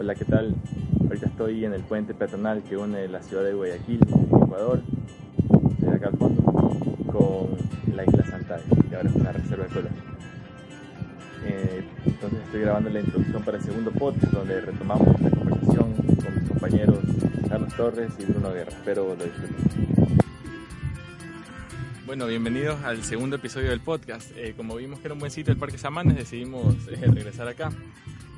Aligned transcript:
Hola, 0.00 0.14
¿qué 0.14 0.24
tal? 0.24 0.54
Ahorita 1.02 1.26
estoy 1.26 1.62
en 1.66 1.74
el 1.74 1.82
puente 1.82 2.14
peatonal 2.14 2.62
que 2.62 2.74
une 2.74 3.06
la 3.06 3.22
ciudad 3.22 3.44
de 3.44 3.52
Guayaquil, 3.52 4.00
Ecuador, 4.00 4.80
acá 5.94 6.08
al 6.08 6.16
fondo, 6.16 6.42
con 7.12 7.94
la 7.94 8.04
isla 8.04 8.24
Santa 8.24 8.60
que 8.88 8.96
ahora 8.96 9.10
es 9.10 9.14
una 9.14 9.30
reserva 9.30 9.66
ecológica. 9.66 10.02
Eh, 11.44 11.84
entonces 12.06 12.40
estoy 12.46 12.60
grabando 12.62 12.88
la 12.88 13.00
introducción 13.00 13.42
para 13.42 13.58
el 13.58 13.62
segundo 13.62 13.90
podcast 13.90 14.32
donde 14.32 14.62
retomamos 14.62 15.20
la 15.20 15.28
conversación 15.28 15.92
con 15.92 16.34
mis 16.34 16.48
compañeros 16.48 16.98
Carlos 17.46 17.76
Torres 17.76 18.12
y 18.20 18.24
Bruno 18.24 18.54
Guerra. 18.54 18.70
Espero 18.70 19.14
lo 19.14 19.22
disfruten. 19.22 20.16
Bueno, 22.06 22.26
bienvenidos 22.26 22.82
al 22.84 23.04
segundo 23.04 23.36
episodio 23.36 23.68
del 23.68 23.80
podcast. 23.80 24.30
Eh, 24.34 24.54
como 24.56 24.76
vimos 24.76 24.98
que 25.00 25.08
era 25.08 25.12
un 25.12 25.20
buen 25.20 25.30
sitio 25.30 25.52
el 25.52 25.58
Parque 25.58 25.76
Samanes, 25.76 26.16
decidimos 26.16 26.88
eh, 26.88 26.96
regresar 27.02 27.48
acá. 27.48 27.70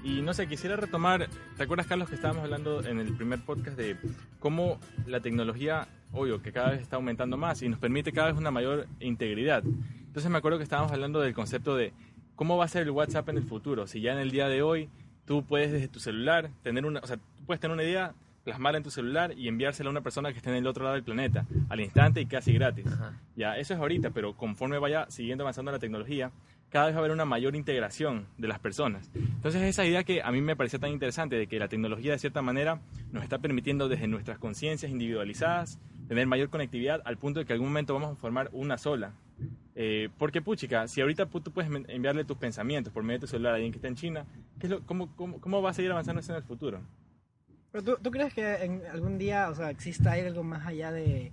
Y 0.04 0.20
no 0.20 0.34
sé, 0.34 0.48
quisiera 0.48 0.74
retomar, 0.76 1.28
¿te 1.56 1.62
acuerdas 1.62 1.86
Carlos 1.86 2.08
que 2.08 2.16
estábamos 2.16 2.42
hablando 2.42 2.84
en 2.84 2.98
el 2.98 3.14
primer 3.14 3.40
podcast 3.40 3.76
de 3.76 3.96
cómo 4.40 4.80
la 5.06 5.20
tecnología, 5.20 5.86
obvio, 6.12 6.42
que 6.42 6.52
cada 6.52 6.70
vez 6.70 6.80
está 6.80 6.96
aumentando 6.96 7.36
más 7.36 7.62
y 7.62 7.68
nos 7.68 7.78
permite 7.78 8.12
cada 8.12 8.28
vez 8.32 8.36
una 8.36 8.50
mayor 8.50 8.88
integridad? 8.98 9.62
Entonces 9.64 10.28
me 10.30 10.38
acuerdo 10.38 10.58
que 10.58 10.64
estábamos 10.64 10.90
hablando 10.90 11.20
del 11.20 11.34
concepto 11.34 11.76
de 11.76 11.92
cómo 12.34 12.56
va 12.56 12.64
a 12.64 12.68
ser 12.68 12.82
el 12.82 12.90
WhatsApp 12.90 13.28
en 13.28 13.36
el 13.36 13.44
futuro, 13.44 13.86
si 13.86 14.00
ya 14.00 14.12
en 14.12 14.18
el 14.18 14.32
día 14.32 14.48
de 14.48 14.62
hoy 14.62 14.88
tú 15.24 15.44
puedes 15.44 15.70
desde 15.70 15.86
tu 15.86 16.00
celular 16.00 16.50
tener 16.64 16.84
una, 16.84 16.98
o 17.00 17.06
sea, 17.06 17.16
tú 17.16 17.46
puedes 17.46 17.60
tener 17.60 17.72
una 17.72 17.84
idea, 17.84 18.12
plasmarla 18.42 18.78
en 18.78 18.84
tu 18.84 18.90
celular 18.90 19.32
y 19.38 19.46
enviársela 19.46 19.88
a 19.88 19.92
una 19.92 20.00
persona 20.00 20.32
que 20.32 20.38
esté 20.38 20.50
en 20.50 20.56
el 20.56 20.66
otro 20.66 20.82
lado 20.82 20.94
del 20.94 21.04
planeta, 21.04 21.46
al 21.68 21.80
instante 21.80 22.20
y 22.20 22.26
casi 22.26 22.52
gratis. 22.52 22.86
Ya, 23.36 23.56
eso 23.56 23.74
es 23.74 23.78
ahorita, 23.78 24.10
pero 24.10 24.34
conforme 24.34 24.78
vaya 24.78 25.06
siguiendo 25.10 25.44
avanzando 25.44 25.70
la 25.70 25.78
tecnología, 25.78 26.32
cada 26.72 26.86
vez 26.86 26.94
va 26.94 26.98
a 26.98 27.00
haber 27.00 27.12
una 27.12 27.26
mayor 27.26 27.54
integración 27.54 28.26
de 28.38 28.48
las 28.48 28.58
personas. 28.58 29.10
Entonces 29.14 29.60
esa 29.62 29.84
idea 29.84 30.04
que 30.04 30.22
a 30.22 30.32
mí 30.32 30.40
me 30.40 30.56
parecía 30.56 30.78
tan 30.78 30.90
interesante 30.90 31.36
de 31.36 31.46
que 31.46 31.58
la 31.58 31.68
tecnología 31.68 32.12
de 32.12 32.18
cierta 32.18 32.40
manera 32.40 32.80
nos 33.12 33.22
está 33.22 33.38
permitiendo 33.38 33.90
desde 33.90 34.08
nuestras 34.08 34.38
conciencias 34.38 34.90
individualizadas 34.90 35.78
tener 36.08 36.26
mayor 36.26 36.48
conectividad 36.48 37.02
al 37.04 37.18
punto 37.18 37.40
de 37.40 37.46
que 37.46 37.52
en 37.52 37.56
algún 37.56 37.68
momento 37.68 37.92
vamos 37.92 38.12
a 38.12 38.16
formar 38.16 38.48
una 38.52 38.78
sola. 38.78 39.12
Eh, 39.74 40.08
porque 40.16 40.40
puchica, 40.40 40.88
si 40.88 41.02
ahorita 41.02 41.26
tú 41.26 41.52
puedes 41.52 41.70
enviarle 41.88 42.24
tus 42.24 42.38
pensamientos 42.38 42.90
por 42.92 43.02
medio 43.02 43.18
de 43.18 43.26
tu 43.26 43.26
celular 43.26 43.52
a 43.52 43.56
alguien 43.56 43.72
que 43.72 43.76
está 43.76 43.88
en 43.88 43.96
China, 43.96 44.24
¿qué 44.58 44.66
es 44.66 44.70
lo, 44.70 44.80
cómo, 44.86 45.14
cómo, 45.14 45.40
cómo, 45.40 45.60
va 45.60 45.70
a 45.70 45.74
seguir 45.74 45.90
avanzando 45.90 46.20
eso 46.20 46.32
en 46.32 46.38
el 46.38 46.42
futuro? 46.42 46.80
Pero 47.70 47.84
tú, 47.84 47.98
tú 48.02 48.10
crees 48.10 48.32
que 48.32 48.64
en 48.64 48.82
algún 48.90 49.18
día, 49.18 49.50
o 49.50 49.54
sea, 49.54 49.70
exista 49.70 50.12
algo 50.12 50.42
más 50.42 50.66
allá 50.66 50.90
de 50.90 51.32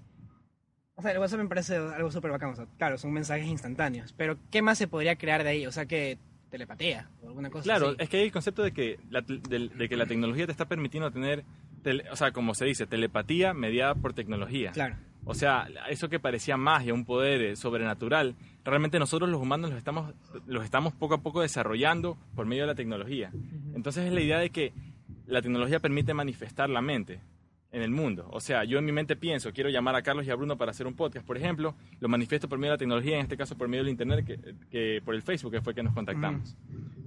o 0.99 1.01
sea, 1.01 1.11
el 1.11 1.19
WhatsApp 1.19 1.39
me 1.39 1.47
parece 1.47 1.77
algo 1.77 2.11
súper 2.11 2.29
bacán. 2.29 2.49
O 2.49 2.55
sea, 2.55 2.65
claro, 2.77 2.97
son 2.97 3.13
mensajes 3.13 3.47
instantáneos. 3.47 4.13
Pero, 4.17 4.37
¿qué 4.51 4.61
más 4.61 4.77
se 4.77 4.89
podría 4.89 5.15
crear 5.15 5.43
de 5.43 5.49
ahí? 5.49 5.65
O 5.65 5.71
sea, 5.71 5.85
que 5.85 6.17
telepatía 6.51 7.09
o 7.21 7.27
alguna 7.27 7.49
cosa 7.49 7.63
Claro, 7.63 7.95
es 7.97 8.09
que 8.09 8.17
hay 8.17 8.23
el 8.23 8.31
concepto 8.33 8.63
de 8.63 8.73
que 8.73 8.99
la, 9.09 9.21
de, 9.21 9.87
que 9.87 9.95
la 9.95 10.07
tecnología 10.07 10.45
te 10.45 10.51
está 10.51 10.65
permitiendo 10.65 11.09
tener, 11.09 11.45
o 12.11 12.15
sea, 12.17 12.33
como 12.33 12.53
se 12.53 12.65
dice, 12.65 12.85
telepatía 12.85 13.53
mediada 13.53 13.95
por 13.95 14.13
tecnología. 14.13 14.73
Claro. 14.73 14.97
O 15.23 15.35
sea, 15.35 15.69
eso 15.89 16.09
que 16.09 16.19
parecía 16.19 16.57
magia, 16.57 16.93
un 16.93 17.05
poder 17.05 17.41
eh, 17.41 17.55
sobrenatural, 17.55 18.35
realmente 18.65 18.99
nosotros 18.99 19.29
los 19.29 19.41
humanos 19.41 19.69
los 19.69 19.77
estamos, 19.77 20.13
los 20.47 20.65
estamos 20.65 20.93
poco 20.93 21.13
a 21.13 21.21
poco 21.21 21.41
desarrollando 21.41 22.17
por 22.35 22.45
medio 22.45 22.63
de 22.63 22.67
la 22.67 22.75
tecnología. 22.75 23.31
Entonces 23.73 24.05
es 24.05 24.11
la 24.11 24.21
idea 24.21 24.39
de 24.39 24.49
que 24.49 24.73
la 25.27 25.41
tecnología 25.41 25.79
permite 25.79 26.13
manifestar 26.13 26.69
la 26.69 26.81
mente 26.81 27.21
en 27.71 27.81
el 27.81 27.91
mundo. 27.91 28.27
O 28.31 28.39
sea, 28.39 28.63
yo 28.63 28.79
en 28.79 28.85
mi 28.85 28.91
mente 28.91 29.15
pienso, 29.15 29.53
quiero 29.53 29.69
llamar 29.69 29.95
a 29.95 30.01
Carlos 30.01 30.25
y 30.25 30.31
a 30.31 30.35
Bruno 30.35 30.57
para 30.57 30.71
hacer 30.71 30.87
un 30.87 30.95
podcast, 30.95 31.25
por 31.25 31.37
ejemplo, 31.37 31.75
lo 31.99 32.07
manifiesto 32.07 32.49
por 32.49 32.57
medio 32.57 32.71
de 32.71 32.75
la 32.75 32.79
tecnología, 32.79 33.15
en 33.15 33.21
este 33.23 33.37
caso 33.37 33.57
por 33.57 33.67
medio 33.67 33.83
del 33.83 33.91
Internet, 33.91 34.25
que, 34.71 35.01
por 35.03 35.15
el 35.15 35.21
Facebook, 35.21 35.51
que 35.51 35.61
fue 35.61 35.75
que 35.75 35.83
nos 35.83 35.93
contactamos. 35.93 36.57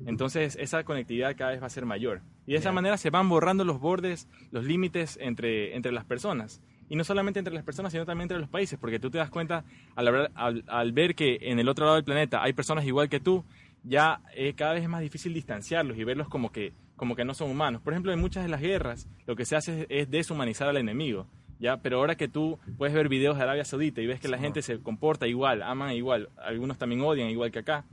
Entonces, 0.07 0.57
esa 0.61 0.85
conectividad 0.85 1.37
cada 1.37 1.53
vez 1.53 1.63
va 1.63 1.67
a 1.67 1.71
ser 1.71 1.87
mayor. 1.87 2.23
Y 2.47 2.53
de 2.53 2.59
esa 2.59 2.73
manera 2.73 2.97
se 2.97 3.11
van 3.11 3.29
borrando 3.29 3.65
los 3.65 3.81
bordes, 3.81 4.29
los 4.51 4.65
límites 4.65 5.19
entre, 5.21 5.77
entre 5.77 5.93
las 5.93 6.05
personas. 6.05 6.61
Y 6.89 6.97
no 6.97 7.05
solamente 7.05 7.39
entre 7.39 7.55
las 7.55 7.65
personas, 7.65 7.93
sino 7.93 8.05
también 8.05 8.25
entre 8.25 8.39
los 8.39 8.49
países, 8.49 8.79
porque 8.79 8.99
tú 8.99 9.11
te 9.11 9.19
das 9.19 9.31
cuenta 9.31 9.65
al, 9.95 10.31
al, 10.35 10.65
al 10.67 10.93
ver 10.93 11.15
que 11.15 11.39
en 11.41 11.59
el 11.59 11.69
otro 11.69 11.85
lado 11.85 11.97
del 11.97 12.05
planeta 12.05 12.43
hay 12.43 12.53
personas 12.53 12.85
igual 12.85 13.09
que 13.09 13.21
tú, 13.21 13.45
ya 13.85 14.21
eh, 14.35 14.55
cada 14.55 14.75
vez 14.75 14.83
es 14.83 14.89
más 14.89 15.01
difícil 15.01 15.35
distanciarlos 15.35 15.97
y 15.97 16.05
verlos 16.05 16.29
como 16.29 16.53
que 16.53 16.73
como 17.03 17.17
que 17.17 17.25
no 17.25 17.35
son 17.35 17.51
humanos. 17.51 17.83
Por 17.83 17.95
ejemplo, 17.95 18.13
en 18.13 18.21
muchas 18.21 18.45
de 18.45 18.49
las 18.49 18.61
guerras 18.61 19.09
lo 19.27 19.35
que 19.35 19.45
se 19.45 19.57
hace 19.57 19.89
es 19.89 20.09
deshumanizar 20.09 20.69
al 20.69 20.77
enemigo. 20.77 21.27
¿ya? 21.59 21.79
Pero 21.79 21.97
ahora 21.97 22.15
que 22.15 22.29
tú 22.29 22.61
puedes 22.79 22.95
ver 22.95 23.09
videos 23.09 23.37
de 23.37 23.43
Arabia 23.43 23.65
Saudita 23.65 24.01
y 24.01 24.07
ves 24.07 24.21
que 24.21 24.29
la 24.29 24.39
gente 24.39 24.63
se 24.63 24.79
comporta 24.79 25.27
igual, 25.27 25.65
aman 25.65 25.95
igual, 25.95 26.29
algunos 26.37 26.79
también 26.79 27.01
odian 27.01 27.29
igual 27.29 27.51
que 27.51 27.59
acá, 27.59 27.85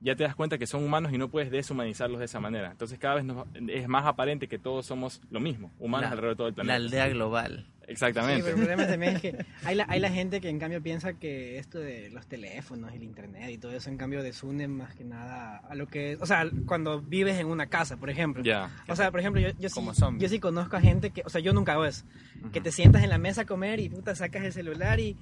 ya 0.00 0.16
te 0.16 0.24
das 0.24 0.34
cuenta 0.34 0.56
que 0.56 0.66
son 0.66 0.82
humanos 0.82 1.12
y 1.12 1.18
no 1.18 1.28
puedes 1.28 1.50
deshumanizarlos 1.50 2.18
de 2.18 2.24
esa 2.24 2.40
manera. 2.40 2.70
Entonces 2.70 2.98
cada 2.98 3.16
vez 3.16 3.26
es 3.68 3.88
más 3.88 4.06
aparente 4.06 4.48
que 4.48 4.58
todos 4.58 4.86
somos 4.86 5.20
lo 5.30 5.38
mismo, 5.38 5.70
humanos 5.78 6.10
alrededor 6.12 6.30
de 6.30 6.36
todo 6.36 6.48
el 6.48 6.54
planeta. 6.54 6.78
La 6.78 6.82
aldea 6.82 7.08
global. 7.08 7.66
Exactamente. 7.88 8.42
pero 8.42 8.56
el 8.56 8.64
problema 8.64 8.86
también 8.86 9.16
es 9.16 9.22
que 9.22 9.46
hay 9.64 9.76
la, 9.76 9.86
hay 9.88 10.00
la 10.00 10.10
gente 10.10 10.40
que 10.40 10.48
en 10.48 10.58
cambio 10.58 10.82
piensa 10.82 11.14
que 11.14 11.58
esto 11.58 11.78
de 11.78 12.10
los 12.10 12.26
teléfonos 12.26 12.92
y 12.92 12.96
el 12.96 13.02
internet 13.02 13.50
y 13.50 13.58
todo 13.58 13.72
eso 13.72 13.88
en 13.90 13.96
cambio 13.96 14.22
desune 14.22 14.68
más 14.68 14.94
que 14.94 15.04
nada 15.04 15.58
a 15.58 15.74
lo 15.74 15.86
que 15.86 16.16
o 16.20 16.26
sea, 16.26 16.48
cuando 16.66 17.00
vives 17.00 17.38
en 17.38 17.46
una 17.46 17.66
casa, 17.66 17.96
por 17.96 18.10
ejemplo. 18.10 18.42
Ya. 18.42 18.70
O 18.88 18.96
sea, 18.96 19.10
por 19.10 19.20
ejemplo, 19.20 19.40
yo, 19.40 19.50
yo, 19.58 19.68
sí, 19.68 19.80
yo 20.18 20.28
sí 20.28 20.40
conozco 20.40 20.76
a 20.76 20.80
gente 20.80 21.10
que, 21.10 21.22
o 21.24 21.28
sea, 21.28 21.40
yo 21.40 21.52
nunca 21.52 21.72
hago 21.72 21.84
eso, 21.84 22.04
que 22.52 22.60
te 22.60 22.72
sientas 22.72 23.02
en 23.02 23.10
la 23.10 23.18
mesa 23.18 23.42
a 23.42 23.46
comer 23.46 23.80
y 23.80 23.88
puta 23.88 24.14
sacas 24.14 24.44
el 24.44 24.52
celular 24.52 25.00
y... 25.00 25.16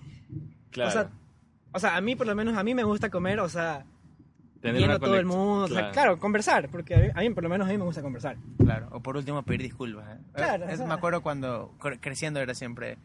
Claro. 0.70 0.88
O 0.88 0.92
sea, 0.92 1.10
o 1.72 1.78
sea, 1.78 1.96
a 1.96 2.00
mí 2.00 2.16
por 2.16 2.26
lo 2.26 2.34
menos, 2.34 2.56
a 2.56 2.62
mí 2.62 2.74
me 2.74 2.84
gusta 2.84 3.10
comer, 3.10 3.40
o 3.40 3.48
sea, 3.48 3.84
viendo 4.72 4.98
todo 4.98 5.16
el 5.16 5.26
mundo. 5.26 5.66
Claro. 5.66 5.88
O 5.88 5.92
sea, 5.92 5.92
claro, 5.92 6.18
conversar, 6.18 6.68
porque 6.70 7.12
a 7.14 7.20
mí, 7.20 7.30
por 7.30 7.42
lo 7.42 7.48
menos 7.48 7.68
a 7.68 7.70
mí 7.70 7.78
me 7.78 7.84
gusta 7.84 8.02
conversar. 8.02 8.36
Claro, 8.58 8.88
o 8.92 9.00
por 9.00 9.16
último 9.16 9.42
pedir 9.42 9.62
disculpas. 9.62 10.16
¿eh? 10.16 10.20
Claro. 10.32 10.68
Es, 10.68 10.80
me 10.80 10.94
acuerdo 10.94 11.22
cuando 11.22 11.76
creciendo 12.00 12.40
era 12.40 12.54
siempre, 12.54 12.98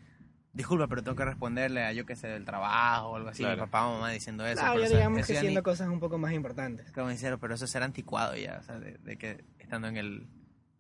disculpa, 0.53 0.88
pero 0.88 1.03
tengo 1.03 1.16
que 1.16 1.25
responderle 1.25 1.84
a 1.84 1.94
yo 1.94 2.06
que 2.06 2.16
sé, 2.16 2.28
del 2.28 2.46
trabajo 2.46 3.09
o 3.09 3.16
algo 3.16 3.30
así, 3.30 3.46
mi 3.46 3.56
papá 3.56 3.88
o 3.88 3.94
mamá 3.96 4.12
diciendo 4.12 4.46
eso. 4.46 4.62
Claro, 4.62 4.80
ya 4.81 4.88
digamos 4.88 5.25
que 5.25 5.38
haciendo 5.38 5.64
cosas 5.64 5.88
un 5.90 6.00
poco 6.00 6.18
más 6.18 6.34
importantes. 6.34 6.92
Como 6.92 7.09
sincero, 7.09 7.38
pero 7.40 7.56
eso 7.56 7.68
será 7.68 7.86
anticuado 7.86 8.36
ya, 8.36 8.58
o 8.59 8.64
sea, 8.64 8.80
de, 8.80 9.18
que 9.18 9.44
estando 9.59 9.88
en 9.88 9.98
el... 9.98 10.28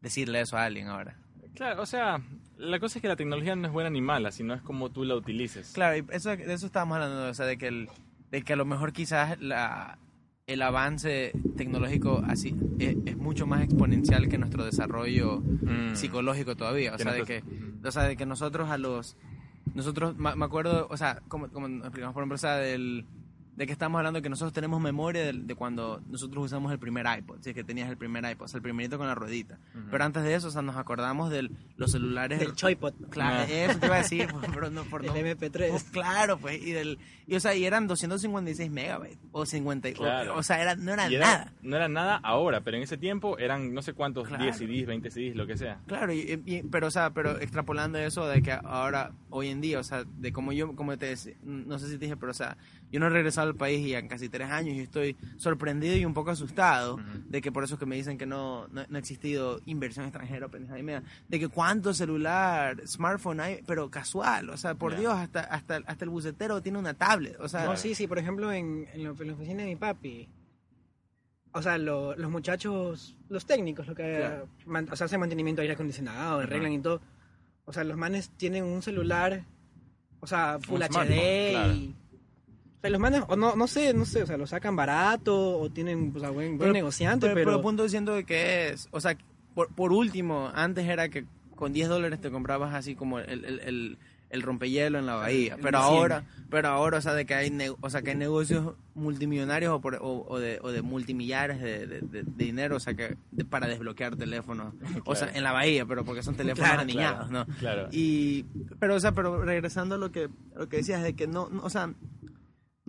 decirle 0.01 0.41
eso 0.41 0.57
a 0.57 0.65
alguien 0.65 0.87
ahora. 0.87 1.17
Claro, 1.55 1.81
o 1.81 1.85
sea, 1.85 2.21
la 2.57 2.79
cosa 2.79 2.99
es 2.99 3.01
que 3.01 3.07
la 3.07 3.15
tecnología 3.15 3.55
no 3.55 3.67
es 3.67 3.73
buena 3.73 3.89
ni 3.89 4.01
mala, 4.01 4.31
sino 4.31 4.53
es 4.53 4.61
como 4.61 4.91
tú 4.91 5.03
la 5.03 5.15
utilices. 5.15 5.71
Claro, 5.73 5.97
y 5.97 6.05
eso, 6.11 6.29
de 6.29 6.53
eso 6.53 6.67
estábamos 6.67 6.95
hablando, 6.95 7.27
o 7.27 7.33
sea, 7.33 7.45
de 7.45 7.57
que, 7.57 7.67
el, 7.67 7.89
de 8.31 8.43
que 8.43 8.53
a 8.53 8.55
lo 8.55 8.65
mejor 8.65 8.93
quizás 8.93 9.39
la, 9.41 9.97
el 10.49 10.63
avance 10.63 11.31
tecnológico 11.55 12.23
así 12.27 12.55
es, 12.79 13.17
mucho 13.17 13.45
más 13.45 13.61
exponencial 13.61 14.27
que 14.27 14.37
nuestro 14.39 14.65
desarrollo 14.65 15.41
mm. 15.41 15.95
psicológico 15.95 16.55
todavía. 16.55 16.95
O 16.95 16.97
sea, 16.97 17.13
de 17.13 17.23
que, 17.23 17.43
o 17.83 17.91
sea, 17.91 18.03
de 18.03 18.17
que 18.17 18.25
nosotros 18.25 18.69
a 18.69 18.77
los... 18.77 19.15
Nosotros, 19.75 20.17
me 20.17 20.43
acuerdo, 20.43 20.87
o 20.89 20.97
sea, 20.97 21.21
como, 21.27 21.49
como 21.49 21.67
explicamos, 21.67 22.13
por 22.13 22.23
ejemplo, 22.23 22.35
o 22.35 22.39
sea, 22.39 22.55
del 22.57 23.05
de 23.59 23.65
que 23.65 23.73
estamos 23.73 23.99
hablando 23.99 24.21
que 24.21 24.29
nosotros 24.29 24.53
tenemos 24.53 24.79
memoria 24.79 25.33
de, 25.33 25.55
cuando 25.55 26.01
nosotros 26.07 26.45
usamos 26.45 26.71
el 26.71 26.79
primer 26.79 27.05
iPod, 27.17 27.41
si 27.41 27.49
es 27.49 27.55
que 27.55 27.65
tenías 27.65 27.89
el 27.89 27.97
primer 27.97 28.23
iPod, 28.23 28.45
o 28.45 28.47
sea, 28.47 28.59
el 28.59 28.61
primerito 28.61 28.97
con 28.97 29.05
la 29.05 29.15
ruedita. 29.15 29.59
Pero 29.91 30.01
antes 30.01 30.23
de 30.23 30.33
eso, 30.33 30.47
o 30.47 30.51
sea, 30.51 30.61
nos 30.61 30.77
acordamos 30.77 31.29
de 31.29 31.51
los 31.75 31.91
celulares... 31.91 32.39
Del 32.39 32.55
Choipod. 32.55 32.93
Claro, 33.09 33.43
eso 33.51 33.77
te 33.77 33.87
iba 33.87 33.95
a 33.95 33.97
decir, 33.97 34.29
pero 34.53 34.69
no 34.69 34.85
por 34.85 35.03
El 35.03 35.11
MP3. 35.11 35.71
Pues, 35.71 35.83
claro, 35.83 36.37
pues, 36.37 36.61
y 36.63 36.71
del... 36.71 36.99
Y, 37.27 37.35
o 37.35 37.39
sea, 37.41 37.53
y 37.53 37.65
eran 37.65 37.85
256 37.85 38.71
megabytes, 38.71 39.19
o 39.33 39.45
50, 39.45 39.89
o, 40.33 40.41
sea, 40.41 40.61
era, 40.61 40.75
no 40.75 40.93
era, 40.93 41.09
nada. 41.09 41.51
No 41.61 41.75
era 41.75 41.89
nada 41.89 42.15
ahora, 42.23 42.61
pero 42.61 42.77
en 42.77 42.83
ese 42.83 42.97
tiempo 42.97 43.37
eran 43.37 43.73
no 43.73 43.81
sé 43.81 43.91
cuántos, 43.91 44.29
10 44.29 44.57
CDs, 44.57 44.87
20 44.87 45.11
CDs, 45.11 45.35
lo 45.35 45.45
que 45.45 45.57
sea. 45.57 45.81
Claro, 45.85 46.13
y, 46.13 46.63
pero, 46.71 46.87
o 46.87 46.91
sea, 46.91 47.09
pero 47.09 47.37
extrapolando 47.39 47.99
eso 47.99 48.25
de 48.25 48.41
que 48.41 48.53
ahora, 48.53 49.11
hoy 49.29 49.49
en 49.49 49.59
día, 49.59 49.79
o 49.79 49.83
sea, 49.83 50.05
de 50.05 50.31
como 50.31 50.53
yo, 50.53 50.75
como 50.75 50.97
te 50.97 51.07
decía, 51.07 51.35
no 51.43 51.77
sé 51.77 51.87
si 51.87 51.99
te 51.99 52.05
dije, 52.05 52.17
pero, 52.17 52.31
o 52.31 52.35
sea, 52.35 52.57
yo 52.91 52.99
no 52.99 53.07
he 53.07 53.09
regresado 53.09 53.47
al 53.47 53.55
país 53.55 53.85
y 53.85 53.93
en 53.93 54.07
casi 54.07 54.29
tres 54.29 54.49
años 54.49 54.75
y 54.75 54.81
estoy 54.81 55.15
sorprendido 55.37 55.95
y 55.95 56.05
un 56.05 56.13
poco 56.13 56.31
asustado 56.31 56.99
de 57.27 57.41
que 57.41 57.51
por 57.51 57.63
eso 57.63 57.75
es 57.75 57.79
que 57.79 57.85
me 57.85 57.95
dicen 57.95 58.17
que 58.17 58.25
no, 58.25 58.67
no, 58.69 58.81
ha 58.81 58.97
existido 58.97 59.59
inversión 59.65 60.05
extranjera, 60.05 60.49
de 61.27 61.39
que 61.39 61.47
cuánto 61.47 61.93
celular, 61.93 62.81
smartphone 62.87 63.39
hay, 63.39 63.63
pero 63.67 63.89
casual, 63.89 64.49
o 64.49 64.57
sea, 64.57 64.75
por 64.75 64.97
Dios, 64.97 65.13
hasta, 65.13 65.41
hasta, 65.41 65.81
hasta 65.85 66.05
el 66.05 66.09
bucetero 66.09 66.61
tiene 66.61 66.77
una 66.77 66.93
tablet, 66.93 67.39
o 67.39 67.47
sea... 67.47 67.65
No, 67.65 67.77
sí, 67.77 67.93
sí, 67.93 68.07
por 68.07 68.17
ejemplo, 68.17 68.51
en, 68.51 68.87
en, 68.93 69.03
la, 69.03 69.11
oficina 69.11 69.63
de 69.63 69.69
mi 69.69 69.75
papi, 69.75 70.27
o 71.51 71.61
sea, 71.61 71.77
los 71.77 72.29
muchachos, 72.29 73.15
los 73.29 73.45
técnicos, 73.45 73.87
lo 73.87 73.95
que, 73.95 74.41
o 74.67 74.95
sea, 74.95 75.05
hacen 75.05 75.19
mantenimiento 75.19 75.61
de 75.61 75.63
aire 75.63 75.73
acondicionado, 75.73 76.39
arreglan 76.39 76.73
y 76.73 76.79
todo, 76.79 77.01
o 77.65 77.73
sea, 77.73 77.83
los 77.83 77.97
manes 77.97 78.31
tienen 78.31 78.63
un 78.63 78.81
celular, 78.81 79.43
o 80.21 80.27
sea, 80.27 80.57
Full 80.59 80.81
HD 80.81 81.75
y 81.75 81.95
o 82.79 82.81
sea, 82.81 82.89
los 82.89 82.99
manes, 82.99 83.23
o 83.27 83.35
no, 83.35 83.55
no 83.55 83.67
sé, 83.67 83.93
no 83.93 84.05
sé, 84.05 84.23
o 84.23 84.25
sea, 84.25 84.37
lo 84.37 84.47
sacan 84.47 84.75
barato 84.75 85.59
o 85.59 85.69
tienen, 85.69 86.11
pues, 86.11 86.23
a 86.23 86.29
buen, 86.29 86.57
buen 86.57 86.71
negociante, 86.73 87.27
pero... 87.27 87.35
Pero 87.35 87.55
el 87.57 87.61
punto 87.61 87.83
diciendo 87.83 88.13
de 88.15 88.23
que 88.23 88.69
es, 88.69 88.87
o 88.91 88.99
sea, 89.01 89.17
por, 89.53 89.67
por 89.69 89.91
último, 89.91 90.49
antes 90.53 90.87
era 90.87 91.09
que 91.09 91.25
con 91.55 91.73
10 91.73 91.89
dólares 91.89 92.21
te 92.21 92.31
comprabas 92.31 92.73
así 92.73 92.95
como 92.95 93.19
el, 93.19 93.43
el, 93.45 93.97
el 94.29 94.41
rompehielo 94.43 94.97
en 94.99 95.05
la 95.07 95.15
bahía. 95.15 95.57
Pero 95.61 95.79
ahora, 95.79 96.23
pero 96.49 96.69
ahora, 96.69 96.99
o 96.99 97.01
sea, 97.01 97.13
de 97.15 97.25
que 97.25 97.33
hay, 97.33 97.51
o 97.81 97.89
sea, 97.89 98.01
que 98.01 98.11
hay 98.11 98.15
negocios 98.15 98.75
multimillonarios 98.95 99.73
o, 99.73 99.81
por- 99.81 99.95
o- 99.95 100.25
o 100.29 100.39
de, 100.39 100.59
o 100.61 100.71
de 100.71 100.81
multimillares 100.81 101.59
de, 101.59 101.85
de- 102.01 102.23
dinero, 102.37 102.77
o 102.77 102.79
sea, 102.79 102.93
que 102.93 103.17
para 103.49 103.67
desbloquear 103.67 104.15
teléfonos. 104.15 104.73
O 105.05 105.15
sea, 105.15 105.29
en 105.33 105.43
la 105.43 105.51
bahía, 105.51 105.85
pero 105.85 106.05
porque 106.05 106.21
son 106.23 106.35
teléfonos 106.35 106.67
Claro, 106.69 106.81
aniñados, 106.83 107.27
claro, 107.29 107.45
¿no? 107.49 107.55
claro. 107.57 107.87
Y, 107.91 108.43
pero, 108.79 108.95
o 108.95 108.99
sea, 108.99 109.11
pero 109.13 109.41
regresando 109.43 109.95
a 109.95 109.97
lo 109.97 110.11
que, 110.11 110.29
lo 110.55 110.69
que 110.69 110.77
decías, 110.77 111.01
de 111.03 111.13
que 111.15 111.27
no, 111.27 111.49
no, 111.49 111.63
o 111.63 111.69
sea, 111.69 111.91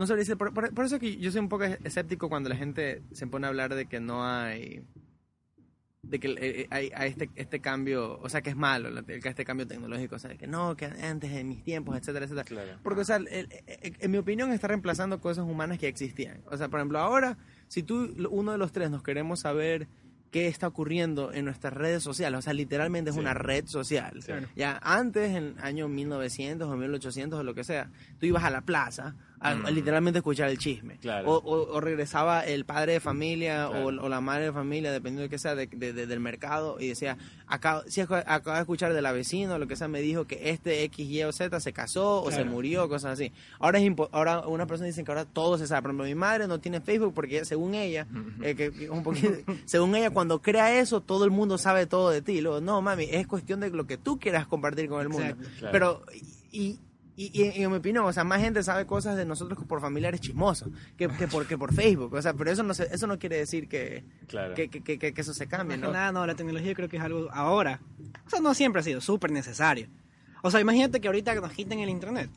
no 0.00 0.06
sabría 0.06 0.22
decir, 0.22 0.36
por, 0.38 0.52
por- 0.54 0.72
por 0.74 0.84
eso 0.86 0.98
que 0.98 1.18
yo 1.18 1.30
soy 1.30 1.40
un 1.40 1.48
poco 1.50 1.64
escéptico 1.64 2.28
cuando 2.30 2.48
la 2.48 2.56
gente 2.56 3.02
se 3.12 3.26
pone 3.26 3.46
a 3.46 3.50
hablar 3.50 3.74
de 3.74 3.84
que 3.86 4.00
no 4.00 4.26
hay, 4.26 4.82
de 6.02 6.18
que 6.18 6.34
eh, 6.40 6.66
hay, 6.70 6.90
hay 6.94 7.10
este, 7.10 7.28
este 7.36 7.60
cambio, 7.60 8.18
o 8.18 8.28
sea, 8.30 8.40
que 8.40 8.48
es 8.50 8.56
malo, 8.56 9.04
que 9.04 9.20
este 9.22 9.44
cambio 9.44 9.66
tecnológico, 9.66 10.16
o 10.16 10.18
sea, 10.18 10.34
que 10.38 10.46
no, 10.46 10.74
que 10.74 10.86
antes 10.86 11.30
de 11.32 11.44
mis 11.44 11.62
tiempos, 11.62 11.96
etcétera, 11.98 12.24
etcétera. 12.24 12.44
Claro. 12.48 12.78
Porque, 12.82 13.02
o 13.02 13.04
sea, 13.04 13.16
el- 13.16 13.28
el- 13.28 13.48
el- 13.66 13.96
en 14.00 14.10
mi 14.10 14.16
opinión 14.18 14.50
está 14.52 14.68
reemplazando 14.68 15.20
cosas 15.20 15.44
humanas 15.44 15.78
que 15.78 15.86
existían. 15.88 16.40
O 16.46 16.56
sea, 16.56 16.68
por 16.70 16.80
ejemplo, 16.80 16.98
ahora, 16.98 17.36
si 17.68 17.82
tú, 17.82 18.14
uno 18.30 18.52
de 18.52 18.58
los 18.58 18.72
tres, 18.72 18.90
nos 18.90 19.02
queremos 19.02 19.40
saber 19.40 19.86
qué 20.30 20.46
está 20.48 20.68
ocurriendo 20.68 21.32
en 21.32 21.44
nuestras 21.44 21.74
redes 21.74 22.02
sociales, 22.02 22.38
o 22.38 22.42
sea, 22.42 22.52
literalmente 22.54 23.10
es 23.10 23.14
Sí. 23.16 23.20
una 23.20 23.34
red 23.34 23.66
social. 23.66 24.22
Sí. 24.22 24.32
Ya 24.56 24.78
antes, 24.82 25.30
en 25.30 25.36
el 25.36 25.54
año 25.58 25.88
1900 25.88 26.68
o 26.68 26.76
1800 26.76 27.40
o 27.40 27.42
lo 27.42 27.52
que 27.54 27.64
sea, 27.64 27.90
tú 28.18 28.26
ibas 28.26 28.44
a 28.44 28.50
la 28.50 28.62
plaza 28.62 29.16
a, 29.40 29.54
Mm. 29.54 29.66
a 29.66 29.70
literalmente 29.70 30.18
escuchar 30.18 30.50
el 30.50 30.58
chisme. 30.58 30.98
Claro. 30.98 31.30
O, 31.30 31.36
o- 31.38 31.76
o 31.76 31.80
regresaba 31.80 32.40
el 32.44 32.64
padre 32.66 32.92
de 32.94 33.00
familia 33.00 33.68
o, 33.68 33.72
Claro. 33.88 34.02
o 34.04 34.08
la 34.08 34.20
madre 34.20 34.44
de 34.44 34.52
familia, 34.52 34.92
dependiendo 34.92 35.22
de 35.22 35.28
qué 35.30 35.38
sea, 35.38 35.54
de, 35.54 35.66
de- 35.66 35.92
de- 35.94 36.06
del 36.06 36.20
mercado, 36.20 36.76
y 36.78 36.88
decía, 36.88 37.16
acá, 37.46 37.82
si 37.88 38.02
ac- 38.02 38.22
acabo 38.26 38.54
de 38.56 38.60
escuchar 38.60 38.92
de 38.92 39.00
la 39.02 39.12
vecina 39.12 39.54
o 39.54 39.58
lo 39.58 39.66
que 39.66 39.76
sea, 39.76 39.88
me 39.88 40.00
dijo 40.02 40.26
que 40.26 40.50
este 40.50 40.82
X, 40.84 41.08
Y 41.08 41.22
o 41.24 41.32
Z 41.32 41.58
se 41.60 41.72
casó 41.72 42.22
o 42.22 42.30
se 42.30 42.44
murió, 42.44 42.88
cosas 42.88 43.12
así. 43.12 43.32
Ahora 43.58 43.78
es 43.78 43.90
ahora 44.12 44.46
una 44.46 44.66
persona 44.66 44.86
dice 44.88 45.02
que 45.04 45.10
ahora 45.10 45.24
todo 45.24 45.56
se 45.58 45.66
sabe. 45.66 45.82
Por 45.82 45.90
ejemplo, 45.92 46.04
mi 46.06 46.14
madre 46.14 46.46
no 46.46 46.60
tiene 46.60 46.80
Facebook 46.82 47.14
porque 47.14 47.44
según 47.46 47.74
ella, 47.74 48.06
eh, 48.42 48.54
que, 48.54 48.90
un 48.90 49.02
poquito, 49.02 49.28
según 49.64 49.94
ella, 49.96 50.10
cuando 50.10 50.42
crea 50.42 50.78
eso, 50.78 51.00
todo 51.00 51.24
el 51.24 51.30
mundo 51.30 51.56
sabe 51.56 51.86
todo 51.86 52.10
de 52.10 52.20
ti. 52.20 52.40
Luego, 52.42 52.60
no, 52.60 52.82
mami, 52.82 53.06
es 53.10 53.26
cuestión 53.26 53.60
de 53.60 53.70
lo 53.70 53.86
que 53.86 53.96
tú 53.96 54.18
quieras 54.18 54.46
compartir 54.46 54.88
con 54.88 55.00
el 55.00 55.08
mundo. 55.08 55.26
Exacto. 55.28 55.68
Pero, 55.72 56.02
y, 56.52 56.78
y, 57.32 57.42
y 57.58 57.62
en 57.62 57.70
mi 57.70 57.76
opinión, 57.76 58.04
o 58.06 58.12
sea, 58.12 58.24
más 58.24 58.40
gente 58.40 58.62
sabe 58.62 58.86
cosas 58.86 59.16
de 59.16 59.24
nosotros 59.24 59.58
que 59.58 59.64
por 59.66 59.80
familiares 59.80 60.20
chismosos, 60.20 60.68
que, 60.96 61.08
que, 61.08 61.26
por, 61.28 61.46
que 61.46 61.58
por 61.58 61.74
Facebook. 61.74 62.14
O 62.14 62.22
sea, 62.22 62.32
pero 62.34 62.50
eso 62.50 62.62
no, 62.62 62.72
se- 62.74 62.88
eso 62.94 63.06
no 63.06 63.18
quiere 63.18 63.36
decir 63.36 63.68
que, 63.68 64.04
Claro. 64.28 64.54
que, 64.54 64.68
que, 64.68 64.82
que- 64.82 64.98
que 65.12 65.20
eso 65.20 65.34
se 65.34 65.46
cambie, 65.46 65.76
¿no? 65.76 65.90
nada, 65.92 66.12
no, 66.12 66.26
la 66.26 66.34
tecnología 66.34 66.74
creo 66.74 66.88
que 66.88 66.96
es 66.96 67.02
algo 67.02 67.28
ahora. 67.32 67.80
O 68.26 68.30
sea, 68.30 68.40
no 68.40 68.54
siempre 68.54 68.80
ha 68.80 68.82
sido 68.84 69.00
súper 69.00 69.30
necesario. 69.32 69.88
O 70.42 70.50
sea, 70.50 70.60
imagínate 70.60 71.00
que 71.00 71.08
ahorita 71.08 71.34
nos 71.34 71.52
quiten 71.52 71.80
el 71.80 71.88
internet. 71.90 72.30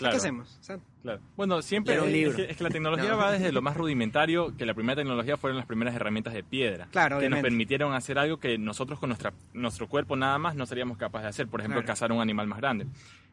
Claro. 0.00 0.12
¿Qué 0.12 0.16
hacemos? 0.16 0.56
O 0.58 0.62
sea, 0.62 0.78
Claro. 1.02 1.20
Bueno, 1.36 1.62
siempre 1.62 1.94
es, 1.94 2.34
que, 2.34 2.42
es 2.50 2.56
que 2.56 2.64
la 2.64 2.70
tecnología 2.70 3.10
No. 3.10 3.16
va 3.18 3.30
desde 3.32 3.52
lo 3.52 3.62
más 3.62 3.76
rudimentario, 3.76 4.56
que 4.56 4.66
la 4.66 4.74
primera 4.74 4.96
tecnología 4.96 5.36
fueron 5.36 5.56
las 5.58 5.66
primeras 5.66 5.94
herramientas 5.94 6.34
de 6.34 6.42
piedra, 6.42 6.88
Claro, 6.90 7.18
que 7.20 7.28
nos 7.30 7.40
permitieron 7.40 7.92
hacer 7.94 8.18
algo 8.18 8.38
que 8.38 8.58
nosotros 8.58 8.98
con 8.98 9.10
nuestra, 9.10 9.32
nuestro 9.54 9.88
cuerpo 9.88 10.16
nada 10.16 10.38
más 10.38 10.56
no 10.56 10.66
seríamos 10.66 10.98
capaces 10.98 11.24
de 11.24 11.28
hacer, 11.28 11.48
por 11.48 11.60
ejemplo, 11.60 11.80
Claro. 11.80 11.86
cazar 11.86 12.12
un 12.12 12.20
animal 12.20 12.46
más 12.46 12.58
grande. 12.58 12.86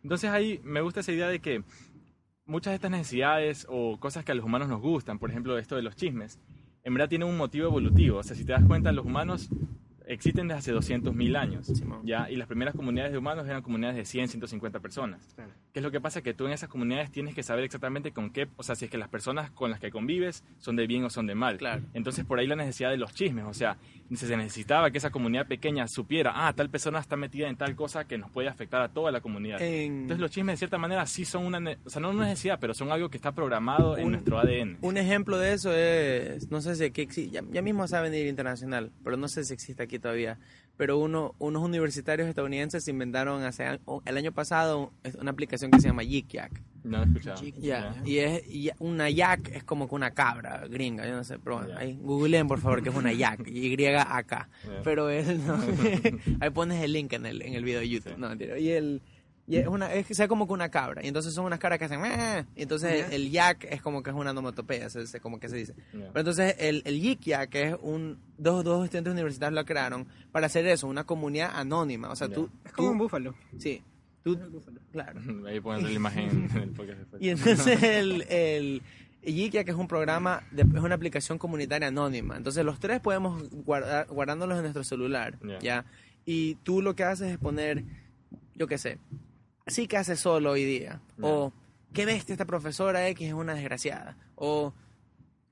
Entonces 0.03 0.29
ahí 0.29 0.59
me 0.63 0.81
gusta 0.81 0.99
esa 0.99 1.11
idea 1.11 1.27
de 1.27 1.39
que 1.39 1.63
muchas 2.45 2.71
de 2.71 2.75
estas 2.75 2.91
necesidades 2.91 3.65
o 3.69 3.97
cosas 3.99 4.23
que 4.23 4.31
a 4.31 4.35
los 4.35 4.45
humanos 4.45 4.67
nos 4.69 4.79
gustan, 4.81 5.19
por 5.19 5.29
ejemplo, 5.29 5.57
esto 5.57 5.75
de 5.75 5.81
los 5.81 5.95
chismes, 5.95 6.39
en 6.83 6.93
verdad 6.93 7.09
tienen 7.09 7.27
un 7.27 7.37
motivo 7.37 7.67
evolutivo. 7.67 8.19
O 8.19 8.23
sea, 8.23 8.35
si 8.35 8.45
te 8.45 8.53
das 8.53 8.63
cuenta, 8.65 8.91
los 8.93 9.05
humanos 9.05 9.49
existen 10.05 10.47
desde 10.47 10.59
hace 10.59 10.73
200.000 10.73 11.35
años. 11.35 11.67
¿ya? 12.05 12.29
Y 12.31 12.37
las 12.37 12.47
primeras 12.47 12.73
comunidades 12.73 13.11
de 13.11 13.17
humanos 13.17 13.45
eran 13.45 13.61
comunidades 13.61 13.97
de 13.97 14.05
100, 14.05 14.29
150 14.29 14.79
personas. 14.79 15.35
Claro. 15.77 15.77
¿Qué 15.77 15.79
es 15.79 15.83
lo 15.83 15.91
que 15.91 16.01
pasa? 16.01 16.21
Que 16.23 16.33
tú 16.33 16.45
en 16.47 16.53
esas 16.53 16.69
comunidades 16.69 17.11
tienes 17.11 17.35
que 17.35 17.43
saber 17.43 17.63
exactamente 17.63 18.11
con 18.11 18.31
qué, 18.31 18.47
o 18.57 18.63
sea, 18.63 18.75
si 18.75 18.85
es 18.85 18.91
que 18.91 18.97
las 18.97 19.09
personas 19.09 19.51
con 19.51 19.69
las 19.69 19.79
que 19.79 19.91
convives 19.91 20.43
son 20.57 20.75
de 20.75 20.87
bien 20.87 21.03
o 21.05 21.09
son 21.11 21.27
de 21.27 21.35
mal. 21.35 21.57
Claro. 21.57 21.83
Entonces 21.93 22.25
por 22.25 22.39
ahí 22.39 22.47
la 22.47 22.55
necesidad 22.55 22.89
de 22.89 22.97
los 22.97 23.13
chismes, 23.13 23.45
o 23.45 23.53
sea, 23.53 23.77
se 24.15 24.37
necesitaba 24.37 24.89
que 24.89 24.97
esa 24.97 25.09
comunidad 25.11 25.45
pequeña 25.47 25.87
supiera, 25.87 26.31
ah, 26.47 26.53
tal 26.53 26.69
persona 26.69 26.99
está 26.99 27.15
metida 27.15 27.47
en 27.47 27.57
tal 27.57 27.75
cosa 27.75 28.05
que 28.05 28.17
nos 28.17 28.31
puede 28.31 28.47
afectar 28.47 28.81
a 28.81 28.89
toda 28.89 29.11
la 29.11 29.21
comunidad. 29.21 29.61
En- 29.61 30.01
Entonces 30.01 30.19
los 30.19 30.31
chismes 30.31 30.53
de 30.53 30.57
cierta 30.57 30.77
manera 30.77 31.05
sí 31.05 31.25
son 31.25 31.45
una, 31.45 31.59
ne- 31.59 31.77
o 31.85 31.89
sea, 31.89 32.01
no 32.01 32.09
una 32.09 32.25
necesidad, 32.25 32.57
pero 32.59 32.73
son 32.73 32.91
algo 32.91 33.09
que 33.09 33.17
está 33.17 33.33
programado 33.33 33.97
en 33.97 34.05
Un- 34.05 34.11
nuestro 34.13 34.39
ADN. 34.39 34.77
Un 34.81 34.97
ejemplo 34.97 35.37
de 35.37 35.53
eso 35.53 35.71
es, 35.73 36.49
no 36.49 36.61
sé 36.61 36.75
si 36.75 36.85
aquí 36.85 37.01
existe, 37.01 37.31
ya, 37.31 37.41
ya 37.51 37.61
mismo 37.61 37.87
sabe 37.87 38.09
venir 38.09 38.27
internacional, 38.27 38.91
pero 39.03 39.17
no 39.17 39.27
sé 39.27 39.43
si 39.43 39.53
existe 39.53 39.83
aquí 39.83 39.99
todavía. 39.99 40.39
Pero 40.77 40.99
uno, 40.99 41.33
unos 41.39 41.63
universitarios 41.63 42.29
estadounidenses 42.29 42.87
inventaron 42.87 43.43
hace 43.43 43.79
el 44.05 44.17
año 44.17 44.31
pasado 44.31 44.93
una 45.19 45.31
aplicación 45.31 45.71
que 45.71 45.79
se 45.81 45.87
llama 45.87 46.03
Yik 46.03 46.27
Yak. 46.29 46.61
No 46.83 47.03
escuchado. 47.03 47.41
Ya, 47.43 47.51
Ya. 47.59 48.01
y 48.05 48.19
es 48.19 48.47
y 48.47 48.69
una 48.79 49.09
yak 49.09 49.49
es 49.53 49.63
como 49.63 49.89
que 49.89 49.95
una 49.95 50.11
cabra 50.11 50.65
gringa, 50.69 51.05
yo 51.05 51.15
no 51.15 51.23
sé, 51.25 51.37
pero 51.39 51.57
bueno, 51.57 51.71
Ya. 51.73 51.79
ahí 51.79 51.99
googleen 52.01 52.47
por 52.47 52.61
favor 52.61 52.81
que 52.81 52.89
es 52.89 52.95
una 52.95 53.11
yak, 53.11 53.41
Y 53.47 53.85
acá. 53.85 54.47
Pero 54.85 55.09
él 55.09 55.41
no, 55.45 55.57
ahí 56.39 56.49
pones 56.51 56.81
el 56.83 56.93
link 56.93 57.11
en 57.13 57.25
el 57.25 57.41
en 57.41 57.55
el 57.55 57.63
video 57.65 57.79
de 57.81 57.89
YouTube, 57.89 58.13
Sí. 58.13 58.19
no 58.21 58.29
mentira. 58.29 58.57
Y 58.57 58.69
el 58.69 59.01
y 59.47 59.55
es 59.57 59.67
una 59.67 59.93
es 59.93 60.05
sea 60.07 60.27
como 60.27 60.45
que 60.45 60.53
una 60.53 60.69
cabra, 60.69 61.01
y 61.03 61.07
entonces 61.07 61.33
son 61.33 61.45
unas 61.45 61.57
cabras 61.59 61.79
que 61.79 61.85
hacen 61.85 62.01
"Meh", 62.01 62.45
y 62.55 62.63
entonces 62.63 63.05
el, 63.07 63.13
el 63.13 63.31
yak 63.31 63.63
es 63.69 63.81
como 63.81 64.03
que 64.03 64.09
es 64.09 64.15
una 64.15 64.31
onomatopeya, 64.31 64.89
se, 64.89 65.07
se- 65.07 65.19
como 65.21 65.39
que 65.39 65.47
se 65.49 65.55
dice. 65.55 65.73
Pero 65.91 66.19
entonces 66.19 66.55
el, 66.59 66.81
el 66.85 66.99
Yik 67.01 67.21
Yak, 67.21 67.49
que 67.49 67.63
es 67.69 67.75
un, 67.81 68.19
dos, 68.37 68.63
dos 68.63 68.83
estudiantes 68.83 69.13
universitarios 69.13 69.55
lo 69.59 69.65
crearon 69.65 70.05
para 70.31 70.47
hacer 70.47 70.67
eso, 70.67 70.87
una 70.87 71.05
comunidad 71.05 71.51
anónima. 71.53 72.09
O 72.11 72.15
sea, 72.15 72.27
tú, 72.27 72.49
es 72.65 72.71
como 72.73 72.89
tú- 72.89 72.91
un 72.91 72.97
búfalo. 72.97 73.35
sí, 73.57 73.81
tú, 74.23 74.37
claro. 74.91 75.21
Ahí 75.47 75.59
ponen 75.61 75.83
la 75.85 75.91
imagen 75.91 76.49
en 76.53 76.57
el 76.63 76.69
podcast 76.71 76.99
después. 76.99 77.21
Y 77.21 77.29
entonces 77.29 77.81
el, 77.83 78.23
el 78.29 78.81
Yikia, 79.23 79.63
que 79.63 79.71
es 79.71 79.77
un 79.77 79.87
programa, 79.87 80.43
de- 80.51 80.63
es 80.63 80.83
una 80.83 80.95
aplicación 80.95 81.37
comunitaria 81.37 81.87
anónima. 81.87 82.35
Entonces 82.35 82.65
los 82.65 82.79
tres 82.81 82.99
podemos 82.99 83.49
guardar, 83.51 84.07
guardándolos 84.07 84.57
en 84.57 84.63
nuestro 84.63 84.83
celular, 84.83 85.37
Ya. 85.41 85.59
¿ya? 85.59 85.85
Y 86.25 86.55
tú 86.63 86.81
lo 86.81 86.93
que 86.95 87.05
haces 87.05 87.31
es 87.31 87.37
poner, 87.37 87.85
yo 88.55 88.67
qué 88.67 88.77
sé, 88.77 88.97
sí 89.67 89.87
que 89.87 89.97
haces 89.97 90.19
solo 90.19 90.51
hoy 90.51 90.63
día. 90.65 90.99
O, 91.21 91.51
qué 91.93 92.05
bestia 92.05 92.33
esta 92.33 92.45
profesora 92.45 93.07
X 93.09 93.27
es 93.27 93.33
una 93.33 93.53
desgraciada. 93.53 94.17
O, 94.35 94.73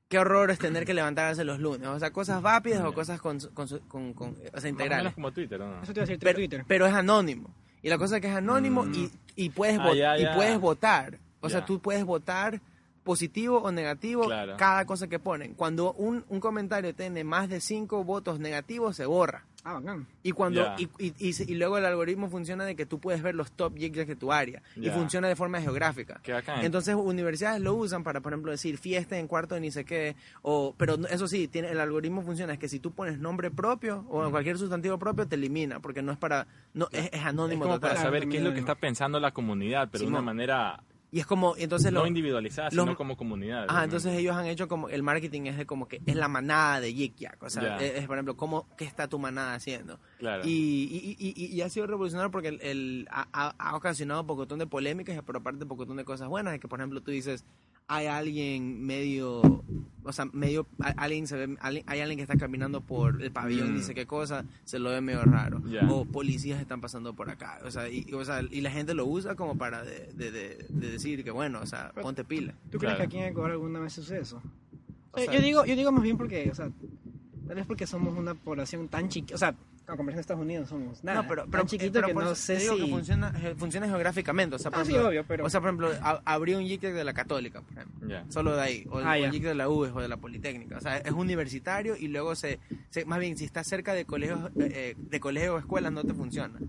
qué 0.07 0.19
horror 0.19 0.51
es 0.51 0.59
tener 0.59 0.85
que 0.85 0.93
levantarse 0.93 1.43
los 1.43 1.59
lunes. 1.59 1.87
O 1.87 1.99
sea, 1.99 2.11
cosas 2.11 2.41
rápidas 2.43 2.81
o 2.83 2.93
cosas 2.93 3.19
con, 3.21 3.39
con, 3.53 3.67
con- 3.87 4.13
con- 4.13 4.29
o 4.31 4.35
sea, 4.35 4.51
Más 4.53 4.63
o 4.63 4.67
integrales. 4.67 5.03
menos 5.03 5.13
como 5.15 5.31
Twitter, 5.31 5.61
¿o 5.61 5.67
¿no? 5.67 5.83
Eso 5.83 5.93
te 5.93 5.99
iba 5.99 6.03
a 6.03 6.07
decir 6.07 6.19
Pero, 6.19 6.35
Twitter. 6.37 6.65
pero 6.67 6.85
es 6.85 6.93
anónimo. 6.93 7.53
Y 7.81 7.89
la 7.89 7.97
cosa 7.97 8.15
es 8.17 8.21
que 8.21 8.27
es 8.29 8.35
anónimo 8.35 8.83
Mm. 8.83 8.93
y, 8.95 9.11
y 9.35 9.49
puedes 9.49 9.77
Ah, 9.79 9.93
ya, 9.93 10.17
y 10.17 10.25
puedes 10.35 10.59
votar. 10.59 11.19
O 11.41 11.49
sea, 11.49 11.63
tú 11.65 11.79
puedes 11.79 12.03
votar 12.03 12.59
positivo 13.05 13.59
o 13.59 13.71
negativo 13.71 14.25
Claro. 14.25 14.57
cada 14.57 14.85
cosa 14.85 15.07
que 15.07 15.19
ponen. 15.19 15.53
Cuando 15.53 15.93
un, 15.93 16.25
un 16.27 16.39
comentario 16.41 16.93
tiene 16.93 17.23
más 17.23 17.47
de 17.47 17.61
cinco 17.61 18.03
votos 18.03 18.39
negativos, 18.39 18.97
se 18.97 19.05
borra. 19.05 19.45
Ah, 19.67 19.73
bacán. 19.73 20.05
Y 20.21 20.31
cuando 20.31 20.61
y, 20.77 20.87
y- 20.99 21.13
y 21.17 21.51
y 21.51 21.55
luego 21.55 21.79
el 21.79 21.85
algoritmo 21.85 22.29
funciona 22.29 22.65
de 22.65 22.75
que 22.75 22.85
tú 22.85 22.99
puedes 22.99 23.23
ver 23.23 23.33
los 23.33 23.51
top 23.51 23.75
gigs 23.77 24.05
de 24.05 24.15
tu 24.15 24.31
área 24.31 24.61
y 24.75 24.89
funciona 24.91 25.27
de 25.27 25.35
forma 25.35 25.59
geográfica. 25.59 26.19
Qué 26.21 26.33
bacán. 26.33 26.63
Entonces 26.63 26.93
universidades 26.93 27.61
lo 27.61 27.73
usan 27.73 28.03
para, 28.03 28.21
por 28.21 28.33
ejemplo, 28.33 28.51
decir 28.51 28.77
fiesta 28.77 29.17
en 29.17 29.27
cuarto 29.27 29.55
de 29.55 29.61
ni 29.61 29.71
sé 29.71 29.83
qué, 29.83 30.15
o, 30.43 30.75
pero 30.77 30.97
eso 31.09 31.27
sí, 31.27 31.47
tiene, 31.47 31.71
el 31.71 31.79
algoritmo 31.79 32.21
funciona, 32.21 32.53
es 32.53 32.59
que 32.59 32.69
si 32.69 32.79
tú 32.79 32.91
pones 32.91 33.17
nombre 33.17 33.49
propio 33.49 34.05
o 34.09 34.29
cualquier 34.29 34.59
sustantivo 34.59 34.99
propio, 34.99 35.27
te 35.27 35.33
elimina, 35.35 35.79
porque 35.79 36.03
no 36.03 36.11
es 36.11 36.17
para, 36.19 36.45
no, 36.75 36.87
es, 36.91 37.05
es 37.05 37.13
es 37.13 37.25
anónimo 37.25 37.63
como 37.63 37.75
total. 37.75 37.91
para 37.91 38.01
saber 38.03 38.29
qué 38.29 38.37
es 38.37 38.43
lo 38.43 38.53
que 38.53 38.59
está 38.59 38.75
pensando 38.75 39.19
la 39.19 39.31
comunidad, 39.31 39.89
pero 39.91 40.03
de 40.03 40.09
una 40.09 40.21
manera 40.21 40.83
Y 41.15 41.19
es 41.21 41.25
como, 41.25 41.55
entonces 41.57 41.93
no 41.93 42.01
lo, 42.01 42.07
individualizada, 42.07 42.67
los- 42.73 42.83
sino 42.83 42.97
como 42.97 43.15
comunidad. 43.15 43.59
Realmente. 43.67 43.83
entonces 43.85 44.13
ellos 44.19 44.35
han 44.35 44.47
hecho 44.47 44.67
como, 44.67 44.89
el 44.89 45.01
marketing 45.01 45.43
es 45.43 45.55
de 45.57 45.65
como 45.65 45.87
que 45.87 46.01
es 46.05 46.15
la 46.17 46.27
manada 46.27 46.81
de 46.81 46.93
Yik 46.93 47.15
Yak, 47.15 47.41
o 47.41 47.49
sea, 47.49 47.63
Ya. 47.63 47.77
es, 47.77 47.99
es, 48.01 48.05
por 48.05 48.17
ejemplo, 48.17 48.35
cómo, 48.35 48.67
qué 48.75 48.83
está 48.83 49.07
tu 49.07 49.17
manada 49.17 49.53
haciendo. 49.53 49.97
Claro. 50.19 50.43
Y, 50.45 51.15
y, 51.17 51.31
y, 51.31 51.55
y- 51.55 51.61
ha 51.61 51.69
sido 51.69 51.87
revolucionario 51.87 52.31
porque 52.31 52.49
el, 52.49 52.59
el- 52.61 53.07
ha, 53.11 53.29
ha- 53.31 53.55
ha 53.57 53.77
ocasionado 53.77 54.19
un 54.21 54.27
pocotón 54.27 54.59
de 54.59 54.67
polémicas, 54.67 55.17
pero 55.25 55.39
aparte 55.39 55.63
un 55.63 55.69
pocotón 55.69 55.95
de 55.95 56.03
cosas 56.03 56.27
buenas, 56.27 56.51
de 56.51 56.59
que 56.59 56.67
por 56.67 56.81
ejemplo 56.81 56.99
tú 57.01 57.11
dices, 57.11 57.45
hay 57.87 58.07
alguien 58.07 58.83
medio, 58.85 59.63
o 60.03 60.11
sea, 60.11 60.25
medio, 60.33 60.65
alguien 60.97 61.27
se 61.27 61.35
ve, 61.35 61.55
alguien- 61.59 61.83
hay 61.87 61.99
alguien 61.99 62.17
que 62.17 62.23
está 62.23 62.35
caminando 62.35 62.81
por 62.81 63.21
el 63.21 63.31
pabellón, 63.31 63.73
Mm. 63.73 63.77
dice 63.77 63.93
qué 63.93 64.05
cosa, 64.07 64.43
se 64.63 64.79
lo 64.79 64.89
ve 64.89 65.01
medio 65.01 65.23
raro. 65.23 65.61
O 65.89 66.05
policías 66.05 66.59
están 66.59 66.81
pasando 66.81 67.13
por 67.13 67.29
acá, 67.29 67.59
o 67.63 67.69
sea, 67.71 67.87
y, 67.89 68.05
o 68.13 68.25
sea, 68.25 68.41
y 68.49 68.61
la 68.61 68.71
gente 68.71 68.93
lo 68.95 69.05
usa 69.05 69.35
como 69.35 69.57
para 69.57 69.83
de, 69.83 70.11
de, 70.15 70.31
de- 70.31 70.65
de 70.69 70.91
decir 70.91 71.23
que 71.23 71.31
bueno, 71.31 71.59
o 71.61 71.65
sea, 71.65 71.91
ponte 72.01 72.23
pila. 72.23 72.53
¿Tú 72.71 72.79
Claro. 72.79 72.95
crees 72.95 73.09
que 73.09 73.17
aquí 73.17 73.23
en 73.23 73.31
Ecuador 73.31 73.51
alguna 73.51 73.79
vez 73.79 73.93
sucede 73.93 74.21
eso? 74.21 74.41
O 75.11 75.17
Eh, 75.19 75.25
sea- 75.25 75.33
yo 75.33 75.41
digo, 75.41 75.65
yo 75.65 75.75
digo 75.75 75.91
más 75.91 76.03
bien 76.03 76.17
porque, 76.17 76.49
o 76.51 76.55
sea, 76.55 76.69
tal 77.47 77.55
vez 77.55 77.65
porque 77.67 77.85
somos 77.85 78.17
una 78.17 78.33
población 78.33 78.87
tan 78.87 79.09
chiquita, 79.09 79.35
o 79.35 79.37
sea, 79.37 79.55
a 79.87 79.95
comparación 79.95 80.15
de 80.15 80.21
Estados 80.21 80.41
Unidos 80.43 80.69
somos 80.69 81.03
nada, 81.03 81.21
no, 81.21 81.27
pero, 81.27 81.41
tan 81.43 81.51
pero, 81.51 81.65
chiquito 81.65 81.91
pero 81.93 82.07
que 82.07 82.13
por 82.13 82.23
no 82.23 82.35
sé 82.35 82.55
te 82.55 82.61
digo 82.63 82.75
si... 82.75 82.81
que 82.83 82.87
funciona, 82.89 83.33
eh, 83.43 83.55
funciona 83.57 83.87
geográficamente. 83.87 84.55
O 84.55 84.59
sea, 84.59 84.71
por 84.71 84.79
Ah, 84.81 84.85
sí, 84.85 84.91
ejemplo, 84.91 85.09
obvio, 85.09 85.23
pero- 85.27 85.45
o 85.45 85.49
sea, 85.49 85.59
por 85.61 85.69
ejemplo, 85.69 85.91
a- 86.01 86.21
abrió 86.25 86.57
un 86.57 86.65
JIC 86.65 86.81
de 86.81 87.03
la 87.03 87.13
Católica, 87.13 87.61
por 87.61 87.73
ejemplo. 87.73 88.09
Solo 88.29 88.55
de 88.55 88.61
ahí. 88.61 88.85
O, 88.89 88.99
Ah, 88.99 89.17
el 89.17 89.31
JIC 89.31 89.43
de 89.43 89.55
la 89.55 89.69
UBS 89.69 89.91
o 89.93 90.01
de 90.01 90.07
la 90.07 90.17
Politécnica. 90.17 90.77
O 90.77 90.81
sea, 90.81 90.97
es 90.97 91.11
universitario 91.11 91.95
y 91.97 92.07
luego 92.07 92.35
se, 92.35 92.59
se- 92.89 93.05
más 93.05 93.19
bien, 93.19 93.37
si 93.37 93.45
está 93.45 93.63
cerca 93.63 93.93
de 93.93 94.05
colegios, 94.05 94.39
eh, 94.59 94.71
eh, 94.73 94.95
de 94.97 95.19
colegios 95.19 95.55
o 95.55 95.59
escuelas, 95.59 95.91
no 95.91 96.03
te 96.03 96.13
funciona. 96.13 96.59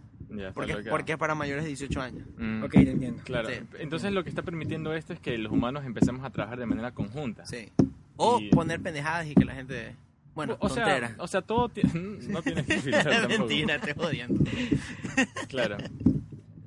Porque, 0.52 0.72
bloqueado. 0.74 0.90
porque 0.90 1.12
es 1.12 1.18
para 1.18 1.34
mayores 1.34 1.64
de 1.64 1.68
18 1.68 2.00
años. 2.02 2.26
Mm, 2.36 2.62
Ok, 2.64 2.72
te 2.72 2.90
entiendo. 2.90 3.22
Claro. 3.24 3.48
Sí. 3.48 3.54
Entonces 3.78 4.12
lo 4.12 4.22
que 4.22 4.28
está 4.28 4.42
permitiendo 4.42 4.92
esto 4.92 5.14
es 5.14 5.20
que 5.20 5.38
los 5.38 5.50
humanos 5.50 5.84
empecemos 5.86 6.24
a 6.26 6.30
trabajar 6.30 6.58
de 6.58 6.66
manera 6.66 6.92
conjunta. 6.92 7.46
Sí. 7.46 7.70
O 8.16 8.38
Y- 8.40 8.50
poner 8.50 8.80
pendejadas 8.82 9.26
y 9.28 9.34
que 9.34 9.44
la 9.46 9.54
gente... 9.54 9.94
Bueno, 10.36 10.56
o 10.60 10.68
sea, 10.68 11.16
o 11.18 11.26
sea, 11.26 11.42
todo 11.42 11.68
no 12.28 12.42
tienes 12.42 12.66
que 12.66 12.78
filtrar. 12.78 13.26
Mentira, 13.28 13.80
te 13.80 13.92
odiando. 13.98 14.44
Claro. 15.48 15.76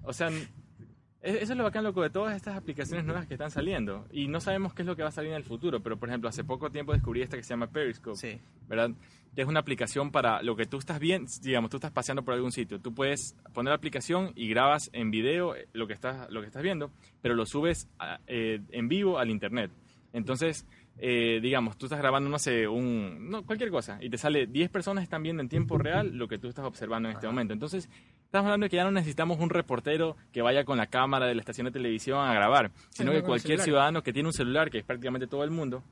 O 0.04 0.12
sea, 0.12 0.30
e- 0.30 0.42
eso 1.22 1.52
es 1.54 1.58
lo 1.58 1.64
bacán, 1.64 1.84
loco, 1.84 2.02
de 2.02 2.10
todas 2.10 2.36
estas 2.36 2.58
aplicaciones 2.58 3.06
nuevas 3.06 3.28
que 3.28 3.36
están 3.36 3.52
saliendo. 3.52 4.08
Y 4.12 4.28
no 4.28 4.42
sabemos 4.42 4.74
qué 4.74 4.82
es 4.82 4.88
lo 4.88 4.96
que 4.96 5.04
va 5.04 5.10
a 5.10 5.12
salir 5.12 5.30
en 5.32 5.38
el 5.38 5.44
futuro. 5.44 5.82
Pero, 5.82 5.98
por 5.98 6.10
ejemplo, 6.10 6.28
hace 6.30 6.44
poco 6.44 6.72
tiempo 6.72 6.94
descubrí 6.94 7.22
esta 7.22 7.38
que 7.38 7.44
se 7.44 7.50
llama 7.52 7.68
Periscope. 7.68 8.18
Sí. 8.18 8.40
¿verdad? 8.68 8.92
Que 9.36 9.44
es 9.44 9.48
una 9.48 9.60
aplicación 9.60 10.12
para 10.12 10.42
lo 10.42 10.56
que 10.56 10.66
tú 10.66 10.78
estás 10.78 11.00
viendo, 11.00 11.30
digamos, 11.44 11.70
tú 11.70 11.78
estás 11.78 11.92
paseando 11.92 12.24
por 12.24 12.34
algún 12.34 12.52
sitio, 12.52 12.80
tú 12.80 12.94
puedes 12.94 13.36
poner 13.54 13.70
la 13.70 13.76
aplicación 13.76 14.32
y 14.36 14.50
grabas 14.50 14.90
en 14.94 15.12
video 15.12 15.56
eh, 15.56 15.68
lo 15.74 15.86
que 15.88 15.94
estás, 15.94 16.30
lo 16.32 16.42
que 16.42 16.48
estás 16.48 16.64
viendo, 16.64 16.90
pero 17.22 17.36
lo 17.36 17.46
subes 17.46 17.88
a- 18.00 18.20
eh, 18.26 18.60
en 18.72 18.88
vivo 18.88 19.20
al 19.20 19.30
internet. 19.30 19.70
Entonces, 20.14 20.66
eh, 21.02 21.40
digamos, 21.42 21.78
tú 21.78 21.86
estás 21.86 22.00
grabando, 22.00 22.30
no 22.30 22.40
sé, 22.40 22.68
un, 22.68 23.30
no, 23.30 23.46
cualquier 23.46 23.72
cosa, 23.72 23.98
y 24.02 24.10
te 24.10 24.18
sale 24.18 24.48
10 24.48 24.70
personas 24.70 25.04
están 25.04 25.24
viendo 25.24 25.42
en 25.42 25.48
tiempo 25.48 25.78
real 25.78 26.18
lo 26.18 26.28
que 26.28 26.38
tú 26.38 26.50
estás 26.50 26.66
observando 26.66 27.08
en 27.10 27.16
este 27.16 27.26
momento. 27.26 27.54
Entonces, 27.54 27.90
estamos 28.26 28.48
hablando 28.48 28.66
de 28.66 28.70
que 28.70 28.76
ya 28.76 28.84
no 28.84 28.92
necesitamos 28.92 29.40
un 29.40 29.50
reportero 29.50 30.18
que 30.34 30.42
vaya 30.42 30.66
con 30.66 30.78
la 30.78 30.88
cámara 30.88 31.26
de 31.26 31.36
la 31.36 31.42
estación 31.42 31.66
de 31.66 31.72
televisión 31.72 32.20
a 32.20 32.34
grabar, 32.34 32.72
sino 32.90 33.14
no, 33.14 33.18
que 33.18 33.24
cualquier 33.24 33.62
ciudadano 33.62 34.04
que 34.04 34.12
tiene 34.12 34.28
un 34.28 34.34
celular, 34.34 34.70
que 34.70 34.80
es 34.80 34.84
prácticamente 34.84 35.28
todo 35.28 35.46
el 35.46 35.52
mundo, 35.52 35.84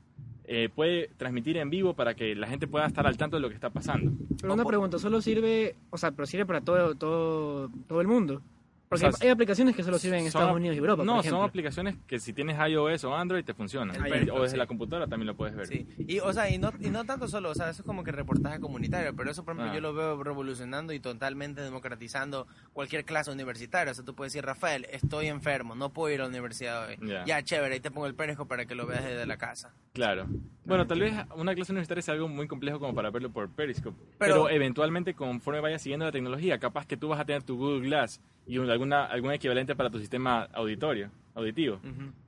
eh, 0.44 0.68
puede 0.74 1.08
transmitir 1.16 1.56
en 1.56 1.70
vivo 1.70 1.94
para 1.94 2.14
que 2.14 2.34
la 2.34 2.46
gente 2.46 2.66
pueda 2.66 2.86
estar 2.86 3.06
al 3.06 3.16
tanto 3.16 3.36
de 3.36 3.42
lo 3.42 3.48
que 3.48 3.54
está 3.54 3.70
pasando. 3.70 4.12
Pero 4.40 4.52
una 4.52 4.64
pregunta, 4.64 4.98
¿solo 4.98 5.20
sirve, 5.22 5.76
o 5.90 5.96
sea, 5.96 6.10
pero 6.10 6.26
sirve 6.26 6.44
para 6.44 6.60
todo, 6.60 6.94
todo, 6.94 7.70
todo 7.86 8.00
el 8.00 8.08
mundo? 8.08 8.42
Porque 8.88 9.06
O 9.06 9.12
sea, 9.12 9.26
hay 9.26 9.30
aplicaciones 9.30 9.76
que 9.76 9.82
solo 9.82 9.98
sirven 9.98 10.20
en 10.20 10.26
Estados 10.28 10.56
Unidos 10.56 10.74
y 10.76 10.78
Europa, 10.78 11.04
No, 11.04 11.16
por 11.16 11.24
son 11.24 11.42
aplicaciones 11.42 11.96
que 12.06 12.18
si 12.18 12.32
tienes 12.32 12.56
iOS 12.68 13.04
o 13.04 13.14
Android 13.14 13.44
te 13.44 13.52
funcionan. 13.52 13.94
Periscope, 14.02 14.30
o 14.32 14.42
desde 14.42 14.52
sí. 14.54 14.58
la 14.58 14.66
computadora 14.66 15.06
también 15.06 15.26
lo 15.26 15.36
puedes 15.36 15.54
ver. 15.54 15.66
Sí, 15.66 15.86
y 15.98 16.20
o 16.20 16.32
sea, 16.32 16.48
y 16.50 16.56
no, 16.58 16.72
y 16.80 16.88
no 16.88 17.04
tanto 17.04 17.28
solo, 17.28 17.50
o 17.50 17.54
sea, 17.54 17.68
eso 17.68 17.82
es 17.82 17.86
como 17.86 18.02
que 18.02 18.12
reportaje 18.12 18.60
comunitario, 18.60 19.14
pero 19.14 19.30
eso 19.30 19.44
por 19.44 19.52
ejemplo 19.54 19.72
Ah. 19.72 19.74
yo 19.74 19.80
lo 19.82 19.92
veo 19.92 20.22
revolucionando 20.22 20.92
y 20.94 21.00
totalmente 21.00 21.60
democratizando 21.60 22.46
cualquier 22.72 23.04
clase 23.04 23.30
universitaria, 23.30 23.92
o 23.92 23.94
sea, 23.94 24.04
tú 24.04 24.14
puedes 24.14 24.32
decir, 24.32 24.44
Rafael, 24.46 24.86
estoy 24.90 25.26
enfermo, 25.26 25.74
no 25.74 25.90
puedo 25.92 26.14
ir 26.14 26.20
a 26.20 26.24
la 26.24 26.30
universidad 26.30 26.88
hoy. 26.88 26.96
Ya. 27.06 27.24
Ya, 27.26 27.42
chévere, 27.42 27.74
ahí 27.74 27.80
te 27.80 27.90
pongo 27.90 28.06
el 28.06 28.14
periscope 28.14 28.48
para 28.48 28.64
que 28.66 28.74
lo 28.74 28.86
veas 28.86 29.04
desde 29.04 29.26
la 29.26 29.36
casa. 29.36 29.74
Claro. 29.92 30.26
Bueno, 30.64 30.86
tal 30.86 31.00
vez 31.00 31.14
una 31.36 31.54
clase 31.54 31.72
universitaria 31.72 32.02
sea 32.02 32.14
algo 32.14 32.28
muy 32.28 32.46
complejo 32.46 32.78
como 32.78 32.94
para 32.94 33.10
verlo 33.10 33.30
por 33.30 33.48
Periscope. 33.50 33.96
Pero- 34.18 34.44
Pero, 34.44 34.50
eventualmente, 34.50 35.14
conforme 35.14 35.60
vayas 35.60 35.82
siguiendo 35.82 36.04
la 36.06 36.12
tecnología, 36.12 36.58
capaz 36.58 36.86
que 36.86 36.96
tú 36.96 37.08
vas 37.08 37.20
a 37.20 37.24
tener 37.24 37.42
tu 37.42 37.56
Google 37.56 37.80
Glass 37.88 38.20
y 38.46 38.58
un- 38.58 38.68
alguna, 38.78 39.04
algún 39.04 39.32
equivalente 39.32 39.74
para 39.74 39.90
tu 39.90 39.98
sistema 39.98 40.48
auditorio, 40.52 41.10
auditivo. 41.34 41.80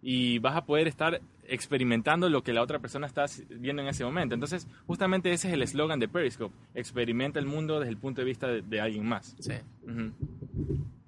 Y 0.03 0.39
vas 0.41 0.57
a 0.57 0.65
poder 0.65 0.89
estar 0.89 1.21
experimentando 1.47 2.29
lo 2.29 2.43
que 2.43 2.53
la 2.53 2.63
otra 2.63 2.79
persona 2.79 3.07
está 3.07 3.25
viendo 3.49 3.83
en 3.83 3.89
ese 3.89 4.05
momento. 4.05 4.35
Entonces, 4.35 4.67
justamente 4.87 5.33
ese 5.33 5.49
es 5.49 5.55
el 5.55 5.63
eslogan 5.63 5.99
de 5.99 6.09
Periscope. 6.09 6.55
Experimenta 6.75 7.39
el 7.39 7.47
mundo 7.47 7.81
desde 7.81 7.91
el 7.91 7.97
punto 7.99 8.21
de 8.21 8.25
vista 8.25 8.47
de, 8.47 8.63
de 8.63 8.81
alguien 8.81 9.07
más. 9.07 9.35
Sí, 9.41 9.55
Ujú. 9.85 10.13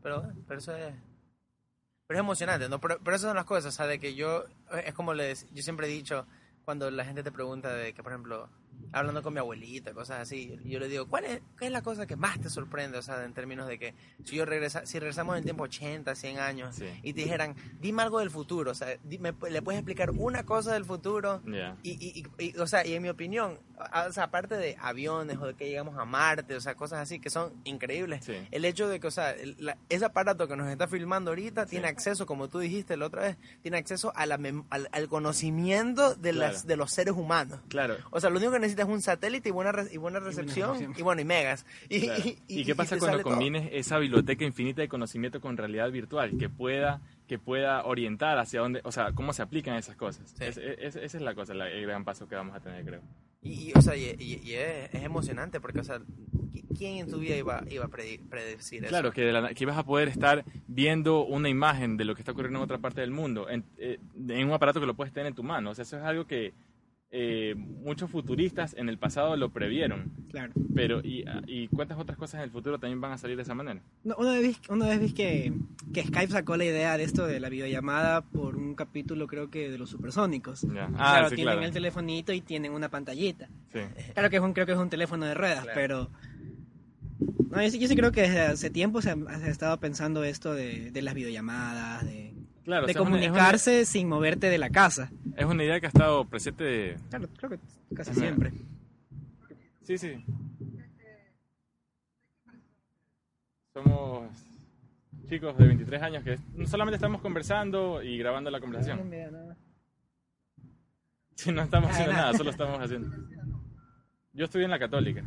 pero, 0.02 0.24
pero 0.48 0.58
eso 0.58 0.74
es... 0.76 0.94
Pero 2.08 2.18
es 2.18 2.24
emocionante, 2.24 2.68
¿no? 2.68 2.80
Pero, 2.80 2.98
pero 3.02 3.16
esas 3.16 3.28
son 3.28 3.36
las 3.36 3.46
cosas, 3.46 3.72
o 3.72 3.76
sea, 3.76 3.86
de 3.86 3.98
que 3.98 4.14
yo, 4.14 4.44
es 4.84 4.92
como 4.94 5.14
les, 5.14 5.48
yo 5.54 5.62
siempre 5.62 5.86
he 5.86 5.90
dicho, 5.90 6.26
cuando 6.64 6.90
la 6.90 7.04
gente 7.04 7.22
te 7.22 7.30
pregunta 7.32 7.72
de 7.72 7.92
que, 7.94 8.02
por 8.02 8.12
ejemplo, 8.12 8.48
hablando 8.94 9.22
con 9.22 9.32
mi 9.32 9.38
abuelita, 9.38 9.94
cosas 9.94 10.20
así, 10.20 10.58
yo 10.64 10.78
le 10.78 10.86
digo, 10.88 11.06
¿cuál 11.06 11.24
es, 11.24 11.40
qué 11.58 11.64
es 11.66 11.72
la 11.72 11.80
cosa 11.82 12.06
que 12.06 12.14
más 12.16 12.38
te 12.40 12.50
sorprende? 12.50 12.98
O 12.98 13.02
sea, 13.02 13.24
en 13.24 13.32
términos 13.32 13.66
de 13.66 13.78
que 13.78 13.94
si 14.24 14.36
yo 14.36 14.44
regresa, 14.44 14.84
si 14.84 14.98
regresamos 14.98 15.34
en 15.34 15.38
el 15.38 15.44
tiempo 15.44 15.64
80, 15.64 16.14
100 16.14 16.38
años 16.38 16.76
Sí. 16.76 16.84
y 17.02 17.14
te 17.14 17.22
dijeran, 17.22 17.56
dime 17.80 18.02
algo 18.02 18.18
del 18.18 18.30
futuro, 18.30 18.72
o 18.72 18.74
sea, 18.74 18.88
dime, 19.04 19.32
¿le 19.50 19.62
puedes 19.62 19.78
explicar 19.78 20.10
una 20.10 20.44
cosa 20.44 20.74
del 20.74 20.84
futuro? 20.84 21.40
Ya. 21.46 21.76
Y, 21.82 21.92
y, 21.92 22.26
y- 22.38 22.44
y, 22.48 22.58
o 22.58 22.66
sea, 22.66 22.86
y 22.86 22.92
en 22.94 23.02
mi 23.02 23.08
opinión, 23.08 23.58
o 24.06 24.12
sea, 24.12 24.24
aparte 24.24 24.56
de 24.58 24.76
aviones 24.80 25.38
o 25.38 25.46
de 25.46 25.54
que 25.54 25.68
llegamos 25.70 25.96
a 25.98 26.04
Marte, 26.04 26.54
o 26.54 26.60
sea, 26.60 26.74
cosas 26.74 27.00
así 27.00 27.18
que 27.18 27.30
son 27.30 27.52
increíbles, 27.64 28.24
Sí. 28.26 28.34
el 28.50 28.64
hecho 28.66 28.88
de 28.88 29.00
que, 29.00 29.06
o 29.06 29.10
sea, 29.10 29.30
el- 29.30 29.56
la- 29.58 29.78
ese 29.88 30.04
aparato 30.04 30.46
que 30.46 30.54
nos 30.56 30.68
está 30.68 30.86
filmando 30.86 31.30
ahorita 31.30 31.64
tiene 31.64 31.88
Sí. 31.88 31.92
acceso, 31.94 32.26
como 32.26 32.48
tú 32.48 32.58
dijiste 32.58 32.96
la 32.98 33.06
otra 33.06 33.22
vez, 33.22 33.38
tiene 33.62 33.78
acceso 33.78 34.12
a 34.14 34.26
la 34.26 34.38
al, 34.70 34.88
al 34.92 35.08
conocimiento 35.08 36.14
de, 36.14 36.32
las, 36.32 36.50
Claro. 36.52 36.68
de 36.68 36.76
los 36.76 36.92
seres 36.92 37.14
humanos. 37.14 37.60
Claro. 37.68 37.96
O 38.10 38.20
sea, 38.20 38.30
lo 38.30 38.36
único 38.38 38.52
que 38.52 38.58
necesitas 38.62 38.88
es 38.88 38.94
un 38.94 39.02
satélite 39.02 39.48
y 39.50 39.52
buena, 39.52 39.72
re- 39.72 39.88
y 39.92 39.96
buena 39.98 40.18
recepción 40.20 40.94
y, 40.96 41.02
bueno, 41.02 41.20
y 41.20 41.24
megas. 41.24 41.66
Y, 41.88 42.00
Claro. 42.02 42.22
y- 42.24 42.38
¿Y, 42.48 42.64
qué 42.64 42.74
pasa 42.74 42.98
cuando 42.98 43.18
todo. 43.18 43.30
combines 43.34 43.68
esa 43.72 43.98
biblioteca 43.98 44.44
infinita 44.44 44.80
de 44.82 44.88
conocimiento 44.88 45.40
con 45.40 45.56
realidad 45.56 45.90
virtual 45.90 46.36
que 46.38 46.48
pueda 46.48 47.00
que 47.28 47.38
pueda 47.38 47.84
orientar 47.86 48.38
hacia 48.38 48.60
dónde, 48.60 48.80
o 48.84 48.92
sea, 48.92 49.12
cómo 49.12 49.32
se 49.32 49.40
aplican 49.40 49.76
esas 49.76 49.96
cosas? 49.96 50.28
Sí. 50.36 50.44
Es- 50.44 50.58
es- 50.58 50.96
esa 50.96 51.16
es 51.16 51.22
la 51.22 51.34
cosa, 51.34 51.54
la- 51.54 51.70
el 51.70 51.82
gran 51.86 52.04
paso 52.04 52.28
que 52.28 52.34
vamos 52.34 52.54
a 52.54 52.60
tener, 52.60 52.84
creo. 52.84 53.00
Y, 53.42 53.70
y, 53.70 53.72
o 53.74 53.80
sea, 53.80 53.96
y, 53.96 54.04
es, 54.54 54.92
es 54.94 55.02
emocionante 55.02 55.58
porque, 55.58 55.80
o 55.80 55.84
sea, 55.84 55.98
¿qui- 56.52 56.64
¿quién 56.76 56.98
en 56.98 57.10
tu 57.10 57.18
vida 57.20 57.34
iba, 57.36 57.64
iba 57.70 57.86
a 57.86 57.88
predecir 57.88 58.82
eso? 58.84 58.90
Claro, 58.90 59.12
que, 59.12 59.22
de 59.22 59.32
la- 59.32 59.54
que 59.54 59.64
vas 59.64 59.78
a 59.78 59.84
poder 59.84 60.08
estar 60.08 60.44
viendo 60.68 61.24
una 61.24 61.48
imagen 61.48 61.96
de 61.96 62.04
lo 62.04 62.14
que 62.14 62.20
está 62.20 62.32
ocurriendo 62.32 62.58
en 62.58 62.64
otra 62.64 62.78
parte 62.78 63.00
del 63.00 63.12
mundo 63.12 63.48
en, 63.48 63.64
eh, 63.78 63.98
en 64.28 64.46
un 64.46 64.52
aparato 64.52 64.78
que 64.80 64.86
lo 64.86 64.94
puedes 64.94 65.12
tener 65.14 65.28
en 65.28 65.34
tu 65.34 65.42
mano. 65.42 65.70
O 65.70 65.74
sea, 65.74 65.82
eso 65.84 65.96
es 65.96 66.02
algo 66.02 66.26
que 66.26 66.52
eh, 67.14 67.54
muchos 67.56 68.10
futuristas 68.10 68.74
en 68.78 68.88
el 68.88 68.96
pasado 68.96 69.36
lo 69.36 69.50
previeron. 69.50 70.10
Claro. 70.30 70.52
Pero, 70.74 71.00
y, 71.00 71.24
y 71.46 71.68
cuántas 71.68 71.98
otras 71.98 72.16
cosas 72.16 72.36
en 72.38 72.44
el 72.44 72.50
futuro 72.50 72.78
también 72.78 73.02
van 73.02 73.12
a 73.12 73.18
salir 73.18 73.36
de 73.36 73.42
esa 73.42 73.54
manera? 73.54 73.80
No, 74.02 74.16
una 74.16 74.32
vez, 74.38 74.58
una 74.70 74.88
vez 74.88 74.98
vi 74.98 75.12
que, 75.12 75.52
que 75.92 76.04
Skype 76.04 76.32
sacó 76.32 76.56
la 76.56 76.64
idea 76.64 76.96
de 76.96 77.04
esto 77.04 77.26
de 77.26 77.38
la 77.38 77.50
videollamada 77.50 78.22
por 78.22 78.56
un 78.56 78.74
capítulo, 78.74 79.26
creo 79.26 79.50
que 79.50 79.70
de 79.70 79.76
los 79.76 79.90
supersónicos. 79.90 80.62
Ya. 80.62 80.86
claro, 80.88 80.94
Ah, 80.96 81.26
sí, 81.28 81.36
tienen 81.36 81.52
claro. 81.54 81.66
el 81.66 81.72
telefonito 81.72 82.32
y 82.32 82.40
tienen 82.40 82.72
una 82.72 82.88
pantallita. 82.88 83.48
Sí. 83.72 83.80
Claro 84.14 84.30
que 84.30 84.36
es 84.36 84.42
un, 84.42 84.54
creo 84.54 84.64
que 84.64 84.72
es 84.72 84.78
un 84.78 84.88
teléfono 84.90 85.26
de 85.26 85.34
ruedas, 85.34 85.64
Claro. 85.64 85.74
pero... 85.74 86.10
No, 87.50 87.62
yo, 87.62 87.70
sí, 87.70 87.78
yo 87.78 87.86
sí 87.86 87.94
creo 87.94 88.12
que 88.12 88.22
desde 88.22 88.40
hace 88.40 88.70
tiempo 88.70 89.02
se 89.02 89.10
ha, 89.10 89.16
se 89.38 89.44
ha 89.44 89.50
estado 89.50 89.78
pensando 89.78 90.24
esto 90.24 90.54
de, 90.54 90.90
de 90.90 91.02
las 91.02 91.12
videollamadas, 91.12 92.04
de, 92.06 92.32
Claro, 92.64 92.84
o 92.84 92.86
de 92.86 92.92
sea, 92.92 93.02
es 93.02 93.08
una- 93.08 93.16
es 93.18 93.22
una- 93.24 93.28
comunicarse 93.32 93.84
sin 93.84 94.08
moverte 94.08 94.48
de 94.48 94.58
la 94.58 94.70
casa. 94.70 95.10
Es 95.36 95.44
una 95.44 95.64
idea 95.64 95.80
que 95.80 95.86
ha 95.86 95.88
estado 95.88 96.24
presente 96.24 96.62
de... 96.64 96.96
Claro, 97.10 97.28
creo 97.36 97.50
que 97.50 97.58
casi 97.94 98.14
siempre. 98.14 98.52
Sí, 99.82 99.98
sí. 99.98 100.24
Somos 103.72 104.28
chicos 105.28 105.56
de 105.56 105.66
23 105.66 106.02
años 106.02 106.22
que 106.24 106.38
solamente 106.66 106.96
estamos 106.96 107.20
conversando 107.20 108.02
y 108.02 108.18
grabando 108.18 108.50
la 108.50 108.58
No 108.58 108.62
conversación. 108.62 109.08
me 109.08 109.18
da 109.18 109.30
nada. 109.30 109.56
Sí, 111.34 111.50
no 111.50 111.62
estamos 111.62 111.88
Ah, 111.90 111.92
haciendo 111.92 112.12
nada. 112.12 112.32
solo 112.34 112.50
estamos 112.50 112.78
haciendo. 112.80 113.16
Yo 114.34 114.44
estudié 114.44 114.66
en 114.66 114.70
la 114.70 114.78
católica. 114.78 115.24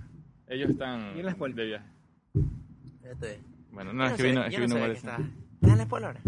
Ellos 0.47 0.69
están 0.69 1.15
Y 1.15 1.19
en 1.19 1.25
la 1.25 1.31
escuela. 1.31 1.55
de 1.55 1.65
viaje. 1.65 1.85
Bueno, 3.71 3.91
no, 3.93 4.05
es 4.07 4.13
que 4.13 4.23
vino, 4.23 4.45
es 4.45 4.51
que 4.55 4.67
no 4.67 4.75
vino 4.75 4.85
estaba- 4.85 5.17
¿Estás 5.17 5.71
en 5.71 5.77
la 5.77 5.83
escuela 5.83 6.07
ahora? 6.07 6.21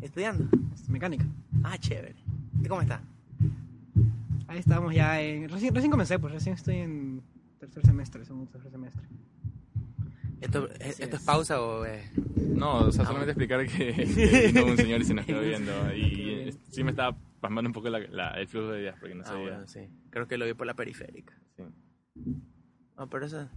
¿Estudiando? 0.00 0.48
Es 0.74 0.88
mecánica. 0.88 1.24
Ah, 1.62 1.76
chévere. 1.78 2.16
¿Y 2.62 2.66
cómo 2.68 2.80
está? 2.82 3.00
Ahí 4.46 4.58
estamos 4.58 4.94
ya 4.94 5.20
en... 5.20 5.48
Recién, 5.48 5.74
recién 5.74 5.90
comencé, 5.90 6.18
pues 6.18 6.32
recién 6.32 6.54
estoy 6.54 6.76
en 6.76 7.22
tercer 7.58 7.84
semestre, 7.84 8.24
segundo 8.24 8.50
tercer 8.50 8.70
semestre. 8.70 9.02
¿Esto, 10.40 10.68
Así 10.80 10.82
es, 10.90 11.00
¿esto 11.00 11.16
es 11.16 11.20
es. 11.22 11.26
pausa 11.26 11.60
o 11.60 11.84
es...? 11.84 12.10
No, 12.36 12.78
o 12.86 12.92
sea, 12.92 13.02
Ah, 13.02 13.06
solamente 13.06 13.32
explicar 13.32 13.66
que, 13.66 13.92
que 14.14 14.52
vino 14.52 14.66
un 14.66 14.76
señor 14.76 15.00
y 15.00 15.04
se 15.04 15.14
nos 15.14 15.26
quedó 15.26 15.40
viendo. 15.42 15.72
Y 15.96 16.50
sí 16.70 16.82
me 16.84 16.90
estaba 16.90 17.16
pasmando 17.40 17.68
un 17.68 17.72
poco 17.74 17.88
la- 17.90 17.98
la- 18.00 18.30
el 18.40 18.46
flujo 18.48 18.68
de 18.70 18.80
ideas 18.82 18.96
porque 18.98 19.14
no 19.14 19.22
Ah, 19.22 19.26
sabía. 19.26 19.50
bueno, 19.50 19.66
sí. 19.66 19.80
Creo 20.10 20.26
que 20.26 20.38
lo 20.38 20.46
vi 20.46 20.54
por 20.54 20.66
la 20.66 20.74
periférica. 20.74 21.34
Sí. 21.56 21.64
No, 22.96 23.08
pero 23.08 23.26
eso... 23.26 23.48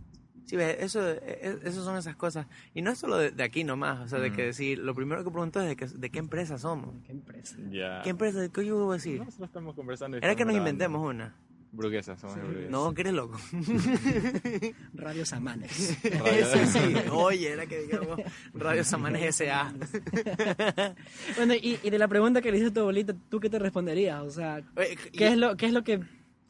Sí, 0.45 0.55
ves, 0.57 0.77
eso, 0.79 1.07
es- 1.09 1.63
eso 1.63 1.83
son 1.83 1.97
esas 1.97 2.15
cosas. 2.15 2.45
Y 2.73 2.81
no 2.81 2.91
es 2.91 2.99
solo 2.99 3.17
de, 3.17 3.31
de 3.31 3.43
aquí 3.43 3.63
nomás, 3.63 3.99
o 4.01 4.07
sea, 4.07 4.19
de 4.19 4.27
Ujú. 4.27 4.35
que 4.37 4.45
decir, 4.47 4.79
lo 4.79 4.93
primero 4.93 5.23
que 5.23 5.31
pregunto 5.31 5.61
es 5.61 5.67
de, 5.69 5.75
que, 5.75 5.85
de 5.87 6.09
qué 6.09 6.19
empresa 6.19 6.57
somos. 6.57 6.93
¿Qué 7.05 7.11
empresa? 7.13 7.55
Ya. 7.69 8.01
¿Qué 8.03 8.09
empresa? 8.09 8.47
¿Qué 8.49 8.65
yo 8.65 8.77
voy 8.77 8.93
a 8.93 8.97
decir? 8.97 9.19
No, 9.23 9.31
solo 9.31 9.45
estamos 9.45 9.75
conversando. 9.75 10.17
Era 10.17 10.35
que 10.35 10.43
nos 10.45 10.55
inventemos 10.55 11.01
una. 11.07 11.35
Burguesas, 11.73 12.19
somos 12.19 12.35
Sí. 12.35 12.41
burguesas. 12.41 12.69
No, 12.69 12.93
que 12.93 12.99
eres 12.99 13.13
loco. 13.13 13.39
Radio 14.93 15.25
Samanes. 15.25 15.97
Radio- 16.03 16.31
Eso 16.33 16.65
sí. 16.79 16.95
Oye, 17.11 17.49
era 17.53 17.65
que 17.65 17.83
digamos 17.83 18.19
Radio 18.53 18.83
Samanes 18.83 19.23
S.A. 19.41 19.73
bueno, 21.37 21.53
y, 21.55 21.79
y 21.81 21.89
de 21.89 21.97
la 21.99 22.07
pregunta 22.07 22.41
que 22.41 22.51
le 22.51 22.57
hice 22.57 22.67
a 22.67 22.73
tu 22.73 22.81
abuelita, 22.81 23.15
¿tú 23.29 23.39
qué 23.39 23.49
te 23.49 23.57
responderías? 23.59 24.21
O 24.21 24.29
sea, 24.31 24.61
Oye, 24.75 24.97
y- 25.13 25.17
¿qué 25.17 25.27
es 25.29 25.37
lo, 25.37 25.55
qué 25.55 25.67
es 25.67 25.73
lo 25.73 25.83
que, 25.83 26.01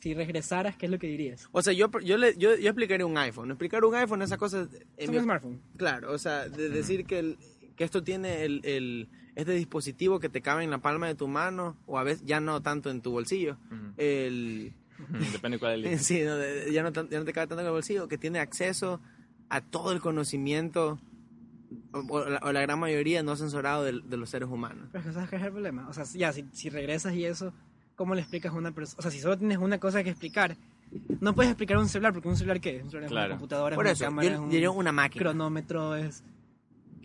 si 0.01 0.13
regresaras, 0.13 0.75
qué 0.75 0.88
es 0.88 0.91
lo 0.91 1.00
que 1.00 1.08
dirías? 1.08 1.48
O 1.53 1.62
sea, 1.62 1.72
yo, 1.74 1.89
yo, 2.03 2.17
le, 2.17 2.36
yo, 2.38 2.55
yo 2.58 2.67
explicaría 2.70 3.05
un 3.05 3.17
iPhone. 3.17 3.51
Explicar 3.51 3.86
un 3.86 3.96
iPhone, 3.96 4.22
esa 4.24 4.38
cosa... 4.38 4.67
Es 4.98 5.10
mi- 5.10 5.17
un 5.17 5.24
smartphone. 5.24 5.62
Claro, 5.77 6.12
o 6.12 6.17
sea, 6.17 6.50
de 6.50 6.70
decir 6.70 7.05
que, 7.05 7.20
el- 7.20 7.38
que 7.75 7.84
esto 7.84 8.03
tiene 8.03 8.43
el, 8.43 8.62
el- 8.65 9.10
este 9.36 9.53
dispositivo 9.53 10.20
que 10.20 10.27
te 10.27 10.41
cabe 10.41 10.63
en 10.63 10.72
la 10.72 10.79
palma 10.79 11.08
de 11.08 11.15
tu 11.15 11.27
mano, 11.27 11.77
o 11.86 11.98
a 12.00 12.03
veces 12.03 12.24
ya 12.25 12.39
no 12.41 12.62
tanto 12.62 12.89
en 12.89 13.01
tu 13.01 13.12
bolsillo. 13.12 13.58
Ujú. 13.72 13.93
El, 13.98 14.74
Depende 15.31 15.58
cuál 15.58 15.86
es 15.86 15.91
el 15.93 16.00
sí, 16.05 16.22
no, 16.24 16.38
ya, 16.72 16.84
no 16.84 16.91
ya 16.91 17.20
no 17.20 17.25
te 17.25 17.34
cabe 17.34 17.48
tanto 17.48 17.62
en 17.62 17.67
el 17.67 17.72
bolsillo, 17.72 18.08
que 18.08 18.17
tiene 18.17 18.39
acceso 18.39 19.00
a 19.50 19.62
todo 19.62 19.91
el 19.93 20.00
conocimiento 20.01 21.00
o 21.93 22.25
la, 22.29 22.39
o 22.43 22.51
la 22.51 22.62
gran 22.62 22.79
mayoría 22.79 23.24
no 23.24 23.36
censurado 23.36 23.84
de, 23.84 24.01
de 24.03 24.17
los 24.17 24.29
seres 24.29 24.50
humanos. 24.50 24.89
Pero 24.91 25.00
es 25.01 25.08
que 25.08 25.13
sabes 25.13 25.29
qué 25.29 25.36
es 25.38 25.43
el 25.43 25.51
problema. 25.51 25.88
O 25.89 25.93
sea, 25.93 26.03
ya, 26.13 26.31
si, 26.34 26.46
si 26.51 26.70
regresas 26.70 27.13
y 27.13 27.25
eso, 27.25 27.53
¿cómo 28.01 28.15
le 28.15 28.22
explicas 28.22 28.51
a 28.51 28.55
una 28.55 28.72
persona? 28.72 28.98
O 28.98 29.01
sea, 29.03 29.12
si 29.12 29.20
solo 29.20 29.38
tienes 29.38 29.60
una 29.60 29.77
cosa 29.77 30.03
que 30.03 30.10
explicar, 30.10 30.58
no 31.20 31.36
puedes 31.36 31.51
explicar 31.51 31.77
un 31.77 31.88
celular, 31.88 32.13
porque 32.13 32.27
un 32.27 32.36
celular, 32.36 32.60
¿qué? 32.60 32.77
es? 32.77 32.84
Un 32.84 32.89
celular 32.89 33.05
es 33.05 33.12
una 33.12 33.29
computadora, 33.29 33.75
Por 33.75 33.86
es 33.86 33.91
eso, 33.93 34.05
una 34.05 34.10
cámara, 34.10 34.27
yo 34.50 34.60
es 34.60 34.70
un 34.70 34.77
una 34.77 34.91
máquina. 34.91 35.24
cronómetro, 35.24 35.96
es... 35.96 36.24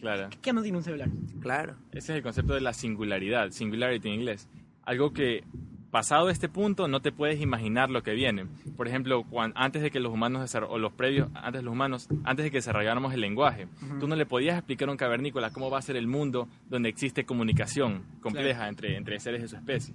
Claro. 0.00 0.31
¿Qué 0.41 0.55
no 0.55 0.62
tiene 0.62 0.79
un 0.79 0.85
celular? 0.85 1.11
Claro. 1.43 1.75
Ese 1.91 2.12
es 2.12 2.17
el 2.17 2.23
concepto 2.23 2.55
de 2.55 2.62
la 2.62 2.73
singularidad, 2.73 3.50
singularity 3.50 4.09
en 4.09 4.15
inglés. 4.15 4.49
Algo 4.85 5.12
que, 5.12 5.45
pasado 5.91 6.31
este 6.31 6.49
punto, 6.49 6.88
no 6.88 7.00
te 7.00 7.12
puedes 7.12 7.38
imaginar 7.38 7.91
lo 7.91 8.03
que 8.03 8.15
viene. 8.15 8.47
Por 8.75 8.88
ejemplo, 8.88 9.26
antes 9.55 9.83
de 9.83 9.91
que 9.91 10.00
los 10.00 10.15
humanos, 10.15 10.55
o 10.55 10.79
los 10.79 10.93
previos, 10.93 11.29
antes 11.35 11.61
de 11.61 11.62
los 11.62 11.73
humanos, 11.73 12.09
antes 12.25 12.45
de 12.45 12.50
que 12.50 12.59
desarrolláramos 12.59 13.12
el 13.12 13.21
lenguaje, 13.21 13.69
tú 14.00 14.09
no 14.09 14.17
le 14.17 14.25
podías 14.25 14.57
explicar 14.57 14.88
a 14.88 14.93
un 14.93 14.97
cavernícola 14.99 15.50
cómo 15.50 15.71
va 15.71 15.79
a 15.79 15.83
ser 15.83 15.97
el 15.97 16.07
mundo 16.07 16.49
donde 16.71 16.88
existe 16.88 17.25
comunicación 17.26 18.03
compleja 18.23 18.69
entre, 18.69 18.97
entre 18.97 19.21
seres 19.21 19.43
de 19.43 19.49
su 19.49 19.57
especie. 19.57 19.95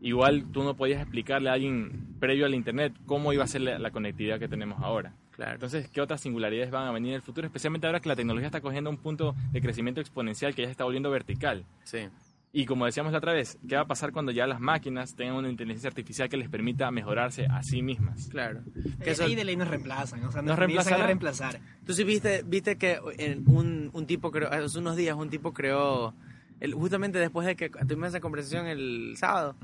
Igual 0.00 0.44
tú 0.52 0.62
no 0.62 0.74
podías 0.76 1.00
explicarle 1.00 1.50
a 1.50 1.54
alguien 1.54 2.06
previo 2.20 2.46
al 2.46 2.54
Internet 2.54 2.92
cómo 3.06 3.32
iba 3.32 3.44
a 3.44 3.48
ser 3.48 3.62
la, 3.62 3.78
la 3.78 3.90
conectividad 3.90 4.38
que 4.38 4.48
tenemos 4.48 4.80
ahora. 4.82 5.12
Claro. 5.32 5.52
Entonces, 5.54 5.88
¿qué 5.88 6.00
otras 6.00 6.20
singularidades 6.20 6.70
van 6.70 6.86
a 6.88 6.92
venir 6.92 7.10
en 7.10 7.16
el 7.16 7.22
futuro? 7.22 7.46
Especialmente 7.46 7.86
ahora 7.86 8.00
que 8.00 8.08
la 8.08 8.16
tecnología 8.16 8.46
está 8.46 8.60
cogiendo 8.60 8.90
un 8.90 8.96
punto 8.96 9.34
de 9.52 9.60
crecimiento 9.60 10.00
exponencial 10.00 10.54
que 10.54 10.62
ya 10.62 10.68
se 10.68 10.72
está 10.72 10.84
volviendo 10.84 11.10
vertical. 11.10 11.64
Sí. 11.84 12.08
Y 12.52 12.64
como 12.64 12.86
decíamos 12.86 13.12
la 13.12 13.18
otra 13.18 13.34
vez, 13.34 13.58
¿qué 13.68 13.76
va 13.76 13.82
a 13.82 13.86
pasar 13.86 14.10
cuando 14.10 14.32
ya 14.32 14.46
las 14.46 14.58
máquinas 14.58 15.14
tengan 15.14 15.36
una 15.36 15.50
inteligencia 15.50 15.88
artificial 15.88 16.28
que 16.28 16.38
les 16.38 16.48
permita 16.48 16.90
mejorarse 16.90 17.46
a 17.46 17.62
sí 17.62 17.82
mismas? 17.82 18.28
Claro. 18.30 18.62
Que 18.98 19.04
Que 19.04 19.10
eso- 19.10 19.24
ahí 19.24 19.34
de 19.34 19.44
ley 19.44 19.54
nos 19.54 19.68
reemplazan, 19.68 20.24
o 20.24 20.32
sea, 20.32 20.42
¿Nos 20.42 20.56
nos, 20.56 20.58
comienzan 20.58 21.00
a 21.00 21.06
reemplazar. 21.06 21.60
Tú 21.86 21.92
sí 21.92 22.04
viste, 22.04 22.42
viste 22.46 22.76
que 22.76 22.98
en 23.18 23.44
un, 23.48 23.90
un 23.92 24.06
tipo 24.06 24.30
creó, 24.32 24.50
hace 24.50 24.78
unos 24.78 24.96
días 24.96 25.14
un 25.16 25.28
tipo 25.28 25.52
creó, 25.52 26.14
el, 26.60 26.74
justamente 26.74 27.18
después 27.18 27.46
de 27.46 27.56
que 27.56 27.70
tuvimos 27.70 28.08
esa 28.08 28.20
conversación 28.20 28.66
el 28.66 29.14
sábado, 29.16 29.54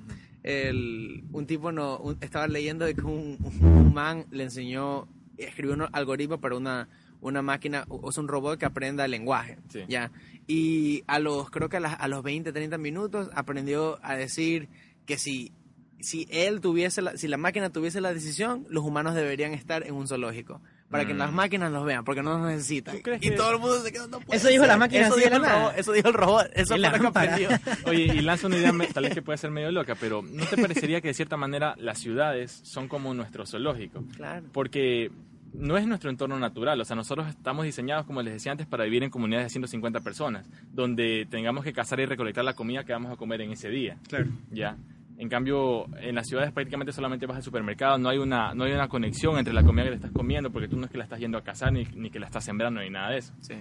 el, 0.43 1.25
un 1.33 1.47
tipo 1.47 1.73
no, 1.73 1.99
un- 1.99 2.19
estaba 2.21 2.47
leyendo 2.49 2.85
de 2.85 2.95
que 2.95 3.03
un, 3.03 3.39
un 3.63 3.95
man 3.95 4.27
le 4.31 4.45
enseñó, 4.45 5.09
escribió 5.37 5.75
un 5.75 5.87
algoritmo 5.93 6.39
para 6.39 6.57
una, 6.57 6.89
una 7.21 7.43
máquina, 7.43 7.85
o 7.89 8.13
sea, 8.13 8.23
un 8.23 8.29
robot 8.29 8.59
que 8.59 8.67
aprenda 8.67 9.05
el 9.05 9.11
lenguaje, 9.11 9.59
Sí. 9.69 9.81
ya. 9.89 10.11
Y 10.47 11.03
a 11.07 11.19
los, 11.19 11.51
creo 11.51 11.69
que 11.69 11.79
a, 11.79 11.81
las- 11.81 11.99
a 11.99 12.09
los 12.09 12.23
20, 12.23 12.53
30 12.53 12.77
minutos 12.79 13.31
aprendió 13.35 13.99
a 14.03 14.15
decir 14.17 14.69
que 15.07 15.17
si, 15.17 15.53
si 16.01 16.27
él 16.31 16.61
tuviese, 16.61 17.01
la, 17.01 17.17
si 17.17 17.29
la 17.29 17.39
máquina 17.39 17.71
tuviese 17.71 18.01
la 18.03 18.13
decisión, 18.13 18.67
los 18.69 18.85
humanos 18.85 19.15
deberían 19.15 19.55
estar 19.55 19.87
en 19.87 19.95
un 19.95 20.07
zoológico. 20.07 20.61
Para 20.91 21.07
que 21.07 21.15
Mm. 21.15 21.19
las 21.19 21.33
máquinas 21.33 21.73
los 21.73 21.85
vean, 21.85 22.05
porque 22.05 22.23
no 22.23 22.39
los 22.39 22.47
necesitan. 22.49 22.97
¿Tú 22.97 23.03
crees 23.03 23.23
Y 23.23 23.31
que- 23.31 23.37
todo 23.37 23.53
el 23.53 23.59
mundo 23.59 23.81
se 23.83 23.91
quedó, 23.93 24.07
no 24.07 24.21
puede 24.21 24.37
Eso 24.39 24.49
dijo 24.49 24.63
ser. 24.63 24.69
la 24.69 24.77
máquina 24.77 25.07
Eso 25.09 25.17
dijo 25.17 25.35
el 25.35 25.43
nada. 25.43 25.59
robot. 25.61 25.75
Eso 25.79 25.93
dijo 25.93 26.09
el 26.09 26.15
robot. 26.15 26.47
Eso 26.55 26.77
fue 26.77 26.79
lo 27.01 27.13
que. 27.13 27.49
Oye, 27.87 28.03
y 28.15 28.21
lanzo 28.21 28.47
una 28.47 28.57
idea 28.59 28.73
tal 28.93 29.05
vez 29.05 29.15
que 29.15 29.23
puede 29.23 29.39
ser 29.39 29.51
medio 29.51 29.73
loca, 29.73 29.97
pero 29.99 30.23
¿no 30.23 30.45
te 30.47 30.57
parecería 30.57 31.01
que 31.01 31.09
de 31.09 31.15
cierta 31.15 31.37
manera 31.37 31.75
las 31.79 31.99
ciudades 31.99 32.61
son 32.65 32.87
como 32.89 33.13
nuestro 33.15 33.45
zoológico? 33.47 34.05
Claro. 34.17 34.47
Porque 34.53 35.11
no 35.55 35.77
es 35.79 35.87
nuestro 35.87 36.11
entorno 36.11 36.39
natural, 36.39 36.81
o 36.81 36.85
sea, 36.85 36.97
nosotros 36.97 37.29
estamos 37.29 37.65
diseñados, 37.65 38.07
como 38.07 38.23
les 38.23 38.35
decía 38.35 38.53
antes, 38.53 38.67
para 38.67 38.85
vivir 38.85 39.03
en 39.05 39.11
comunidades 39.11 39.47
de 39.47 39.51
150 39.51 40.01
personas, 40.01 40.47
donde 40.73 41.27
tengamos 41.31 41.65
que 41.65 41.73
cazar 41.73 42.01
y 42.01 42.07
recolectar 42.07 42.45
la 42.45 42.55
comida 42.55 42.85
que 42.85 42.93
vamos 42.93 43.13
a 43.13 43.17
comer 43.17 43.41
en 43.41 43.53
ese 43.53 43.69
día. 43.69 43.97
Claro. 44.09 44.27
¿ya? 44.51 44.77
En 45.17 45.29
cambio, 45.29 45.87
en 45.99 46.17
las 46.17 46.27
ciudades 46.27 46.53
prácticamente 46.53 46.93
solamente 46.93 47.27
vas 47.27 47.37
al 47.37 47.43
supermercado, 47.43 47.99
no 47.99 48.09
hay 48.09 48.19
una, 48.19 48.55
no 48.55 48.65
hay 48.65 48.73
una 48.73 48.89
conexión 48.89 49.39
entre 49.39 49.55
la 49.55 49.63
comida 49.63 49.85
que 49.85 49.91
te 49.91 49.97
estás 49.97 50.13
comiendo, 50.13 50.51
porque 50.51 50.69
tú 50.69 50.77
no 50.77 50.87
es 50.87 50.91
que 50.91 50.99
la 50.99 51.05
estás 51.05 51.21
yendo 51.21 51.39
a 51.39 51.45
cazar 51.45 51.73
ni, 51.73 51.85
ni 51.95 52.11
que 52.11 52.19
la 52.19 52.27
estás 52.27 52.45
sembrando 52.45 52.81
ni 52.81 52.91
nada 52.91 53.11
de 53.11 53.19
eso. 53.19 53.33
Sí. 53.41 53.55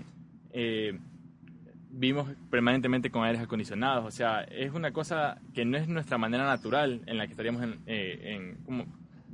Eh, 0.51 0.98
vivimos 1.91 2.27
permanentemente 2.50 3.12
con 3.12 3.24
aires 3.24 3.41
acondicionados, 3.41 4.05
o 4.05 4.12
sea, 4.12 4.41
es 4.41 4.74
una 4.74 4.91
cosa 4.91 5.39
que 5.53 5.63
no 5.63 5.77
es 5.77 5.88
nuestra 5.88 6.17
manera 6.17 6.45
natural 6.45 7.01
en 7.05 7.17
la 7.19 7.27
que 7.27 7.33
estaríamos 7.33 7.62
en, 7.62 7.79
eh, 7.86 8.33
en 8.33 8.55
como, 8.63 8.86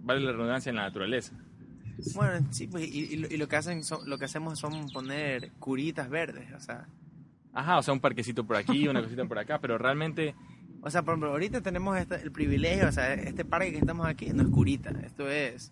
vale 0.03 0.19
la 0.19 0.33
redundancia, 0.33 0.69
en 0.69 0.75
la 0.75 0.83
naturaleza. 0.83 1.37
Bueno, 2.15 2.47
sí, 2.51 2.67
pues, 2.67 2.83
y, 2.83 3.13
y 3.13 3.15
lo, 3.15 3.27
y 3.29 3.37
lo 3.37 3.47
que 3.47 3.55
hacen 3.55 3.83
son, 3.83 4.09
lo 4.09 4.17
que 4.17 4.25
hacemos 4.25 4.59
son 4.59 4.89
poner 4.89 5.51
curitas 5.59 6.09
verdes, 6.09 6.51
o 6.53 6.59
sea, 6.59 6.85
Ajá, 7.53 7.79
o 7.79 7.81
sea, 7.81 7.93
un 7.93 7.99
parquecito 7.99 8.45
por 8.45 8.55
aquí, 8.55 8.87
una 8.87 9.01
cosita 9.01 9.25
por 9.25 9.39
acá, 9.39 9.59
pero 9.59 9.77
realmente, 9.77 10.35
o 10.81 10.89
sea, 10.89 11.01
por 11.03 11.13
ejemplo, 11.13 11.31
ahorita 11.31 11.61
tenemos 11.61 11.97
este- 11.97 12.21
el 12.21 12.31
privilegio, 12.31 12.87
o 12.87 12.91
sea, 12.91 13.13
este 13.13 13.45
parque 13.45 13.71
que 13.71 13.79
estamos 13.79 14.07
aquí 14.07 14.27
no 14.33 14.43
es 14.43 14.49
curita, 14.49 14.91
esto 15.05 15.29
es 15.29 15.71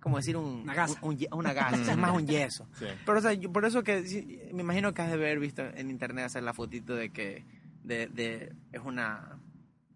como 0.00 0.16
decir 0.16 0.36
un, 0.36 0.62
Una 0.62 0.74
gasa. 0.74 0.98
un- 1.02 1.14
un 1.30 1.38
una 1.38 1.52
gasa, 1.52 1.92
es 1.92 1.96
más 1.98 2.12
un 2.16 2.26
yeso. 2.26 2.66
sí. 2.78 2.86
Pero, 3.04 3.18
o 3.18 3.20
sea, 3.22 3.32
yo- 3.34 3.52
por 3.52 3.64
eso 3.64 3.82
que 3.82 4.06
sí, 4.06 4.40
me 4.54 4.62
imagino 4.62 4.94
que 4.94 5.02
has 5.02 5.08
de 5.08 5.14
haber 5.14 5.38
visto 5.40 5.62
en 5.62 5.90
internet 5.90 6.24
hacer 6.26 6.42
la 6.42 6.54
fotito 6.54 6.94
de 6.94 7.10
que 7.10 7.44
de, 7.84 8.06
de- 8.08 8.52
es 8.72 8.80
una 8.84 9.38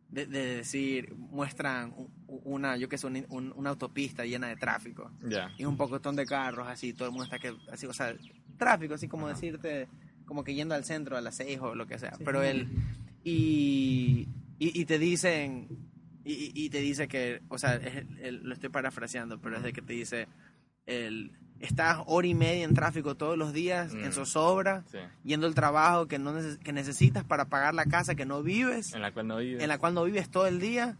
de, 0.08 0.26
de 0.26 0.56
decir 0.56 1.14
muestran 1.16 1.94
una 2.26 2.76
yo 2.76 2.86
que 2.88 2.98
sé 2.98 3.06
un- 3.06 3.24
un- 3.30 3.52
una 3.56 3.70
autopista 3.70 4.24
llena 4.26 4.48
de 4.48 4.56
tráfico 4.56 5.10
ya. 5.26 5.50
y 5.56 5.64
un 5.64 5.76
pocotón 5.78 6.16
de 6.16 6.26
carros 6.26 6.68
así 6.68 6.92
todo 6.92 7.06
el 7.08 7.12
mundo 7.12 7.24
está 7.24 7.38
que 7.38 7.54
así 7.70 7.86
o 7.86 7.92
sea 7.94 8.14
tráfico 8.58 8.92
así 8.94 9.08
como 9.08 9.26
Ajá. 9.26 9.34
decirte 9.34 9.88
como 10.26 10.44
que 10.44 10.52
yendo 10.54 10.74
al 10.74 10.84
centro 10.84 11.16
a 11.16 11.22
las 11.22 11.36
seis 11.36 11.58
o 11.60 11.74
lo 11.74 11.86
que 11.86 11.98
sea 11.98 12.14
Sí. 12.16 12.22
pero 12.24 12.42
él 12.42 12.68
y, 13.24 14.28
y 14.58 14.80
y 14.80 14.84
te 14.84 14.98
dicen 14.98 15.68
y, 16.24 16.70
te 16.70 16.78
dice 16.80 17.08
que 17.08 17.42
o 17.48 17.58
sea 17.58 17.74
es 17.74 18.04
el- 18.20 18.42
lo 18.44 18.54
estoy 18.54 18.68
parafraseando 18.68 19.40
pero 19.40 19.56
es 19.56 19.62
de 19.64 19.72
que 19.72 19.82
te 19.82 19.92
dice 19.92 20.28
el 20.86 21.32
estás 21.58 21.98
hora 22.06 22.26
y 22.28 22.34
media 22.34 22.64
en 22.64 22.74
tráfico 22.74 23.16
todos 23.16 23.36
los 23.36 23.52
días 23.52 23.92
Mm. 23.92 24.04
en 24.04 24.12
zozobra 24.12 24.84
Sí. 24.90 24.98
yendo 25.24 25.46
al 25.48 25.54
trabajo 25.54 26.06
que 26.06 26.18
no 26.20 26.32
neces- 26.32 26.58
que 26.58 26.72
necesitas 26.72 27.24
para 27.24 27.46
pagar 27.46 27.74
la 27.74 27.84
casa 27.86 28.14
que 28.14 28.24
no 28.24 28.42
vives 28.42 28.94
En 28.94 29.02
la 29.02 29.12
cual 29.12 29.26
no 29.26 29.38
vive. 29.38 29.62
en 29.62 29.68
la 29.68 29.78
cual 29.78 29.94
no 29.94 30.04
vives 30.04 30.28
todo 30.30 30.46
el 30.46 30.60
día 30.60 30.96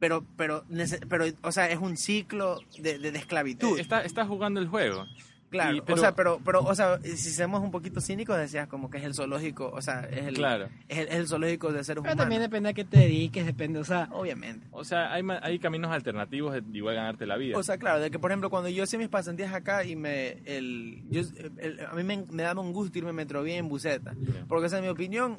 pero 0.00 0.24
pero 0.36 0.64
pero 1.08 1.24
o 1.42 1.52
sea 1.52 1.70
es 1.70 1.78
un 1.78 1.96
ciclo 1.96 2.58
de, 2.80 2.98
de- 2.98 3.12
de 3.12 3.18
esclavitud 3.18 3.78
Eh, 3.78 3.80
Está, 3.80 4.02
está 4.04 4.26
jugando 4.26 4.60
el 4.60 4.66
juego. 4.68 5.06
Claro 5.54 5.76
y- 5.76 5.80
o 5.80 5.84
pero- 5.84 5.98
sea 5.98 6.14
pero 6.14 6.40
pero 6.44 6.60
o 6.60 6.74
sea 6.74 6.98
si 7.02 7.16
somos 7.30 7.60
un 7.62 7.70
poquito 7.70 8.00
cínicos 8.00 8.36
decías 8.36 8.68
como 8.68 8.90
que 8.90 8.98
es 8.98 9.04
el 9.04 9.14
zoológico 9.14 9.70
o 9.72 9.80
sea 9.80 10.00
es 10.10 10.26
el 10.26 10.34
Claro. 10.34 10.68
es 10.88 10.98
el, 10.98 11.08
es 11.08 11.14
el 11.14 11.28
zoológico 11.28 11.68
de 11.72 11.82
seres 11.84 11.86
Pero 11.86 12.00
humanos 12.02 12.16
también 12.16 12.40
depende 12.42 12.68
a 12.68 12.72
qué 12.72 12.84
te 12.84 12.98
dediques, 12.98 13.46
depende, 13.46 13.78
o 13.78 13.84
sea, 13.84 14.08
obviamente 14.12 14.66
O 14.72 14.84
sea, 14.84 15.12
hay, 15.12 15.22
hay 15.42 15.58
caminos 15.58 15.90
alternativos 15.92 16.52
de 16.54 16.62
igual 16.76 16.94
ganarte 16.96 17.26
la 17.26 17.36
vida. 17.36 17.56
O 17.56 17.62
sea, 17.62 17.78
claro, 17.78 18.00
de 18.00 18.10
que 18.10 18.18
por 18.18 18.30
ejemplo 18.30 18.50
cuando 18.50 18.68
yo 18.68 18.84
hacía 18.84 18.98
mis 18.98 19.08
pasantías 19.08 19.52
acá 19.54 19.84
y 19.84 19.96
me 19.96 20.38
el, 20.44 21.02
yo, 21.10 21.22
el- 21.58 21.80
a 21.86 21.94
mí 21.94 22.02
me, 22.04 22.24
me 22.30 22.42
daba 22.42 22.60
un 22.60 22.72
gusto 22.72 22.98
irme 22.98 23.12
metro 23.12 23.42
bien 23.42 23.58
en 23.60 23.68
buseta, 23.68 24.14
porque 24.48 24.66
o 24.66 24.68
sea, 24.68 24.78
en 24.78 24.84
mi 24.84 24.90
opinión 24.90 25.36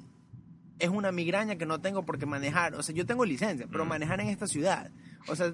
es 0.80 0.90
una 0.90 1.12
migraña 1.12 1.56
que 1.56 1.66
no 1.66 1.80
tengo 1.80 2.04
porque 2.06 2.26
manejar, 2.26 2.76
o 2.76 2.84
sea, 2.84 2.94
yo 2.94 3.06
tengo 3.06 3.24
licencia, 3.26 3.66
pero 3.72 3.86
Mm. 3.86 3.88
manejar 3.90 4.20
en 4.22 4.28
esta 4.28 4.46
ciudad, 4.48 4.92
o 5.28 5.36
sea, 5.36 5.54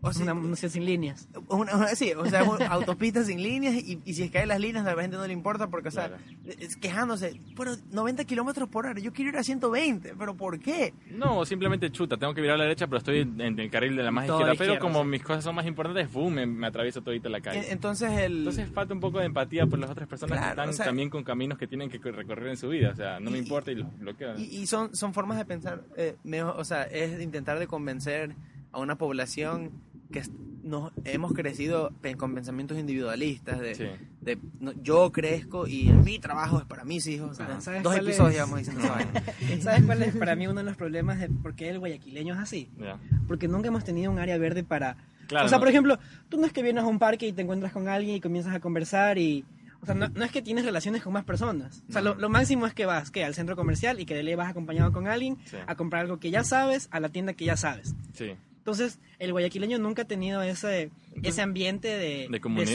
o 0.00 0.12
sea, 0.12 0.22
una 0.22 0.34
música 0.34 0.68
sin 0.68 0.84
líneas. 0.84 1.28
una- 1.48 1.74
una- 1.76 1.88
sí, 1.94 2.12
o 2.12 2.24
sea, 2.26 2.40
autopistas 2.70 3.26
sin 3.26 3.42
líneas 3.42 3.74
y, 3.74 4.00
y 4.04 4.14
si 4.14 4.22
es 4.24 4.30
que 4.30 4.38
hay 4.38 4.46
las 4.46 4.60
líneas 4.60 4.86
a 4.86 4.94
la 4.94 5.02
gente 5.02 5.16
no 5.16 5.26
le 5.26 5.32
importa 5.32 5.66
porque, 5.68 5.88
o 5.88 5.90
sea, 5.90 6.08
Claro. 6.08 6.22
es 6.46 6.76
quejándose, 6.76 7.40
pero 7.56 7.72
90 7.90 8.24
kilómetros 8.24 8.68
por 8.68 8.86
hora, 8.86 9.00
yo 9.00 9.12
quiero 9.12 9.30
ir 9.30 9.36
a 9.38 9.42
120, 9.42 10.14
pero 10.16 10.36
¿por 10.36 10.58
qué? 10.60 10.94
No, 11.10 11.44
simplemente 11.44 11.90
chuta, 11.90 12.16
tengo 12.16 12.32
que 12.34 12.40
virar 12.40 12.54
a 12.54 12.58
la 12.58 12.64
derecha, 12.64 12.86
pero 12.86 12.98
estoy 12.98 13.20
en 13.20 13.40
el 13.58 13.70
carril 13.70 13.96
de 13.96 14.02
la 14.02 14.10
más 14.10 14.26
Todo 14.26 14.38
a 14.38 14.46
la 14.46 14.52
izquierda. 14.54 14.58
Pero 14.58 14.72
izquierda, 14.74 14.92
como 14.92 15.02
sí. 15.04 15.10
mis 15.10 15.22
cosas 15.22 15.42
son 15.44 15.54
más 15.54 15.66
importantes, 15.66 16.12
boom, 16.12 16.32
me, 16.34 16.46
me 16.46 16.66
atravieso 16.68 17.02
todita 17.02 17.28
la 17.28 17.40
calle. 17.40 17.58
En- 17.66 17.72
Entonces 17.72 18.10
el... 18.12 18.38
Entonces 18.38 18.70
falta 18.70 18.94
un 18.94 19.00
poco 19.00 19.18
de 19.18 19.26
empatía 19.26 19.66
por 19.66 19.78
las 19.78 19.90
otras 19.90 20.08
personas 20.08 20.38
Claro, 20.38 20.46
que 20.46 20.50
están 20.60 20.68
o 20.68 20.72
sea- 20.72 20.86
también 20.86 21.10
con 21.10 21.24
caminos 21.24 21.58
que 21.58 21.66
tienen 21.66 21.90
que 21.90 21.98
recorrer 21.98 22.48
en 22.48 22.56
su 22.56 22.68
vida. 22.68 22.90
O 22.92 22.94
sea, 22.96 23.18
no 23.20 23.30
me 23.30 23.38
Y- 23.38 23.42
importa 23.42 23.72
y 23.72 23.74
los 23.76 23.98
bloqueo. 23.98 24.38
Y, 24.38 24.44
y 24.44 24.66
son, 24.66 24.94
son 24.94 25.12
formas 25.12 25.38
de 25.38 25.44
pensar, 25.44 25.82
eh, 25.96 26.16
mejor, 26.24 26.54
o 26.56 26.64
sea, 26.64 26.84
es 26.84 27.20
intentar 27.20 27.58
de 27.58 27.66
convencer 27.66 28.34
a 28.70 28.80
una 28.80 28.96
población 28.98 29.70
que 30.12 30.22
nos 30.62 30.92
hemos 31.04 31.32
crecido 31.32 31.92
con 32.18 32.34
pensamientos 32.34 32.78
individualistas 32.78 33.58
de, 33.60 33.74
Sí. 33.74 33.84
de, 34.20 34.38
no, 34.60 34.72
yo 34.82 35.10
crezco 35.12 35.66
y 35.66 35.84
mi 35.90 36.18
trabajo 36.18 36.58
es 36.58 36.64
para 36.66 36.84
mis 36.84 37.06
hijos. 37.06 37.36
¿Sabes 37.38 37.82
Dos 37.82 37.96
episodios 37.96 38.28
es? 38.30 38.34
llevamos 38.34 38.58
diciendo. 38.58 38.82
¿Sabes 39.62 39.84
cuál 39.84 40.02
es 40.02 40.14
para 40.16 40.36
mí 40.36 40.46
uno 40.46 40.56
de 40.60 40.64
los 40.64 40.76
problemas 40.76 41.18
de 41.20 41.28
por 41.28 41.54
qué 41.54 41.70
el 41.70 41.78
guayaquileño 41.78 42.34
es 42.34 42.40
así? 42.40 42.70
Ya. 42.78 42.98
Porque 43.26 43.48
nunca 43.48 43.68
hemos 43.68 43.84
tenido 43.84 44.10
un 44.12 44.18
área 44.18 44.36
verde 44.38 44.62
para... 44.64 44.96
Claro, 45.28 45.46
o 45.46 45.48
sea, 45.48 45.58
no. 45.58 45.60
por 45.60 45.68
ejemplo, 45.68 45.98
tú 46.28 46.38
no 46.38 46.46
es 46.46 46.52
que 46.52 46.62
vienes 46.62 46.84
a 46.84 46.86
un 46.86 46.98
parque 46.98 47.26
y 47.28 47.32
te 47.32 47.42
encuentras 47.42 47.72
con 47.72 47.88
alguien 47.88 48.16
y 48.16 48.20
comienzas 48.20 48.54
a 48.54 48.60
conversar 48.60 49.18
y... 49.18 49.44
O 49.80 49.86
sea, 49.86 49.94
no, 49.94 50.08
no 50.08 50.24
es 50.24 50.32
que 50.32 50.42
tienes 50.42 50.64
relaciones 50.64 51.02
con 51.02 51.12
más 51.12 51.24
personas. 51.24 51.84
O 51.88 51.92
sea, 51.92 52.02
lo, 52.02 52.14
No. 52.16 52.20
lo 52.22 52.28
máximo 52.28 52.66
es 52.66 52.74
que 52.74 52.84
vas 52.84 53.10
que 53.12 53.24
al 53.24 53.34
centro 53.34 53.54
comercial 53.54 54.00
y 54.00 54.06
que 54.06 54.14
de 54.16 54.24
ley 54.24 54.34
vas 54.34 54.50
acompañado 54.50 54.90
con 54.92 55.06
alguien 55.06 55.38
Sí. 55.44 55.56
a 55.66 55.76
comprar 55.76 56.02
algo 56.02 56.18
que 56.18 56.30
ya 56.30 56.42
sabes, 56.44 56.88
a 56.90 56.98
la 56.98 57.10
tienda 57.10 57.32
que 57.34 57.44
ya 57.44 57.56
sabes. 57.56 57.94
Sí. 58.12 58.32
Entonces, 58.68 59.00
el 59.18 59.32
guayaquileño 59.32 59.78
nunca 59.78 60.02
ha 60.02 60.04
tenido 60.04 60.42
ese, 60.42 60.90
ese 61.22 61.40
ambiente 61.40 61.88
de, 61.88 62.26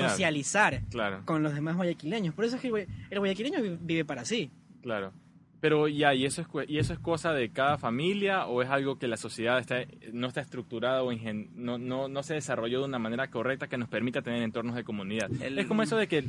socializar 0.10 0.82
Claro, 0.89 1.21
con 1.25 1.43
los 1.43 1.53
demás 1.53 1.75
guayaquileños. 1.75 2.34
Por 2.34 2.45
eso 2.45 2.56
es 2.56 2.62
que 2.63 2.67
el 2.69 2.73
guay- 2.73 2.88
el 3.12 3.19
guayaquileño 3.19 3.62
vi- 3.62 3.77
vive 3.79 4.06
para 4.06 4.25
sí. 4.25 4.49
claro. 4.82 5.13
Pero 5.62 5.88
ya, 5.88 6.13
¿y 6.13 6.25
eso, 6.25 6.41
es, 6.41 6.47
¿y 6.69 6.77
eso 6.79 6.91
es 6.91 6.99
cosa 6.99 7.32
de 7.32 7.49
cada 7.51 7.77
familia 7.77 8.47
o 8.47 8.62
es 8.62 8.69
algo 8.69 8.97
que 8.99 9.08
la 9.08 9.15
sociedad 9.15 9.60
está, 9.60 9.77
no 10.12 10.27
está 10.27 10.41
estructurada 10.41 11.03
o 11.03 11.13
ingen- 11.13 11.51
no, 11.56 11.77
no, 11.77 12.10
no 12.10 12.21
se 12.21 12.34
desarrolló 12.34 12.79
de 12.79 12.86
una 12.86 12.99
manera 12.99 13.29
correcta 13.29 13.67
que 13.69 13.77
nos 13.77 13.88
permita 13.88 14.21
tener 14.21 14.43
entornos 14.43 14.75
de 14.75 14.84
comunidad? 14.84 15.29
El- 15.41 15.58
Es 15.60 15.65
como 15.67 15.82
eso 15.84 15.95
de 15.95 16.08
que, 16.10 16.25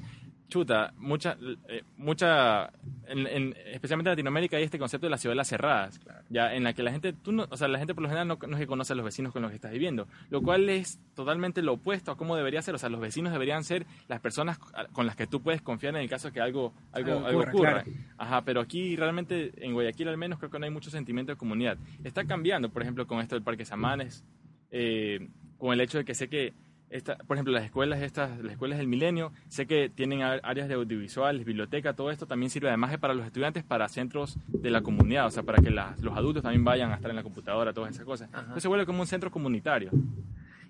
chuta, 0.54 0.92
mucha, 0.98 1.36
eh, 1.68 1.82
mucha 1.96 2.66
en, 3.08 3.26
en- 3.26 3.54
especialmente 3.72 4.08
en 4.10 4.12
Latinoamérica 4.12 4.56
hay 4.56 4.62
este 4.62 4.78
concepto 4.78 5.06
de 5.06 5.10
las 5.10 5.20
ciudades 5.20 5.48
cerradas, 5.48 6.00
ya 6.30 6.54
en 6.54 6.62
la 6.62 6.72
que 6.74 6.84
la 6.84 6.92
gente, 6.92 7.12
tú 7.12 7.32
no, 7.32 7.46
o 7.50 7.56
sea, 7.56 7.66
la 7.66 7.78
gente 7.78 7.92
por 7.92 8.02
lo 8.04 8.08
general 8.08 8.28
no, 8.28 8.38
no 8.46 8.54
es 8.56 8.60
que 8.60 8.66
conoce 8.68 8.92
a 8.92 8.96
los 8.96 9.04
vecinos 9.04 9.32
con 9.32 9.42
los 9.42 9.50
que 9.50 9.56
estás 9.56 9.72
viviendo, 9.72 10.06
lo 10.30 10.42
cual 10.42 10.68
es 10.68 11.00
totalmente 11.16 11.60
lo 11.60 11.72
opuesto 11.72 12.12
a 12.12 12.16
cómo 12.16 12.36
debería 12.36 12.62
ser, 12.62 12.72
o 12.76 12.78
sea, 12.78 12.88
los 12.88 13.00
vecinos 13.00 13.32
deberían 13.32 13.64
ser 13.64 13.84
las 14.06 14.20
personas 14.20 14.58
con 14.92 15.06
las 15.06 15.16
que 15.16 15.26
tú 15.26 15.42
puedes 15.42 15.60
confiar 15.60 15.96
en 15.96 16.02
el 16.02 16.08
caso 16.08 16.28
de 16.28 16.34
que 16.34 16.40
algo, 16.40 16.72
algo, 16.92 17.14
Algo 17.14 17.26
algo 17.26 17.40
ocurra, 17.40 17.52
ocurra. 17.52 17.82
claro. 17.82 17.98
Ajá, 18.16 18.42
pero 18.42 18.60
aquí 18.60 18.94
realmente 18.94 19.50
en 19.56 19.72
Guayaquil 19.72 20.06
al 20.06 20.18
menos 20.18 20.38
creo 20.38 20.52
que 20.52 20.60
no 20.60 20.66
hay 20.66 20.70
mucho 20.70 20.88
sentimiento 20.88 21.32
de 21.32 21.36
comunidad. 21.36 21.78
Está 22.04 22.24
cambiando, 22.26 22.68
por 22.70 22.82
ejemplo, 22.82 23.08
con 23.08 23.18
esto 23.18 23.34
del 23.34 23.42
Parque 23.42 23.64
Samanes, 23.64 24.24
eh, 24.70 25.26
con 25.58 25.72
el 25.72 25.80
hecho 25.80 25.98
de 25.98 26.04
que 26.04 26.14
sé 26.14 26.28
que, 26.28 26.52
esta, 26.90 27.16
por 27.16 27.36
ejemplo, 27.36 27.52
las 27.52 27.64
escuelas 27.64 28.00
estas, 28.02 28.38
las 28.40 28.52
escuelas 28.52 28.78
del 28.78 28.86
milenio, 28.86 29.32
sé 29.48 29.66
que 29.66 29.88
tienen 29.88 30.22
áreas 30.22 30.68
de 30.68 30.74
audiovisuales, 30.74 31.44
biblioteca, 31.44 31.94
todo 31.94 32.10
esto 32.10 32.26
también 32.26 32.50
sirve 32.50 32.68
además 32.68 32.90
de 32.92 32.98
para 32.98 33.14
los 33.14 33.26
estudiantes, 33.26 33.64
para 33.64 33.88
centros 33.88 34.38
de 34.48 34.70
la 34.70 34.82
comunidad, 34.82 35.26
o 35.26 35.30
sea, 35.30 35.42
para 35.42 35.60
que 35.62 35.70
las- 35.70 36.00
los 36.02 36.16
adultos 36.16 36.42
también 36.42 36.64
vayan 36.64 36.92
a 36.92 36.94
estar 36.94 37.10
en 37.10 37.16
la 37.16 37.22
computadora, 37.22 37.72
todas 37.72 37.92
esas 37.94 38.04
cosas. 38.04 38.28
Ajá. 38.30 38.40
Entonces 38.40 38.62
se 38.62 38.68
vuelve 38.68 38.86
como 38.86 39.00
un 39.00 39.06
centro 39.06 39.30
comunitario. 39.30 39.90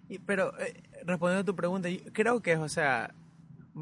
Y- 0.08 0.18
pero 0.20 0.58
eh, 0.60 0.82
respondiendo 1.04 1.42
a 1.42 1.44
tu 1.44 1.54
pregunta, 1.56 1.88
yo 1.90 1.98
creo 2.12 2.40
que, 2.40 2.56
o 2.56 2.68
sea, 2.68 3.12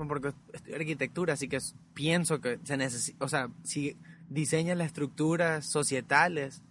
porque 0.09 0.33
estudio 0.53 0.77
arquitectura, 0.77 1.35
así 1.35 1.49
que 1.49 1.59
pienso 1.95 2.41
que 2.41 2.59
se 2.65 2.77
necesita, 2.77 3.25
o 3.25 3.29
sea, 3.29 3.51
si 3.63 3.97
diseñas 4.29 4.77
las 4.79 4.87
estructuras 4.89 5.67
societales, 5.67 6.63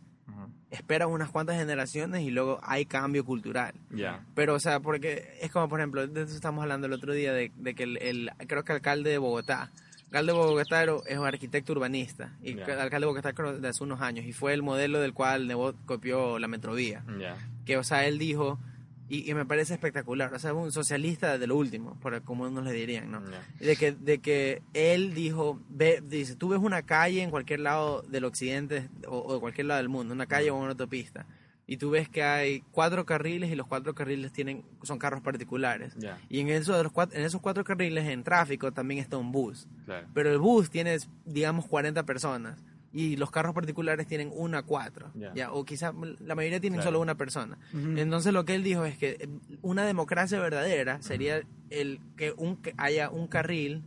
espera 0.71 1.05
unas 1.07 1.29
cuantas 1.29 1.57
generaciones 1.57 2.21
y 2.23 2.31
luego 2.31 2.59
hay 2.63 2.85
cambio 2.85 3.23
cultural. 3.25 3.73
Ya. 3.91 4.23
Pero, 4.35 4.55
o 4.55 4.59
sea, 4.59 4.79
porque 4.79 5.37
es 5.41 5.51
como, 5.51 5.69
por 5.69 5.79
ejemplo, 5.79 6.07
de 6.07 6.23
eso 6.23 6.33
estamos 6.33 6.61
hablando 6.63 6.87
el 6.87 6.93
otro 6.93 7.13
día, 7.13 7.33
de, 7.33 7.51
de 7.57 7.75
que 7.75 7.83
el, 7.83 7.97
el- 7.97 8.31
creo 8.47 8.63
que 8.63 8.71
el 8.71 8.77
alcalde 8.77 9.09
de 9.11 9.17
Bogotá, 9.17 9.69
alcalde 10.05 10.31
de 10.33 10.37
Bogotá 10.39 10.83
es 11.05 11.17
un 11.17 11.25
arquitecto 11.27 11.73
urbanista, 11.73 12.33
y 12.41 12.55
que 12.55 12.71
el 12.71 12.79
alcalde 12.79 13.05
de 13.05 13.09
Bogotá 13.11 13.33
creo 13.33 13.59
de 13.59 13.67
hace 13.67 13.83
unos 13.83 14.01
años, 14.01 14.25
y 14.25 14.33
fue 14.33 14.53
el 14.53 14.63
modelo 14.63 14.99
del 15.01 15.13
cual 15.13 15.47
Nebot 15.47 15.75
copió 15.85 16.39
la 16.39 16.47
Metrovía 16.47 17.03
Ya. 17.19 17.35
que, 17.65 17.77
o 17.77 17.83
sea, 17.83 18.05
él 18.07 18.17
dijo, 18.17 18.57
y, 19.11 19.29
y 19.29 19.33
me 19.33 19.45
parece 19.45 19.73
espectacular, 19.73 20.33
o 20.33 20.39
sea, 20.39 20.53
un 20.53 20.71
socialista 20.71 21.37
de 21.37 21.45
lo 21.45 21.57
último, 21.57 21.99
por 21.99 22.21
como 22.23 22.45
unos 22.45 22.63
le 22.63 22.71
dirían, 22.71 23.11
¿no? 23.11 23.21
De 23.59 23.75
que, 23.75 23.91
de 23.91 24.19
que 24.19 24.61
él 24.73 25.13
dijo, 25.13 25.59
ve, 25.67 26.01
dice, 26.01 26.37
tú 26.37 26.47
ves 26.47 26.59
una 26.59 26.83
calle 26.83 27.21
en 27.21 27.29
cualquier 27.29 27.59
lado 27.59 28.03
del 28.03 28.23
occidente 28.23 28.89
o, 29.05 29.19
o 29.19 29.33
de 29.33 29.39
cualquier 29.41 29.67
lado 29.67 29.79
del 29.79 29.89
mundo, 29.89 30.13
una 30.13 30.27
calle 30.27 30.49
o 30.49 30.55
una 30.55 30.69
autopista, 30.69 31.25
y 31.67 31.75
tú 31.75 31.89
ves 31.89 32.07
que 32.07 32.23
hay 32.23 32.61
cuatro 32.71 33.05
carriles 33.05 33.51
y 33.51 33.55
los 33.55 33.67
cuatro 33.67 33.93
carriles 33.93 34.31
tienen 34.31 34.63
son 34.81 34.97
carros 34.97 35.21
particulares. 35.21 35.93
Ya. 35.97 36.17
Y 36.29 36.39
en, 36.39 36.49
eso 36.49 36.75
de 36.75 36.83
los 36.83 36.91
cuatro, 36.91 37.17
en 37.17 37.25
esos 37.25 37.41
cuatro 37.41 37.65
carriles 37.65 38.07
en 38.07 38.23
tráfico 38.23 38.71
también 38.71 39.01
está 39.01 39.17
un 39.17 39.33
bus. 39.33 39.67
Claro. 39.85 40.07
Pero 40.13 40.31
el 40.31 40.37
bus 40.37 40.69
tiene, 40.69 40.97
digamos, 41.25 41.65
40 41.67 42.03
personas. 42.05 42.57
Y 42.93 43.15
los 43.15 43.31
carros 43.31 43.53
particulares 43.55 44.05
tienen 44.07 44.31
una 44.33 44.59
a 44.59 44.63
cuatro. 44.63 45.11
Ya. 45.15 45.33
Ya. 45.33 45.51
O 45.53 45.63
quizás 45.63 45.93
la 46.19 46.35
mayoría 46.35 46.59
tienen 46.59 46.79
Claro. 46.79 46.89
solo 46.89 46.99
una 47.01 47.15
persona. 47.15 47.57
Entonces 47.73 48.33
lo 48.33 48.43
que 48.45 48.55
él 48.55 48.63
dijo 48.63 48.83
es 48.85 48.97
que 48.97 49.11
eh, 49.19 49.29
una 49.61 49.85
democracia 49.85 50.39
verdadera 50.39 51.01
sería 51.01 51.41
el 51.69 51.99
que, 52.17 52.33
un, 52.35 52.57
que 52.57 52.73
haya 52.77 53.09
un 53.09 53.27
carril 53.27 53.83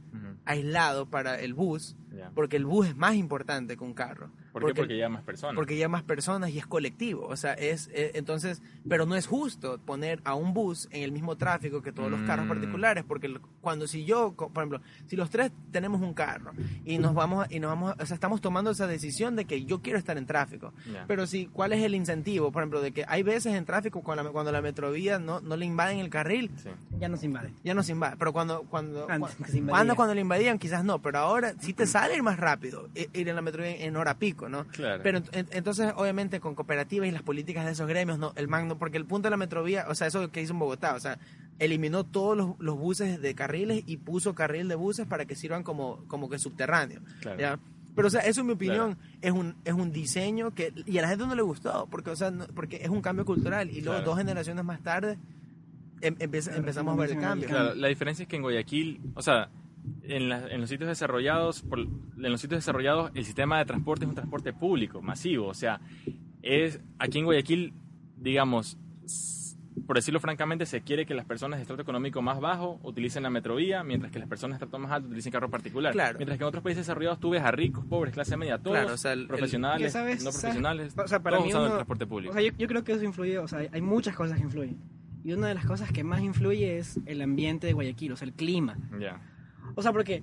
aislado 0.46 1.06
para 1.06 1.40
el 1.40 1.54
bus, 1.54 1.96
porque 2.34 2.56
el 2.56 2.64
bus 2.66 2.88
es 2.88 2.96
más 2.96 3.14
importante 3.14 3.76
que 3.76 3.84
un 3.84 3.94
carro. 3.94 4.30
¿Por 4.52 4.66
qué? 4.66 4.74
Porque 4.74 4.96
ya 4.96 5.06
hay 5.06 5.12
más 5.12 5.22
personas. 5.24 5.56
Porque 5.56 5.76
ya 5.76 5.88
más 5.88 6.02
personas 6.02 6.50
y 6.50 6.58
es 6.58 6.66
colectivo. 6.66 7.26
O 7.26 7.36
sea, 7.36 7.54
es 7.54 7.88
eh, 7.92 8.12
entonces, 8.14 8.62
pero 8.88 9.04
no 9.06 9.16
es 9.16 9.26
justo 9.26 9.78
poner 9.84 10.20
a 10.24 10.34
un 10.34 10.54
bus 10.54 10.86
en 10.92 11.02
el 11.02 11.12
mismo 11.12 11.36
tráfico 11.36 11.82
que 11.82 11.92
todos 11.92 12.10
los 12.10 12.20
carros 12.22 12.46
Mm. 12.46 12.48
particulares, 12.50 13.04
porque 13.06 13.26
el- 13.26 13.40
cuando 13.64 13.88
si 13.88 14.04
yo, 14.04 14.32
por 14.34 14.50
ejemplo, 14.56 14.80
si 15.08 15.16
los 15.16 15.28
tres 15.30 15.50
tenemos 15.72 16.00
un 16.00 16.14
carro 16.14 16.52
y 16.84 16.98
nos 16.98 17.14
vamos 17.14 17.44
a- 17.48 17.52
y 17.52 17.58
nos 17.58 17.70
vamos, 17.70 17.94
a- 17.98 18.02
o 18.02 18.06
sea, 18.06 18.14
estamos 18.14 18.40
tomando 18.40 18.70
esa 18.70 18.86
decisión 18.86 19.34
de 19.34 19.46
que 19.46 19.64
yo 19.64 19.82
quiero 19.82 19.98
estar 19.98 20.16
en 20.16 20.26
tráfico. 20.26 20.72
Pero 21.08 21.26
si, 21.26 21.46
¿cuál 21.46 21.72
es 21.72 21.82
el 21.82 21.94
incentivo? 21.96 22.52
Por 22.52 22.62
ejemplo, 22.62 22.80
de 22.80 22.92
que 22.92 23.04
hay 23.08 23.24
veces 23.24 23.54
en 23.54 23.64
tráfico 23.64 24.02
cuando 24.02 24.22
la, 24.22 24.30
cuando 24.30 24.52
la 24.52 24.62
metrovía 24.62 25.18
no, 25.18 25.40
no 25.40 25.56
le 25.56 25.66
invaden 25.66 25.98
el 25.98 26.10
carril, 26.10 26.50
Sí. 26.62 26.68
Ya 27.00 27.08
nos 27.08 27.24
invade. 27.24 27.52
ya 27.64 27.74
no 27.74 27.82
se 27.82 27.90
invade. 27.92 28.16
Pero 28.18 28.32
cuando 28.32 28.62
cuando 28.64 29.10
Antes 29.10 29.36
cua- 29.38 29.44
que 29.46 29.50
se 29.50 29.58
invadía. 29.58 29.72
cuando, 29.78 29.96
cuando 29.96 30.14
le 30.14 30.20
invadían 30.20 30.58
quizás 30.58 30.84
no, 30.84 31.00
pero 31.00 31.18
ahora 31.18 31.54
sí 31.58 31.72
te 31.72 31.86
sale 31.86 32.14
ir 32.14 32.22
más 32.22 32.38
rápido 32.38 32.88
ir 32.94 33.28
en 33.28 33.34
la 33.34 33.42
metrovía 33.42 33.76
en 33.84 33.96
hora 33.96 34.18
pico, 34.18 34.48
¿no? 34.48 34.66
Claro. 34.66 35.02
Pero 35.02 35.18
ent- 35.20 35.48
entonces 35.50 35.92
obviamente 35.96 36.38
con 36.40 36.54
cooperativas 36.54 37.08
y 37.08 37.10
las 37.10 37.22
políticas 37.22 37.64
de 37.64 37.72
esos 37.72 37.88
gremios, 37.88 38.18
no, 38.18 38.32
el 38.36 38.46
magno, 38.48 38.76
porque 38.78 38.98
el 38.98 39.06
punto 39.06 39.26
de 39.26 39.30
la 39.30 39.36
metrovía, 39.38 39.86
o 39.88 39.94
sea, 39.94 40.06
eso 40.08 40.30
que 40.30 40.42
hizo 40.42 40.52
en 40.52 40.58
Bogotá, 40.58 40.94
o 40.94 41.00
sea, 41.00 41.18
eliminó 41.58 42.04
todos 42.04 42.36
los, 42.36 42.50
los 42.58 42.78
buses 42.78 43.20
de 43.20 43.34
carriles 43.34 43.82
y 43.86 43.96
puso 43.98 44.34
carril 44.34 44.68
de 44.68 44.74
buses 44.74 45.06
para 45.06 45.24
que 45.24 45.34
sirvan 45.36 45.62
como 45.62 46.04
como 46.08 46.28
que 46.28 46.38
subterráneo, 46.38 47.00
Claro. 47.20 47.38
¿ya? 47.40 47.58
Pero, 47.94 48.08
o 48.08 48.10
sea, 48.10 48.22
eso 48.22 48.40
en 48.40 48.48
mi 48.48 48.52
opinión 48.54 48.98
es, 49.22 49.30
un, 49.30 49.54
es 49.64 49.72
un 49.72 49.92
diseño 49.92 50.52
que... 50.52 50.72
Y 50.84 50.98
a 50.98 51.02
la 51.02 51.08
gente 51.08 51.28
no 51.28 51.34
le 51.36 51.42
gustó, 51.42 51.86
porque, 51.88 52.10
o 52.10 52.16
sea, 52.16 52.32
no- 52.32 52.48
porque 52.48 52.78
es 52.82 52.88
un 52.88 53.00
cambio 53.00 53.24
cultural. 53.24 53.70
Y 53.70 53.82
luego 53.82 53.98
Claro. 53.98 54.04
dos 54.06 54.18
generaciones 54.18 54.64
más 54.64 54.82
tarde 54.82 55.16
em- 56.00 56.16
empieza- 56.18 56.50
Claro, 56.50 56.62
empezamos 56.62 56.98
a 56.98 57.00
ver 57.00 57.10
el 57.12 57.20
cambio. 57.20 57.46
Claro, 57.48 57.74
la 57.76 57.86
diferencia 57.86 58.24
es 58.24 58.28
que 58.28 58.34
en 58.34 58.42
Guayaquil, 58.42 59.00
o 59.14 59.22
sea, 59.22 59.48
en, 60.02 60.28
la- 60.28 60.48
en 60.48 60.60
los 60.60 60.70
sitios 60.70 60.88
desarrollados, 60.88 61.62
por- 61.62 61.78
en 61.78 62.32
los 62.32 62.40
sitios 62.40 62.58
desarrollados, 62.58 63.12
el 63.14 63.24
sistema 63.24 63.58
de 63.60 63.64
transporte 63.64 64.04
es 64.06 64.08
un 64.08 64.16
transporte 64.16 64.52
público, 64.52 65.00
masivo. 65.00 65.46
O 65.46 65.54
sea, 65.54 65.80
es 66.42 66.80
aquí 66.98 67.20
en 67.20 67.26
Guayaquil, 67.26 67.74
digamos, 68.16 68.76
por 69.86 69.96
decirlo 69.96 70.20
francamente, 70.20 70.66
se 70.66 70.80
quiere 70.82 71.04
que 71.04 71.14
las 71.14 71.24
personas 71.26 71.58
de 71.58 71.62
estrato 71.62 71.82
económico 71.82 72.22
más 72.22 72.40
bajo 72.40 72.78
utilicen 72.82 73.22
la 73.22 73.30
metrovía, 73.30 73.82
mientras 73.82 74.12
que 74.12 74.18
las 74.18 74.28
personas 74.28 74.58
de 74.58 74.64
estrato 74.64 74.78
más 74.82 74.92
alto 74.92 75.08
utilicen 75.08 75.32
carro 75.32 75.50
particular. 75.50 75.92
Claro. 75.92 76.18
Mientras 76.18 76.38
que 76.38 76.44
en 76.44 76.48
otros 76.48 76.62
países 76.62 76.86
desarrollados 76.86 77.18
tú 77.20 77.30
ves 77.30 77.42
a 77.42 77.50
ricos, 77.50 77.84
pobres, 77.84 78.14
clase 78.14 78.36
media, 78.36 78.58
todos, 78.58 78.76
Claro, 78.78 78.94
o 78.94 78.96
sea, 78.96 79.12
el- 79.12 79.20
el- 79.22 79.26
profesionales, 79.26 79.86
Que 79.86 79.90
sabes- 79.90 80.24
no 80.24 80.30
sabes- 80.30 80.40
profesionales, 80.42 80.94
o 80.96 81.08
sea, 81.08 81.20
para 81.20 81.36
todos 81.36 81.46
mí 81.46 81.50
usando 81.52 81.66
el 81.66 81.70
uno- 81.72 81.76
transporte 81.78 82.06
público. 82.06 82.30
O 82.30 82.34
sea, 82.34 82.42
yo, 82.42 82.52
yo 82.56 82.68
creo 82.68 82.84
que 82.84 82.92
eso 82.92 83.04
influye, 83.04 83.38
o 83.38 83.48
sea, 83.48 83.60
hay 83.70 83.80
muchas 83.82 84.14
cosas 84.16 84.38
que 84.38 84.44
influyen. 84.44 84.76
Y 85.24 85.32
una 85.32 85.48
de 85.48 85.54
las 85.54 85.64
cosas 85.66 85.90
que 85.90 86.04
más 86.04 86.20
influye 86.22 86.78
es 86.78 87.00
el 87.06 87.20
ambiente 87.22 87.66
de 87.66 87.72
Guayaquil, 87.72 88.12
o 88.12 88.16
sea, 88.16 88.26
el 88.28 88.34
clima. 88.34 88.76
ya. 89.00 89.20
O 89.74 89.82
sea, 89.82 89.92
porque, 89.92 90.22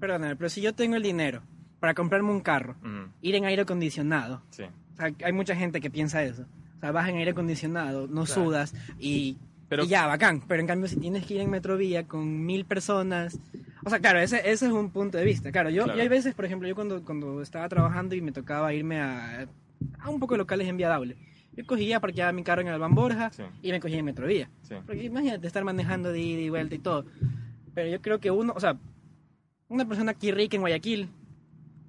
perdóname, 0.00 0.36
pero 0.36 0.48
si 0.48 0.60
yo 0.62 0.74
tengo 0.74 0.96
el 0.96 1.02
dinero 1.02 1.42
para 1.80 1.92
comprarme 1.94 2.30
un 2.30 2.40
carro, 2.40 2.76
Ujú, 2.80 3.10
ir 3.20 3.34
en 3.34 3.44
aire 3.44 3.62
acondicionado, 3.62 4.42
Sí. 4.50 4.62
o 4.62 4.96
sea, 4.96 5.12
hay 5.24 5.32
mucha 5.32 5.54
gente 5.54 5.80
que 5.80 5.90
piensa 5.90 6.22
eso. 6.22 6.46
O 6.76 6.80
sea, 6.80 6.92
vas 6.92 7.08
en 7.08 7.16
aire 7.16 7.30
acondicionado, 7.32 8.06
no 8.06 8.24
Claro. 8.24 8.26
sudas 8.44 8.74
y, 8.98 9.38
Pero- 9.68 9.84
y 9.84 9.88
ya, 9.88 10.06
bacán. 10.06 10.42
Pero 10.46 10.60
en 10.60 10.66
cambio, 10.66 10.88
si 10.88 10.96
tienes 10.96 11.24
que 11.26 11.34
ir 11.34 11.40
en 11.40 11.50
metrovía 11.50 12.06
con 12.06 12.44
mil 12.44 12.64
personas... 12.64 13.38
O 13.84 13.90
sea, 13.90 14.00
claro, 14.00 14.18
ese, 14.18 14.38
ese 14.50 14.66
es 14.66 14.72
un 14.72 14.90
punto 14.90 15.16
de 15.16 15.24
vista. 15.24 15.52
Claro, 15.52 15.70
yo, 15.70 15.84
Claro. 15.84 15.96
yo 15.96 16.02
hay 16.02 16.08
veces, 16.08 16.34
por 16.34 16.44
ejemplo, 16.44 16.68
yo 16.68 16.74
cuando, 16.74 17.02
cuando 17.04 17.40
estaba 17.40 17.68
trabajando 17.68 18.14
y 18.14 18.20
me 18.20 18.32
tocaba 18.32 18.74
irme 18.74 19.00
a, 19.00 19.46
a 20.00 20.10
un 20.10 20.18
poco 20.20 20.34
de 20.34 20.38
locales 20.38 20.66
en 20.68 20.76
Vía 20.76 20.88
Dable, 20.88 21.16
yo 21.56 21.64
cogía, 21.66 22.00
parqueaba 22.00 22.32
mi 22.32 22.42
carro 22.42 22.60
en 22.62 22.68
Alban 22.68 22.94
Borja 22.94 23.30
Sí. 23.30 23.42
y 23.62 23.70
me 23.70 23.80
cogía 23.80 23.98
en 23.98 24.04
metrovía. 24.04 24.50
Sí. 24.62 24.74
Porque 24.84 25.04
imagínate 25.04 25.46
estar 25.46 25.64
manejando 25.64 26.12
de 26.12 26.20
ida 26.20 26.40
y 26.40 26.50
vuelta 26.50 26.74
y 26.74 26.78
todo. 26.78 27.06
Pero 27.74 27.88
yo 27.88 28.02
creo 28.02 28.18
que 28.20 28.30
uno, 28.30 28.52
o 28.56 28.60
sea, 28.60 28.76
una 29.68 29.86
persona 29.86 30.10
aquí 30.12 30.32
rica 30.32 30.56
en 30.56 30.62
Guayaquil 30.62 31.08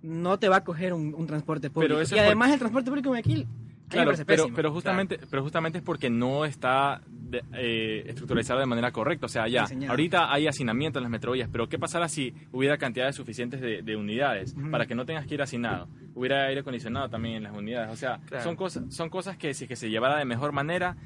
no 0.03 0.37
te 0.39 0.47
va 0.49 0.57
a 0.57 0.63
coger 0.63 0.93
un, 0.93 1.13
un 1.15 1.27
transporte 1.27 1.69
público. 1.69 1.99
eso 1.99 2.15
y 2.15 2.19
además 2.19 2.51
el 2.51 2.59
transporte 2.59 2.89
público 2.89 3.07
en 3.07 3.11
Guayaquil, 3.11 3.47
Claro, 3.89 4.11
pero, 4.15 4.25
pésimo. 4.25 4.55
pero 4.55 4.71
justamente, 4.71 5.19
pero 5.29 5.43
justamente 5.43 5.77
es 5.79 5.83
porque 5.83 6.09
no 6.09 6.43
está 6.45 7.01
de- 7.07 7.43
eh, 7.53 8.03
estructuralizado 8.07 8.59
de 8.59 8.65
manera 8.65 8.91
correcta. 8.91 9.25
O 9.25 9.29
sea, 9.29 9.47
ya, 9.47 9.61
Diseñado. 9.63 9.91
ahorita 9.91 10.33
hay 10.33 10.47
hacinamiento 10.47 10.99
en 10.99 11.03
las 11.03 11.11
metrovías, 11.11 11.49
pero 11.51 11.67
¿qué 11.69 11.79
pasará 11.79 12.07
si 12.09 12.33
hubiera 12.51 12.77
cantidades 12.77 13.15
suficientes 13.15 13.61
de, 13.61 13.81
de 13.81 13.95
unidades 13.95 14.55
para 14.71 14.85
que 14.85 14.95
no 14.95 15.05
tengas 15.05 15.25
que 15.25 15.35
ir 15.35 15.41
hacinado? 15.41 15.87
Hubiera 16.15 16.45
aire 16.47 16.61
acondicionado 16.61 17.09
también 17.09 17.35
en 17.35 17.43
las 17.43 17.55
unidades. 17.55 17.91
O 17.91 17.95
sea, 17.95 18.19
Claro. 18.25 18.43
son, 18.43 18.55
cosas, 18.55 18.83
son 18.93 19.09
cosas 19.09 19.37
que 19.37 19.53
si 19.53 19.67
que 19.67 19.75
se 19.75 19.89
llevara 19.89 20.17
de 20.17 20.25
mejor 20.25 20.51
manera, 20.51 20.97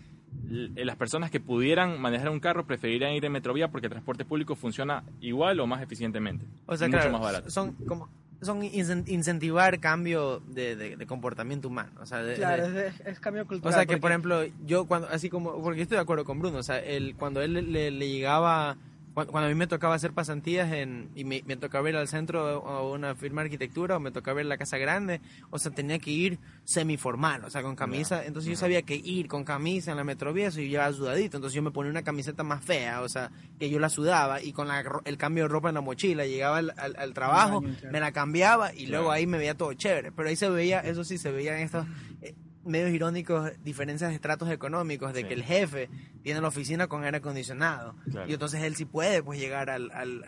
eh, 0.49 0.85
las 0.85 0.95
personas 0.95 1.29
que 1.29 1.39
pudieran 1.41 1.99
manejar 2.01 2.29
un 2.29 2.39
carro 2.39 2.65
preferirían 2.65 3.11
ir 3.13 3.25
en 3.25 3.31
metrovía 3.33 3.67
porque 3.69 3.87
el 3.87 3.91
transporte 3.91 4.23
público 4.25 4.55
funciona 4.55 5.03
igual 5.19 5.59
o 5.59 5.67
más 5.67 5.81
eficientemente. 5.81 6.45
O 6.65 6.77
sea, 6.77 6.87
mucho 6.87 6.97
claro, 6.99 7.11
más 7.13 7.21
barato. 7.21 7.49
son 7.51 7.73
como 7.85 8.09
son 8.41 8.61
incen- 8.63 9.07
incentivar 9.07 9.79
cambio 9.79 10.41
de, 10.47 10.75
de- 10.75 10.95
de 10.97 11.05
comportamiento 11.05 11.67
humano. 11.67 11.91
O 12.01 12.05
sea, 12.05 12.23
de- 12.23 12.35
Claro, 12.35 12.65
es, 12.65 12.99
es 13.05 13.19
cambio 13.19 13.43
o 13.43 13.47
cultural. 13.47 13.73
sea 13.73 13.81
que, 13.85 13.93
porque- 13.93 14.01
por 14.01 14.11
ejemplo, 14.11 14.43
yo 14.65 14.85
cuando, 14.85 15.07
así 15.09 15.29
como, 15.29 15.61
porque 15.61 15.81
estoy 15.83 15.95
de 15.97 16.01
acuerdo 16.01 16.25
con 16.25 16.39
Bruno, 16.39 16.57
o 16.57 16.63
sea, 16.63 16.79
él, 16.79 17.15
cuando 17.17 17.41
él 17.41 17.53
le, 17.53 17.61
le- 17.61 17.91
le 17.91 18.09
llegaba, 18.09 18.77
cuando, 19.13 19.31
cuando 19.31 19.47
a 19.47 19.49
mí 19.49 19.55
me 19.55 19.67
tocaba 19.67 19.95
hacer 19.95 20.13
pasantías 20.13 20.71
en, 20.71 21.09
y 21.15 21.23
me, 21.25 21.43
me 21.45 21.57
tocaba 21.57 21.89
ir 21.89 21.95
al 21.95 22.07
centro 22.07 22.65
a 22.67 22.89
una 22.89 23.15
firma 23.15 23.41
de 23.41 23.47
arquitectura 23.47 23.97
o 23.97 23.99
me 23.99 24.11
tocaba 24.11 24.39
ir 24.41 24.45
a 24.45 24.49
la 24.49 24.57
casa 24.57 24.77
grande, 24.77 25.21
o 25.49 25.59
sea, 25.59 25.71
tenía 25.71 25.99
que 25.99 26.11
ir 26.11 26.39
semiformal, 26.63 27.43
o 27.45 27.49
sea, 27.49 27.61
con 27.61 27.75
camisa, 27.75 28.25
entonces 28.25 28.49
yo 28.49 28.55
sabía 28.55 28.81
que 28.83 28.95
ir 28.95 29.27
con 29.27 29.43
camisa 29.43 29.91
en 29.91 29.97
la 29.97 30.03
metrovía, 30.03 30.47
eso 30.47 30.61
yo 30.61 30.67
llevaba 30.67 30.93
sudadito, 30.93 31.37
entonces 31.37 31.55
yo 31.55 31.61
me 31.61 31.71
ponía 31.71 31.91
una 31.91 32.03
camiseta 32.03 32.43
más 32.43 32.63
fea, 32.63 33.01
o 33.01 33.09
sea, 33.09 33.31
que 33.59 33.69
yo 33.69 33.79
la 33.79 33.89
sudaba 33.89 34.41
y 34.41 34.53
con 34.53 34.67
la 34.67 34.81
el 35.05 35.17
cambio 35.17 35.43
de 35.43 35.47
ropa 35.49 35.69
en 35.69 35.75
la 35.75 35.81
mochila, 35.81 36.25
llegaba 36.25 36.57
al, 36.57 36.73
al- 36.77 36.95
al 36.97 37.13
trabajo, 37.13 37.61
claro. 37.61 37.91
me 37.91 37.99
la 37.99 38.11
cambiaba 38.11 38.73
y 38.73 38.85
Claro. 38.85 38.91
luego 39.03 39.11
ahí 39.11 39.27
me 39.27 39.37
veía 39.37 39.55
todo 39.55 39.73
chévere, 39.73 40.11
pero 40.11 40.29
ahí 40.29 40.35
se 40.35 40.49
veía, 40.49 40.79
eso 40.79 41.03
sí, 41.03 41.17
se 41.17 41.31
veían 41.31 41.57
estos... 41.59 41.85
eh, 42.21 42.33
medios 42.63 42.91
irónicos 42.91 43.51
diferencias 43.63 44.09
de 44.11 44.15
estratos 44.15 44.49
económicos, 44.49 45.13
de 45.13 45.21
Sí. 45.21 45.27
que 45.27 45.33
el 45.33 45.43
jefe 45.43 45.89
tiene 46.23 46.41
la 46.41 46.47
oficina 46.49 46.87
con 46.87 47.03
aire 47.03 47.17
acondicionado 47.17 47.95
Claro. 48.11 48.29
y 48.29 48.33
entonces 48.33 48.61
él 48.63 48.75
sí 48.75 48.85
puede 48.85 49.23
pues 49.23 49.39
llegar 49.39 49.69
al, 49.69 49.89
al, 49.91 50.23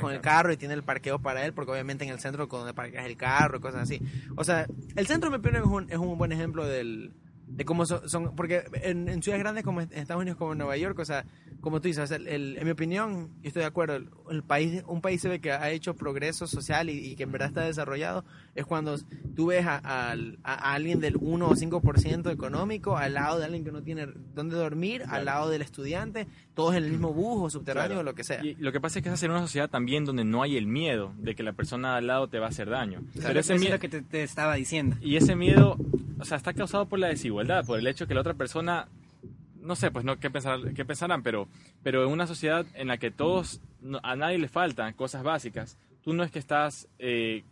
con 0.00 0.12
el 0.12 0.20
carro. 0.20 0.52
y 0.52 0.56
tiene 0.56 0.74
el 0.74 0.82
parqueo 0.82 1.18
para 1.18 1.44
él, 1.46 1.52
porque 1.52 1.72
obviamente 1.72 2.04
en 2.04 2.10
el 2.10 2.20
centro 2.20 2.48
con 2.48 2.60
donde 2.60 2.74
parqueas 2.74 3.06
el 3.06 3.16
carro 3.16 3.58
y 3.58 3.60
cosas 3.60 3.82
así. 3.82 4.00
O 4.36 4.44
sea, 4.44 4.66
el 4.96 5.06
centro 5.06 5.30
me 5.30 5.36
es 5.36 5.64
un, 5.64 5.90
es 5.90 5.96
un 5.98 6.18
buen 6.18 6.32
ejemplo 6.32 6.66
del, 6.66 7.12
de 7.48 7.64
cómo 7.64 7.86
son, 7.86 8.08
son- 8.08 8.34
porque 8.34 8.64
en, 8.82 9.08
en 9.08 9.22
ciudades 9.22 9.42
grandes 9.42 9.64
como 9.64 9.80
en 9.80 9.88
Estados 9.92 10.20
Unidos, 10.22 10.36
como 10.38 10.54
Nueva 10.54 10.76
York, 10.76 10.98
o 10.98 11.04
sea, 11.04 11.24
como 11.60 11.80
tú 11.80 11.88
dices, 11.88 12.10
el- 12.10 12.26
el- 12.28 12.56
en 12.58 12.64
mi 12.64 12.70
opinión, 12.70 13.30
yo 13.42 13.48
estoy 13.48 13.60
de 13.60 13.66
acuerdo, 13.66 13.96
el, 13.96 14.08
el 14.30 14.42
país, 14.42 14.82
un 14.88 15.00
país 15.00 15.20
se 15.20 15.28
ve 15.28 15.40
que 15.40 15.52
ha 15.52 15.70
hecho 15.70 15.94
progreso 15.94 16.46
social 16.46 16.90
y, 16.90 16.98
y 16.98 17.14
que 17.16 17.22
en 17.22 17.32
verdad 17.32 17.48
está 17.48 17.60
desarrollado, 17.62 18.24
es 18.56 18.66
cuando 18.66 18.96
tú 19.36 19.46
ves 19.46 19.64
a, 19.66 19.80
a- 19.84 20.16
a 20.42 20.74
alguien 20.74 20.98
del 21.00 21.16
1 21.20 21.46
o 21.48 21.54
5% 21.54 22.30
económico 22.32 22.96
al 22.96 23.14
lado 23.14 23.38
de 23.38 23.44
alguien 23.44 23.64
que 23.64 23.72
no 23.72 23.82
tiene 23.82 24.06
dónde 24.34 24.56
dormir, 24.56 25.02
Claro. 25.02 25.16
al 25.16 25.24
lado 25.24 25.48
del 25.50 25.62
estudiante, 25.62 26.26
todos 26.54 26.74
en 26.74 26.84
el 26.84 26.90
mismo 26.90 27.12
bus 27.12 27.42
o 27.42 27.50
subterráneo 27.50 27.88
Claro. 27.88 28.00
o 28.00 28.04
lo 28.04 28.14
que 28.14 28.24
sea. 28.24 28.44
Y 28.44 28.54
lo 28.56 28.72
que 28.72 28.80
pasa 28.80 28.98
es 28.98 29.02
que 29.02 29.08
es 29.08 29.14
hacer 29.14 29.30
una 29.30 29.40
sociedad 29.40 29.70
también 29.70 30.04
donde 30.04 30.24
no 30.24 30.42
hay 30.42 30.56
el 30.56 30.66
miedo 30.66 31.12
de 31.18 31.34
que 31.34 31.42
la 31.42 31.52
persona 31.52 31.96
al 31.96 32.06
lado 32.08 32.28
te 32.28 32.38
va 32.38 32.46
a 32.46 32.48
hacer 32.48 32.68
daño. 32.70 33.02
Pero 33.14 33.28
Pero 33.28 33.40
ese 33.40 33.52
eso 33.52 33.54
es 33.54 33.60
miedo, 33.60 33.74
lo 33.74 33.80
que 33.80 33.88
te, 33.88 34.02
te 34.02 34.22
estaba 34.22 34.54
diciendo. 34.56 34.96
y 35.00 35.16
ese 35.16 35.36
miedo, 35.36 35.76
o 36.18 36.24
sea, 36.24 36.36
está 36.36 36.52
causado 36.52 36.86
por 36.86 36.98
la 36.98 37.08
desigualdad, 37.08 37.64
por 37.64 37.78
el 37.78 37.86
hecho 37.86 38.06
que 38.06 38.14
la 38.14 38.20
otra 38.20 38.34
persona, 38.34 38.88
no 39.60 39.76
sé, 39.76 39.90
pues 39.90 40.04
no 40.04 40.18
qué, 40.18 40.30
pensar, 40.30 40.72
qué 40.74 40.84
pensarán, 40.84 41.22
pero, 41.22 41.48
pero 41.82 42.04
en 42.04 42.10
una 42.10 42.26
sociedad 42.26 42.66
en 42.74 42.88
la 42.88 42.98
que 42.98 43.10
todos, 43.10 43.60
a 44.02 44.16
nadie 44.16 44.38
le 44.38 44.48
faltan 44.48 44.94
cosas 44.94 45.22
básicas, 45.22 45.78
tú 46.02 46.12
no 46.12 46.22
es 46.22 46.30
que 46.30 46.38
estás 46.38 46.88
eh, 46.98 47.44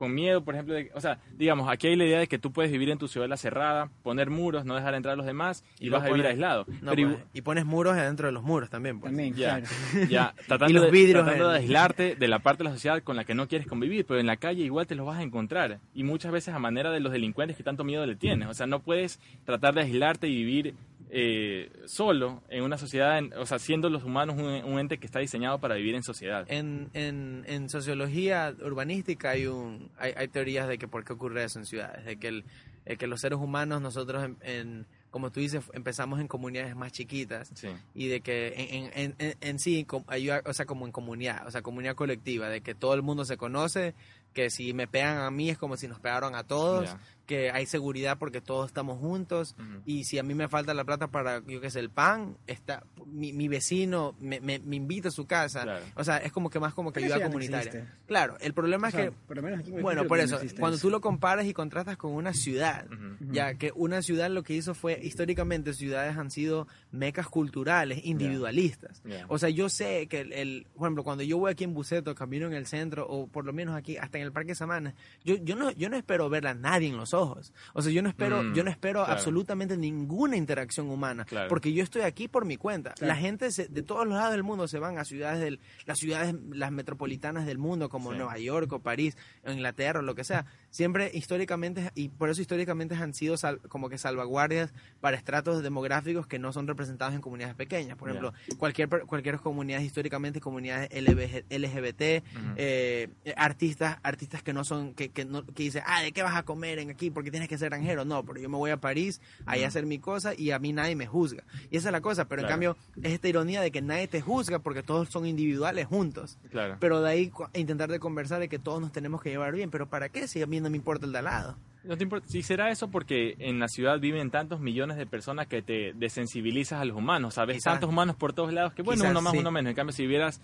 con 0.00 0.14
miedo, 0.14 0.42
por 0.42 0.54
ejemplo, 0.54 0.72
de- 0.74 0.90
o 0.94 1.00
sea, 1.02 1.18
digamos, 1.36 1.68
aquí 1.68 1.88
hay 1.88 1.94
la 1.94 2.06
idea 2.06 2.18
de 2.20 2.26
que 2.26 2.38
tú 2.38 2.52
puedes 2.52 2.72
vivir 2.72 2.88
en 2.88 2.96
tu 2.96 3.06
ciudad 3.06 3.28
cerrada, 3.36 3.90
poner 4.02 4.30
muros, 4.30 4.64
no 4.64 4.74
dejar 4.74 4.94
entrar 4.94 5.12
a 5.12 5.16
los 5.16 5.26
demás 5.26 5.62
y, 5.78 5.88
Y 5.88 5.90
vas 5.90 6.00
a 6.02 6.06
vivir 6.06 6.22
pones- 6.22 6.30
aislado. 6.32 6.64
No, 6.80 6.92
pero 6.94 7.08
pues, 7.10 7.24
y 7.34 7.42
pones 7.42 7.66
muros 7.66 7.92
adentro 7.98 8.26
de 8.26 8.32
los 8.32 8.42
muros 8.42 8.70
también. 8.70 8.98
Pues. 8.98 9.10
También, 9.12 9.34
Ya, 9.34 9.60
claro. 9.60 10.06
ya, 10.08 10.34
tratando, 10.48 10.70
Y 10.70 10.72
los 10.72 10.84
de- 10.86 10.90
vidrios 10.90 11.22
tratando 11.22 11.50
de 11.50 11.58
aislarte 11.58 12.16
de 12.16 12.28
la 12.28 12.38
parte 12.38 12.62
de 12.62 12.70
la 12.70 12.74
sociedad 12.74 13.02
con 13.02 13.14
la 13.14 13.24
que 13.26 13.34
no 13.34 13.46
quieres 13.46 13.66
convivir, 13.68 14.06
pero 14.06 14.18
en 14.18 14.26
la 14.26 14.38
calle 14.38 14.62
igual 14.64 14.86
te 14.86 14.94
los 14.94 15.04
vas 15.06 15.18
a 15.18 15.22
encontrar. 15.22 15.80
Y 15.94 16.02
muchas 16.02 16.32
veces 16.32 16.54
a 16.54 16.58
manera 16.58 16.90
de 16.90 17.00
los 17.00 17.12
delincuentes 17.12 17.58
que 17.58 17.62
tanto 17.62 17.84
miedo 17.84 18.06
le 18.06 18.16
tienes. 18.16 18.48
O 18.48 18.54
sea, 18.54 18.66
no 18.66 18.80
puedes 18.80 19.20
tratar 19.44 19.74
de 19.74 19.82
aislarte 19.82 20.28
y 20.28 20.34
vivir 20.34 20.74
eh, 21.12 21.70
solo 21.86 22.42
en 22.48 22.62
una 22.62 22.78
sociedad, 22.78 23.18
en- 23.18 23.32
o 23.34 23.44
sea, 23.46 23.58
siendo 23.58 23.90
los 23.90 24.04
humanos 24.04 24.36
un, 24.38 24.44
un 24.46 24.78
ente 24.78 24.98
que 24.98 25.06
está 25.06 25.18
diseñado 25.18 25.58
para 25.58 25.74
vivir 25.74 25.94
en 25.96 26.02
sociedad. 26.02 26.46
En, 26.48 26.88
en, 26.94 27.44
en 27.48 27.68
sociología 27.68 28.54
urbanística 28.64 29.30
hay, 29.30 29.46
un, 29.46 29.90
hay, 29.98 30.12
hay 30.16 30.28
teorías 30.28 30.68
de 30.68 30.78
que 30.78 30.86
por 30.88 31.04
qué 31.04 31.12
ocurre 31.12 31.42
eso 31.44 31.58
en 31.58 31.66
ciudades, 31.66 32.04
de 32.04 32.16
que, 32.16 32.28
el, 32.28 32.44
eh, 32.86 32.96
que 32.96 33.06
los 33.08 33.20
seres 33.20 33.38
humanos, 33.38 33.82
nosotros, 33.82 34.24
en, 34.24 34.36
en- 34.42 34.86
como 35.10 35.32
tú 35.32 35.40
dices, 35.40 35.64
empezamos 35.74 36.20
en 36.20 36.28
comunidades 36.28 36.76
más 36.76 36.92
chiquitas 36.92 37.50
Sí, 37.56 37.66
y 37.96 38.06
de 38.06 38.20
que 38.20 38.54
en, 38.56 38.90
en, 38.94 39.14
en, 39.18 39.36
en 39.40 39.58
sí, 39.58 39.84
ayuda, 40.06 40.40
o 40.46 40.52
sea, 40.54 40.66
como 40.66 40.86
en 40.86 40.92
comunidad, 40.92 41.44
o 41.48 41.50
sea, 41.50 41.62
comunidad 41.62 41.96
colectiva, 41.96 42.48
de 42.48 42.60
que 42.60 42.76
todo 42.76 42.94
el 42.94 43.02
mundo 43.02 43.24
se 43.24 43.36
conoce, 43.36 43.94
que 44.34 44.50
si 44.50 44.72
me 44.72 44.86
pegan 44.86 45.18
a 45.18 45.32
mí 45.32 45.50
es 45.50 45.58
como 45.58 45.76
si 45.76 45.88
nos 45.88 45.98
pegaron 45.98 46.36
a 46.36 46.44
todos. 46.44 46.88
Que 47.30 47.52
hay 47.52 47.64
seguridad 47.64 48.18
porque 48.18 48.40
todos 48.40 48.66
estamos 48.66 48.98
juntos, 48.98 49.54
y 49.86 50.02
si 50.02 50.18
a 50.18 50.24
mí 50.24 50.34
me 50.34 50.48
falta 50.48 50.74
la 50.74 50.82
plata 50.82 51.12
para, 51.12 51.40
yo 51.46 51.60
qué 51.60 51.70
sé, 51.70 51.78
el 51.78 51.88
pan, 51.88 52.36
está 52.48 52.82
mi, 53.06 53.32
mi 53.32 53.46
vecino 53.46 54.16
me, 54.18 54.40
me, 54.40 54.58
me 54.58 54.74
invita 54.74 55.10
a 55.10 55.12
su 55.12 55.28
casa. 55.28 55.62
Claro. 55.62 55.84
O 55.94 56.02
sea, 56.02 56.16
es 56.16 56.32
como 56.32 56.50
que 56.50 56.58
más 56.58 56.74
como 56.74 56.92
que 56.92 57.04
ayuda 57.04 57.18
no 57.18 57.26
comunitaria. 57.26 57.94
claro, 58.08 58.36
el 58.40 58.52
problema 58.52 58.88
O 58.88 58.90
sea, 58.90 59.04
es 59.04 59.10
que, 59.10 59.16
por 59.28 59.36
lo 59.36 59.44
menos 59.44 59.60
aquí, 59.60 59.70
bueno, 59.70 60.08
por 60.08 60.18
no 60.18 60.24
eso, 60.24 60.40
cuando 60.58 60.76
tú 60.76 60.90
lo 60.90 61.00
comparas 61.00 61.46
y 61.46 61.54
contrastas 61.54 61.96
con 61.96 62.10
una 62.14 62.34
ciudad, 62.34 62.86
ya 63.20 63.54
que 63.54 63.70
una 63.76 64.02
ciudad 64.02 64.28
lo 64.28 64.42
que 64.42 64.54
hizo 64.54 64.74
fue, 64.74 64.98
históricamente, 65.00 65.72
ciudades 65.72 66.16
han 66.16 66.32
sido 66.32 66.66
mecas 66.92 67.28
culturales, 67.28 68.00
individualistas. 68.04 69.02
O 69.28 69.38
sea, 69.38 69.48
yo 69.48 69.68
sé 69.68 70.06
que, 70.08 70.20
el, 70.20 70.32
el- 70.32 70.66
por 70.74 70.86
ejemplo, 70.86 71.04
cuando 71.04 71.22
yo 71.24 71.38
voy 71.38 71.50
aquí 71.52 71.64
en 71.64 71.74
Buceto, 71.74 72.14
camino 72.14 72.46
en 72.46 72.52
el 72.54 72.66
centro, 72.66 73.06
o 73.08 73.26
por 73.26 73.44
lo 73.44 73.52
menos 73.52 73.76
aquí, 73.76 73.96
hasta 73.96 74.18
en 74.18 74.24
el 74.24 74.32
Parque 74.32 74.54
Samana, 74.54 74.94
yo, 75.24 75.36
yo, 75.36 75.56
no, 75.56 75.70
yo 75.72 75.88
no 75.90 75.96
espero 75.96 76.28
ver 76.28 76.46
a 76.46 76.54
nadie 76.54 76.88
en 76.88 76.96
los 76.96 77.14
ojos. 77.14 77.52
O 77.74 77.82
sea, 77.82 77.92
yo 77.92 78.02
no 78.02 78.08
espero, 78.08 78.42
Mm, 78.42 78.54
yo 78.54 78.64
no 78.64 78.70
espero 78.70 79.00
claro. 79.00 79.12
absolutamente 79.12 79.76
ninguna 79.76 80.36
interacción 80.36 80.88
humana, 80.90 81.24
Claro. 81.24 81.48
porque 81.48 81.72
yo 81.72 81.82
estoy 81.82 82.02
aquí 82.02 82.28
por 82.28 82.44
mi 82.44 82.56
cuenta. 82.56 82.92
Claro. 82.94 83.14
La 83.14 83.20
gente 83.20 83.50
se- 83.50 83.68
de 83.68 83.82
todos 83.82 84.06
los 84.06 84.14
lados 84.14 84.32
del 84.32 84.42
mundo 84.42 84.66
se 84.68 84.78
van 84.78 84.98
a 84.98 85.04
ciudades, 85.04 85.40
del, 85.40 85.60
las 85.86 85.98
ciudades, 85.98 86.34
las 86.50 86.72
metropolitanas 86.72 87.46
del 87.46 87.58
mundo, 87.58 87.88
como 87.88 88.10
Sí. 88.12 88.16
Nueva 88.18 88.38
York 88.38 88.72
o 88.72 88.78
París, 88.80 89.16
o 89.44 89.50
Inglaterra, 89.50 90.00
o 90.00 90.02
lo 90.02 90.14
que 90.14 90.24
sea. 90.24 90.46
Siempre 90.70 91.10
históricamente, 91.12 91.90
y 91.96 92.08
por 92.10 92.30
eso 92.30 92.40
históricamente 92.40 92.94
han 92.94 93.12
sido 93.12 93.36
sal- 93.36 93.60
como 93.68 93.88
que 93.88 93.98
salvaguardias 93.98 94.72
para 95.00 95.16
estratos 95.16 95.62
demográficos 95.62 96.26
que 96.28 96.38
no 96.38 96.52
son 96.52 96.66
representados 96.68 97.12
en 97.14 97.20
comunidades 97.20 97.56
pequeñas. 97.56 97.96
Por 97.96 98.08
ejemplo, 98.08 98.32
cualquier, 98.56 98.88
per- 98.88 99.02
cualquier 99.06 99.38
comunidad 99.38 99.80
históricamente, 99.80 100.40
comunidades 100.40 100.88
LGBT, 100.92 102.22
Ujú. 102.36 102.54
eh, 102.56 103.08
artistas 103.36 103.98
artistas 104.02 104.42
que 104.42 104.52
no 104.52 104.64
son, 104.64 104.94
que, 104.94 105.10
que, 105.10 105.24
no, 105.24 105.44
que 105.44 105.64
dicen, 105.64 105.82
ah, 105.86 106.02
¿de 106.02 106.12
qué 106.12 106.22
vas 106.22 106.36
a 106.36 106.42
comer 106.44 106.78
en 106.78 106.90
aquí? 106.90 107.10
Porque 107.10 107.30
tienes 107.30 107.48
que 107.48 107.58
ser 107.58 107.70
granjero. 107.70 108.04
No, 108.04 108.24
pero 108.24 108.40
yo 108.40 108.48
me 108.48 108.56
voy 108.56 108.70
a 108.70 108.76
París, 108.76 109.20
ahí 109.46 109.64
a 109.64 109.68
hacer 109.68 109.86
mi 109.86 109.98
cosa 109.98 110.34
y 110.36 110.50
a 110.52 110.58
mí 110.58 110.72
nadie 110.72 110.96
me 110.96 111.06
juzga. 111.06 111.44
Y 111.70 111.76
esa 111.76 111.88
es 111.88 111.92
la 111.92 112.00
cosa, 112.00 112.26
pero 112.26 112.42
Claro. 112.42 112.48
en 112.48 112.52
cambio 112.52 112.76
es 113.02 113.12
esta 113.12 113.28
ironía 113.28 113.60
de 113.60 113.70
que 113.70 113.82
nadie 113.82 114.08
te 114.08 114.20
juzga 114.20 114.58
porque 114.60 114.82
todos 114.82 115.08
son 115.08 115.26
individuales 115.26 115.86
juntos. 115.86 116.38
Claro. 116.50 116.76
Pero 116.80 117.00
de 117.02 117.10
ahí 117.10 117.32
intentar 117.54 117.90
de 117.90 117.98
conversar 117.98 118.40
de 118.40 118.48
que 118.48 118.58
todos 118.58 118.80
nos 118.80 118.92
tenemos 118.92 119.20
que 119.22 119.30
llevar 119.30 119.52
bien. 119.54 119.70
Pero 119.70 119.88
¿para 119.88 120.08
qué 120.08 120.28
si 120.28 120.40
a 120.42 120.46
mí 120.46 120.59
no 120.60 120.70
me 120.70 120.76
importa 120.76 121.06
el 121.06 121.12
de 121.12 121.18
al 121.18 121.24
lado? 121.24 121.56
No 121.82 121.96
te 121.96 122.02
importa. 122.02 122.28
Si 122.28 122.42
será 122.42 122.70
eso 122.70 122.90
porque 122.90 123.36
en 123.38 123.58
la 123.58 123.68
ciudad 123.68 123.98
viven 123.98 124.30
tantos 124.30 124.60
millones 124.60 124.96
de 124.98 125.06
personas 125.06 125.46
que 125.46 125.62
te 125.62 125.92
desensibilizas 125.94 126.80
a 126.80 126.84
los 126.84 126.96
humanos, 126.96 127.34
¿sabes? 127.34 127.56
Quizás. 127.56 127.74
Tantos 127.74 127.88
humanos 127.88 128.16
por 128.16 128.32
todos 128.32 128.52
lados 128.52 128.74
que, 128.74 128.82
bueno, 128.82 129.00
Quizás, 129.00 129.12
uno 129.12 129.22
más, 129.22 129.32
sí. 129.32 129.38
uno 129.38 129.50
menos. 129.50 129.70
En 129.70 129.76
cambio, 129.76 129.92
si 129.92 130.06
vieras, 130.06 130.42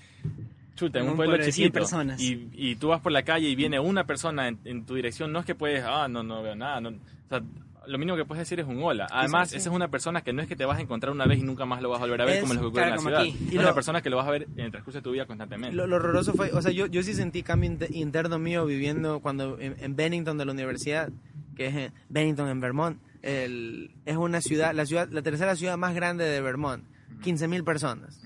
chuta, 0.77 0.99
en 0.99 1.05
un 1.05 1.11
un 1.11 1.17
pueblo 1.17 1.33
pueblo 1.33 1.45
de 1.47 1.53
100 1.53 1.67
chiquito 1.67 1.79
personas. 1.79 2.21
y, 2.21 2.49
y 2.55 2.77
tú 2.77 2.89
vas 2.89 3.03
por 3.03 3.13
la 3.13 3.23
calle 3.23 3.49
y 3.49 3.55
viene 3.55 3.79
una 3.79 4.05
persona 4.05 4.49
en, 4.49 4.59
en 4.65 4.87
tu 4.87 4.95
dirección, 4.95 5.31
no 5.31 5.41
es 5.41 5.45
que 5.45 5.55
puedes, 5.55 5.85
ah, 5.85 6.09
no, 6.09 6.23
no 6.23 6.43
veo 6.43 6.55
nada. 6.57 6.81
No, 6.81 6.89
o 6.89 7.29
sea, 7.29 7.43
lo 7.87 7.99
mínimo 7.99 8.17
que 8.17 8.25
puedes 8.25 8.41
decir 8.43 8.61
es 8.61 8.67
un 8.67 8.83
hola. 8.83 9.07
Además, 9.11 9.51
sí. 9.51 9.57
esa 9.57 9.69
es 9.71 9.75
una 9.75 9.89
persona 9.89 10.23
que 10.23 10.33
no 10.33 10.43
es 10.43 10.49
que 10.49 10.57
te 10.57 10.65
vas 10.65 10.79
a 10.79 10.81
encontrar 10.81 11.13
una 11.13 11.27
vez 11.27 11.39
y 11.39 11.43
nunca 11.43 11.65
más 11.67 11.81
lo 11.83 11.89
vas 11.91 11.99
a 12.01 12.05
volver 12.05 12.23
a 12.23 12.25
ver 12.25 12.35
Es, 12.37 12.41
como 12.43 12.55
los 12.55 12.63
que 12.63 12.67
ocurre 12.69 12.83
en 12.85 12.91
la 12.91 12.97
claro, 12.97 13.09
ciudad. 13.09 13.21
aquí. 13.23 13.47
Es 13.49 13.53
Y 13.55 13.59
una 13.59 13.69
lo- 13.69 13.75
persona 13.75 14.03
que 14.03 14.11
lo 14.11 14.17
vas 14.17 14.27
a 14.27 14.31
ver 14.31 14.43
en 14.57 14.61
el 14.67 14.71
transcurso 14.71 14.99
de 14.99 15.03
tu 15.03 15.11
vida 15.13 15.27
constantemente. 15.27 15.77
Lo, 15.77 15.87
lo 15.87 15.97
horroroso 15.97 16.33
fue, 16.35 16.51
o 16.53 16.61
sea, 16.63 16.73
yo, 16.73 16.87
yo 16.87 17.03
sí 17.03 17.15
sentí 17.15 17.43
cambio 17.43 17.71
inter- 17.71 17.95
interno 17.95 18.39
mío 18.39 18.67
viviendo 18.67 19.21
cuando 19.21 19.59
en, 19.61 19.77
en 19.79 19.97
Bennington 19.97 20.39
de 20.39 20.45
la 20.45 20.53
universidad, 20.53 21.11
que 21.57 21.67
es 21.67 21.75
en 21.75 21.93
Bennington 22.09 22.49
en 22.49 22.61
Vermont, 22.61 22.99
el, 23.23 23.91
es 24.05 24.17
una 24.17 24.41
ciudad, 24.41 24.75
la 24.75 24.87
ciudad, 24.87 25.09
la 25.11 25.23
tercera 25.23 25.57
ciudad 25.57 25.77
más 25.77 25.95
grande 25.95 26.25
de 26.25 26.41
Vermont, 26.41 26.85
15.000 27.23 27.65
personas. 27.65 28.21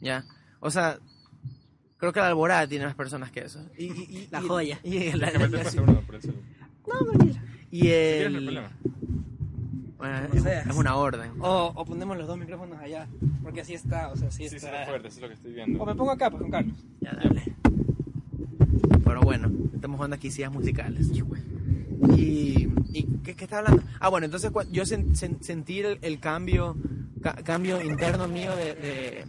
¿ya? 0.00 0.24
O 0.60 0.70
sea, 0.70 0.98
creo 1.98 2.12
que 2.12 2.20
la 2.20 2.28
Alborada 2.28 2.66
tiene 2.66 2.84
más 2.86 2.94
personas 2.94 3.30
que 3.30 3.40
eso. 3.40 3.60
Y, 3.78 3.84
y- 3.86 3.88
y- 4.10 4.28
La 4.30 4.40
y- 4.40 4.46
joya. 4.46 4.78
Y, 4.82 5.12
la- 5.12 5.26
Déjame 5.30 5.48
la- 5.48 5.58
te 5.58 5.64
paso 5.64 5.84
el 7.82 8.22
y 8.22 8.26
Si 8.26 8.32
no 8.32 8.38
el... 8.38 8.44
problema. 8.44 8.70
bueno, 9.98 10.28
Como 10.28 10.48
es, 10.50 10.76
una 10.76 10.96
orden. 10.96 11.30
O, 11.40 11.72
o 11.74 11.84
ponemos 11.84 12.16
los 12.18 12.26
dos 12.26 12.38
micrófonos 12.38 12.78
allá, 12.78 13.06
porque 13.42 13.60
así 13.62 13.74
está, 13.74 14.08
o 14.08 14.16
sea, 14.16 14.28
así 14.28 14.44
Sí, 14.44 14.50
sí, 14.50 14.56
está. 14.56 14.82
es 14.82 14.88
fuerte, 14.88 15.08
eso 15.08 15.16
es 15.18 15.22
lo 15.22 15.28
que 15.28 15.34
estoy 15.34 15.52
viendo. 15.52 15.82
o 15.82 15.86
me 15.86 15.94
pongo 15.94 16.10
acá, 16.10 16.30
pues 16.30 16.42
con 16.42 16.50
Carlos. 16.50 16.76
Ya, 17.00 17.12
dale. 17.12 17.54
Pero 19.04 19.20
bueno, 19.22 19.50
estamos 19.74 19.96
jugando 19.96 20.16
aquí 20.16 20.30
sillas 20.30 20.52
musicales. 20.52 21.08
Y, 22.16 22.68
y 22.92 23.02
¿qué, 23.24 23.34
qué 23.34 23.44
está 23.44 23.58
hablando? 23.58 23.82
Ah, 24.00 24.08
bueno, 24.08 24.26
entonces 24.26 24.50
yo 24.70 24.82
sen- 24.84 25.10
sen- 25.14 25.40
sentí 25.40 25.78
el, 25.80 25.98
el 26.02 26.18
cambio 26.20 26.76
ca- 27.22 27.36
cambio 27.42 27.82
interno 27.82 28.28
mío 28.28 28.54
de, 28.56 28.74
de, 28.74 29.24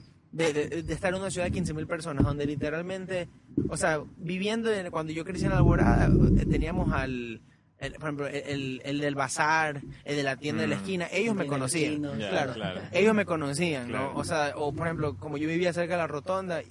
de- 0.53 0.53
de- 0.69 0.83
de 0.83 0.93
estar 0.93 1.13
en 1.13 1.19
una 1.21 1.29
ciudad 1.31 1.47
de 1.49 1.53
15.000 1.59 1.85
personas, 1.87 2.23
donde 2.25 2.45
literalmente, 2.45 3.29
o 3.69 3.77
sea, 3.77 4.01
viviendo 4.17 4.71
en- 4.73 4.91
cuando 4.91 5.13
yo 5.13 5.23
crecí 5.25 5.45
en 5.45 5.51
la 5.51 5.57
Alborada, 5.57 6.07
eh, 6.07 6.45
teníamos 6.45 6.91
al, 6.91 7.41
el- 7.79 7.93
por 7.93 8.03
ejemplo, 8.03 8.27
el, 8.27 8.81
el 8.83 8.99
del 8.99 9.15
bazar, 9.15 9.81
el 10.05 10.15
de 10.15 10.23
la 10.23 10.35
tienda 10.37 10.61
de 10.63 10.67
la 10.69 10.75
Mm. 10.75 10.79
esquina, 10.79 11.07
ellos 11.11 11.35
me 11.35 11.45
conocían, 11.47 12.01
claro, 12.01 12.53
claro. 12.53 12.81
ellos 12.91 13.13
me 13.13 13.25
conocían, 13.25 13.87
Claro. 13.89 14.13
¿no? 14.13 14.19
O 14.19 14.23
sea, 14.23 14.53
o 14.55 14.73
por 14.73 14.87
ejemplo, 14.87 15.15
como 15.17 15.37
yo 15.37 15.47
vivía 15.47 15.73
cerca 15.73 15.93
de 15.93 15.99
la 15.99 16.07
rotonda, 16.07 16.61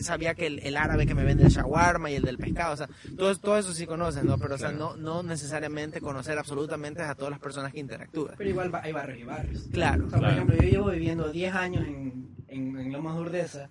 sabía 0.00 0.34
que 0.34 0.46
el, 0.46 0.58
el 0.60 0.76
árabe 0.76 1.06
que 1.06 1.14
me 1.14 1.22
vende 1.24 1.44
el 1.44 1.50
shawarma 1.50 2.10
y 2.10 2.14
el 2.16 2.22
del 2.22 2.38
pescado, 2.38 2.74
o 2.74 2.76
sea, 2.76 2.88
todo, 3.16 3.34
todo 3.36 3.58
eso 3.58 3.72
sí 3.72 3.86
conocen, 3.86 4.26
¿no? 4.26 4.36
Pero, 4.38 4.56
o 4.56 4.58
sea, 4.58 4.70
Claro. 4.70 4.96
no, 4.96 5.22
no 5.22 5.22
necesariamente 5.22 6.00
conocer 6.00 6.38
absolutamente 6.38 7.02
a 7.02 7.14
todas 7.14 7.30
las 7.30 7.40
personas 7.40 7.72
que 7.72 7.78
interactúan. 7.80 8.34
Pero 8.36 8.50
igual 8.50 8.70
hay 8.82 8.92
barrios 8.92 9.20
y 9.20 9.24
barrios. 9.24 9.62
Claro. 9.72 10.06
O 10.06 10.10
sea, 10.10 10.18
Claro. 10.18 10.34
por 10.34 10.42
ejemplo, 10.50 10.56
yo 10.66 10.70
llevo 10.70 10.90
viviendo 10.90 11.28
10 11.30 11.54
años 11.54 11.86
en, 11.86 12.34
en, 12.48 12.76
en 12.78 12.92
Lomas 12.92 13.14
de 13.14 13.20
Urdesa. 13.20 13.70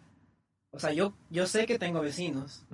O 0.72 0.80
sea, 0.80 0.94
yo, 0.94 1.14
yo 1.30 1.46
sé 1.48 1.66
que 1.66 1.78
tengo 1.78 2.00
vecinos, 2.02 2.66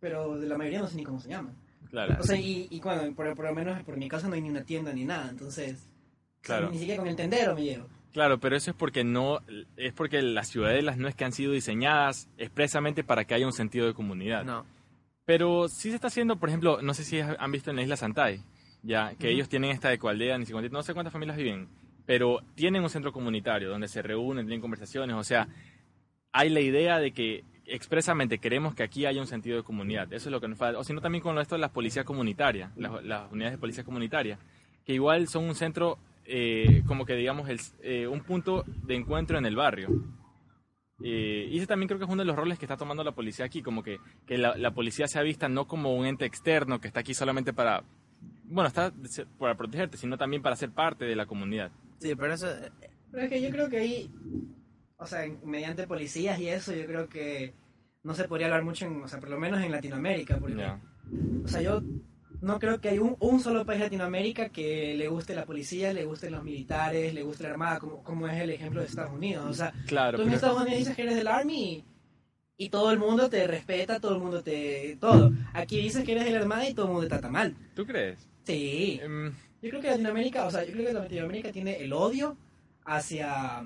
pero 0.00 0.38
de 0.38 0.46
la 0.46 0.58
mayoría 0.58 0.80
no 0.80 0.86
sé 0.88 0.96
ni 0.96 1.04
cómo 1.04 1.20
se 1.20 1.30
llaman. 1.30 1.54
Claro. 1.90 2.16
O 2.20 2.22
sea, 2.22 2.36
y, 2.36 2.66
y 2.70 2.80
bueno, 2.80 3.14
por, 3.14 3.34
por 3.34 3.44
lo 3.46 3.54
menos 3.54 3.82
por 3.84 3.96
mi 3.96 4.08
casa 4.08 4.28
no 4.28 4.34
hay 4.34 4.42
ni 4.42 4.50
una 4.50 4.64
tienda 4.64 4.92
ni 4.92 5.04
nada, 5.04 5.28
entonces... 5.30 5.88
Claro. 6.40 6.70
Ni 6.70 6.78
siquiera 6.78 6.98
con 6.98 7.08
el 7.08 7.16
tendero 7.16 7.54
me 7.54 7.62
llevo. 7.62 7.88
Claro, 8.12 8.38
pero 8.38 8.54
eso 8.54 8.70
es 8.70 8.76
porque 8.76 9.02
no 9.02 9.40
es 9.76 9.92
porque 9.92 10.22
las 10.22 10.48
ciudadelas 10.48 10.98
no 10.98 11.08
es 11.08 11.16
que 11.16 11.24
han 11.24 11.32
sido 11.32 11.52
diseñadas 11.52 12.28
expresamente 12.38 13.02
para 13.02 13.24
que 13.24 13.34
haya 13.34 13.46
un 13.46 13.52
sentido 13.52 13.86
de 13.86 13.94
comunidad. 13.94 14.44
No. 14.44 14.64
Pero 15.24 15.68
sí 15.68 15.88
se 15.88 15.96
está 15.96 16.08
haciendo, 16.08 16.36
por 16.36 16.50
ejemplo, 16.50 16.80
no 16.82 16.94
sé 16.94 17.02
si 17.02 17.18
han 17.20 17.50
visto 17.50 17.70
en 17.70 17.76
la 17.76 17.82
isla 17.82 17.96
Santay, 17.96 18.40
ya 18.82 19.14
que 19.16 19.30
ellos 19.30 19.48
tienen 19.48 19.70
esta 19.70 19.92
ecoaldea, 19.92 20.38
ni 20.38 20.46
siquiera, 20.46 20.68
no 20.68 20.82
sé 20.82 20.92
cuántas 20.92 21.12
familias 21.12 21.36
viven, 21.36 21.68
pero 22.06 22.40
tienen 22.54 22.82
un 22.82 22.90
centro 22.90 23.12
comunitario 23.12 23.70
donde 23.70 23.88
se 23.88 24.02
reúnen, 24.02 24.46
tienen 24.46 24.60
conversaciones, 24.60 25.16
o 25.16 25.24
sea, 25.24 25.48
hay 26.30 26.50
la 26.50 26.60
idea 26.60 27.00
de 27.00 27.12
que 27.12 27.42
expresamente 27.66 28.38
queremos 28.38 28.74
que 28.74 28.82
aquí 28.82 29.06
haya 29.06 29.20
un 29.20 29.26
sentido 29.26 29.56
de 29.56 29.62
comunidad. 29.62 30.12
Eso 30.12 30.28
es 30.28 30.32
lo 30.32 30.40
que 30.40 30.48
nos 30.48 30.58
falta. 30.58 30.78
O 30.78 30.84
sino 30.84 31.00
también 31.00 31.22
con 31.22 31.38
esto 31.38 31.54
de 31.54 31.60
las 31.60 31.70
policías 31.70 32.04
comunitarias, 32.04 32.70
las, 32.76 33.02
las 33.04 33.30
unidades 33.32 33.54
de 33.54 33.58
policía 33.58 33.84
comunitaria, 33.84 34.38
que 34.84 34.94
igual 34.94 35.28
son 35.28 35.44
un 35.44 35.54
centro, 35.54 35.98
eh, 36.26 36.82
como 36.86 37.04
que 37.04 37.14
digamos, 37.14 37.48
el, 37.48 37.60
eh, 37.82 38.06
un 38.06 38.20
punto 38.20 38.64
de 38.66 38.94
encuentro 38.94 39.38
en 39.38 39.46
el 39.46 39.56
barrio. 39.56 39.88
Eh, 41.02 41.48
y 41.50 41.58
ese 41.58 41.66
también 41.66 41.88
creo 41.88 41.98
que 41.98 42.04
es 42.04 42.10
uno 42.10 42.22
de 42.22 42.26
los 42.26 42.36
roles 42.36 42.58
que 42.58 42.66
está 42.66 42.76
tomando 42.76 43.02
la 43.02 43.12
policía 43.12 43.44
aquí, 43.44 43.62
como 43.62 43.82
que, 43.82 43.98
que 44.26 44.38
la, 44.38 44.56
la 44.56 44.70
policía 44.70 45.08
sea 45.08 45.22
vista 45.22 45.48
no 45.48 45.66
como 45.66 45.94
un 45.94 46.06
ente 46.06 46.24
externo 46.24 46.80
que 46.80 46.86
está 46.86 47.00
aquí 47.00 47.14
solamente 47.14 47.52
para, 47.52 47.82
bueno, 48.44 48.68
está 48.68 48.92
para 49.38 49.56
protegerte, 49.56 49.96
sino 49.96 50.16
también 50.16 50.42
para 50.42 50.56
ser 50.56 50.70
parte 50.70 51.04
de 51.04 51.16
la 51.16 51.26
comunidad. 51.26 51.72
Sí, 51.98 52.14
pero 52.14 52.34
eso... 52.34 52.46
Pero 53.10 53.24
es 53.24 53.30
que 53.30 53.42
yo 53.42 53.50
creo 53.50 53.68
que 53.68 53.78
ahí, 53.78 54.10
o 54.96 55.06
sea, 55.06 55.24
mediante 55.44 55.86
policías 55.86 56.38
y 56.38 56.48
eso, 56.48 56.72
yo 56.72 56.86
creo 56.86 57.08
que 57.08 57.54
no 58.02 58.14
se 58.14 58.24
podría 58.28 58.46
hablar 58.46 58.62
mucho, 58.64 58.86
en, 58.86 59.02
o 59.02 59.08
sea, 59.08 59.18
por 59.20 59.30
lo 59.30 59.38
menos 59.38 59.62
en 59.62 59.72
Latinoamérica, 59.72 60.38
porque, 60.38 60.56
Ya. 60.56 60.80
o 61.44 61.48
sea, 61.48 61.62
yo 61.62 61.82
no 62.42 62.58
creo 62.58 62.80
que 62.80 62.90
hay 62.90 62.98
un, 62.98 63.16
un 63.20 63.40
solo 63.40 63.64
país 63.64 63.78
de 63.80 63.86
Latinoamérica 63.86 64.50
que 64.50 64.94
le 64.94 65.08
guste 65.08 65.34
la 65.34 65.46
policía, 65.46 65.92
le 65.94 66.04
gusten 66.04 66.32
los 66.32 66.44
militares, 66.44 67.14
le 67.14 67.22
guste 67.22 67.44
la 67.44 67.50
armada, 67.50 67.78
como, 67.78 68.02
como 68.02 68.28
es 68.28 68.40
el 68.40 68.50
ejemplo 68.50 68.80
de 68.80 68.86
Estados 68.86 69.12
Unidos. 69.14 69.46
O 69.46 69.54
sea, 69.54 69.72
Claro, 69.86 70.16
tú 70.18 70.22
en 70.22 70.28
pero- 70.28 70.36
Estados 70.36 70.60
Unidos 70.60 70.78
dices 70.80 70.96
que 70.96 71.02
eres 71.02 71.16
del 71.16 71.28
Army 71.28 71.84
y, 72.58 72.64
y 72.66 72.68
todo 72.68 72.90
el 72.92 72.98
mundo 72.98 73.30
te 73.30 73.46
respeta, 73.46 73.98
todo 73.98 74.14
el 74.16 74.20
mundo 74.20 74.42
te... 74.42 74.98
todo. 75.00 75.32
Aquí 75.54 75.80
dices 75.80 76.04
que 76.04 76.12
eres 76.12 76.24
de 76.26 76.32
la 76.32 76.40
armada 76.40 76.68
y 76.68 76.74
todo 76.74 76.86
el 76.86 76.92
mundo 76.92 77.04
te 77.06 77.10
trata 77.10 77.30
mal. 77.30 77.56
¿tú 77.74 77.86
crees? 77.86 78.28
Sí. 78.44 79.00
Em, 79.02 79.32
Yo 79.62 79.70
creo 79.70 79.80
que 79.80 79.88
Latinoamérica, 79.88 80.44
o 80.44 80.50
sea, 80.50 80.64
yo 80.64 80.72
creo 80.72 80.86
que 80.88 80.92
Latinoamérica 80.92 81.50
tiene 81.50 81.78
el 81.82 81.94
odio 81.94 82.36
hacia, 82.84 83.64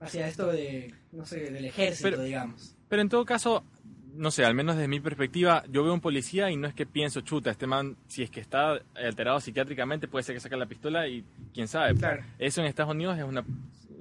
hacia 0.00 0.26
esto 0.28 0.46
de, 0.46 0.92
no 1.12 1.24
sé, 1.26 1.50
del 1.50 1.64
ejército, 1.64 2.10
Pero- 2.10 2.22
digamos. 2.22 2.74
Pero 2.88 3.02
en 3.02 3.08
todo 3.08 3.24
caso, 3.24 3.62
no 4.14 4.30
sé, 4.30 4.44
al 4.44 4.54
menos 4.54 4.74
desde 4.76 4.88
mi 4.88 4.98
perspectiva, 5.00 5.62
yo 5.70 5.84
veo 5.84 5.94
un 5.94 6.00
policía 6.00 6.50
y 6.50 6.56
no 6.56 6.66
es 6.66 6.74
que 6.74 6.86
pienso, 6.86 7.20
chuta, 7.20 7.50
este 7.50 7.66
man, 7.66 7.96
si 8.08 8.22
es 8.24 8.30
que 8.30 8.40
está 8.40 8.80
alterado 8.96 9.40
psiquiátricamente, 9.40 10.08
puede 10.08 10.24
ser 10.24 10.34
que 10.34 10.40
saque 10.40 10.56
la 10.56 10.66
pistola 10.66 11.06
y 11.06 11.24
quién 11.54 11.68
sabe. 11.68 11.94
Claro. 11.94 12.24
Eso 12.38 12.60
en 12.60 12.66
Estados 12.66 12.90
Unidos 12.92 13.16
es 13.18 13.24
una, 13.24 13.44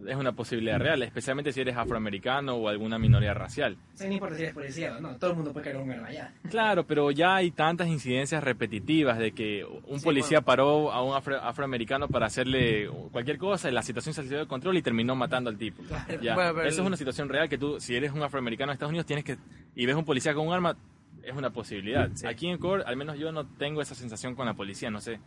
es 0.07 0.15
una 0.15 0.31
posibilidad 0.33 0.79
real, 0.79 1.01
especialmente 1.03 1.51
si 1.51 1.61
eres 1.61 1.75
afroamericano 1.77 2.55
o 2.55 2.69
alguna 2.69 2.97
minoría 2.99 3.33
racial. 3.33 3.77
No 3.99 4.05
importa 4.11 4.35
si 4.35 4.41
eres 4.43 4.53
policía 4.53 4.95
o 4.97 5.01
no, 5.01 5.15
todo 5.17 5.31
el 5.31 5.35
mundo 5.37 5.51
puede 5.53 5.65
cargar 5.65 5.83
un 5.83 5.91
arma 5.91 6.07
allá. 6.07 6.33
Claro, 6.49 6.85
pero 6.85 7.11
ya 7.11 7.35
hay 7.35 7.51
tantas 7.51 7.87
incidencias 7.87 8.43
repetitivas 8.43 9.17
de 9.17 9.31
que 9.31 9.65
un 9.87 9.99
Sí, 9.99 10.05
policía 10.05 10.41
paró 10.41 10.91
a 10.91 11.03
un 11.03 11.15
afro- 11.15 11.41
afroamericano 11.41 12.07
para 12.07 12.25
hacerle 12.27 12.89
cualquier 13.11 13.37
cosa 13.37 13.69
y 13.69 13.73
la 13.73 13.81
situación 13.83 14.13
se 14.13 14.23
salió 14.23 14.39
de 14.39 14.47
control 14.47 14.77
y 14.77 14.81
terminó 14.81 15.15
matando 15.15 15.49
al 15.49 15.57
tipo. 15.57 15.83
Claro. 15.83 16.21
Ya, 16.21 16.35
Bueno, 16.35 16.53
pero 16.55 16.67
Eso 16.69 16.81
es 16.81 16.87
una 16.87 16.97
situación 16.97 17.29
real 17.29 17.49
que 17.49 17.57
tú, 17.57 17.79
si 17.79 17.95
eres 17.95 18.11
un 18.13 18.21
afroamericano 18.23 18.71
en 18.71 18.73
Estados 18.75 18.91
Unidos, 18.91 19.05
tienes 19.05 19.25
que 19.25 19.37
y 19.75 19.85
ves 19.85 19.95
un 19.95 20.05
policía 20.05 20.33
con 20.33 20.47
un 20.47 20.53
arma, 20.53 20.75
es 21.23 21.33
una 21.35 21.49
posibilidad. 21.51 22.09
Sí. 22.13 22.25
Aquí 22.25 22.47
en 22.47 22.55
Ecuador, 22.55 22.83
al 22.87 22.95
menos 22.97 23.17
yo 23.19 23.31
no 23.31 23.45
tengo 23.45 23.81
esa 23.81 23.93
sensación 23.95 24.35
con 24.35 24.45
la 24.45 24.53
policía, 24.53 24.89
no 24.89 24.99
sé. 25.01 25.19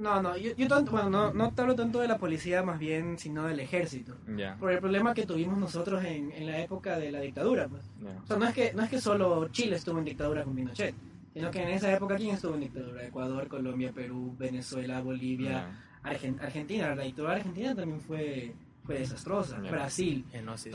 No, 0.00 0.22
no, 0.22 0.36
yo, 0.36 0.52
yo 0.56 0.66
tanto, 0.66 0.92
bueno, 0.92 1.10
no, 1.10 1.32
no 1.34 1.52
te 1.52 1.60
hablo 1.60 1.74
tanto 1.74 2.00
de 2.00 2.08
la 2.08 2.16
policía 2.16 2.62
más 2.62 2.78
bien, 2.78 3.18
sino 3.18 3.46
del 3.46 3.60
ejército. 3.60 4.16
Por 4.58 4.72
el 4.72 4.78
problema 4.78 5.12
que 5.12 5.26
tuvimos 5.26 5.58
nosotros 5.58 6.02
en, 6.04 6.32
en 6.32 6.46
la 6.46 6.58
época 6.60 6.98
de 6.98 7.12
la 7.12 7.20
dictadura, 7.20 7.68
pues. 7.68 7.82
O 8.24 8.26
sea, 8.26 8.36
no 8.38 8.46
es, 8.46 8.54
que, 8.54 8.72
no 8.72 8.82
es 8.82 8.88
que 8.90 9.00
solo 9.00 9.48
Chile 9.48 9.76
estuvo 9.76 9.98
en 9.98 10.04
dictadura 10.06 10.42
con 10.42 10.54
Pinochet, 10.56 10.94
sino 11.34 11.50
que 11.50 11.62
en 11.62 11.68
esa 11.68 11.92
época, 11.92 12.16
¿quién 12.16 12.34
estuvo 12.34 12.54
en 12.54 12.60
dictadura? 12.60 13.04
Ecuador, 13.04 13.46
Colombia, 13.48 13.92
Perú, 13.94 14.34
Venezuela, 14.38 15.00
Bolivia. 15.02 15.66
Argen- 16.02 16.40
Argentina. 16.40 16.94
La 16.94 17.02
dictadura 17.02 17.34
argentina 17.34 17.74
también 17.74 18.00
fue, 18.00 18.54
fue 18.84 18.98
desastrosa. 19.00 19.58
Brasil. 19.70 20.24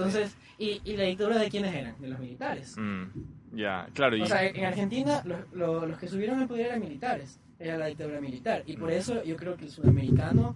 Entonces, 0.05 0.38
¿y, 0.59 0.81
¿y 0.85 0.95
la 0.97 1.03
dictadura 1.05 1.39
de 1.39 1.49
quiénes 1.49 1.73
eran? 1.73 1.95
De 1.99 2.07
los 2.09 2.19
militares. 2.19 2.75
Mm, 2.77 3.05
ya, 3.53 3.88
claro. 3.93 4.15
Y, 4.17 4.21
O 4.21 4.25
sea, 4.27 4.45
en 4.45 4.63
Argentina 4.65 5.23
los, 5.25 5.39
los, 5.51 5.89
los 5.89 5.97
que 5.97 6.07
subieron 6.07 6.39
al 6.41 6.47
poder 6.47 6.67
eran 6.67 6.79
militares. 6.79 7.39
Era 7.65 7.78
la 7.78 7.86
dictadura 7.88 8.21
militar. 8.21 8.63
Y 8.65 8.78
por 8.78 8.91
eso 8.91 9.23
yo 9.23 9.36
creo 9.36 9.58
que 9.58 9.65
el 9.65 9.71
sudamericano, 9.71 10.56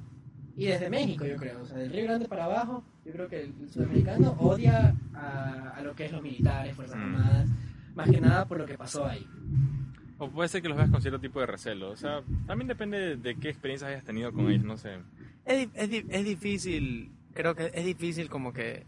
y 0.55 0.65
desde 0.67 0.89
México 0.89 1.25
yo 1.25 1.37
creo, 1.37 1.61
o 1.61 1.65
sea, 1.65 1.77
del 1.77 1.91
Río 1.91 2.03
Grande 2.05 2.27
para 2.27 2.45
abajo, 2.45 2.83
yo 3.05 3.11
creo 3.13 3.27
que 3.27 3.41
el, 3.43 3.53
el 3.61 3.69
sudamericano 3.69 4.35
odia 4.39 4.95
a, 5.15 5.69
a 5.77 5.81
lo 5.81 5.95
que 5.95 6.05
es 6.05 6.11
los 6.11 6.21
militares, 6.21 6.75
Fuerzas 6.75 6.97
Mm. 6.97 7.01
Armadas, 7.01 7.49
más 7.95 8.09
que 8.09 8.21
nada 8.21 8.45
por 8.45 8.57
lo 8.59 8.65
que 8.65 8.77
pasó 8.77 9.05
ahí. 9.05 9.25
o 10.19 10.29
puede 10.29 10.49
ser 10.49 10.61
que 10.61 10.69
los 10.69 10.77
veas 10.77 10.89
con 10.91 11.01
cierto 11.01 11.19
tipo 11.19 11.39
de 11.39 11.45
recelo. 11.47 11.89
O 11.91 11.95
sea, 11.95 12.21
también 12.45 12.67
depende 12.67 12.97
de, 12.99 13.15
de 13.17 13.35
qué 13.35 13.49
experiencias 13.49 13.89
hayas 13.89 14.03
tenido 14.03 14.31
con 14.31 14.49
ellos, 14.51 14.65
no 14.65 14.77
sé. 14.77 14.97
Es, 15.45 15.67
es, 15.73 15.89
es 16.09 16.25
difícil, 16.25 17.09
creo 17.33 17.55
que 17.55 17.71
es 17.73 17.85
difícil 17.85 18.29
como 18.29 18.53
que, 18.53 18.85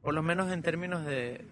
por 0.00 0.14
lo 0.14 0.22
menos 0.22 0.50
en 0.52 0.62
términos 0.62 1.04
de 1.04 1.44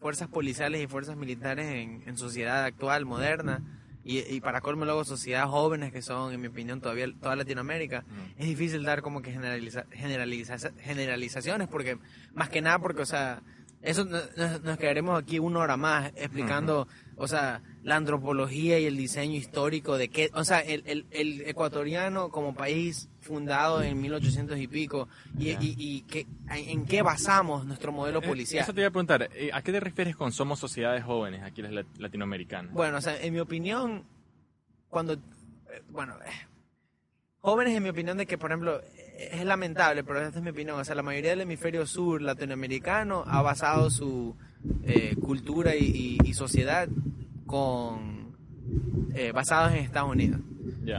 fuerzas 0.00 0.28
policiales 0.28 0.82
y 0.82 0.86
fuerzas 0.86 1.16
militares 1.16 1.66
en, 1.66 2.02
en 2.06 2.16
sociedad 2.16 2.64
actual, 2.64 3.04
moderna, 3.04 3.60
y, 4.06 4.20
y 4.20 4.40
para 4.40 4.60
colmo 4.60 4.84
luego 4.84 5.04
sociedades 5.04 5.50
jóvenes 5.50 5.92
que 5.92 6.00
son, 6.00 6.32
en 6.32 6.40
mi 6.40 6.46
opinión, 6.46 6.80
todavía 6.80 7.06
toda 7.20 7.34
Latinoamérica, 7.36 8.02
Mm. 8.08 8.40
es 8.40 8.46
difícil 8.46 8.84
dar 8.84 9.02
como 9.02 9.20
que 9.20 9.32
generaliza, 9.32 9.84
generaliza- 9.90 10.72
generalizaciones, 10.80 11.68
porque 11.68 11.98
más 12.32 12.48
que 12.48 12.60
nada 12.62 12.78
porque, 12.78 13.02
o 13.02 13.06
sea, 13.06 13.42
eso 13.82 14.04
no- 14.04 14.18
nos, 14.36 14.62
nos 14.62 14.78
quedaremos 14.78 15.20
aquí 15.20 15.38
una 15.38 15.60
hora 15.60 15.76
más 15.76 16.12
explicando, 16.16 16.88
o 17.16 17.28
sea, 17.28 17.62
la 17.82 17.96
antropología 17.96 18.78
y 18.78 18.86
el 18.86 18.96
diseño 18.96 19.36
histórico 19.36 19.96
de 19.98 20.08
qué, 20.08 20.30
o 20.34 20.44
sea, 20.44 20.60
el, 20.60 20.82
el, 20.86 21.06
el 21.10 21.42
ecuatoriano 21.42 22.30
como 22.30 22.54
país 22.54 23.08
fundado 23.26 23.82
en 23.82 24.00
1800 24.00 24.56
y 24.58 24.66
pico, 24.68 25.08
y, 25.38 25.50
y, 25.50 25.74
y 25.78 26.00
qué- 26.02 26.26
en 26.50 26.86
qué 26.86 27.02
basamos 27.02 27.66
nuestro 27.66 27.92
modelo 27.92 28.20
Eh, 28.22 28.26
policial. 28.26 28.62
Eso 28.62 28.72
te 28.72 28.80
iba 28.80 28.88
a 28.88 28.92
preguntar, 28.92 29.28
eh, 29.34 29.50
¿a 29.52 29.62
qué 29.62 29.72
te 29.72 29.80
refieres 29.80 30.16
con 30.16 30.32
somos 30.32 30.58
sociedades 30.58 31.04
jóvenes 31.04 31.42
aquí 31.42 31.60
las 31.62 31.72
lat- 31.72 31.98
latinoamericanas? 31.98 32.72
Bueno, 32.72 32.98
o 32.98 33.00
sea, 33.00 33.20
en 33.20 33.32
mi 33.34 33.40
opinión, 33.40 34.04
cuando, 34.88 35.14
eh, 35.14 35.18
bueno, 35.90 36.14
eh, 36.24 36.30
jóvenes 37.40 37.74
en 37.76 37.82
mi 37.82 37.88
opinión 37.90 38.16
de 38.16 38.26
que, 38.26 38.38
por 38.38 38.50
ejemplo, 38.50 38.80
eh, 38.80 39.30
es 39.32 39.44
lamentable, 39.44 40.04
pero 40.04 40.20
esta 40.22 40.38
es 40.38 40.44
mi 40.44 40.50
opinión, 40.50 40.78
o 40.78 40.84
sea, 40.84 40.94
la 40.94 41.02
mayoría 41.02 41.30
del 41.30 41.40
hemisferio 41.42 41.86
sur 41.86 42.22
latinoamericano 42.22 43.24
ha 43.26 43.42
basado 43.42 43.90
su 43.90 44.36
eh, 44.84 45.14
cultura 45.20 45.74
y, 45.76 45.84
y- 45.84 46.18
y 46.28 46.34
sociedad 46.34 46.88
con, 47.46 48.25
eh, 49.14 49.32
basados 49.32 49.72
en 49.72 49.78
Estados 49.78 50.10
Unidos. 50.10 50.40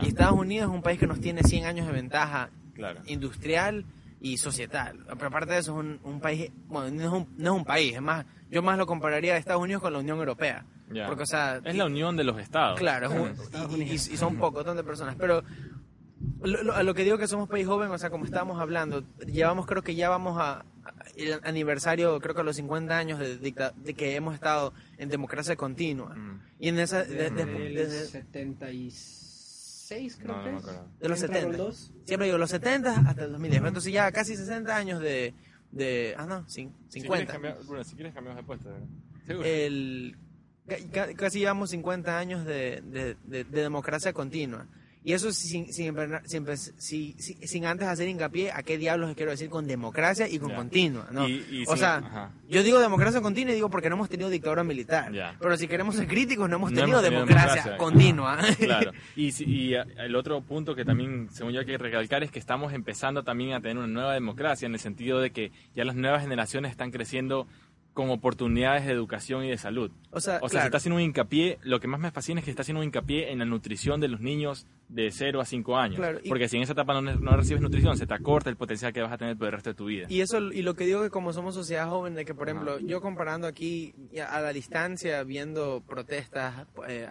Y 0.01 0.07
Estados 0.07 0.37
Unidos 0.37 0.69
es 0.69 0.75
un 0.75 0.81
país 0.81 0.99
que 0.99 1.07
nos 1.07 1.19
tiene 1.21 1.43
100 1.43 1.65
años 1.65 1.87
de 1.87 1.93
ventaja 1.93 2.49
claro. 2.73 3.01
industrial 3.05 3.85
y 4.19 4.37
societal. 4.37 4.97
Pero 5.13 5.27
aparte 5.27 5.53
de 5.53 5.59
eso, 5.59 5.71
es 5.73 5.77
un, 5.85 5.99
un 6.03 6.19
país, 6.19 6.51
bueno, 6.67 6.89
no 6.91 7.01
es 7.03 7.09
un, 7.09 7.27
no 7.37 7.51
es 7.53 7.57
un 7.59 7.65
país, 7.65 7.93
es 7.95 8.01
más, 8.01 8.25
yo 8.49 8.61
más 8.61 8.77
lo 8.77 8.85
compararía 8.85 9.33
a 9.35 9.37
Estados 9.37 9.61
Unidos 9.61 9.81
con 9.81 9.93
la 9.93 9.99
Unión 9.99 10.17
Europea. 10.19 10.65
Porque, 11.05 11.23
o 11.23 11.25
sea, 11.25 11.59
Es 11.65 11.75
la 11.75 11.85
unión 11.85 12.15
de 12.15 12.23
los 12.23 12.39
estados. 12.39 12.79
Claro, 12.79 13.11
es 13.11 13.13
un- 13.13 13.81
y- 13.81 13.83
y, 13.83 13.93
y- 13.93 13.97
son 13.97 14.37
pocos 14.37 14.65
de 14.75 14.83
personas, 14.83 15.15
pero 15.17 15.43
lo, 16.41 16.63
lo- 16.63 16.73
a 16.73 16.81
lo 16.83 16.93
que 16.93 17.03
digo 17.03 17.17
que 17.17 17.27
somos 17.27 17.49
país 17.49 17.67
joven, 17.67 17.91
o 17.91 17.97
sea, 17.97 18.09
como 18.09 18.25
estábamos 18.25 18.59
hablando, 18.59 19.03
llevamos 19.25 19.65
creo 19.65 19.81
que 19.83 19.95
ya 19.95 20.09
vamos 20.09 20.37
a- 20.39 20.63
el 21.15 21.39
aniversario, 21.43 22.19
creo 22.19 22.35
que 22.35 22.41
a 22.41 22.43
los 22.43 22.55
50 22.55 22.97
años 22.97 23.19
de, 23.19 23.37
dicta- 23.37 23.73
de 23.75 23.93
que 23.93 24.15
hemos 24.15 24.33
estado 24.35 24.73
en 24.97 25.09
democracia 25.09 25.55
continua. 25.55 26.15
Mm. 26.15 26.41
Y 26.59 26.67
en 26.69 26.79
esa, 26.79 27.03
de, 27.03 27.29
de- 27.29 27.45
Del 27.45 27.75
desde- 27.75 28.05
76 28.07 30.17
creo 30.19 30.35
No, 30.35 30.37
no 30.37 30.43
que 30.43 30.51
me 30.51 30.57
es. 30.57 30.63
acuerdo. 30.63 30.87
de 30.99 31.09
los 31.09 31.21
Entraron 31.21 31.43
70. 31.51 31.63
dos. 31.63 31.91
Siempre 32.05 32.25
digo 32.27 32.37
los 32.37 32.49
70 32.49 32.99
hasta 33.07 33.23
el 33.25 33.31
2010. 33.31 33.63
Entonces 33.63 33.93
ya 33.93 34.11
casi 34.11 34.35
60 34.35 34.75
años 34.75 34.99
de, 35.01 35.33
de 35.71 36.15
ah 36.17 36.25
no, 36.25 36.41
cin- 36.45 36.71
Si 36.89 37.01
quieres 37.01 37.03
50. 37.03 37.33
cambiar, 37.33 37.57
bueno, 37.65 37.83
si 37.83 37.95
quieres 37.95 38.13
cambiamos 38.13 38.41
de 38.41 38.45
puesto, 38.47 38.69
¿verdad? 38.69 38.87
Seguro. 39.25 39.45
el, 39.47 40.15
ca- 40.67 40.77
ca- 40.91 41.13
casi 41.15 41.39
llevamos 41.39 41.69
50 41.71 42.17
años 42.17 42.45
de, 42.45 42.81
de- 42.85 43.15
de- 43.25 43.43
de 43.43 43.61
democracia 43.61 44.13
continua. 44.13 44.67
Y 45.07 45.13
eso 45.13 45.31
sin, 45.31 45.71
sin, 45.71 45.95
sin, 46.77 47.15
sin 47.47 47.65
antes 47.65 47.87
hacer 47.87 48.09
hincapié 48.09 48.51
a 48.51 48.61
qué 48.61 48.77
diablos 48.77 49.13
quiero 49.15 49.31
decir 49.31 49.49
con 49.49 49.65
democracia 49.65 50.27
y 50.27 50.37
con 50.37 50.51
continua. 50.53 51.07
¿no? 51.11 51.25
Y- 51.29 51.45
y 51.49 51.63
o 51.65 51.77
sea, 51.77 51.95
ajá. 51.97 52.31
yo 52.49 52.61
digo 52.61 52.79
democracia 52.79 53.21
continua 53.21 53.53
y 53.53 53.55
digo 53.55 53.69
porque 53.69 53.87
no 53.89 53.95
hemos 53.95 54.09
tenido 54.09 54.29
dictadura 54.29 54.65
militar. 54.65 55.09
Pero 55.39 55.55
si 55.55 55.67
queremos 55.69 55.95
ser 55.95 56.07
críticos, 56.07 56.49
no 56.49 56.57
hemos 56.57 56.71
No 56.71 56.81
tenido 56.81 56.99
hemos 56.99 57.03
tenido 57.09 57.25
democracia, 57.25 57.63
democracia. 57.63 57.77
continua. 57.77 58.37
Claro. 58.67 58.91
Y, 59.15 59.43
y 59.45 59.75
eh, 59.75 59.83
el 59.99 60.13
otro 60.15 60.41
punto 60.41 60.75
que 60.75 60.83
también, 60.83 61.29
según 61.31 61.53
yo, 61.53 61.61
hay 61.61 61.65
que 61.65 61.77
recalcar 61.77 62.23
es 62.23 62.31
que 62.31 62.39
estamos 62.39 62.73
empezando 62.73 63.23
también 63.23 63.53
a 63.53 63.61
tener 63.61 63.77
una 63.77 63.87
nueva 63.87 64.13
democracia 64.13 64.65
en 64.65 64.73
el 64.73 64.79
sentido 64.81 65.21
de 65.21 65.31
que 65.31 65.51
ya 65.73 65.85
las 65.85 65.95
nuevas 65.95 66.21
generaciones 66.21 66.71
están 66.71 66.91
creciendo 66.91 67.47
con 67.97 68.11
oportunidades 68.11 68.85
de 68.85 68.91
educación 68.91 69.43
y 69.43 69.49
de 69.49 69.57
salud. 69.57 69.89
O 70.11 70.19
sea, 70.21 70.37
O 70.43 70.49
sea, 70.49 70.61
se 70.61 70.67
está 70.67 70.77
haciendo 70.77 70.97
un 70.97 71.01
hincapié, 71.01 71.57
lo 71.63 71.79
que 71.79 71.87
más 71.87 71.99
me 71.99 72.11
fascina 72.11 72.39
es 72.41 72.45
que 72.45 72.51
está 72.51 72.61
haciendo 72.61 72.81
un 72.81 72.85
hincapié 72.85 73.31
en 73.31 73.39
la 73.39 73.45
nutrición 73.45 73.99
de 73.99 74.07
los 74.07 74.21
niños 74.21 74.67
de 74.87 75.09
0 75.09 75.41
a 75.41 75.45
5 75.45 75.77
años. 75.77 75.95
Claro, 75.97 76.19
y- 76.23 76.29
Porque 76.29 76.47
si 76.47 76.57
en 76.57 76.63
esa 76.63 76.73
etapa 76.73 76.93
no, 76.93 77.01
no 77.01 77.35
recibes 77.35 77.59
nutrición, 77.59 77.97
se 77.97 78.05
te 78.05 78.13
acorta 78.13 78.51
el 78.51 78.55
potencial 78.55 78.93
que 78.93 79.01
vas 79.01 79.11
a 79.11 79.17
tener 79.17 79.35
por 79.35 79.47
el 79.47 79.53
resto 79.53 79.71
de 79.71 79.73
tu 79.73 79.85
vida. 79.85 80.05
Y 80.09 80.21
eso 80.21 80.37
y 80.37 80.61
lo 80.61 80.75
que 80.75 80.85
digo 80.85 81.01
que 81.01 81.09
como 81.09 81.33
somos 81.33 81.55
sociedad 81.55 81.89
joven 81.89 82.13
de 82.13 82.23
que 82.23 82.35
por 82.35 82.47
ejemplo 82.49 82.77
yo 82.79 83.01
comparando 83.01 83.47
aquí 83.47 83.95
a 84.29 84.39
la 84.41 84.53
distancia 84.53 85.23
viendo 85.23 85.81
protestas 85.87 86.67
eh, 86.87 87.07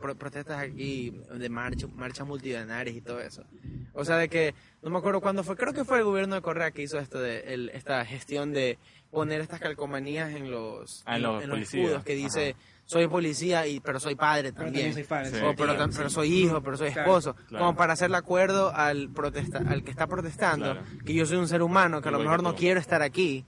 pro- 0.00 0.14
protestas 0.16 0.58
aquí 0.58 1.10
de 1.34 1.48
marcha, 1.50 1.86
marchas 1.94 2.26
multitudinarias 2.26 2.96
y 2.96 3.02
todo 3.02 3.20
eso. 3.20 3.44
O 3.92 4.06
sea 4.06 4.16
de 4.16 4.30
que 4.30 4.54
no 4.82 4.88
me 4.90 4.96
acuerdo 4.98 5.20
cuándo 5.20 5.44
fue, 5.44 5.54
creo 5.56 5.74
que 5.74 5.84
fue 5.84 5.98
el 5.98 6.04
gobierno 6.04 6.34
de 6.34 6.40
Correa 6.40 6.70
que 6.70 6.80
hizo 6.82 6.98
esto 6.98 7.20
de 7.20 7.40
el- 7.52 7.68
esta 7.74 8.02
gestión 8.06 8.52
de 8.52 8.78
poner 9.10 9.40
estas 9.40 9.60
calcomanías 9.60 10.30
en 10.34 10.50
los 10.50 11.02
Ah, 11.06 11.16
en 11.16 11.22
los 11.22 11.42
policías. 11.44 11.74
escudos 11.84 12.04
que 12.04 12.14
dice 12.14 12.54
soy 12.84 13.06
policía 13.06 13.66
y 13.68 13.78
pero 13.80 14.00
soy 14.00 14.14
padre 14.16 14.52
Pero 14.52 14.64
también. 14.64 14.86
también 14.86 14.94
soy 14.94 15.04
padre. 15.04 15.30
Sí, 15.30 15.44
O, 15.44 15.54
pero, 15.54 15.74
tam- 15.76 15.94
pero 15.96 16.08
sí. 16.08 16.14
soy 16.14 16.28
hijo, 16.34 16.60
pero 16.60 16.76
soy 16.76 16.88
esposo, 16.88 17.34
claro. 17.48 17.64
como 17.66 17.76
para 17.76 17.92
hacerle 17.92 18.16
acuerdo 18.16 18.72
al 18.74 19.10
protesta, 19.10 19.58
al 19.68 19.84
que 19.84 19.90
está 19.92 20.06
protestando, 20.08 20.72
Claro. 20.72 20.82
que 21.04 21.14
yo 21.14 21.24
soy 21.26 21.36
un 21.38 21.46
ser 21.48 21.62
humano, 21.62 22.00
que 22.02 22.08
a 22.08 22.12
lo 22.12 22.18
mejor 22.18 22.42
no 22.42 22.54
quiero 22.56 22.80
estar 22.80 23.00
aquí, 23.02 23.44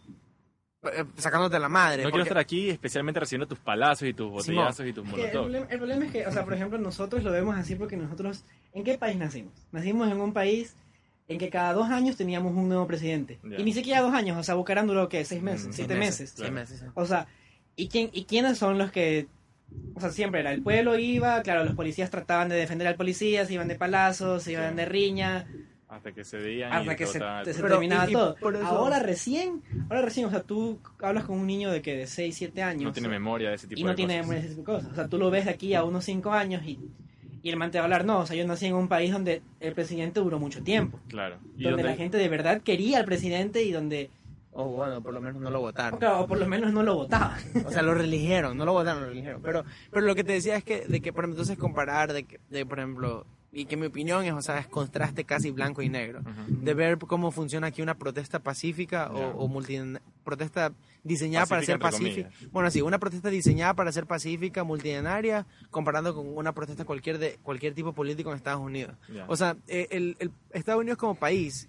eh, 0.84 1.04
sacándote 1.16 1.58
la 1.58 1.68
madre. 1.68 1.98
No 2.04 2.10
quiero 2.10 2.18
porque- 2.24 2.28
estar 2.28 2.38
aquí 2.38 2.70
especialmente 2.70 3.18
recibiendo 3.20 3.46
tus 3.48 3.58
palazos 3.58 4.06
y 4.08 4.14
tus 4.14 4.30
botellazos 4.30 4.86
y 4.86 4.92
tus 4.92 5.04
que 5.04 5.10
el, 5.10 5.16
molotov. 5.16 5.42
problema, 5.42 5.66
el 5.70 5.78
problema 5.78 6.04
es 6.06 6.12
que, 6.12 6.26
o 6.26 6.32
sea, 6.32 6.44
por 6.44 6.54
ejemplo, 6.54 6.78
nosotros 6.78 7.22
lo 7.24 7.30
vemos 7.32 7.56
así 7.56 7.74
porque 7.76 7.96
nosotros, 7.96 8.44
¿en 8.74 8.84
qué 8.84 8.96
país 8.98 9.16
nacimos? 9.16 9.52
Nacimos 9.72 10.10
en 10.10 10.20
un 10.20 10.32
país 10.32 10.76
en 11.32 11.38
que 11.38 11.50
cada 11.50 11.72
dos 11.72 11.90
años 11.90 12.16
teníamos 12.16 12.54
un 12.54 12.68
nuevo 12.68 12.86
presidente. 12.86 13.38
Ya. 13.42 13.58
Y 13.58 13.64
ni 13.64 13.72
siquiera 13.72 14.00
dos 14.00 14.14
años, 14.14 14.36
o 14.38 14.42
sea, 14.42 14.54
Bucarán 14.54 14.86
duró, 14.86 15.08
¿qué? 15.08 15.24
¿Seis 15.24 15.42
meses? 15.42 15.68
Mm, 15.68 15.72
¿Siete 15.72 15.94
meses? 15.96 16.30
Sí, 16.30 16.36
Claro. 16.36 16.52
meses, 16.54 16.80
sí. 16.80 16.86
O 16.94 17.04
sea, 17.06 17.26
¿y, 17.76 17.88
quién, 17.88 18.10
¿y 18.12 18.24
quiénes 18.24 18.58
son 18.58 18.78
los 18.78 18.90
que...? 18.92 19.26
O 19.94 20.00
sea, 20.00 20.10
siempre 20.10 20.40
era 20.40 20.52
el 20.52 20.62
pueblo 20.62 20.98
iba, 20.98 21.40
claro, 21.42 21.64
los 21.64 21.74
policías 21.74 22.10
trataban 22.10 22.48
de 22.50 22.56
defender 22.56 22.86
al 22.86 22.94
policía, 22.96 23.46
se 23.46 23.54
iban 23.54 23.68
de 23.68 23.74
palazos, 23.76 24.42
se 24.42 24.52
iban 24.52 24.70
Sí. 24.70 24.76
de 24.76 24.84
riña, 24.84 25.46
Hasta 25.88 26.12
que 26.12 26.24
se 26.24 26.36
veían 26.38 26.72
hasta 26.72 26.92
y 26.92 26.96
que 26.96 27.06
se, 27.06 27.18
Pero, 27.18 27.68
terminaba 27.68 28.08
y- 28.08 28.12
todo. 28.12 28.34
por 28.36 28.54
eso- 28.56 28.64
Ahora 28.66 28.98
recién, 28.98 29.62
ahora 29.90 30.00
recién, 30.02 30.24
o 30.26 30.30
sea, 30.30 30.42
tú 30.42 30.78
hablas 31.02 31.24
con 31.24 31.38
un 31.38 31.46
niño 31.46 31.70
de 31.70 31.80
que 31.82 31.96
de 31.96 32.06
6, 32.06 32.34
7 32.36 32.62
años. 32.62 32.84
No 32.84 32.92
tiene 32.92 33.08
memoria 33.10 33.50
de 33.50 33.56
ese 33.56 33.66
tipo 33.66 33.78
y 33.80 33.84
no 33.84 33.90
de 33.90 33.94
tiene 33.96 34.20
memoria 34.20 34.40
de 34.40 34.46
ese 34.46 34.56
tipo 34.56 34.72
de 34.72 34.78
cosas. 34.78 34.92
O 34.92 34.94
sea, 34.94 35.08
tú 35.08 35.18
lo 35.18 35.30
ves 35.30 35.44
de 35.46 35.50
aquí 35.52 35.74
a 35.74 35.84
unos 35.84 36.04
5 36.04 36.32
años 36.32 36.62
y, 36.66 36.78
y 37.42 37.50
el 37.50 37.56
man 37.56 37.70
te 37.70 37.78
va 37.78 37.82
a 37.82 37.86
hablar, 37.86 38.04
no, 38.04 38.20
o 38.20 38.26
sea, 38.26 38.36
yo 38.36 38.46
nací 38.46 38.66
en 38.66 38.74
un 38.74 38.88
país 38.88 39.12
donde 39.12 39.42
el 39.60 39.74
presidente 39.74 40.20
duró 40.20 40.38
mucho 40.38 40.62
tiempo. 40.62 40.98
Claro. 41.08 41.36
Y 41.56 41.64
Donde 41.64 41.70
donde- 41.70 41.82
la 41.84 41.94
gente 41.96 42.16
de 42.16 42.28
verdad 42.28 42.60
quería 42.62 42.98
al 42.98 43.04
presidente 43.04 43.62
y 43.64 43.72
donde, 43.72 44.10
O 44.52 44.64
bueno, 44.68 45.02
por 45.02 45.14
lo 45.14 45.20
menos 45.20 45.40
no 45.40 45.50
lo 45.50 45.58
o, 45.60 45.62
votaron. 45.62 45.98
claro, 45.98 46.20
o 46.20 46.26
por 46.26 46.38
lo 46.38 46.46
menos 46.46 46.72
no 46.72 46.82
lo 46.82 46.94
votaban. 46.94 47.40
O 47.64 47.70
sea, 47.70 47.82
lo 47.82 47.94
religieron, 47.94 48.56
no 48.56 48.64
lo 48.66 48.72
votaron, 48.74 49.02
lo 49.02 49.08
religieron. 49.08 49.40
Pero, 49.42 49.64
pero 49.90 50.04
lo 50.06 50.14
que 50.14 50.24
te 50.24 50.32
decía 50.34 50.56
es 50.56 50.62
que, 50.64 50.82
de 50.86 51.00
que, 51.00 51.12
por 51.12 51.24
ejemplo, 51.24 51.40
entonces 51.42 51.58
comparar, 51.58 52.12
de, 52.12 52.24
que, 52.24 52.38
de 52.50 52.64
por 52.66 52.78
ejemplo, 52.78 53.26
y 53.54 53.66
que 53.66 53.76
mi 53.76 53.86
opinión 53.86 54.24
es, 54.24 54.32
o 54.32 54.40
sea, 54.40 54.58
es 54.58 54.66
contraste 54.66 55.24
casi 55.24 55.50
blanco 55.50 55.82
y 55.82 55.90
negro. 55.90 56.22
De 56.48 56.72
ver 56.72 56.98
cómo 56.98 57.30
funciona 57.30 57.66
aquí 57.66 57.82
una 57.82 57.98
protesta 57.98 58.38
pacífica 58.38 59.10
o, 59.12 59.44
o 59.44 59.46
multi, 59.46 59.78
protesta 60.24 60.72
diseñada 61.04 61.44
para 61.44 61.62
ser 61.62 61.78
Pacífica. 61.78 62.30
Bueno, 62.50 62.70
sí, 62.70 62.80
una 62.80 62.98
protesta 62.98 63.28
diseñada 63.28 63.74
para 63.74 63.92
ser 63.92 64.06
pacífica, 64.06 64.64
multitudinaria, 64.64 65.46
comparando 65.70 66.14
con 66.14 66.34
una 66.34 66.52
protesta 66.52 66.86
cualquier 66.86 67.18
de 67.18 67.38
cualquier 67.42 67.74
tipo 67.74 67.92
político 67.92 68.30
en 68.30 68.36
Estados 68.36 68.62
Unidos. 68.62 68.96
O 69.26 69.36
sea, 69.36 69.56
eh, 69.68 69.86
el, 69.90 70.16
el 70.18 70.32
Estados 70.52 70.80
Unidos 70.80 70.98
como 70.98 71.14
país, 71.14 71.68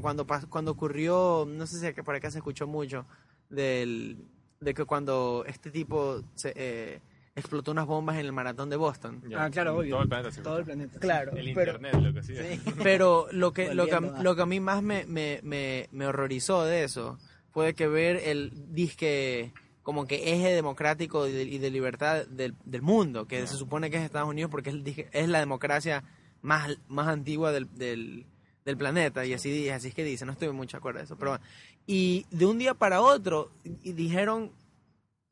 cuando, 0.00 0.26
cuando 0.48 0.72
ocurrió, 0.72 1.46
no 1.46 1.66
sé 1.66 1.80
si 1.80 2.02
por 2.02 2.14
acá 2.14 2.30
se 2.30 2.38
escuchó 2.38 2.66
mucho, 2.66 3.04
del, 3.50 4.24
de 4.60 4.72
que 4.72 4.86
cuando 4.86 5.44
este 5.46 5.70
tipo 5.70 6.22
se, 6.34 6.54
eh, 6.56 7.00
explotó 7.40 7.72
unas 7.72 7.86
bombas 7.86 8.16
en 8.18 8.26
el 8.26 8.32
maratón 8.32 8.70
de 8.70 8.76
Boston. 8.76 9.22
Ya. 9.28 9.44
Ah, 9.44 9.50
claro, 9.50 9.76
obvio. 9.76 9.90
Todo 9.96 10.02
el 10.02 10.08
planeta 10.08 10.30
se 10.32 10.42
Todo 10.42 10.58
el 10.58 10.64
planeta. 10.64 10.98
Claro, 11.00 11.32
El 11.36 11.52
pero, 11.54 11.72
internet, 11.72 11.94
lo 12.02 12.14
que 12.14 12.22
sí. 12.22 12.34
pero 12.82 13.26
lo 13.32 13.52
que, 13.52 13.74
lo 13.74 13.86
que, 13.86 13.94
a- 13.94 14.00
lo 14.00 14.36
que 14.36 14.42
a 14.42 14.46
mí 14.46 14.60
más 14.60 14.82
me, 14.82 15.04
me, 15.06 15.40
me, 15.42 15.88
me 15.92 16.06
horrorizó 16.06 16.64
de 16.64 16.84
eso 16.84 17.18
fue 17.52 17.74
que 17.74 17.88
ver 17.88 18.16
el 18.24 18.52
disque 18.72 19.52
como 19.82 20.06
que 20.06 20.32
eje 20.34 20.50
democrático 20.54 21.26
y 21.26 21.32
de, 21.32 21.42
y 21.44 21.58
de 21.58 21.70
libertad 21.70 22.26
del, 22.26 22.54
del 22.64 22.82
mundo, 22.82 23.26
que 23.26 23.46
se 23.46 23.56
supone 23.56 23.90
que 23.90 23.96
es 23.96 24.02
Estados 24.04 24.28
Unidos 24.28 24.50
porque 24.50 24.70
es, 24.70 24.76
el 24.76 24.84
disque- 24.84 25.08
es 25.12 25.28
la 25.28 25.40
democracia 25.40 26.04
más, 26.42 26.78
más 26.86 27.08
antigua 27.08 27.50
del, 27.50 27.66
del, 27.76 28.24
del 28.64 28.76
planeta, 28.76 29.24
y 29.26 29.32
así, 29.32 29.68
así 29.70 29.88
es 29.88 29.94
que 29.94 30.04
dice, 30.04 30.24
no 30.26 30.32
estoy 30.32 30.50
mucho 30.52 30.76
de 30.76 30.78
acuerdo 30.78 30.98
de 30.98 31.04
eso, 31.06 31.16
pero. 31.16 31.38
Y 31.86 32.24
de 32.30 32.46
un 32.46 32.58
día 32.58 32.74
para 32.74 33.00
otro 33.00 33.50
y 33.82 33.92
dijeron, 33.94 34.52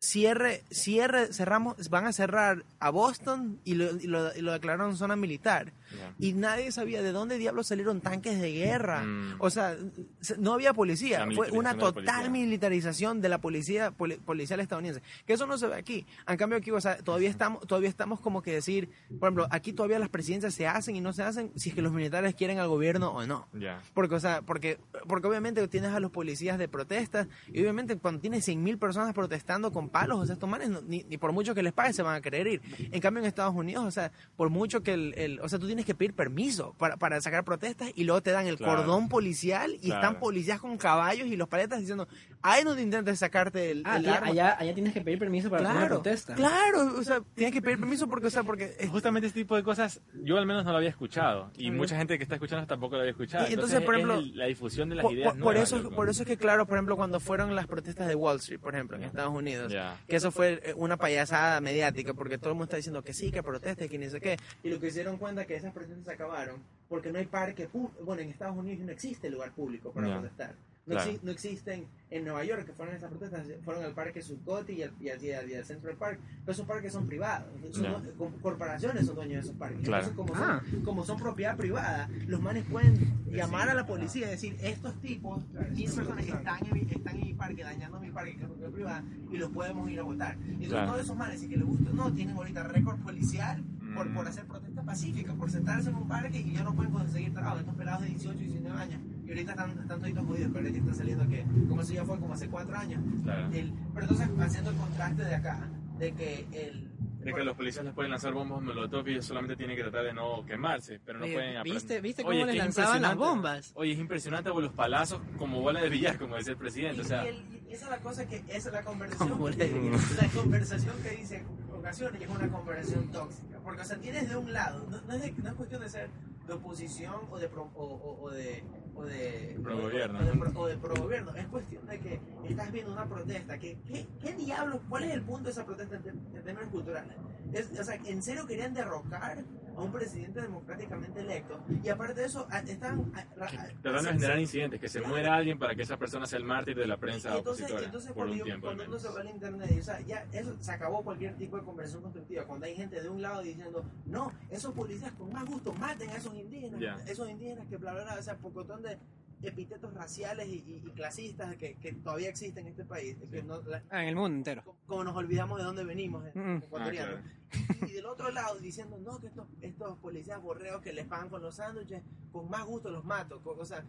cierre, 0.00 0.62
cierre, 0.70 1.32
cerramos, 1.32 1.88
van 1.90 2.06
a 2.06 2.12
cerrar 2.12 2.64
a 2.80 2.90
Boston 2.90 3.60
y 3.64 3.74
lo, 3.74 3.96
y 3.96 4.06
lo, 4.06 4.34
y 4.34 4.40
lo 4.40 4.52
declararon 4.52 4.96
zona 4.96 5.16
militar. 5.16 5.72
Ya. 5.96 6.14
Y 6.18 6.32
nadie 6.34 6.70
sabía 6.72 7.02
de 7.02 7.12
dónde 7.12 7.38
diablos 7.38 7.66
salieron 7.66 8.00
tanques 8.00 8.40
de 8.40 8.52
guerra. 8.52 9.04
Mm. 9.04 9.36
O 9.38 9.50
sea, 9.50 9.76
se- 10.20 10.36
no 10.38 10.52
había 10.54 10.74
policía. 10.74 11.26
Fue 11.34 11.50
una 11.50 11.70
total 11.78 12.30
militarización 12.30 13.20
de 13.20 13.28
la 13.28 13.38
policía 13.38 13.90
poli- 13.90 14.16
policial 14.16 14.60
estadounidense. 14.60 15.02
Que 15.26 15.32
eso 15.34 15.46
no 15.46 15.56
se 15.58 15.66
ve 15.66 15.76
aquí. 15.76 16.06
En 16.26 16.36
cambio 16.36 16.58
aquí, 16.58 16.70
o 16.70 16.80
sea, 16.80 16.98
todavía 16.98 17.30
estamos, 17.30 17.66
todavía 17.66 17.88
estamos 17.88 18.20
como 18.20 18.42
que 18.42 18.52
decir, 18.52 18.88
por 19.20 19.28
ejemplo, 19.28 19.46
aquí 19.50 19.72
todavía 19.72 19.98
las 19.98 20.08
presidencias 20.08 20.54
se 20.54 20.66
hacen 20.66 20.96
y 20.96 21.00
no 21.00 21.12
se 21.12 21.22
hacen 21.22 21.50
si 21.56 21.70
es 21.70 21.74
que 21.74 21.82
los 21.82 21.92
militares 21.92 22.34
quieren 22.34 22.58
al 22.58 22.68
gobierno 22.68 23.10
o 23.10 23.26
no. 23.26 23.46
Ya. 23.54 23.82
Porque, 23.94 24.14
o 24.14 24.20
sea, 24.20 24.42
porque, 24.42 24.78
porque 25.06 25.26
obviamente 25.28 25.66
tienes 25.68 25.92
a 25.92 26.00
los 26.00 26.10
policías 26.10 26.58
de 26.58 26.68
protestas 26.68 27.28
y 27.52 27.60
obviamente 27.62 27.96
cuando 27.96 28.20
tienes 28.20 28.46
100.000 28.46 28.78
personas 28.78 29.14
protestando 29.14 29.72
con 29.72 29.88
palos, 29.88 30.18
o 30.20 30.26
sea, 30.26 30.34
estos 30.34 30.48
manes 30.48 30.68
no- 30.70 30.80
ni, 30.82 31.04
ni 31.04 31.18
por 31.18 31.32
mucho 31.32 31.54
que 31.54 31.62
les 31.62 31.72
pague 31.72 31.92
se 31.92 32.02
van 32.02 32.14
a 32.16 32.20
querer 32.20 32.46
ir. 32.46 32.62
En 32.90 33.00
cambio 33.00 33.22
en 33.22 33.26
Estados 33.28 33.54
Unidos, 33.54 33.84
o 33.84 33.90
sea, 33.90 34.12
por 34.36 34.50
mucho 34.50 34.82
que 34.82 34.92
el, 34.94 35.14
el- 35.16 35.40
o 35.40 35.48
sea, 35.48 35.58
tú 35.58 35.66
tienes 35.66 35.77
que 35.84 35.94
pedir 35.94 36.14
permiso 36.14 36.74
para, 36.78 36.96
para 36.96 37.20
sacar 37.20 37.44
protestas 37.44 37.90
y 37.94 38.04
luego 38.04 38.22
te 38.22 38.30
dan 38.30 38.46
el 38.46 38.56
Claro. 38.56 38.76
cordón 38.82 39.08
policial 39.08 39.72
y 39.74 39.78
Claro. 39.88 39.94
están 40.02 40.20
policías 40.20 40.60
con 40.60 40.76
caballos 40.78 41.26
y 41.28 41.36
los 41.36 41.48
paletas 41.48 41.80
diciendo, 41.80 42.08
ahí 42.42 42.64
no 42.64 42.74
te 42.74 42.82
intentes 42.82 43.18
sacarte 43.18 43.70
el, 43.70 43.82
Ah, 43.84 43.96
el 43.98 44.06
allá, 44.06 44.14
arma". 44.16 44.26
allá, 44.28 44.56
allá 44.58 44.74
tienes 44.74 44.92
que 44.92 45.00
pedir 45.00 45.18
permiso 45.18 45.50
para 45.50 45.62
hacer 45.62 45.70
una 45.76 45.80
Claro, 45.86 45.94
protesta. 46.02 46.34
claro, 46.34 46.94
o 46.98 47.02
sea, 47.02 47.20
tienes 47.34 47.52
que 47.54 47.62
pedir 47.62 47.78
permiso 47.78 48.08
porque, 48.08 48.26
o 48.26 48.30
sea, 48.30 48.42
porque 48.42 48.76
es- 48.78 48.88
Justamente 48.90 49.26
este 49.28 49.40
tipo 49.40 49.54
de 49.56 49.62
cosas 49.62 50.00
yo 50.24 50.36
al 50.38 50.46
menos 50.46 50.64
no 50.64 50.70
lo 50.72 50.78
había 50.78 50.88
escuchado 50.90 51.50
y 51.56 51.70
mucha 51.70 51.96
gente 51.96 52.16
que 52.16 52.22
está 52.24 52.34
escuchando 52.36 52.66
tampoco 52.66 52.94
lo 52.96 53.00
había 53.02 53.12
escuchado. 53.12 53.48
Y 53.48 53.54
entonces, 53.54 53.80
por 53.82 53.94
es 53.94 54.00
ejemplo, 54.02 54.18
el- 54.20 54.36
la 54.36 54.46
difusión 54.46 54.88
de 54.88 54.96
las 54.96 55.02
por, 55.04 55.12
ideas 55.12 55.28
por- 55.28 55.36
nuevas, 55.38 55.62
eso, 55.62 55.78
loco. 55.78 55.94
por 55.96 56.08
eso 56.08 56.22
es 56.22 56.28
que, 56.28 56.36
claro, 56.36 56.66
por 56.66 56.76
ejemplo, 56.76 56.96
cuando 56.96 57.20
fueron 57.20 57.54
las 57.54 57.66
protestas 57.66 58.08
de 58.08 58.14
Wall 58.14 58.36
Street, 58.38 58.60
por 58.60 58.74
ejemplo, 58.74 58.96
en. 58.96 59.04
Estados 59.04 59.34
Unidos, 59.34 59.72
que 60.06 60.16
eso 60.16 60.30
fue 60.30 60.60
eh, 60.64 60.74
una 60.76 60.96
payasada 60.96 61.60
mediática, 61.60 62.14
porque 62.14 62.38
todo 62.38 62.50
el 62.50 62.54
mundo 62.54 62.64
está 62.64 62.76
diciendo 62.76 63.02
que 63.02 63.12
sí, 63.12 63.30
que 63.30 63.42
proteste, 63.42 63.88
que 63.88 63.98
ni 63.98 64.08
sé 64.08 64.20
qué, 64.20 64.36
y 64.62 64.68
lo 64.70 64.78
que 64.78 64.90
se 64.90 64.96
dieron 65.00 65.16
cuenta 65.16 65.46
que 65.46 65.54
esas 65.68 65.74
protestas 65.74 66.04
se 66.04 66.12
acabaron, 66.12 66.56
porque 66.88 67.12
no 67.12 67.18
hay 67.18 67.26
parque 67.26 67.66
público, 67.68 68.02
bueno, 68.04 68.22
en 68.22 68.30
Estados 68.30 68.56
Unidos 68.56 68.84
no 68.84 68.92
existe 68.92 69.30
lugar 69.30 69.52
público 69.52 69.92
para 69.92 70.08
Ya. 70.08 70.18
protestar. 70.20 70.54
No, 70.86 70.94
Claro. 70.94 71.10
exi- 71.10 71.20
no 71.22 71.30
existen 71.32 71.84
en 72.10 72.24
Nueva 72.24 72.42
York, 72.44 72.64
que 72.64 72.72
fueron 72.72 72.94
esas 72.96 73.10
protestas, 73.10 73.46
fueron 73.62 73.84
al 73.84 73.92
parque 73.92 74.22
Zuccotti 74.22 74.72
y 74.72 74.82
al, 74.84 74.92
y 74.98 75.10
al, 75.10 75.22
y 75.22 75.32
al- 75.32 75.50
y 75.50 75.54
al 75.54 75.64
Central 75.66 75.96
Park, 75.96 76.18
pero 76.40 76.52
esos 76.52 76.64
parques 76.66 76.94
son 76.94 77.06
privados, 77.06 77.46
son 77.72 77.84
due- 78.04 78.12
co- 78.16 78.32
corporaciones 78.40 79.04
son 79.04 79.16
dueños 79.16 79.34
de 79.34 79.40
esos 79.40 79.56
parques. 79.56 79.82
Claro. 79.86 80.06
Entonces, 80.06 80.16
como, 80.16 80.34
Ah. 80.42 80.62
son, 80.70 80.82
como 80.84 81.04
son 81.04 81.18
propiedad 81.18 81.58
privada, 81.58 82.08
los 82.26 82.40
manes 82.40 82.64
pueden 82.64 83.22
llamar 83.30 83.68
a 83.68 83.74
la 83.74 83.84
policía 83.86 84.28
y 84.28 84.30
decir, 84.30 84.56
estos 84.62 84.98
tipos, 85.02 85.44
15 85.76 85.96
personas 85.96 86.26
están 86.26 86.64
en, 86.66 86.72
mi, 86.72 86.80
están 86.90 87.16
en 87.16 87.20
mi 87.26 87.34
parque, 87.34 87.62
dañando 87.64 88.00
mi 88.00 88.10
parque, 88.10 88.36
que 88.36 88.40
es 88.44 88.46
propiedad 88.48 88.70
privada, 88.72 89.04
y 89.30 89.36
los 89.36 89.50
podemos 89.50 89.90
ir 89.90 90.00
a 90.00 90.04
votar. 90.04 90.36
Y 90.38 90.40
entonces 90.52 90.68
Claro. 90.70 90.86
todos 90.92 91.04
esos 91.04 91.16
manes, 91.18 91.42
y 91.42 91.48
que 91.50 91.56
les 91.58 91.66
gusta, 91.66 91.90
no, 91.92 92.14
tienen 92.14 92.34
ahorita 92.34 92.62
récord 92.62 92.98
policial 93.00 93.62
por, 93.94 94.08
Mm. 94.08 94.14
por 94.14 94.26
hacer 94.26 94.46
protesta 94.46 94.77
pacífica, 94.88 95.34
por 95.34 95.50
sentarse 95.50 95.90
en 95.90 95.96
un 95.96 96.08
parque 96.08 96.38
y 96.40 96.52
ya 96.54 96.62
no 96.64 96.74
pueden 96.74 96.92
conseguir 96.92 97.32
trabajo. 97.34 97.58
Estos 97.58 97.74
pelados 97.74 98.02
de 98.02 98.08
18 98.08 98.38
y 98.40 98.46
19 98.46 98.80
años, 98.80 99.00
y 99.24 99.28
ahorita 99.28 99.50
están, 99.52 99.70
están 99.78 100.00
toditos 100.00 100.26
jodidos, 100.26 100.50
pero 100.52 100.64
ahorita 100.66 100.78
están 100.78 100.94
saliendo 100.94 101.28
que, 101.28 101.44
como 101.68 101.82
eso 101.82 101.92
ya 101.92 102.04
fue 102.04 102.18
como 102.18 102.32
hace 102.34 102.48
4 102.48 102.76
años. 102.76 103.02
Claro. 103.22 103.48
El- 103.52 103.72
pero 103.94 104.06
entonces, 104.06 104.28
haciendo 104.40 104.70
el 104.70 104.76
contraste 104.76 105.24
de 105.24 105.34
acá, 105.34 105.68
de 105.98 106.12
que 106.12 106.46
el... 106.52 106.88
De 107.18 107.34
que 107.34 107.44
los 107.44 107.56
policías 107.56 107.84
les 107.84 107.92
pueden 107.92 108.10
lanzar 108.12 108.32
bombas 108.32 108.62
molotov 108.62 109.06
y 109.08 109.12
ellos 109.12 109.26
solamente 109.26 109.56
tienen 109.56 109.76
que 109.76 109.82
tratar 109.82 110.04
de 110.04 110.14
no 110.14 110.46
quemarse, 110.46 110.98
pero 111.04 111.18
no 111.18 111.24
Oye, 111.26 111.34
pueden 111.34 111.56
aprender. 111.58 111.74
¿viste- 111.82 112.00
viste 112.00 112.22
Oye, 112.24 112.38
cómo 112.40 112.46
les 112.46 112.54
que 112.54 112.58
es 112.58 112.64
lanzaban 112.76 113.02
las 113.02 113.16
bombas? 113.16 113.72
Oye, 113.74 113.92
es 113.92 113.98
impresionante 113.98 114.48
los 114.48 114.72
palazos 114.72 115.20
como 115.36 115.60
bola 115.60 115.80
de 115.82 115.88
billar, 115.90 116.16
como 116.18 116.36
decía 116.36 116.52
el 116.52 116.58
presidente. 116.58 117.02
O 117.02 117.04
sea, 117.04 117.24
Y 117.26 117.28
el- 117.28 117.44
y 117.68 117.72
esa 117.74 117.84
es 117.86 117.90
la 117.90 117.98
cosa 117.98 118.26
que 118.26 118.36
esa 118.48 118.68
es 118.68 118.72
la 118.72 118.82
conversación 118.82 119.28
la 120.22 120.28
conversación 120.40 120.94
que 121.02 121.10
dice 121.16 121.44
ocasiones 121.78 122.20
y 122.20 122.24
es 122.24 122.30
una 122.30 122.48
conversación 122.48 123.08
tóxica. 123.12 123.58
Porque 123.64 123.82
o 123.82 123.84
sea 123.84 123.98
tienes 123.98 124.28
de 124.28 124.36
un 124.36 124.52
lado 124.52 124.86
no, 124.90 125.00
no 125.02 125.14
es, 125.14 125.22
de- 125.22 125.42
no 125.42 125.48
es 125.50 125.54
cuestión 125.54 125.80
de 125.82 125.88
ser 125.88 126.10
de 126.46 126.52
oposición 126.54 127.14
o 127.30 127.38
de 127.38 127.48
pro, 127.48 127.70
o, 127.74 127.84
o- 127.84 128.22
o 128.22 128.30
de 128.30 128.64
o 128.94 129.04
de 129.04 129.56
Pro 129.62 129.80
gobierno. 129.82 130.18
o 130.18 130.24
de, 130.24 130.32
pro- 130.32 130.60
o 130.60 130.66
de 130.66 130.76
pro 130.76 130.94
gobierno 130.96 131.32
es 131.36 131.46
cuestión 131.46 131.86
de 131.86 132.00
que 132.00 132.20
estás 132.48 132.72
viendo 132.72 132.90
una 132.92 133.06
protesta 133.06 133.56
que 133.58 133.78
qué, 133.86 134.06
qué 134.20 134.32
diablos 134.34 134.80
cuál 134.88 135.04
es 135.04 135.12
el 135.12 135.22
punto 135.22 135.44
de 135.44 135.50
esa 135.50 135.64
protesta 135.64 135.96
en, 135.96 136.42
términos 136.42 136.70
culturales 136.70 137.14
es, 137.52 137.70
o 137.78 137.84
sea 137.84 137.94
en 138.04 138.22
serio 138.22 138.46
querían 138.46 138.74
derrocar 138.74 139.44
a 139.78 139.80
un 139.82 139.92
presidente 139.92 140.40
democráticamente 140.40 141.20
electo. 141.20 141.60
Y 141.84 141.88
aparte 141.88 142.20
de 142.20 142.26
eso, 142.26 142.48
están... 142.66 143.12
Tratando 143.12 144.02
de 144.02 144.14
generar 144.14 144.38
incidentes, 144.40 144.80
que 144.80 144.88
se 144.88 145.00
muera 145.00 145.36
alguien 145.36 145.58
para 145.58 145.74
que 145.76 145.82
esa 145.82 145.96
persona 145.96 146.26
sea 146.26 146.38
el 146.38 146.44
mártir 146.44 146.76
de 146.76 146.86
la 146.86 146.96
prensa 146.96 147.34
y 147.34 147.38
entonces, 147.38 147.64
opositora 147.64 147.86
entonces 147.86 148.08
por 148.10 148.16
cuando, 148.16 148.32
un 148.32 148.38
yo- 148.38 148.44
tiempo. 148.44 148.66
cuando 148.66 148.84
uno 148.84 148.98
se 148.98 149.08
va 149.08 149.20
al 149.20 149.30
internet, 149.30 149.76
o 149.78 149.82
sea, 149.82 150.00
ya 150.00 150.26
eso 150.32 150.56
se 150.60 150.72
acabó 150.72 151.04
cualquier 151.04 151.36
tipo 151.36 151.56
de 151.56 151.62
conversación 151.62 152.02
constructiva. 152.02 152.44
Cuando 152.44 152.66
hay 152.66 152.74
gente 152.74 153.00
de 153.00 153.08
un 153.08 153.22
lado 153.22 153.40
diciendo, 153.40 153.84
no, 154.06 154.32
esos 154.50 154.74
policías 154.74 155.12
con 155.12 155.32
más 155.32 155.44
gusto 155.44 155.72
maten 155.74 156.10
a 156.10 156.16
esos 156.16 156.34
indígenas, 156.34 157.08
esos 157.08 157.30
indígenas 157.30 157.66
que 157.68 157.76
bla 157.76 157.92
bla 157.92 158.02
bla, 158.02 158.16
o 158.18 158.22
sea, 158.22 158.36
pocotón 158.36 158.82
de 158.82 158.98
epítetos 159.42 159.94
raciales 159.94 160.48
y, 160.48 160.56
y- 160.56 160.82
y 160.86 160.90
clasistas 160.92 161.56
que, 161.56 161.76
que 161.76 161.92
todavía 161.92 162.28
existen 162.28 162.66
en 162.66 162.72
este 162.72 162.84
país. 162.84 163.16
que 163.30 163.42
no- 163.42 163.62
la- 163.62 163.82
Ah, 163.90 164.02
en 164.02 164.08
el 164.08 164.16
mundo 164.16 164.36
entero. 164.36 164.62
como- 164.64 164.78
como 164.86 165.04
nos 165.04 165.16
olvidamos 165.16 165.58
de 165.58 165.64
dónde 165.64 165.84
venimos, 165.84 166.24
eh, 166.26 166.32
Mm. 166.34 166.56
ecuatorianos. 166.64 167.20
Ah, 167.24 167.86
Y 167.88 167.92
del 167.92 168.06
otro 168.06 168.30
lado 168.30 168.58
diciendo, 168.58 168.98
no, 168.98 169.20
que 169.20 169.28
estos, 169.28 169.46
estos 169.62 169.98
policías 169.98 170.40
borreos 170.42 170.82
que 170.82 170.92
les 170.92 171.06
pagan 171.06 171.28
con 171.30 171.40
los 171.42 171.54
sándwiches, 171.56 172.02
con 172.32 172.48
más 172.50 172.64
gusto 172.66 172.90
los 172.90 173.04
mato. 173.04 173.40
co- 173.42 173.56
O 173.58 173.64
sea, 173.64 173.84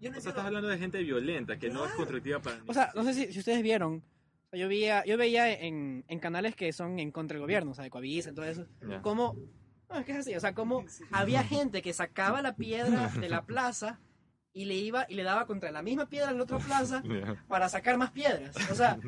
yo 0.00 0.10
no 0.10 0.18
O 0.18 0.20
sea, 0.20 0.30
estás 0.30 0.44
hablando 0.44 0.68
de 0.68 0.78
gente 0.78 1.02
violenta, 1.02 1.58
que 1.58 1.68
no 1.68 1.80
es 1.80 1.80
Claro. 1.82 1.96
constructiva 1.96 2.40
para 2.40 2.58
O 2.66 2.74
sea, 2.74 2.90
no 2.94 3.04
sé 3.04 3.14
si, 3.14 3.32
si 3.32 3.38
ustedes 3.38 3.62
vieron. 3.62 4.02
Yo 4.52 4.68
veía, 4.68 5.04
yo 5.04 5.18
veía 5.18 5.52
en, 5.52 6.04
en 6.08 6.18
canales 6.18 6.54
que 6.56 6.72
son 6.72 6.98
en 6.98 7.10
contra 7.10 7.34
del 7.34 7.42
gobierno, 7.42 7.72
o 7.72 7.74
sea, 7.74 7.84
de 7.84 7.90
Coavisa, 7.90 8.32
todo 8.32 8.44
eso, 8.46 8.66
Ya. 8.88 9.02
como, 9.02 9.36
no, 9.90 9.98
es 9.98 10.04
que 10.06 10.12
es 10.12 10.18
así, 10.18 10.34
o 10.34 10.40
sea, 10.40 10.54
como 10.54 10.84
había 11.10 11.42
gente 11.44 11.82
que 11.82 11.92
sacaba 11.92 12.40
la 12.42 12.56
piedra 12.56 13.08
de 13.08 13.28
la 13.28 13.44
plaza 13.44 14.00
y 14.56 14.64
le 14.64 14.74
iba 14.74 15.04
y 15.08 15.14
le 15.16 15.22
daba 15.22 15.46
contra 15.46 15.70
la 15.70 15.82
misma 15.82 16.06
piedra 16.06 16.30
en 16.30 16.38
la 16.38 16.44
otra 16.44 16.58
plaza 16.58 17.02
para 17.48 17.68
sacar 17.68 17.98
más 17.98 18.10
piedras. 18.10 18.56
O 18.70 18.74
sea, 18.74 18.98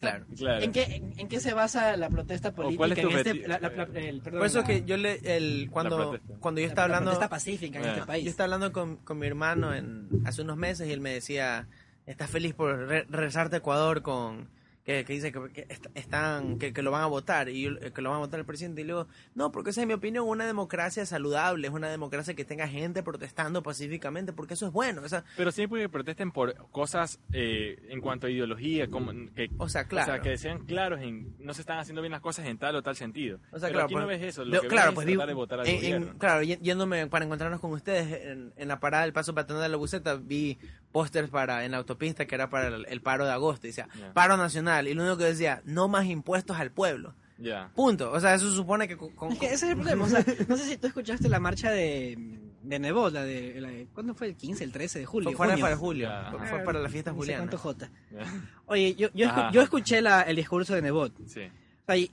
Claro. 0.00 0.24
Claro. 0.34 0.64
¿en 0.64 0.72
qué, 0.72 0.82
en, 0.96 1.12
en 1.18 1.28
qué 1.28 1.40
se 1.40 1.52
basa 1.52 1.94
la 1.98 2.08
protesta 2.08 2.52
cuál 2.52 2.70
es 2.70 2.76
política 2.78 3.02
tu 3.02 3.10
en 3.10 3.16
este, 3.18 3.32
objeti- 3.34 3.46
la- 3.46 3.58
la- 3.60 3.68
la- 3.68 4.00
el- 4.00 4.22
perdón, 4.22 4.38
Por 4.40 4.46
eso 4.46 4.60
la- 4.62 4.66
que 4.66 4.82
yo 4.86 4.96
le, 4.96 5.36
el, 5.36 5.68
cuando, 5.70 6.18
cuando 6.40 6.60
yo 6.62 6.66
la- 6.66 6.68
estaba 6.70 6.88
la 6.88 6.96
hablando, 6.96 7.10
protesta 7.10 7.28
pacífica 7.28 7.78
en 7.80 7.84
Ah. 7.84 7.88
este 7.92 8.06
país. 8.06 8.24
yo 8.24 8.30
estaba 8.30 8.44
hablando 8.46 8.72
con, 8.72 8.96
con 8.96 9.18
mi 9.18 9.26
hermano 9.26 9.74
en, 9.74 10.08
hace 10.24 10.40
unos 10.40 10.56
meses 10.56 10.88
y 10.88 10.92
él 10.92 11.00
me 11.02 11.12
decía, 11.12 11.68
estás 12.06 12.30
feliz 12.30 12.54
por 12.54 12.78
re- 12.88 13.04
regresarte 13.10 13.56
a 13.56 13.58
Ecuador 13.58 14.00
con, 14.00 14.48
que, 14.90 15.04
que 15.04 15.12
dice 15.12 15.32
que, 15.32 15.40
que 15.52 15.66
est- 15.68 15.86
están, 15.94 16.58
que, 16.58 16.72
que 16.72 16.82
lo 16.82 16.90
van 16.90 17.02
a 17.02 17.06
votar 17.06 17.48
y 17.48 17.62
yo- 17.62 17.78
que 17.92 18.02
lo 18.02 18.10
van 18.10 18.16
a 18.16 18.20
votar 18.20 18.40
el 18.40 18.46
presidente 18.46 18.80
y 18.80 18.84
luego, 18.84 19.06
no, 19.34 19.52
porque 19.52 19.70
esa 19.70 19.80
es 19.82 19.86
mi 19.86 19.94
opinión, 19.94 20.26
una 20.26 20.46
democracia 20.46 21.06
saludable, 21.06 21.68
es 21.68 21.72
una 21.74 21.88
democracia 21.88 22.34
que 22.34 22.44
tenga 22.44 22.66
gente 22.68 23.02
protestando 23.02 23.62
pacíficamente, 23.62 24.32
porque 24.32 24.54
eso 24.54 24.66
es 24.66 24.72
bueno, 24.72 25.02
o 25.04 25.08
sea, 25.08 25.24
Pero 25.36 25.52
siempre 25.52 25.80
que 25.82 25.88
protesten 25.88 26.32
por 26.32 26.54
cosas 26.70 27.20
eh, 27.32 27.78
en 27.88 28.00
cuanto 28.00 28.26
a 28.26 28.30
ideología, 28.30 28.88
como 28.88 29.12
que, 29.34 29.50
o 29.58 29.68
sea, 29.68 29.84
claro. 29.84 30.12
o 30.12 30.14
sea, 30.14 30.22
que 30.22 30.36
sean 30.38 30.64
claros 30.66 31.00
en 31.00 31.34
no 31.38 31.54
se 31.54 31.60
están 31.62 31.78
haciendo 31.78 32.02
bien 32.02 32.12
las 32.12 32.20
cosas 32.20 32.46
en 32.46 32.58
tal 32.58 32.76
o 32.76 32.82
tal 32.82 32.96
sentido. 32.96 33.38
O 33.52 33.58
sea, 33.58 33.68
Pero 33.68 33.72
claro, 33.80 33.84
aquí 33.86 33.94
no 33.94 34.04
pues, 34.04 34.20
ves 34.20 34.28
eso, 34.28 34.44
lo 34.44 34.54
Yo- 34.54 34.60
que 34.62 34.68
claro, 34.68 34.90
ves 34.90 34.94
pues 34.96 35.06
es 35.08 35.12
tratar 35.14 35.26
vi- 35.26 35.30
de 35.30 35.34
votar 35.34 35.60
al 35.60 35.66
en- 35.66 35.74
en- 35.74 35.80
gobierno. 35.80 36.18
claro, 36.18 36.42
y- 36.42 36.56
yéndome 36.58 37.06
para 37.06 37.24
encontrarnos 37.24 37.60
con 37.60 37.72
ustedes 37.72 38.26
en, 38.26 38.52
en 38.56 38.68
la 38.68 38.80
parada 38.80 39.04
del 39.04 39.12
paso 39.12 39.34
peatonal 39.34 39.62
de 39.62 39.68
la 39.68 39.76
buceta, 39.76 40.14
vi 40.16 40.58
pósters 40.92 41.28
para 41.30 41.64
en 41.64 41.70
la 41.70 41.76
autopista 41.78 42.26
que 42.26 42.34
era 42.34 42.50
para 42.50 42.68
el, 42.68 42.86
el 42.88 43.00
paro 43.00 43.24
de 43.24 43.32
agosto, 43.32 43.66
y 43.66 43.70
decía, 43.70 43.88
paro 44.12 44.36
nacional, 44.36 44.79
y 44.88 44.94
lo 44.94 45.02
único 45.02 45.16
que 45.18 45.24
decía, 45.24 45.62
no 45.64 45.88
más 45.88 46.06
impuestos 46.06 46.56
al 46.58 46.70
pueblo. 46.70 47.14
Ya. 47.38 47.70
Punto. 47.74 48.12
O 48.12 48.20
sea, 48.20 48.34
eso 48.34 48.50
supone 48.52 48.86
que 48.86 48.96
con, 48.96 49.10
con- 49.14 49.32
Es 49.32 49.38
que 49.38 49.46
ese 49.46 49.54
es 49.54 49.62
el 49.72 49.76
problema. 49.76 50.04
O 50.04 50.08
sea, 50.08 50.24
no 50.48 50.56
sé 50.56 50.64
si 50.64 50.76
tú 50.76 50.86
escuchaste 50.88 51.28
la 51.28 51.40
marcha 51.40 51.70
de, 51.70 52.18
de 52.62 52.78
Nebot, 52.78 53.12
la 53.14 53.24
de, 53.24 53.58
la 53.60 53.68
de- 53.68 53.86
¿Cuándo 53.94 54.14
fue? 54.14 54.26
¿El 54.28 54.36
15, 54.36 54.62
el 54.64 54.72
13 54.72 54.98
de 54.98 55.06
julio? 55.06 55.32
fue, 55.32 55.48
para 55.56 55.76
julio, 55.76 56.08
Ya, 56.08 56.30
fue- 56.30 56.46
fue 56.46 56.58
para 56.60 56.80
la 56.80 56.88
fiesta 56.90 57.10
No 57.12 57.16
sé 57.16 57.20
juliana. 57.20 57.38
cuánto 57.44 57.56
J. 57.58 57.90
ya. 58.12 58.18
Oye, 58.66 58.94
yo, 58.94 59.08
yo, 59.14 59.26
escu- 59.26 59.30
Ajá. 59.30 59.50
yo 59.52 59.62
escuché 59.62 60.02
la, 60.02 60.20
el 60.22 60.36
discurso 60.36 60.74
de 60.74 60.82
Nebot. 60.82 61.14
Sí. 61.26 61.40
O 61.40 61.86
sea, 61.86 61.96
y, 61.96 62.10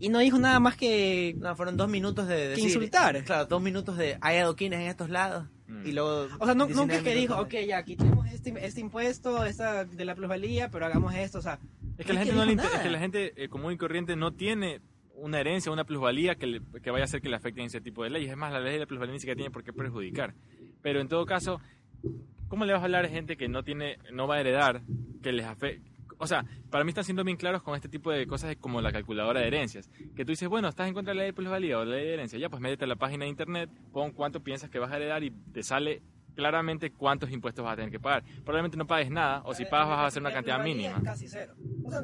y 0.00 0.08
no 0.08 0.18
dijo 0.20 0.38
nada 0.38 0.58
más 0.60 0.76
que... 0.76 1.34
No, 1.38 1.54
fueron 1.56 1.76
dos 1.76 1.88
minutos 1.90 2.26
de 2.26 2.48
decir, 2.48 2.64
insultar. 2.64 3.22
Claro, 3.24 3.44
dos 3.44 3.60
minutos 3.60 3.98
de 3.98 4.16
hay 4.22 4.38
adoquines 4.38 4.80
en 4.80 4.86
estos 4.86 5.10
lados 5.10 5.46
Mm. 5.66 5.86
y 5.86 5.92
luego. 5.92 6.28
O 6.40 6.44
sea, 6.44 6.54
no, 6.54 6.66
19 6.66 6.74
nunca 6.76 6.96
es 6.96 7.02
que 7.02 7.14
dijo, 7.18 7.40
ok, 7.40 7.54
ya, 7.66 7.82
quitemos 7.84 8.26
este, 8.30 8.52
este 8.66 8.80
impuesto 8.82 9.46
esta 9.46 9.86
de 9.86 10.04
la 10.04 10.14
plusvalía, 10.14 10.70
pero 10.70 10.84
hagamos 10.84 11.14
esto. 11.14 11.38
O 11.38 11.42
sea, 11.42 11.58
Es 11.98 12.06
que 12.06 12.12
la 12.12 12.20
gente 12.20 12.34
no 12.34 12.44
le 12.44 12.52
inter- 12.52 12.70
es 12.74 12.80
que 12.80 12.90
la 12.90 12.98
gente 12.98 13.32
eh, 13.36 13.48
común 13.48 13.72
y 13.72 13.76
corriente 13.76 14.16
no 14.16 14.32
tiene 14.32 14.80
una 15.16 15.38
herencia, 15.40 15.70
una 15.70 15.84
plusvalía 15.84 16.34
que, 16.34 16.46
le- 16.46 16.60
que 16.82 16.90
vaya 16.90 17.04
a 17.04 17.06
hacer 17.06 17.20
que 17.22 17.28
le 17.28 17.36
afecten 17.36 17.64
ese 17.66 17.80
tipo 17.80 18.02
de 18.04 18.10
leyes. 18.10 18.30
Es 18.30 18.36
más, 18.36 18.52
la 18.52 18.60
ley 18.60 18.72
de 18.74 18.80
la 18.80 18.86
plusvalía 18.86 19.12
ni 19.12 19.20
siquiera 19.20 19.36
tiene 19.36 19.50
por 19.50 19.62
qué 19.62 19.72
perjudicar. 19.72 20.34
Pero 20.82 21.00
en 21.00 21.08
todo 21.08 21.24
caso, 21.24 21.60
¿cómo 22.48 22.64
le 22.64 22.72
vas 22.72 22.82
a 22.82 22.84
hablar 22.86 23.04
a 23.04 23.08
gente 23.08 23.36
que 23.36 23.48
no 23.48 23.62
tiene, 23.62 23.98
no 24.12 24.26
va 24.26 24.36
a 24.36 24.40
heredar, 24.40 24.82
que 25.22 25.32
les 25.32 25.46
afecte? 25.46 25.82
O 26.18 26.26
sea, 26.26 26.44
para 26.70 26.84
mí 26.84 26.90
están 26.90 27.04
siendo 27.04 27.24
bien 27.24 27.36
claros 27.36 27.62
con 27.62 27.74
este 27.74 27.88
tipo 27.88 28.10
de 28.10 28.26
cosas 28.26 28.54
como 28.56 28.80
la 28.80 28.92
calculadora 28.92 29.40
de 29.40 29.48
herencias. 29.48 29.90
Que 30.14 30.24
tú 30.24 30.30
dices, 30.32 30.48
bueno, 30.48 30.68
estás 30.68 30.86
en 30.88 30.94
contra 30.94 31.12
de 31.12 31.16
la 31.16 31.22
ley 31.22 31.30
de 31.30 31.34
plusvalía 31.34 31.78
o 31.78 31.84
la 31.84 31.96
ley 31.96 32.06
de 32.06 32.14
herencia. 32.14 32.38
Ya, 32.38 32.48
pues 32.48 32.62
métete 32.62 32.84
a 32.84 32.88
la 32.88 32.96
página 32.96 33.24
de 33.24 33.30
internet, 33.30 33.68
pon 33.92 34.12
cuánto 34.12 34.40
piensas 34.42 34.70
que 34.70 34.78
vas 34.78 34.92
a 34.92 34.96
heredar 34.96 35.22
y 35.24 35.30
te 35.30 35.62
sale 35.62 36.02
claramente 36.34 36.90
cuántos 36.92 37.30
impuestos 37.30 37.64
vas 37.64 37.74
a 37.74 37.76
tener 37.76 37.90
que 37.90 38.00
pagar. 38.00 38.22
Probablemente 38.44 38.76
no 38.76 38.86
pagues 38.86 39.10
nada, 39.10 39.42
o 39.44 39.54
si 39.54 39.64
pagas 39.64 39.88
vas 39.88 39.98
a 39.98 40.06
hacer 40.06 40.20
una 40.22 40.30
La 40.30 40.34
cantidad 40.34 40.62
mínima. 40.62 41.00
casi 41.02 41.28
cero. 41.28 41.54
O 41.84 41.90
sea, 41.90 42.02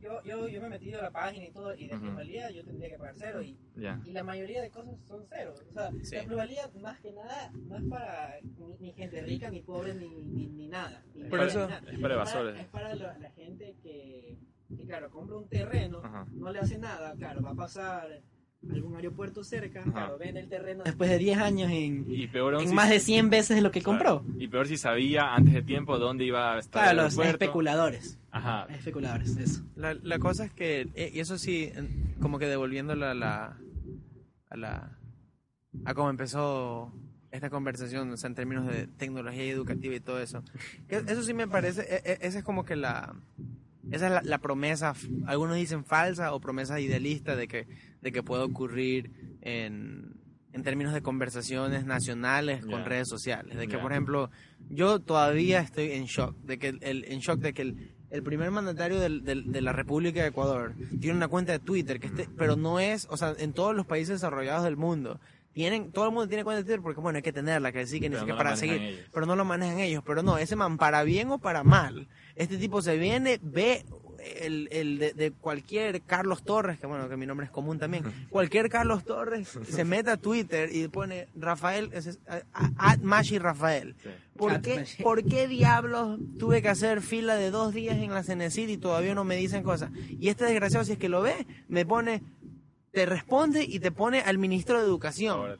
yo, 0.00 0.22
yo, 0.24 0.48
yo 0.48 0.60
me 0.60 0.68
he 0.68 0.70
metido 0.70 1.00
a 1.00 1.02
la 1.02 1.10
página 1.10 1.44
y 1.46 1.50
todo, 1.52 1.74
y 1.74 1.86
de 1.88 1.98
plusvalía 1.98 2.50
yo 2.50 2.64
tendría 2.64 2.88
que 2.88 2.96
pagar 2.98 3.14
cero. 3.16 3.42
Y, 3.42 3.58
Ya. 3.76 4.00
y 4.04 4.12
la 4.12 4.24
mayoría 4.24 4.62
de 4.62 4.70
cosas 4.70 4.94
son 5.06 5.24
cero. 5.28 5.54
O 5.68 5.72
sea, 5.72 5.90
Sí. 6.02 6.16
la 6.16 6.24
plusvalía 6.24 6.70
más 6.80 6.98
que 7.00 7.12
nada 7.12 7.50
no 7.54 7.76
es 7.76 7.84
para 7.84 8.34
ni, 8.58 8.76
ni 8.78 8.92
gente 8.92 9.20
rica, 9.22 9.50
ni 9.50 9.60
pobre, 9.60 9.94
ni, 9.94 10.08
ni, 10.08 10.46
ni 10.48 10.68
nada. 10.68 11.02
Ni 11.14 11.28
Por 11.28 11.40
eso- 11.40 11.68
nada. 11.68 11.82
es 11.90 11.98
para 11.98 12.14
evasores. 12.14 12.58
Es 12.60 12.66
para, 12.68 12.94
la, 12.94 13.18
la 13.18 13.30
gente 13.32 13.76
que, 13.82 14.38
que, 14.76 14.86
claro, 14.86 15.10
compra 15.10 15.36
un 15.36 15.48
terreno, 15.48 16.00
no 16.32 16.52
le 16.52 16.58
hace 16.60 16.78
nada, 16.78 17.14
claro, 17.16 17.42
va 17.42 17.50
a 17.50 17.54
pasar 17.54 18.22
algún 18.70 18.96
aeropuerto 18.96 19.44
cerca, 19.44 19.80
Ajá. 19.80 19.90
claro, 19.92 20.18
vende 20.18 20.40
el 20.40 20.48
terreno 20.48 20.82
después 20.84 21.08
de 21.10 21.18
10 21.18 21.38
años 21.38 21.70
en, 21.70 22.04
Y 22.08 22.26
peor 22.26 22.54
aún 22.54 22.64
en 22.64 22.68
si- 22.70 22.74
más 22.74 22.90
de 22.90 22.98
100 23.00 23.30
veces 23.30 23.62
lo 23.62 23.70
que 23.70 23.80
Claro. 23.80 24.18
compró. 24.22 24.40
Y 24.40 24.48
peor 24.48 24.66
si 24.66 24.76
sabía 24.76 25.34
antes 25.34 25.54
de 25.54 25.62
tiempo 25.62 25.98
dónde 25.98 26.24
iba 26.24 26.54
a 26.54 26.58
estar 26.58 26.82
Claro, 26.82 26.98
el 26.98 27.04
los 27.16 27.18
especuladores. 27.26 28.18
Ajá. 28.30 28.66
Especuladores, 28.70 29.36
eso. 29.36 29.62
La, 29.76 29.94
la 29.94 30.18
cosa 30.18 30.44
es 30.44 30.52
que, 30.52 30.88
eh, 30.94 31.10
y 31.14 31.20
eso 31.20 31.38
sí, 31.38 31.70
como 32.20 32.38
que 32.38 32.46
devolviéndola 32.46 33.12
a 33.12 33.14
la, 33.14 33.56
a 34.50 34.56
la, 34.56 34.98
a 35.84 35.94
cómo 35.94 36.10
empezó 36.10 36.92
esta 37.30 37.50
conversación, 37.50 38.10
o 38.10 38.16
sea, 38.16 38.28
en 38.28 38.34
términos 38.34 38.66
de 38.66 38.86
tecnología 38.86 39.44
educativa 39.44 39.94
y 39.94 40.00
todo 40.00 40.20
eso. 40.20 40.42
Eso 40.88 41.22
sí 41.22 41.32
me 41.32 41.46
parece, 41.46 41.82
e- 41.82 42.02
e- 42.12 42.18
esa 42.22 42.38
es 42.38 42.44
como 42.44 42.64
que 42.64 42.74
la, 42.74 43.14
esa 43.90 44.06
es 44.06 44.12
la, 44.12 44.22
la 44.22 44.38
promesa, 44.38 44.94
algunos 45.26 45.56
dicen 45.56 45.84
falsa 45.84 46.32
o 46.34 46.40
promesa 46.40 46.80
idealista 46.80 47.36
de 47.36 47.46
que, 47.46 47.66
de 48.02 48.12
que 48.12 48.22
puede 48.22 48.42
ocurrir 48.42 49.10
en, 49.42 50.14
en 50.52 50.62
términos 50.62 50.92
de 50.94 51.02
conversaciones 51.02 51.84
nacionales 51.84 52.60
con 52.62 52.80
Ya. 52.80 52.84
redes 52.84 53.08
sociales. 53.08 53.56
De 53.56 53.66
que, 53.68 53.76
Ya. 53.76 53.82
por 53.82 53.92
ejemplo, 53.92 54.30
yo 54.70 55.00
todavía 55.00 55.60
estoy 55.60 55.92
en 55.92 56.04
shock, 56.04 56.36
de 56.42 56.58
que 56.58 56.68
el, 56.68 56.78
el- 56.82 57.04
en 57.04 57.20
shock 57.20 57.40
de 57.40 57.52
que 57.54 57.62
el, 57.62 57.94
el 58.10 58.22
primer 58.22 58.50
mandatario 58.50 58.98
del- 59.00 59.22
del- 59.24 59.52
de 59.52 59.60
la 59.60 59.72
República 59.72 60.22
de 60.22 60.28
Ecuador 60.28 60.74
tiene 61.00 61.16
una 61.16 61.28
cuenta 61.28 61.52
de 61.52 61.58
Twitter, 61.58 62.00
que 62.00 62.06
esté, 62.06 62.28
pero 62.36 62.56
no 62.56 62.80
es, 62.80 63.06
o 63.10 63.16
sea, 63.16 63.34
en 63.38 63.52
todos 63.52 63.74
los 63.76 63.84
países 63.86 64.08
desarrollados 64.20 64.64
del 64.64 64.76
mundo, 64.76 65.20
tienen, 65.52 65.90
todo 65.90 66.04
el 66.06 66.12
mundo 66.12 66.28
tiene 66.28 66.44
cuenta 66.44 66.58
de 66.58 66.64
Twitter 66.64 66.80
porque, 66.80 67.00
bueno, 67.00 67.16
hay 67.16 67.22
que 67.22 67.32
tenerla, 67.32 67.72
que 67.72 67.84
sí, 67.86 67.98
que 68.00 68.08
necesita 68.08 68.32
no 68.32 68.38
para 68.38 68.56
seguir, 68.56 68.80
ellos. 68.80 69.00
pero 69.12 69.26
no 69.26 69.34
lo 69.34 69.44
manejan 69.44 69.80
ellos, 69.80 70.02
pero 70.06 70.22
no, 70.22 70.38
ese 70.38 70.54
man, 70.56 70.78
para 70.78 71.02
bien 71.02 71.30
o 71.30 71.38
para 71.38 71.64
mal, 71.64 72.08
este 72.36 72.58
tipo 72.58 72.80
se 72.80 72.96
viene, 72.96 73.40
ve 73.42 73.84
el, 74.18 74.68
el 74.72 74.98
de, 74.98 75.12
de 75.12 75.30
cualquier 75.30 76.00
Carlos 76.02 76.42
Torres, 76.42 76.78
que 76.78 76.86
bueno, 76.86 77.08
que 77.08 77.16
mi 77.16 77.26
nombre 77.26 77.46
es 77.46 77.52
común 77.52 77.78
también, 77.78 78.04
cualquier 78.30 78.68
Carlos 78.68 79.04
Torres 79.04 79.48
se 79.68 79.84
mete 79.84 80.10
a 80.10 80.16
Twitter 80.16 80.68
y 80.74 80.88
pone 80.88 81.28
Rafael, 81.36 81.90
es, 81.92 82.18
Mashi 83.02 83.38
Rafael. 83.38 83.94
Sí. 84.02 84.08
¿Por 84.36 84.60
qué. 84.60 84.84
¿Por 85.02 85.24
qué 85.24 85.48
diablos 85.48 86.18
tuve 86.38 86.62
que 86.62 86.68
hacer 86.68 87.00
fila 87.02 87.34
de 87.36 87.50
dos 87.50 87.74
días 87.74 87.96
en 87.96 88.12
la 88.12 88.22
Cenecid 88.22 88.68
y 88.68 88.76
todavía 88.76 89.14
no 89.14 89.24
me 89.24 89.36
dicen 89.36 89.62
cosas? 89.62 89.90
Y 90.20 90.28
este 90.28 90.44
desgraciado, 90.44 90.84
si 90.84 90.92
es 90.92 90.98
que 90.98 91.08
lo 91.08 91.22
ve, 91.22 91.46
me 91.68 91.84
pone, 91.84 92.22
te 92.92 93.04
responde 93.06 93.64
y 93.64 93.80
te 93.80 93.90
pone 93.90 94.20
al 94.20 94.38
ministro 94.38 94.78
de 94.78 94.84
Educación 94.84 95.56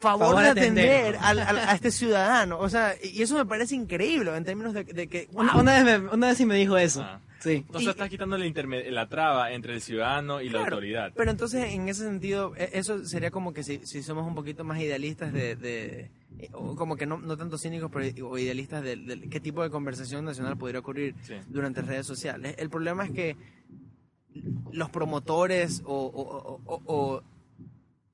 favor, 0.00 0.28
Favor 0.30 0.36
de 0.38 0.42
de 0.42 0.50
atender. 0.50 0.88
atender 1.16 1.16
al- 1.22 1.38
al- 1.40 1.58
a 1.58 1.74
este 1.74 1.90
ciudadano. 1.92 2.58
O 2.58 2.68
sea, 2.68 2.94
y 3.02 3.22
eso 3.22 3.36
me 3.36 3.44
parece 3.46 3.74
increíble 3.76 4.34
en 4.36 4.44
términos 4.44 4.72
de, 4.74 4.82
de 4.84 5.06
que... 5.08 5.28
Una 5.32 5.80
vez 5.82 5.84
me, 6.00 6.08
una 6.08 6.26
vez 6.28 6.38
sí 6.38 6.44
me 6.46 6.56
dijo 6.56 6.76
eso. 6.76 7.02
Ah. 7.02 7.20
Sí. 7.42 7.54
Entonces 7.66 7.88
estás 7.90 8.08
quitando 8.08 8.38
la, 8.38 8.46
la 8.90 9.08
traba 9.08 9.52
entre 9.52 9.74
el 9.74 9.80
ciudadano 9.80 10.40
y 10.40 10.48
la 10.48 10.60
autoridad. 10.60 11.12
Pero 11.16 11.30
entonces, 11.30 11.72
en 11.74 11.88
ese 11.88 12.04
sentido, 12.04 12.54
e- 12.56 12.70
eso 12.74 13.04
sería 13.04 13.30
como 13.32 13.52
que 13.52 13.62
si, 13.64 13.84
si 13.84 14.02
somos 14.02 14.26
un 14.26 14.34
poquito 14.34 14.62
más 14.64 14.80
idealistas 14.80 15.32
de... 15.32 15.56
de- 15.56 16.10
eh, 16.38 16.48
o 16.52 16.74
como 16.76 16.96
que 16.96 17.04
no, 17.04 17.18
no 17.18 17.36
tanto 17.36 17.58
cínicos, 17.58 17.90
pero 17.92 18.28
o 18.28 18.38
idealistas 18.38 18.82
de, 18.82 18.96
de 18.96 19.28
qué 19.28 19.38
tipo 19.40 19.62
de 19.62 19.70
conversación 19.70 20.24
nacional 20.24 20.56
podría 20.56 20.80
ocurrir 20.80 21.14
Sí. 21.22 21.34
durante 21.48 21.82
redes 21.82 22.06
sociales. 22.06 22.54
El 22.58 22.70
problema 22.70 23.04
es 23.04 23.10
que 23.10 23.36
los 24.72 24.88
promotores 24.90 25.82
o, 25.84 25.94
o- 26.06 26.38
o- 26.54 26.60
o- 26.64 26.82
o- 26.86 27.22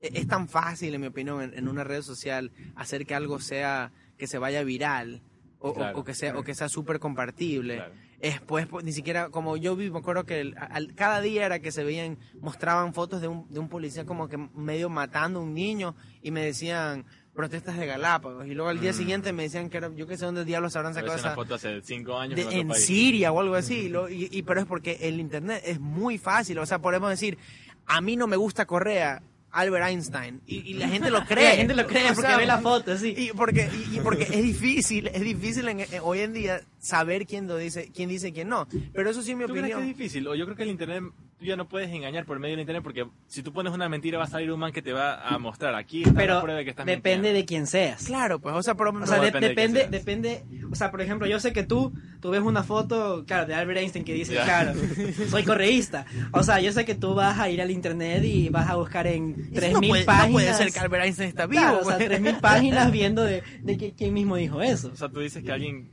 es 0.01 0.27
tan 0.27 0.47
fácil, 0.47 0.93
en 0.95 1.01
mi 1.01 1.07
opinión, 1.07 1.41
en, 1.41 1.53
en 1.57 1.67
una 1.67 1.83
red 1.83 2.01
social 2.01 2.51
hacer 2.75 3.05
que 3.05 3.15
algo 3.15 3.39
sea 3.39 3.91
que 4.17 4.27
se 4.27 4.37
vaya 4.37 4.63
viral 4.63 5.21
o, 5.59 5.69
o- 5.69 5.73
Claro, 5.73 5.99
o 5.99 6.03
que 6.03 6.13
sea 6.13 6.29
claro. 6.31 6.39
o 6.41 6.43
que 6.43 6.55
sea 6.55 6.67
súper 6.69 6.99
compartible. 6.99 7.75
Claro. 7.75 7.93
Después, 8.21 8.67
pues, 8.67 8.83
ni 8.83 8.91
siquiera, 8.91 9.29
como 9.29 9.55
yo 9.55 9.75
vi, 9.75 9.89
me 9.89 9.99
acuerdo 9.99 10.25
que 10.25 10.41
el- 10.41 10.55
al- 10.57 10.93
cada 10.95 11.21
día 11.21 11.45
era 11.45 11.59
que 11.59 11.71
se 11.71 11.83
veían, 11.83 12.17
mostraban 12.41 12.93
fotos 12.93 13.21
de 13.21 13.27
un, 13.29 13.47
de 13.51 13.59
un 13.59 13.69
policía 13.69 14.05
como 14.05 14.27
que 14.27 14.37
medio 14.37 14.89
matando 14.89 15.39
a 15.39 15.43
un 15.43 15.53
niño 15.53 15.95
y 16.21 16.31
me 16.31 16.43
decían 16.43 17.05
protestas 17.33 17.77
de 17.77 17.85
Galápagos. 17.85 18.45
Y 18.47 18.53
luego 18.55 18.69
al 18.69 18.81
día 18.81 18.91
Mm. 18.91 18.95
siguiente 18.95 19.31
me 19.31 19.43
decían 19.43 19.69
que 19.69 19.77
era, 19.77 19.89
yo 19.95 20.05
qué 20.05 20.17
sé 20.17 20.25
dónde 20.25 20.43
diablos 20.43 20.75
habrán 20.75 20.93
sacado 20.93 21.15
esa, 21.15 21.33
foto 21.35 21.55
hace 21.55 21.81
cinco 21.81 22.17
años 22.17 22.35
de- 22.35 22.59
en. 22.59 22.73
Siria 22.73 23.31
o 23.31 23.39
algo 23.39 23.55
así. 23.55 23.75
y 23.85 23.89
lo- 23.89 24.09
Y, 24.09 24.27
y- 24.29 24.41
pero 24.43 24.59
es 24.59 24.65
porque 24.65 24.97
el 25.01 25.19
internet 25.21 25.61
es 25.65 25.79
muy 25.79 26.17
fácil. 26.17 26.59
O 26.59 26.65
sea, 26.65 26.79
podemos 26.79 27.09
decir, 27.09 27.37
a 27.85 28.01
mí 28.01 28.17
no 28.17 28.27
me 28.27 28.35
gusta 28.35 28.65
Correa, 28.65 29.23
Albert 29.51 29.85
Einstein. 29.87 30.41
Y, 30.45 30.57
y 30.69 30.73
la 30.75 30.87
gente 30.89 31.09
lo 31.09 31.23
cree. 31.25 31.49
La 31.49 31.55
gente 31.55 31.75
lo 31.75 31.87
cree 31.87 32.05
O 32.05 32.15
porque 32.15 32.21
sea, 32.21 32.37
ve 32.37 32.45
la 32.45 32.59
foto, 32.59 32.97
sí. 32.97 33.13
Y 33.17 33.31
porque, 33.33 33.69
y, 33.91 33.97
y 33.97 33.99
porque 34.01 34.23
es 34.23 34.43
difícil, 34.43 35.07
es 35.07 35.21
difícil 35.21 35.67
en- 35.67 35.79
en- 35.81 35.87
hoy 36.03 36.19
en 36.19 36.33
día 36.33 36.61
saber 36.79 37.25
quién 37.25 37.47
lo 37.47 37.57
dice, 37.57 37.91
quién 37.93 38.09
dice 38.09 38.29
y 38.29 38.31
quién 38.31 38.49
no. 38.49 38.67
Pero 38.93 39.09
eso 39.09 39.21
sí, 39.21 39.35
mi 39.35 39.45
¿Tú 39.45 39.53
crees 39.53 39.65
que 39.65 39.71
es 39.71 39.75
opinión. 39.77 39.97
difícil? 39.97 40.27
O 40.27 40.35
yo 40.35 40.45
creo 40.45 40.55
que 40.57 40.63
el 40.63 40.69
internet, 40.69 41.03
tú 41.39 41.45
ya 41.45 41.55
no 41.55 41.67
puedes 41.69 41.89
engañar 41.89 42.25
por 42.25 42.37
medio 42.37 42.53
del 42.53 42.59
internet 42.61 42.83
porque 42.83 43.07
si 43.27 43.41
tú 43.43 43.53
pones 43.53 43.71
una 43.73 43.87
mentira 43.87 44.17
va 44.17 44.25
a 44.25 44.27
salir 44.27 44.51
un 44.51 44.59
man 44.59 44.73
que 44.73 44.81
te 44.81 44.91
va 44.91 45.15
a 45.25 45.37
mostrar. 45.37 45.73
Aquí 45.73 45.99
está 46.01 46.11
la 46.13 46.19
Pero 46.19 46.41
prueba 46.41 46.57
de 46.59 46.65
que 46.65 46.69
estás 46.71 46.85
depende 46.85 47.09
mintiendo. 47.29 47.37
de 47.39 47.45
quién 47.45 47.65
seas. 47.67 48.03
Claro, 48.05 48.39
pues, 48.39 48.53
o 48.55 48.61
sea, 48.61 48.75
por 48.75 48.89
O 48.89 49.05
sea, 49.07 49.17
No, 49.17 49.23
de- 49.23 49.31
depende 49.31 49.47
depende, 49.49 49.79
de 49.79 49.87
depende, 49.89 50.43
quién 50.49 50.65
o 50.65 50.75
sea, 50.75 50.91
por 50.91 51.01
ejemplo, 51.01 51.27
yo 51.27 51.39
sé 51.39 51.53
que 51.53 51.63
tú, 51.63 51.93
tú 52.19 52.29
ves 52.31 52.41
una 52.41 52.63
foto, 52.63 53.23
claro, 53.25 53.45
de 53.47 53.55
Albert 53.55 53.79
Einstein 53.79 54.03
que 54.03 54.13
dice, 54.13 54.33
claro, 54.35 54.73
soy 55.29 55.43
correísta. 55.43 56.05
O 56.33 56.43
sea, 56.43 56.59
yo 56.59 56.71
sé 56.73 56.83
que 56.83 56.95
tú 56.95 57.13
vas 57.15 57.39
a 57.39 57.49
ir 57.49 57.61
al 57.61 57.71
internet 57.71 58.23
y 58.25 58.49
vas 58.49 58.69
a 58.69 58.75
buscar 58.75 59.07
en 59.07 59.35
Eso 59.51 59.53
3000 59.61 59.73
no 59.73 59.79
puede, 59.87 60.03
páginas. 60.03 60.27
no 60.27 60.33
puede 60.33 60.53
ser 60.53 60.71
que 60.73 60.79
Albert 60.79 61.05
Einstein 61.05 61.29
está 61.29 61.45
vivo. 61.47 61.61
Claro, 61.61 61.79
o 61.79 61.85
sea, 61.85 61.95
pues. 61.95 62.09
3000 62.09 62.35
páginas 62.35 62.91
viendo 62.91 63.23
de, 63.23 63.43
de 63.61 63.77
que- 63.77 63.93
quién 63.93 64.13
mismo 64.13 64.35
dijo 64.35 64.61
eso. 64.61 64.91
O 64.93 64.95
sea, 64.97 65.07
tú 65.07 65.21
dices 65.21 65.41
que 65.41 65.51
alguien 65.53 65.89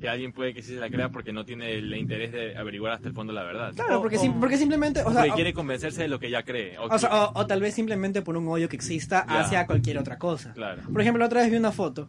que 0.00 0.08
alguien 0.08 0.32
puede 0.32 0.54
que 0.54 0.62
sí 0.62 0.72
se 0.74 0.80
la 0.80 0.88
crea 0.88 1.10
porque 1.10 1.32
no 1.32 1.44
tiene 1.44 1.74
el 1.74 1.94
interés 1.94 2.32
de 2.32 2.56
averiguar 2.56 2.92
hasta 2.92 3.08
el 3.08 3.14
fondo 3.14 3.32
la 3.32 3.42
verdad. 3.44 3.72
Claro, 3.74 4.00
porque, 4.00 4.16
o- 4.16 4.20
sim- 4.20 4.40
porque 4.40 4.56
simplemente, 4.56 5.00
o 5.02 5.12
sea, 5.12 5.22
porque 5.22 5.34
quiere 5.34 5.52
convencerse 5.52 6.02
de 6.02 6.08
lo 6.08 6.18
que 6.18 6.30
ya 6.30 6.42
cree. 6.42 6.78
O 6.78 6.86
o 6.86 6.88
que- 6.88 7.44
tal 7.46 7.60
vez 7.60 7.74
simplemente 7.74 8.22
por 8.22 8.36
un 8.36 8.48
odio 8.48 8.68
que 8.68 8.76
exista 8.76 9.20
hacia 9.20 9.66
cualquier 9.66 9.98
otra 9.98 10.18
cosa. 10.18 10.52
Claro. 10.54 10.82
Por 10.90 11.00
ejemplo, 11.00 11.18
la 11.20 11.26
otra 11.26 11.42
vez 11.42 11.50
vi 11.50 11.56
una 11.58 11.72
foto 11.72 12.08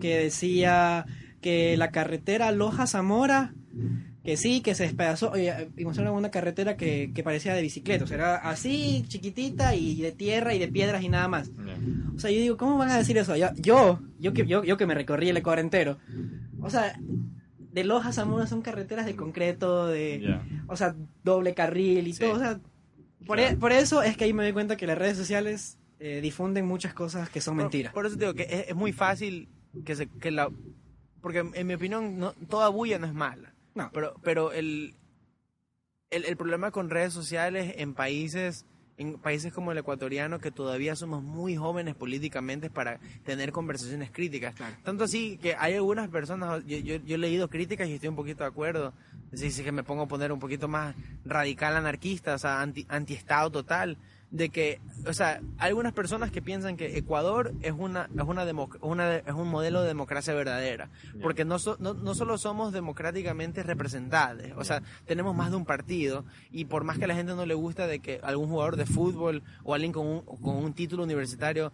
que 0.00 0.16
decía 0.18 1.06
que 1.40 1.76
la 1.76 1.90
carretera 1.90 2.50
Loja-Zamora, 2.52 3.54
que 4.24 4.36
sí, 4.36 4.60
que 4.60 4.74
se 4.74 4.82
despedazó, 4.82 5.32
y 5.38 5.84
mostraron 5.84 6.14
una 6.14 6.30
carretera 6.30 6.76
que, 6.76 7.12
que 7.14 7.22
parecía 7.22 7.54
de 7.54 7.62
bicicleta, 7.62 8.04
o 8.04 8.06
sea, 8.06 8.16
era 8.16 8.36
así, 8.36 9.04
chiquitita 9.08 9.74
y 9.74 10.02
de 10.02 10.12
tierra 10.12 10.52
y 10.54 10.58
de 10.58 10.68
piedras 10.68 11.02
y 11.02 11.08
nada 11.08 11.28
más. 11.28 11.50
O 12.14 12.18
sea, 12.18 12.30
yo 12.30 12.38
digo, 12.40 12.56
¿cómo 12.58 12.76
van 12.76 12.90
a 12.90 12.98
decir 12.98 13.16
eso? 13.16 13.34
Yo, 13.36 13.48
yo, 13.56 13.98
yo, 14.18 14.62
yo 14.64 14.76
que 14.76 14.86
me 14.86 14.94
recorrí 14.94 15.30
el 15.30 15.36
Ecuador 15.38 15.60
entero, 15.60 15.96
o 16.62 16.70
sea, 16.70 16.98
de 17.58 17.84
Loja 17.84 18.08
a 18.08 18.12
Zamora 18.12 18.46
son 18.46 18.62
carreteras 18.62 19.06
de 19.06 19.16
concreto, 19.16 19.86
de, 19.86 20.38
o 20.66 20.76
sea, 20.76 20.94
doble 21.24 21.54
carril 21.54 22.06
y 22.08 22.12
Sí. 22.12 22.20
todo, 22.20 22.32
o 22.34 22.38
sea, 22.38 22.60
por, 23.26 23.36
Claro. 23.38 23.54
e- 23.54 23.56
por 23.58 23.72
eso 23.72 24.02
es 24.02 24.16
que 24.16 24.24
ahí 24.24 24.32
me 24.32 24.42
doy 24.42 24.52
cuenta 24.52 24.76
que 24.76 24.86
las 24.86 24.98
redes 24.98 25.16
sociales 25.16 25.76
eh, 26.02 26.20
difunden 26.22 26.64
muchas 26.66 26.94
cosas 26.94 27.28
que 27.28 27.40
son 27.42 27.56
Por- 27.56 27.64
mentiras. 27.64 27.92
Por, 27.92 28.06
eso 28.06 28.16
te 28.16 28.24
digo 28.24 28.34
que 28.34 28.44
es, 28.44 28.68
es 28.70 28.74
muy 28.74 28.92
fácil 28.92 29.48
que 29.84 29.94
se 29.94 30.06
que 30.08 30.30
la 30.30 30.50
porque 31.20 31.40
en 31.52 31.66
mi 31.66 31.74
opinión 31.74 32.18
no, 32.18 32.32
toda 32.48 32.70
bulla 32.70 32.98
no 32.98 33.06
es 33.06 33.12
mala. 33.12 33.54
No. 33.74 33.90
Pero 33.92 34.14
pero 34.22 34.52
el, 34.52 34.94
el 36.10 36.24
el 36.24 36.36
problema 36.38 36.70
con 36.70 36.88
redes 36.88 37.12
sociales 37.12 37.74
en 37.76 37.92
países 37.94 38.64
en 39.00 39.14
países 39.14 39.50
como 39.50 39.72
el 39.72 39.78
ecuatoriano 39.78 40.38
que 40.40 40.50
todavía 40.50 40.94
somos 40.94 41.22
muy 41.22 41.56
jóvenes 41.56 41.94
políticamente 41.94 42.68
para 42.68 43.00
tener 43.24 43.50
conversaciones 43.50 44.10
críticas. 44.10 44.54
Claro. 44.54 44.76
Tanto 44.84 45.04
así 45.04 45.38
que 45.38 45.56
hay 45.58 45.74
algunas 45.74 46.10
personas, 46.10 46.62
yo, 46.66 46.76
yo, 46.76 46.96
yo 46.96 47.14
he 47.14 47.18
leído 47.18 47.48
críticas 47.48 47.88
y 47.88 47.94
estoy 47.94 48.10
un 48.10 48.16
poquito 48.16 48.44
de 48.44 48.50
acuerdo. 48.50 48.92
Sí 49.32 49.50
que 49.62 49.72
me 49.72 49.84
pongo 49.84 50.02
a 50.02 50.08
poner 50.08 50.32
un 50.32 50.38
poquito 50.38 50.68
más 50.68 50.94
radical 51.24 51.76
anarquista, 51.76 52.34
o 52.34 52.38
sea, 52.38 52.60
anti, 52.60 52.84
anti-estado 52.90 53.50
total. 53.50 53.96
De 54.32 54.48
que, 54.50 54.80
o 55.08 55.12
sea, 55.12 55.40
hay 55.58 55.70
algunas 55.70 55.92
personas 55.92 56.30
que 56.30 56.40
piensan 56.40 56.76
que 56.76 56.96
Ecuador 56.96 57.52
es 57.62 57.72
una 57.76 58.08
es 58.14 58.22
una, 58.24 58.44
democ- 58.46 58.78
una 58.80 59.16
es 59.16 59.34
un 59.34 59.48
modelo 59.48 59.80
de 59.82 59.88
democracia 59.88 60.32
verdadera, 60.34 60.88
Ya. 61.14 61.20
porque 61.20 61.44
no, 61.44 61.58
so- 61.58 61.76
no, 61.80 61.94
no 61.94 62.14
solo 62.14 62.38
somos 62.38 62.72
democráticamente 62.72 63.64
representados, 63.64 64.44
o 64.56 64.62
sea, 64.62 64.82
tenemos 65.06 65.34
más 65.34 65.50
de 65.50 65.56
un 65.56 65.64
partido 65.64 66.24
y 66.52 66.66
por 66.66 66.84
más 66.84 66.96
que 66.98 67.06
a 67.06 67.08
la 67.08 67.16
gente 67.16 67.34
no 67.34 67.44
le 67.44 67.54
gusta 67.54 67.88
de 67.88 67.98
que 67.98 68.20
algún 68.22 68.48
jugador 68.48 68.76
de 68.76 68.86
fútbol 68.86 69.42
o 69.64 69.74
alguien 69.74 69.90
con 69.90 70.06
un, 70.06 70.20
con 70.20 70.54
un 70.54 70.74
título 70.74 71.02
universitario 71.02 71.72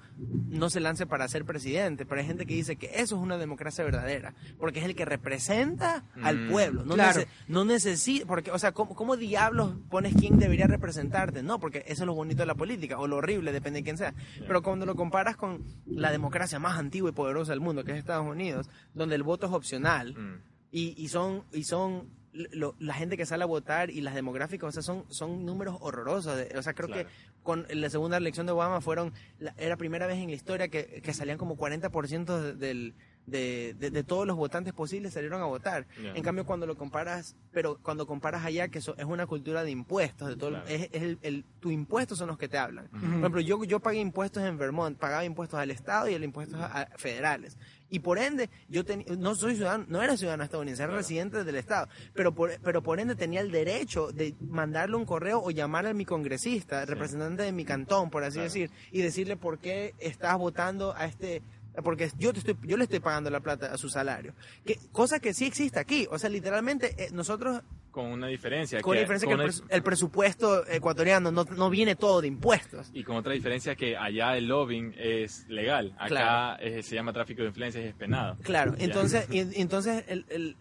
no 0.48 0.70
se 0.70 0.80
lance 0.80 1.04
para 1.04 1.28
ser 1.28 1.44
presidente, 1.44 2.07
pero 2.07 2.22
hay 2.22 2.26
gente 2.26 2.46
que 2.46 2.54
dice 2.54 2.76
que 2.76 2.86
eso 2.94 3.16
es 3.16 3.20
una 3.22 3.36
democracia 3.36 3.84
verdadera, 3.84 4.32
porque 4.59 4.78
es 4.78 4.86
el 4.86 4.94
que 4.96 5.04
representa 5.04 6.04
al 6.22 6.46
Mm. 6.46 6.50
pueblo, 6.50 6.84
no, 6.86 6.94
Claro. 6.94 7.20
nece- 7.20 7.26
no 7.48 7.66
necesita, 7.66 8.24
porque, 8.24 8.50
o 8.50 8.59
sea, 8.59 8.72
¿cómo, 8.72 8.94
¿cómo 8.94 9.16
diablos 9.18 9.74
pones 9.90 10.14
quién 10.14 10.38
debería 10.38 10.66
representarte? 10.66 11.42
No, 11.42 11.61
porque 11.61 11.84
eso 11.86 12.04
es 12.04 12.07
lo 12.07 12.14
bonito 12.14 12.45
de 12.47 12.53
la 12.53 12.55
política, 12.55 12.99
o 12.99 13.07
lo 13.07 13.16
horrible, 13.16 13.53
depende 13.53 13.80
de 13.80 13.84
quién 13.84 13.99
sea. 13.99 14.14
Pero 14.47 14.62
cuando 14.62 14.86
lo 14.86 14.94
comparas 14.94 15.36
con 15.36 15.64
la 15.86 16.11
democracia 16.11 16.59
más 16.59 16.78
antigua 16.78 17.11
y 17.11 17.12
poderosa 17.12 17.53
del 17.53 17.61
mundo, 17.61 17.84
que 17.84 17.92
es 17.92 17.99
Estados 17.99 18.26
Unidos, 18.26 18.68
donde 18.94 19.14
el 19.16 19.22
voto 19.22 19.47
es 19.47 19.53
opcional, 19.53 20.14
Mm. 20.14 20.40
y, 20.72 20.94
y 21.03 21.09
son 21.09 21.44
y 21.53 21.64
son 21.64 22.09
lo- 22.32 22.74
la 22.78 22.92
gente 22.92 23.16
que 23.16 23.24
sale 23.24 23.44
a 23.44 23.47
votar 23.47 23.88
y 23.90 24.03
las 24.03 24.14
demográficas, 24.14 24.68
o 24.68 24.72
sea, 24.72 24.82
son, 24.82 25.05
son 25.09 25.47
números 25.47 25.78
horrorosos. 25.80 26.36
de- 26.36 26.59
o 26.59 26.62
sea, 26.62 26.74
creo 26.74 26.88
Claro. 26.88 27.09
que 27.09 27.14
con 27.42 27.66
la 27.70 27.88
segunda 27.88 28.18
elección 28.18 28.44
de 28.44 28.53
Obama 28.53 28.80
fueron, 28.82 29.12
la- 29.38 29.55
era 29.57 29.70
la 29.70 29.76
primera 29.78 30.07
vez 30.07 30.18
en 30.18 30.28
la 30.28 30.34
historia 30.36 30.68
que, 30.68 31.01
que 31.03 31.14
salían 31.14 31.38
como 31.38 31.57
40% 31.57 32.38
de, 32.40 32.53
del, 32.55 32.94
de, 33.27 33.74
de- 33.79 33.91
de 33.91 34.05
todos 34.05 34.27
los 34.27 34.37
votantes 34.37 34.72
posibles 34.72 35.12
salieron 35.14 35.43
a 35.43 35.47
votar. 35.47 35.87
En 36.14 36.22
cambio, 36.22 36.47
cuando 36.47 36.66
lo 36.66 36.77
comparas, 36.77 37.35
pero 37.53 37.79
cuando 37.83 38.07
comparas 38.07 38.45
allá, 38.45 38.68
que 38.68 38.79
eso 38.79 38.95
es 38.97 39.05
una 39.05 39.27
cultura 39.27 39.64
de 39.64 39.70
impuestos, 39.70 40.29
de 40.29 40.37
todo, 40.37 40.51
Claro. 40.51 40.66
es, 40.68 40.89
es 40.93 41.03
el, 41.03 41.18
el- 41.22 41.45
tus 41.61 41.72
impuestos 41.72 42.18
son 42.18 42.29
los 42.29 42.39
que 42.39 42.49
te 42.49 42.59
hablan. 42.59 42.89
Por 42.89 43.03
ejemplo, 43.03 43.41
yo, 43.41 43.64
yo 43.64 43.81
pagué 43.81 43.99
impuestos 44.01 44.43
en 44.45 44.57
Vermont, 44.59 44.97
pagaba 44.99 45.24
impuestos 45.24 45.59
al 45.59 45.70
Estado 45.70 46.09
y 46.09 46.14
el 46.14 46.24
impuestos 46.24 46.61
a- 46.61 46.83
a 46.83 46.87
federales. 46.97 47.57
Y 47.89 48.01
por 48.01 48.18
ende, 48.18 48.51
yo 48.68 48.85
teni- 48.85 49.07
no 49.16 49.37
soy 49.37 49.55
ciudadano, 49.55 49.85
no 49.89 50.03
era 50.03 50.16
ciudadano 50.16 50.43
estadounidense, 50.43 50.83
era 50.83 50.89
Claro. 50.91 51.03
residente 51.03 51.45
del 51.45 51.55
Estado. 51.55 51.89
Pero 52.14 52.35
por, 52.35 52.59
pero 52.61 52.83
por 52.83 52.99
ende 52.99 53.14
tenía 53.14 53.41
el 53.41 53.53
derecho 53.53 54.11
de 54.11 54.35
mandarle 54.41 54.97
un 54.97 55.05
correo 55.05 55.41
o 55.41 55.51
llamar 55.53 55.87
a 55.87 55.95
mi 55.95 56.05
congresista, 56.05 56.85
representante 56.85 57.45
de 57.45 57.53
mi 57.53 57.64
cantón, 57.64 58.11
por 58.11 58.24
así 58.24 58.35
Claro. 58.35 58.45
decir, 58.45 58.70
y 58.91 59.03
decirle 59.03 59.37
por 59.37 59.59
qué 59.59 59.95
estás 60.01 60.37
votando 60.37 60.95
a 60.97 61.07
este 61.07 61.43
porque 61.83 62.11
yo 62.18 62.33
te 62.33 62.39
estoy 62.41 62.57
yo 62.62 62.77
le 62.77 62.85
estoy 62.85 63.01
pagando 63.01 63.31
la 63.31 63.41
plata 63.41 63.72
a 63.72 63.79
su 63.79 63.89
salario 63.89 64.33
que 64.64 64.79
cosa 64.93 65.20
que 65.20 65.35
sí 65.35 65.45
existe 65.47 65.79
aquí 65.79 66.07
o 66.11 66.18
sea 66.18 66.31
literalmente 66.31 66.95
eh, 66.99 67.09
nosotros 67.12 67.62
Con 67.91 68.07
una 68.07 68.27
diferencia. 68.29 68.81
con 68.83 68.95
que- 68.95 69.01
diferencia 69.01 69.29
con 69.29 69.39
que 69.39 69.74
el, 69.74 69.83
presupuesto 69.83 70.66
ecuatoriano 70.68 71.31
no, 71.31 71.45
no 71.45 71.70
viene 71.70 71.97
todo 71.97 72.20
de 72.20 72.29
impuestos 72.29 72.91
Y 72.93 73.05
con 73.05 73.16
otra 73.16 73.33
diferencia 73.33 73.74
que 73.77 73.97
allá 73.97 74.37
el 74.37 74.47
lobbying 74.49 74.95
es 74.99 75.47
legal. 75.49 75.93
Acá 75.97 76.07
Claro. 76.09 76.62
es- 76.62 76.87
se 76.87 76.95
llama 76.95 77.12
tráfico 77.12 77.43
de 77.43 77.49
influencias 77.49 77.85
y 77.85 77.89
es 77.89 77.95
penado. 77.95 78.37
Claro, 78.43 78.74
Ya. 78.77 78.85
entonces, 78.85 79.27
y- 79.31 79.61
entonces 79.61 80.05
el- 80.09 80.57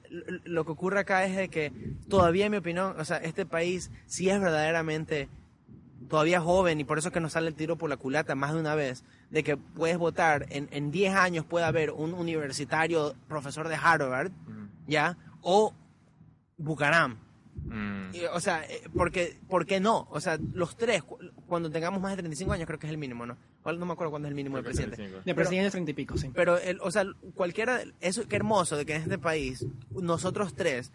lo 0.45 0.65
que 0.65 0.71
ocurre 0.71 0.99
acá 0.99 1.25
es 1.25 1.35
de 1.35 1.49
que 1.49 1.71
todavía, 2.09 2.45
en 2.45 2.51
mi 2.51 2.57
opinión, 2.57 2.95
o 2.99 3.03
sea, 3.05 3.17
este 3.17 3.45
país 3.45 3.91
sí 4.05 4.29
es 4.29 4.39
verdaderamente 4.39 5.27
todavía 6.09 6.39
joven 6.39 6.79
y 6.79 6.83
por 6.83 6.99
eso 6.99 7.07
es 7.09 7.13
que 7.13 7.19
nos 7.19 7.33
sale 7.33 7.47
el 7.47 7.55
tiro 7.55 7.77
por 7.77 7.89
la 7.89 7.97
culata 7.97 8.35
más 8.35 8.53
de 8.53 8.59
una 8.59 8.75
vez, 8.75 9.03
de 9.35 9.43
que 9.43 9.57
puedes 9.57 9.97
votar, 9.97 10.45
en, 10.49 10.69
en 10.71 10.91
10 10.91 11.13
años 11.13 11.43
puede 11.45 11.65
haber 11.65 11.91
un 11.91 12.13
universitario 12.13 13.13
profesor 13.27 13.67
de 13.67 13.75
Harvard, 13.75 14.31
Mm. 14.31 14.67
¿ya? 14.87 15.17
O 15.41 15.73
Bucaram. 16.57 17.17
Mm. 17.65 18.15
Y, 18.15 18.25
O 18.33 18.39
sea, 18.39 18.63
eh, 18.63 18.81
porque, 18.95 19.37
¿por 19.49 19.65
qué 19.65 19.79
no? 19.81 20.07
O 20.09 20.21
sea, 20.21 20.37
los 20.53 20.77
tres, 20.77 21.03
cu- 21.03 21.17
cuando 21.47 21.69
tengamos 21.69 21.99
más 22.01 22.11
de 22.11 22.17
35 22.17 22.53
años, 22.53 22.65
creo 22.65 22.79
que 22.79 22.87
es 22.87 22.91
el 22.93 22.97
mínimo, 22.97 23.25
¿no? 23.25 23.35
No 23.65 23.85
me 23.85 23.93
acuerdo 23.93 24.11
cuándo 24.11 24.27
es 24.27 24.31
el 24.31 24.35
mínimo 24.35 24.55
del 24.57 24.65
es 24.65 24.67
presidente. 24.67 24.95
35. 24.97 25.25
De 25.25 25.35
presidente 25.35 25.71
treinta 25.71 25.91
y 25.91 25.93
pico, 25.95 26.17
sí. 26.17 26.29
Pero, 26.33 26.57
el, 26.57 26.79
o 26.81 26.91
sea, 26.91 27.03
cualquiera, 27.33 27.81
eso, 27.99 28.27
qué 28.27 28.35
hermoso 28.37 28.77
de 28.77 28.85
que 28.85 28.95
en 28.95 29.01
este 29.01 29.17
país, 29.17 29.65
nosotros 29.91 30.53
tres, 30.55 30.91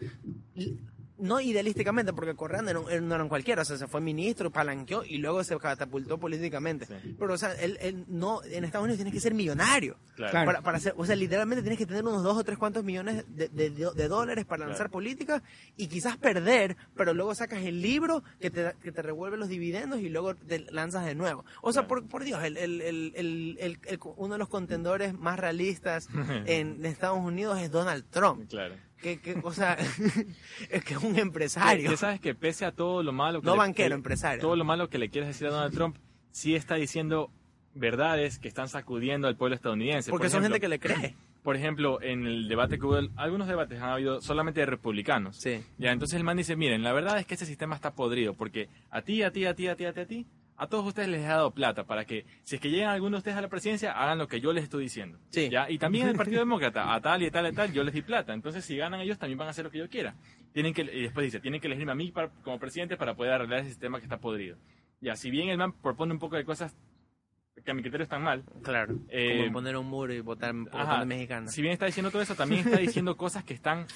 no 1.21 1.39
idealísticamente, 1.39 2.11
porque 2.13 2.35
Correa 2.35 2.61
no 2.61 2.81
no 2.81 3.15
era 3.15 3.27
cualquiera, 3.29 3.61
o 3.61 3.65
sea, 3.65 3.77
se 3.77 3.87
fue 3.87 4.01
ministro, 4.01 4.51
palanqueó 4.51 5.03
y 5.05 5.17
luego 5.19 5.43
se 5.43 5.57
catapultó 5.57 6.17
políticamente. 6.19 6.85
Sí. 6.87 7.15
Pero, 7.17 7.33
o 7.33 7.37
sea, 7.37 7.53
él, 7.53 7.77
él 7.81 8.05
no, 8.07 8.43
en 8.43 8.63
Estados 8.65 8.83
Unidos 8.85 8.97
tienes 8.97 9.13
que 9.13 9.19
ser 9.19 9.33
millonario. 9.33 9.97
Claro. 10.15 10.45
Para, 10.45 10.61
para 10.61 10.77
hacer, 10.77 10.93
o 10.97 11.05
sea, 11.05 11.15
literalmente 11.15 11.61
tienes 11.61 11.77
que 11.79 11.85
tener 11.85 12.03
unos 12.03 12.23
dos 12.23 12.37
o 12.37 12.43
tres 12.43 12.57
cuantos 12.57 12.83
millones 12.83 13.23
de, 13.29 13.49
de- 13.49 13.69
de 13.69 14.07
dólares 14.07 14.45
para 14.45 14.61
lanzar 14.65 14.87
Claro. 14.87 14.91
política 14.91 15.43
y 15.77 15.87
quizás 15.87 16.17
perder, 16.17 16.75
pero 16.95 17.13
luego 17.13 17.33
sacas 17.35 17.63
el 17.63 17.81
libro 17.81 18.23
que 18.39 18.49
te, 18.49 18.63
da- 18.63 18.73
que 18.73 18.91
te 18.91 19.01
revuelve 19.01 19.37
los 19.37 19.47
dividendos 19.47 19.99
y 20.01 20.09
luego 20.09 20.35
te 20.35 20.59
lanzas 20.71 21.05
de 21.05 21.15
nuevo. 21.15 21.45
O 21.61 21.71
sea, 21.71 21.83
Claro. 21.83 22.01
por, 22.01 22.09
por 22.09 22.23
Dios, 22.23 22.43
el, 22.43 22.57
el- 22.57 22.81
el- 22.81 23.13
el- 23.15 23.57
el- 23.59 23.79
el- 23.87 23.99
uno 24.17 24.33
de 24.35 24.39
los 24.39 24.49
contendores 24.49 25.13
más 25.13 25.39
realistas 25.39 26.07
en 26.45 26.85
Estados 26.85 27.19
Unidos 27.19 27.59
es 27.59 27.71
Donald 27.71 28.05
Trump. 28.09 28.49
Claro. 28.49 28.75
Que, 29.01 29.19
que, 29.19 29.35
o 29.43 29.51
sea, 29.51 29.73
es 30.69 30.83
que 30.83 30.93
es 30.93 31.03
un 31.03 31.17
empresario. 31.17 31.89
que 31.89 31.97
sabes 31.97 32.19
que 32.19 32.35
pese 32.35 32.65
a 32.65 32.71
todo 32.71 33.01
lo 33.03 33.11
malo 33.11 33.41
que 33.41 33.45
No 33.47 33.53
le- 33.53 33.57
banquero, 33.59 33.89
que- 33.89 33.95
empresario. 33.95 34.41
todo 34.41 34.55
lo 34.55 34.63
malo 34.63 34.89
que 34.89 34.97
le 34.99 35.09
quieres 35.09 35.27
decir 35.29 35.47
a 35.47 35.51
Donald 35.51 35.73
Trump, 35.73 35.97
sí 36.31 36.55
está 36.55 36.75
diciendo 36.75 37.31
verdades 37.73 38.37
que 38.39 38.47
están 38.47 38.67
sacudiendo 38.69 39.27
al 39.27 39.35
pueblo 39.37 39.55
estadounidense. 39.55 40.09
Porque 40.11 40.25
Por 40.25 40.31
son 40.31 40.43
ejemplo, 40.43 40.55
gente 40.55 40.61
que 40.61 40.67
le 40.67 40.79
cree. 40.79 41.15
por 41.43 41.55
ejemplo, 41.55 41.99
en 42.01 42.27
el 42.27 42.47
debate 42.47 42.77
que 42.77 42.85
hubo, 42.85 42.99
algunos 43.15 43.47
debates 43.47 43.81
han 43.81 43.89
habido 43.89 44.21
solamente 44.21 44.59
de 44.59 44.67
republicanos. 44.67 45.37
Sí. 45.37 45.63
Ya, 45.79 45.91
entonces 45.91 46.17
el 46.17 46.23
man 46.23 46.37
dice, 46.37 46.55
miren, 46.55 46.83
la 46.83 46.93
verdad 46.93 47.17
es 47.17 47.25
que 47.25 47.33
este 47.33 47.47
sistema 47.47 47.73
está 47.75 47.95
podrido, 47.95 48.35
porque 48.35 48.69
a 48.91 49.01
ti, 49.01 49.23
a 49.23 49.31
ti, 49.31 49.45
a 49.45 49.55
ti, 49.55 49.67
a 49.67 49.75
ti, 49.75 49.85
a 49.85 49.93
ti, 49.93 49.99
a 50.01 50.05
ti, 50.05 50.27
a 50.61 50.67
todos 50.67 50.85
ustedes 50.85 51.09
les 51.09 51.21
he 51.21 51.27
dado 51.27 51.49
plata 51.51 51.85
para 51.85 52.05
que, 52.05 52.23
si 52.43 52.55
es 52.55 52.61
que 52.61 52.69
llegan 52.69 52.89
algunos 52.91 53.13
de 53.13 53.17
ustedes 53.17 53.37
a 53.37 53.41
la 53.41 53.47
presidencia, 53.47 53.93
hagan 53.93 54.19
lo 54.19 54.27
que 54.27 54.39
yo 54.39 54.53
les 54.53 54.63
estoy 54.65 54.83
diciendo. 54.83 55.17
Sí. 55.31 55.49
¿ya? 55.49 55.67
Y 55.69 55.79
también 55.79 56.07
el 56.07 56.15
Partido 56.15 56.37
Demócrata, 56.45 56.93
a 56.93 57.01
tal 57.01 57.23
y 57.23 57.31
tal 57.31 57.47
y 57.51 57.55
tal, 57.55 57.73
yo 57.73 57.83
les 57.83 57.95
di 57.95 58.03
plata. 58.03 58.31
Entonces, 58.33 58.63
si 58.63 58.77
ganan 58.77 59.01
ellos, 59.01 59.17
también 59.17 59.39
van 59.39 59.47
a 59.47 59.51
hacer 59.51 59.65
lo 59.65 59.71
que 59.71 59.79
yo 59.79 59.89
quiera. 59.89 60.13
Tienen 60.53 60.73
que, 60.73 60.83
y 60.83 61.01
después 61.01 61.23
dice, 61.25 61.39
tienen 61.39 61.59
que 61.61 61.65
elegirme 61.67 61.93
a 61.93 61.95
mí 61.95 62.11
para- 62.11 62.29
como 62.43 62.59
presidente 62.59 62.95
para 62.95 63.15
poder 63.15 63.33
arreglar 63.33 63.61
ese 63.61 63.69
sistema 63.69 63.97
que 63.97 64.03
está 64.05 64.19
podrido. 64.19 64.55
Ya, 64.99 65.15
si 65.15 65.31
bien 65.31 65.49
el 65.49 65.57
man 65.57 65.73
propone 65.73 66.13
un 66.13 66.19
poco 66.19 66.35
de 66.35 66.45
cosas 66.45 66.77
que 67.65 67.71
a 67.71 67.73
mi 67.73 67.81
criterio 67.81 68.03
están 68.03 68.21
mal, 68.21 68.43
Claro. 68.61 68.99
Eh, 69.09 69.39
como 69.41 69.53
poner 69.53 69.77
un 69.77 69.87
muro 69.87 70.13
y 70.13 70.19
votar 70.21 70.53
por 70.71 70.79
Ajá. 70.79 71.05
mexicanos. 71.05 71.51
si 71.51 71.61
bien 71.63 71.73
está 71.73 71.87
diciendo 71.87 72.11
todo 72.11 72.21
eso, 72.21 72.35
también 72.35 72.61
está 72.67 72.77
diciendo 72.79 73.17
cosas 73.17 73.43
que 73.43 73.53
están 73.55 73.87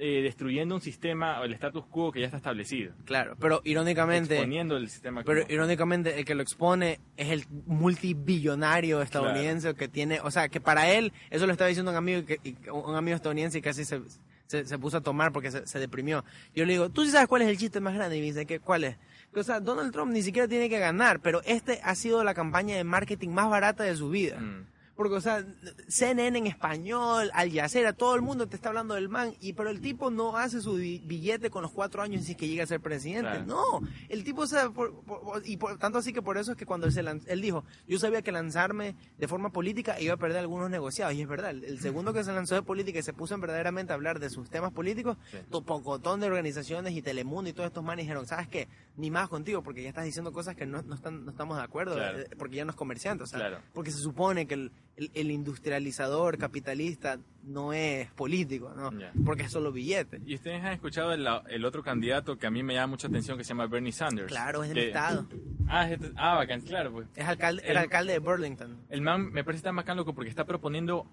eh, 0.00 0.22
destruyendo 0.22 0.76
un 0.76 0.80
sistema 0.80 1.40
o 1.40 1.44
el 1.44 1.52
status 1.54 1.84
quo 1.86 2.12
que 2.12 2.20
ya 2.20 2.26
está 2.26 2.36
establecido. 2.36 2.94
Claro, 3.04 3.36
pero 3.40 3.60
irónicamente, 3.64 4.34
Exponiendo 4.34 4.76
el 4.76 4.88
sistema 4.88 5.24
pero 5.24 5.44
irónicamente 5.48 6.18
el 6.18 6.24
que 6.24 6.36
lo 6.36 6.42
expone 6.42 7.00
es 7.16 7.30
el 7.30 7.44
multibillonario 7.66 9.02
estadounidense 9.02 9.74
que 9.74 9.88
tiene, 9.88 10.20
o 10.20 10.30
sea, 10.30 10.48
que 10.48 10.60
para 10.60 10.88
él, 10.92 11.12
eso 11.30 11.46
lo 11.46 11.52
estaba 11.52 11.66
diciendo 11.66 11.90
un 11.90 11.96
amigo, 11.96 12.24
que, 12.24 12.38
un 12.70 12.94
amigo 12.94 13.16
estadounidense 13.16 13.58
y 13.58 13.60
casi 13.60 13.84
se, 13.84 14.00
se, 14.46 14.64
se 14.66 14.78
puso 14.78 14.98
a 14.98 15.00
tomar 15.00 15.32
porque 15.32 15.50
se, 15.50 15.66
se 15.66 15.80
deprimió. 15.80 16.24
Yo 16.54 16.64
le 16.64 16.74
digo, 16.74 16.90
¿tú 16.90 17.04
sí 17.04 17.10
sabes 17.10 17.26
cuál 17.26 17.42
es 17.42 17.48
el 17.48 17.58
chiste 17.58 17.80
más 17.80 17.94
grande? 17.94 18.16
Y 18.16 18.20
me 18.20 18.26
dice, 18.26 18.46
¿qué, 18.46 18.60
¿cuál 18.60 18.84
es? 18.84 18.96
Que, 19.34 19.40
o 19.40 19.44
sea, 19.44 19.58
Donald 19.58 19.92
Trump 19.92 20.12
ni 20.12 20.22
siquiera 20.22 20.46
tiene 20.46 20.68
que 20.68 20.78
ganar, 20.78 21.18
pero 21.18 21.42
este 21.44 21.80
ha 21.82 21.96
sido 21.96 22.22
la 22.22 22.34
campaña 22.34 22.76
de 22.76 22.84
marketing 22.84 23.30
más 23.30 23.50
barata 23.50 23.82
de 23.82 23.96
su 23.96 24.10
vida. 24.10 24.38
Mm. 24.38 24.77
Porque, 24.98 25.14
o 25.14 25.20
sea, 25.20 25.46
CNN 25.86 26.36
en 26.38 26.46
español, 26.48 27.30
Al 27.32 27.52
Jazeera, 27.52 27.92
todo 27.92 28.16
el 28.16 28.20
mundo 28.22 28.48
te 28.48 28.56
está 28.56 28.70
hablando 28.70 28.94
del 28.94 29.08
man, 29.08 29.32
y 29.40 29.52
pero 29.52 29.70
el 29.70 29.80
tipo 29.80 30.10
no 30.10 30.36
hace 30.36 30.60
su 30.60 30.74
bi- 30.74 31.00
billete 31.06 31.50
con 31.50 31.62
los 31.62 31.70
cuatro 31.70 32.02
años 32.02 32.24
si 32.24 32.32
es 32.32 32.36
que 32.36 32.48
llega 32.48 32.64
a 32.64 32.66
ser 32.66 32.80
presidente. 32.80 33.30
Claro. 33.30 33.46
No, 33.46 33.80
el 34.08 34.24
tipo, 34.24 34.42
o 34.42 34.46
sea, 34.48 34.70
por- 34.70 34.92
por- 35.04 35.40
y 35.46 35.56
por 35.56 35.78
tanto 35.78 35.98
así 35.98 36.12
que 36.12 36.20
por 36.20 36.36
eso 36.36 36.50
es 36.50 36.58
que 36.58 36.66
cuando 36.66 36.88
él, 36.88 36.92
se 36.92 37.04
lanz- 37.04 37.22
él 37.28 37.40
dijo, 37.40 37.62
yo 37.86 38.00
sabía 38.00 38.22
que 38.22 38.32
lanzarme 38.32 38.96
de 39.18 39.28
forma 39.28 39.50
política 39.50 40.00
iba 40.00 40.14
a 40.14 40.16
perder 40.16 40.38
algunos 40.40 40.68
negociados, 40.68 41.14
y 41.14 41.22
es 41.22 41.28
verdad, 41.28 41.50
el, 41.50 41.62
el 41.62 41.78
segundo 41.78 42.12
que 42.12 42.24
se 42.24 42.32
lanzó 42.32 42.56
de 42.56 42.62
política 42.62 42.98
y 42.98 43.02
se 43.04 43.12
puso 43.12 43.36
en 43.36 43.40
verdaderamente 43.40 43.92
a 43.92 43.94
hablar 43.94 44.18
de 44.18 44.30
sus 44.30 44.50
temas 44.50 44.72
políticos, 44.72 45.16
Sí. 45.30 45.38
to- 45.48 45.62
pocotón 45.62 46.18
de 46.18 46.26
organizaciones 46.26 46.92
y 46.94 47.02
Telemundo 47.02 47.48
y 47.48 47.52
todos 47.52 47.68
estos 47.68 47.84
manes 47.84 48.04
dijeron, 48.04 48.26
¿sabes 48.26 48.48
qué? 48.48 48.66
Ni 48.96 49.12
más 49.12 49.28
contigo, 49.28 49.62
porque 49.62 49.80
ya 49.84 49.90
estás 49.90 50.04
diciendo 50.06 50.32
cosas 50.32 50.56
que 50.56 50.66
no, 50.66 50.82
no, 50.82 50.96
están, 50.96 51.24
no 51.24 51.30
estamos 51.30 51.56
de 51.56 51.62
acuerdo, 51.62 51.94
Claro. 51.94 52.18
eh, 52.18 52.28
porque 52.36 52.56
ya 52.56 52.64
no 52.64 52.70
es 52.72 52.76
comerciante, 52.76 53.22
o 53.22 53.26
sea, 53.28 53.38
Claro. 53.38 53.58
porque 53.72 53.92
se 53.92 53.98
supone 53.98 54.48
que 54.48 54.54
el, 54.54 54.72
el- 54.98 55.10
el 55.14 55.30
industrializador 55.30 56.36
capitalista 56.38 57.18
no 57.44 57.72
es 57.72 58.10
político, 58.12 58.72
¿no? 58.76 58.90
Porque 59.24 59.44
es 59.44 59.52
solo 59.52 59.72
billete. 59.72 60.20
¿Y 60.26 60.34
ustedes 60.34 60.62
han 60.62 60.72
escuchado 60.72 61.12
el, 61.12 61.26
el 61.48 61.64
otro 61.64 61.82
candidato 61.82 62.36
que 62.36 62.46
a 62.46 62.50
mí 62.50 62.62
me 62.62 62.74
llama 62.74 62.88
mucha 62.88 63.06
atención 63.08 63.38
que 63.38 63.44
se 63.44 63.48
llama 63.50 63.66
Bernie 63.66 63.92
Sanders? 63.92 64.28
Claro, 64.28 64.62
es 64.64 64.68
de 64.70 64.74
mi 64.74 64.80
Que- 64.82 64.86
estado. 64.88 65.26
Ah, 65.68 65.90
es 65.90 65.98
ah, 66.16 66.34
bacán, 66.34 66.60
claro, 66.62 66.92
pues. 66.92 67.06
Es 67.14 67.24
alcalde, 67.26 67.62
El- 67.64 67.76
alcalde 67.76 68.12
de 68.12 68.18
Burlington. 68.18 68.76
El 68.90 69.00
man 69.00 69.30
me 69.32 69.44
parece 69.44 69.62
tan 69.62 69.76
bacán, 69.76 69.96
loco, 69.96 70.14
porque 70.14 70.28
está 70.30 70.44
proponiendo 70.44 71.06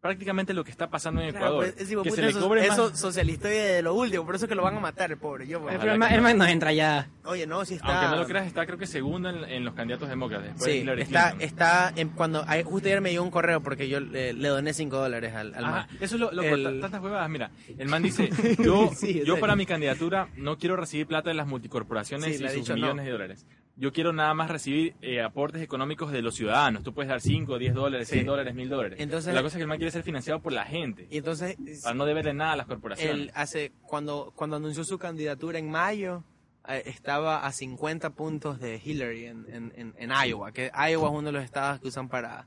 prácticamente 0.00 0.54
lo 0.54 0.62
que 0.64 0.70
está 0.70 0.88
pasando 0.90 1.20
en 1.20 1.30
Claro, 1.30 1.46
Ecuador. 1.46 1.74
pues, 1.74 1.88
que 2.04 2.10
se 2.12 2.22
le 2.22 2.28
eso- 2.28 2.40
cobre 2.40 2.64
eso 2.66 2.90
más- 2.90 2.98
socialista 3.00 3.48
y 3.52 3.56
de 3.56 3.82
lo 3.82 3.94
último, 3.94 4.24
por 4.24 4.36
eso 4.36 4.44
es 4.44 4.48
que 4.48 4.54
lo 4.54 4.62
van 4.62 4.76
a 4.76 4.80
matar, 4.80 5.10
el 5.10 5.18
pobre. 5.18 5.46
Yo, 5.48 5.60
pues. 5.60 5.74
El 5.74 5.80
problema 5.80 6.08
que 6.08 6.16
no. 6.16 6.22
man 6.22 6.38
no 6.38 6.44
entra 6.46 6.72
ya. 6.72 7.08
Oye, 7.24 7.46
no, 7.46 7.64
si 7.64 7.74
está... 7.74 7.88
Aunque 8.02 8.16
no 8.16 8.22
lo 8.22 8.26
creas, 8.28 8.46
está 8.46 8.64
creo 8.64 8.78
que 8.78 8.86
segundo 8.86 9.28
en, 9.28 9.44
en 9.44 9.64
los 9.64 9.74
candidatos 9.74 10.08
demócratas. 10.08 10.62
Sí, 10.62 10.84
está, 10.86 10.94
Clinton. 11.32 11.40
está 11.40 11.92
en, 11.96 12.08
cuando 12.10 12.44
hay- 12.46 12.62
justo 12.62 12.88
ayer 12.88 13.00
me 13.00 13.10
llegó 13.10 13.24
un 13.24 13.30
correo 13.30 13.60
porque 13.60 13.88
yo 13.88 14.00
le, 14.00 14.32
le 14.32 14.48
doné 14.48 14.72
5 14.72 14.96
dólares 14.96 15.34
al, 15.34 15.54
al 15.54 15.64
Ajá, 15.64 15.72
man. 15.72 15.88
eso 16.00 16.14
es 16.14 16.20
lo, 16.20 16.30
loco, 16.32 16.48
El- 16.48 16.62
ta- 16.64 16.80
tantas 16.82 17.02
huevadas. 17.02 17.28
Mira, 17.28 17.50
el 17.76 17.88
man 17.88 18.02
dice, 18.04 18.30
yo, 18.62 18.90
Sí, 18.94 19.22
yo 19.26 19.38
para 19.40 19.56
mi 19.56 19.66
candidatura 19.66 20.28
no 20.36 20.58
quiero 20.58 20.76
recibir 20.76 21.06
plata 21.06 21.28
de 21.30 21.34
las 21.34 21.46
multicorporaciones 21.48 22.28
y 22.40 22.44
sus 22.44 22.52
dicho 22.52 22.76
no. 22.76 22.82
millones 22.82 23.04
de 23.04 23.10
dólares. 23.10 23.46
Yo 23.80 23.92
quiero 23.92 24.12
nada 24.12 24.34
más 24.34 24.50
recibir 24.50 24.96
eh, 25.02 25.22
aportes 25.22 25.62
económicos 25.62 26.10
de 26.10 26.20
los 26.20 26.34
ciudadanos. 26.34 26.82
Tú 26.82 26.92
puedes 26.92 27.08
dar 27.08 27.20
5, 27.20 27.58
10 27.58 27.74
dólares, 27.74 28.08
100 28.08 28.22
Sí. 28.22 28.26
dólares, 28.26 28.54
1000 28.54 28.68
dólares. 28.68 28.98
Entonces- 29.00 29.32
la 29.32 29.40
cosa 29.42 29.56
es 29.56 29.58
que 29.58 29.62
el 29.62 29.68
man 29.68 29.78
quiere 29.78 29.92
ser 29.92 30.02
financiado 30.02 30.40
por 30.42 30.52
la 30.52 30.64
gente. 30.64 31.06
Y 31.10 31.18
entonces, 31.18 31.56
Para 31.84 31.94
no 31.94 32.04
deberle 32.04 32.34
nada 32.34 32.52
a 32.52 32.56
las 32.56 32.66
corporaciones. 32.66 33.14
él 33.14 33.30
hace, 33.34 33.70
cuando, 33.82 34.32
cuando 34.34 34.56
anunció 34.56 34.82
su 34.82 34.98
candidatura 34.98 35.58
en 35.60 35.70
mayo, 35.70 36.24
eh, 36.68 36.82
estaba 36.86 37.46
a 37.46 37.52
50 37.52 38.10
puntos 38.10 38.58
de 38.58 38.80
Hillary 38.84 39.26
en, 39.26 39.46
en, 39.48 39.72
en, 39.76 39.94
en 39.96 40.10
Iowa, 40.26 40.50
que 40.50 40.72
Iowa 40.74 41.08
es 41.08 41.14
uno 41.14 41.28
de 41.28 41.32
los 41.32 41.44
estados 41.44 41.80
que 41.80 41.86
usan 41.88 42.08
para, 42.08 42.46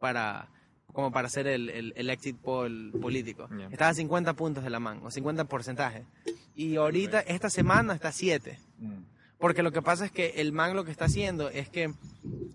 para 0.00 0.48
como 0.92 1.10
para 1.12 1.28
hacer 1.28 1.46
el, 1.46 1.70
el, 1.70 1.92
el 1.96 2.10
exit 2.10 2.36
poll 2.38 2.92
político. 3.00 3.48
Ya. 3.56 3.68
Estaba 3.68 3.92
a 3.92 3.94
50 3.94 4.34
puntos 4.34 4.62
de 4.64 4.68
la 4.68 4.78
man, 4.80 5.00
o 5.04 5.10
50 5.10 5.44
porcentaje. 5.46 6.04
Y 6.54 6.76
ahorita, 6.76 7.20
esta 7.20 7.48
semana 7.48 7.94
está 7.94 8.08
a 8.08 8.12
7. 8.12 8.58
Mm. 8.78 9.04
Porque 9.42 9.62
lo 9.62 9.72
que 9.72 9.82
pasa 9.82 10.06
es 10.06 10.12
que 10.12 10.34
el 10.36 10.52
man 10.52 10.74
lo 10.76 10.84
que 10.84 10.92
está 10.92 11.06
haciendo 11.06 11.50
es 11.50 11.68
que, 11.68 11.92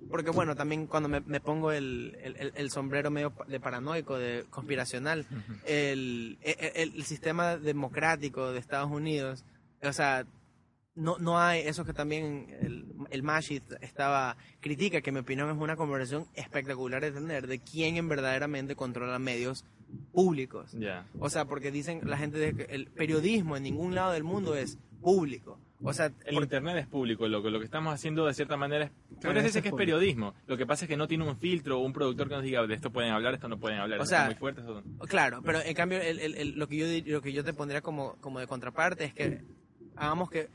porque 0.10 0.32
bueno, 0.32 0.56
también 0.56 0.88
cuando 0.88 1.10
me, 1.10 1.20
me 1.20 1.42
pongo 1.42 1.72
el, 1.74 2.18
el- 2.24 2.54
el- 2.56 2.72
sombrero 2.72 3.12
medio 3.12 3.34
de 3.50 3.60
paranoico, 3.60 4.18
de 4.18 4.46
conspiracional, 4.50 5.26
el, 5.66 6.38
el- 6.42 6.94
el 6.96 7.04
sistema 7.04 7.58
democrático 7.58 8.52
de 8.54 8.60
Estados 8.60 8.90
Unidos, 8.90 9.44
o 9.84 9.92
sea, 9.92 10.26
no, 10.96 11.18
no 11.20 11.38
hay 11.40 11.60
eso 11.68 11.84
que 11.86 11.94
también 11.94 12.48
el, 12.62 12.86
el 13.12 13.22
Mashi 13.22 13.62
estaba 13.82 14.38
critica, 14.62 15.02
que 15.02 15.10
en 15.10 15.16
mi 15.16 15.20
opinión 15.20 15.50
es 15.52 15.58
una 15.58 15.76
conversación 15.76 16.26
espectacular 16.36 17.02
de 17.02 17.12
tener, 17.12 17.46
de 17.48 17.60
quién 17.60 17.98
en 17.98 18.08
verdaderamente 18.10 18.76
controla 18.76 19.20
medios 19.20 19.64
públicos. 20.14 20.72
Ya. 20.72 21.06
O 21.20 21.30
sea, 21.30 21.46
porque 21.46 21.70
dicen 21.70 22.02
la 22.06 22.18
gente 22.18 22.38
de 22.40 22.56
que 22.56 22.64
el 22.74 22.88
periodismo 22.88 23.58
en 23.58 23.64
ningún 23.64 23.94
lado 23.94 24.14
del 24.14 24.24
mundo 24.24 24.56
es 24.56 24.78
público. 25.02 25.60
O 25.84 25.94
sea, 25.94 26.08
El 26.26 26.34
por- 26.34 26.44
internet 26.44 26.76
es 26.78 26.88
público, 26.88 27.28
lo 27.28 27.44
que 27.44 27.52
lo 27.52 27.60
que 27.60 27.66
estamos 27.66 27.94
haciendo 27.94 28.26
de 28.26 28.34
cierta 28.34 28.58
manera 28.58 28.86
es... 28.86 28.92
Claro, 29.22 29.40
es 29.40 29.54
que 29.62 29.68
es 29.70 29.74
periodismo. 29.76 30.34
Lo 30.48 30.58
que 30.58 30.66
pasa 30.66 30.86
es 30.86 30.90
que 30.90 30.98
no 30.98 31.08
tiene 31.08 31.24
un 31.28 31.38
filtro 31.38 31.80
o 31.80 31.84
un 31.86 31.94
productor 31.94 32.28
que 32.30 32.36
nos 32.36 32.44
diga 32.44 32.66
de 32.66 32.74
esto 32.74 32.92
pueden 32.92 33.12
hablar, 33.12 33.36
esto 33.36 33.48
no 33.48 33.60
pueden 33.60 33.80
hablar. 33.80 34.02
O 34.02 34.06
sea, 34.06 34.26
muy 34.26 34.36
fuerte, 34.36 34.62
esto 34.62 34.82
no". 34.82 35.00
Claro, 35.06 35.42
pero 35.46 35.62
en 35.62 35.74
cambio 35.76 36.02
el- 36.02 36.20
el- 36.20 36.36
el- 36.36 36.52
lo, 36.58 36.68
que 36.68 36.78
yo, 36.78 37.12
lo 37.14 37.22
que 37.22 37.32
yo 37.32 37.44
te 37.44 37.54
pondría 37.54 37.82
como, 37.82 38.16
como 38.22 38.40
de 38.40 38.48
contraparte 38.48 39.06
es 39.06 39.14
que 39.14 39.44
hagamos 39.96 40.30
que 40.32 40.50